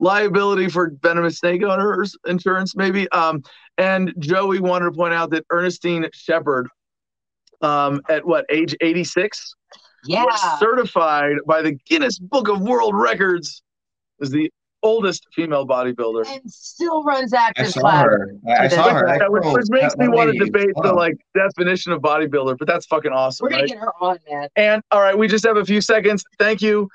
liability 0.00 0.68
for 0.68 0.90
venomous 1.00 1.36
snake 1.38 1.62
owners 1.62 2.16
insurance 2.26 2.74
maybe 2.74 3.08
um 3.12 3.40
and 3.78 4.12
joey 4.18 4.58
wanted 4.58 4.86
to 4.86 4.90
point 4.90 5.14
out 5.14 5.30
that 5.30 5.44
ernestine 5.52 6.04
shepherd 6.12 6.66
um 7.60 8.00
at 8.08 8.26
what 8.26 8.44
age 8.50 8.74
86 8.80 9.54
Yeah. 10.06 10.24
was 10.24 10.58
certified 10.58 11.36
by 11.46 11.62
the 11.62 11.74
guinness 11.86 12.18
book 12.18 12.48
of 12.48 12.60
world 12.62 12.96
records 12.96 13.62
as 14.20 14.30
the 14.30 14.50
oldest 14.82 15.26
female 15.34 15.66
bodybuilder. 15.66 16.26
and 16.26 16.50
still 16.50 17.02
runs 17.02 17.32
active. 17.32 17.64
I 17.64 17.66
active 17.66 17.72
saw 17.74 17.80
class. 17.80 18.04
her. 18.04 18.36
I, 18.48 18.52
I 18.64 18.68
saw 18.68 18.88
her. 18.94 19.06
That 19.06 19.18
That 19.20 19.32
which, 19.32 19.44
which 19.44 19.66
makes 19.68 19.94
that 19.94 19.98
me 19.98 20.08
want 20.08 20.28
to 20.28 20.32
lady 20.32 20.38
is 20.38 20.46
debate 20.46 20.74
the 20.82 20.92
like 20.92 21.14
definition 21.34 21.92
of 21.92 22.00
bodybuilder, 22.00 22.58
but 22.58 22.66
that's 22.66 22.86
fucking 22.86 23.12
awesome. 23.12 23.44
We're 23.44 23.50
gonna 23.50 23.62
right? 23.62 23.68
get 23.68 23.78
her 23.78 23.92
on, 24.00 24.18
man. 24.30 24.48
And 24.56 24.82
all 24.90 25.00
right, 25.00 25.16
we 25.16 25.28
just 25.28 25.44
have 25.46 25.56
a 25.56 25.64
few 25.64 25.80
seconds. 25.80 26.24
Thank 26.38 26.62
you. 26.62 26.88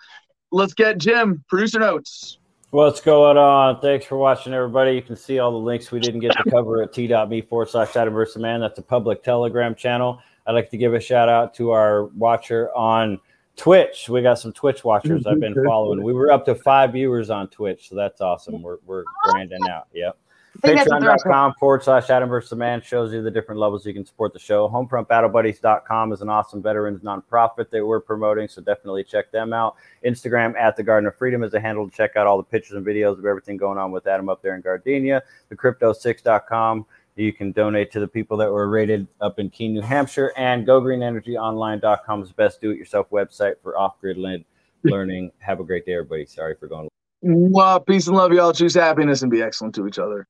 Let's 0.51 0.73
get 0.73 0.97
Jim 0.97 1.43
producer 1.49 1.79
notes. 1.79 2.37
What's 2.71 2.99
going 2.99 3.37
on? 3.37 3.79
Thanks 3.79 4.05
for 4.05 4.17
watching, 4.17 4.53
everybody. 4.53 4.91
You 4.91 5.01
can 5.01 5.15
see 5.15 5.39
all 5.39 5.51
the 5.51 5.57
links 5.57 5.89
we 5.89 6.01
didn't 6.01 6.19
get 6.19 6.33
to 6.33 6.49
cover 6.51 6.83
at 6.83 6.91
t.me 6.93 7.41
forward 7.43 7.69
slash 7.69 7.95
Adam 7.95 8.13
versus 8.13 8.41
Man. 8.41 8.59
That's 8.59 8.77
a 8.77 8.81
public 8.81 9.23
Telegram 9.23 9.73
channel. 9.73 10.19
I'd 10.45 10.51
like 10.51 10.69
to 10.71 10.77
give 10.77 10.93
a 10.93 10.99
shout 10.99 11.29
out 11.29 11.53
to 11.55 11.71
our 11.71 12.05
watcher 12.07 12.69
on 12.75 13.19
Twitch. 13.57 14.07
We 14.07 14.21
got 14.21 14.39
some 14.39 14.53
Twitch 14.53 14.83
watchers 14.83 15.25
I've 15.25 15.39
been 15.39 15.53
mm-hmm. 15.53 15.65
following. 15.65 16.01
We 16.01 16.13
were 16.13 16.31
up 16.31 16.45
to 16.45 16.55
five 16.55 16.93
viewers 16.93 17.29
on 17.29 17.49
Twitch, 17.49 17.89
so 17.89 17.95
that's 17.95 18.21
awesome. 18.21 18.61
We're, 18.61 18.77
we're 18.85 19.03
grinding 19.23 19.67
out. 19.69 19.87
Yep. 19.93 20.17
I 20.63 20.67
think 20.67 20.79
that's 20.79 20.91
a 20.91 20.99
threshold. 20.99 21.19
Patreon.com 21.19 21.53
forward 21.59 21.83
slash 21.83 22.09
Adam 22.09 22.29
versus 22.29 22.49
the 22.49 22.55
Man 22.55 22.81
shows 22.81 23.13
you 23.13 23.21
the 23.21 23.29
different 23.29 23.59
levels 23.59 23.85
you 23.85 23.93
can 23.93 24.05
support 24.05 24.33
the 24.33 24.39
show. 24.39 24.67
HomefrontBattleBuddies.com 24.69 26.13
is 26.13 26.21
an 26.21 26.29
awesome 26.29 26.63
veterans 26.63 27.01
nonprofit 27.01 27.69
that 27.69 27.85
we're 27.85 27.99
promoting, 27.99 28.47
so 28.47 28.61
definitely 28.61 29.03
check 29.03 29.31
them 29.31 29.53
out. 29.53 29.75
Instagram 30.05 30.55
at 30.55 30.75
the 30.75 30.83
Garden 30.83 31.07
of 31.07 31.15
Freedom 31.15 31.43
is 31.43 31.53
a 31.53 31.59
handle 31.59 31.87
to 31.87 31.95
check 31.95 32.15
out 32.15 32.25
all 32.25 32.37
the 32.37 32.43
pictures 32.43 32.75
and 32.75 32.85
videos 32.85 33.19
of 33.19 33.25
everything 33.25 33.57
going 33.57 33.77
on 33.77 33.91
with 33.91 34.07
Adam 34.07 34.29
up 34.29 34.41
there 34.41 34.55
in 34.55 34.61
Gardenia. 34.61 35.21
The 35.49 35.55
Crypto6.com. 35.55 36.85
You 37.17 37.33
can 37.33 37.51
donate 37.51 37.91
to 37.93 37.99
the 37.99 38.07
people 38.07 38.37
that 38.37 38.51
were 38.51 38.69
rated 38.69 39.07
up 39.21 39.39
in 39.39 39.49
Keene, 39.49 39.73
New 39.73 39.81
Hampshire, 39.81 40.31
and 40.37 40.67
GoGreenEnergyOnline.com 40.67 42.21
is 42.21 42.29
the 42.29 42.35
best 42.35 42.61
do-it-yourself 42.61 43.09
website 43.09 43.55
for 43.63 43.75
off-grid 43.77 44.17
learning. 44.83 45.31
Have 45.39 45.59
a 45.59 45.63
great 45.63 45.85
day, 45.85 45.93
everybody. 45.93 46.27
Sorry 46.27 46.55
for 46.59 46.67
going. 46.67 46.87
Well, 47.21 47.79
peace 47.79 48.05
and 48.05 48.15
love, 48.15 48.31
y'all. 48.33 48.53
Choose 48.53 48.75
happiness 48.75 49.23
and 49.23 49.31
be 49.31 49.41
excellent 49.41 49.73
to 49.75 49.87
each 49.87 49.97
other. 49.97 50.27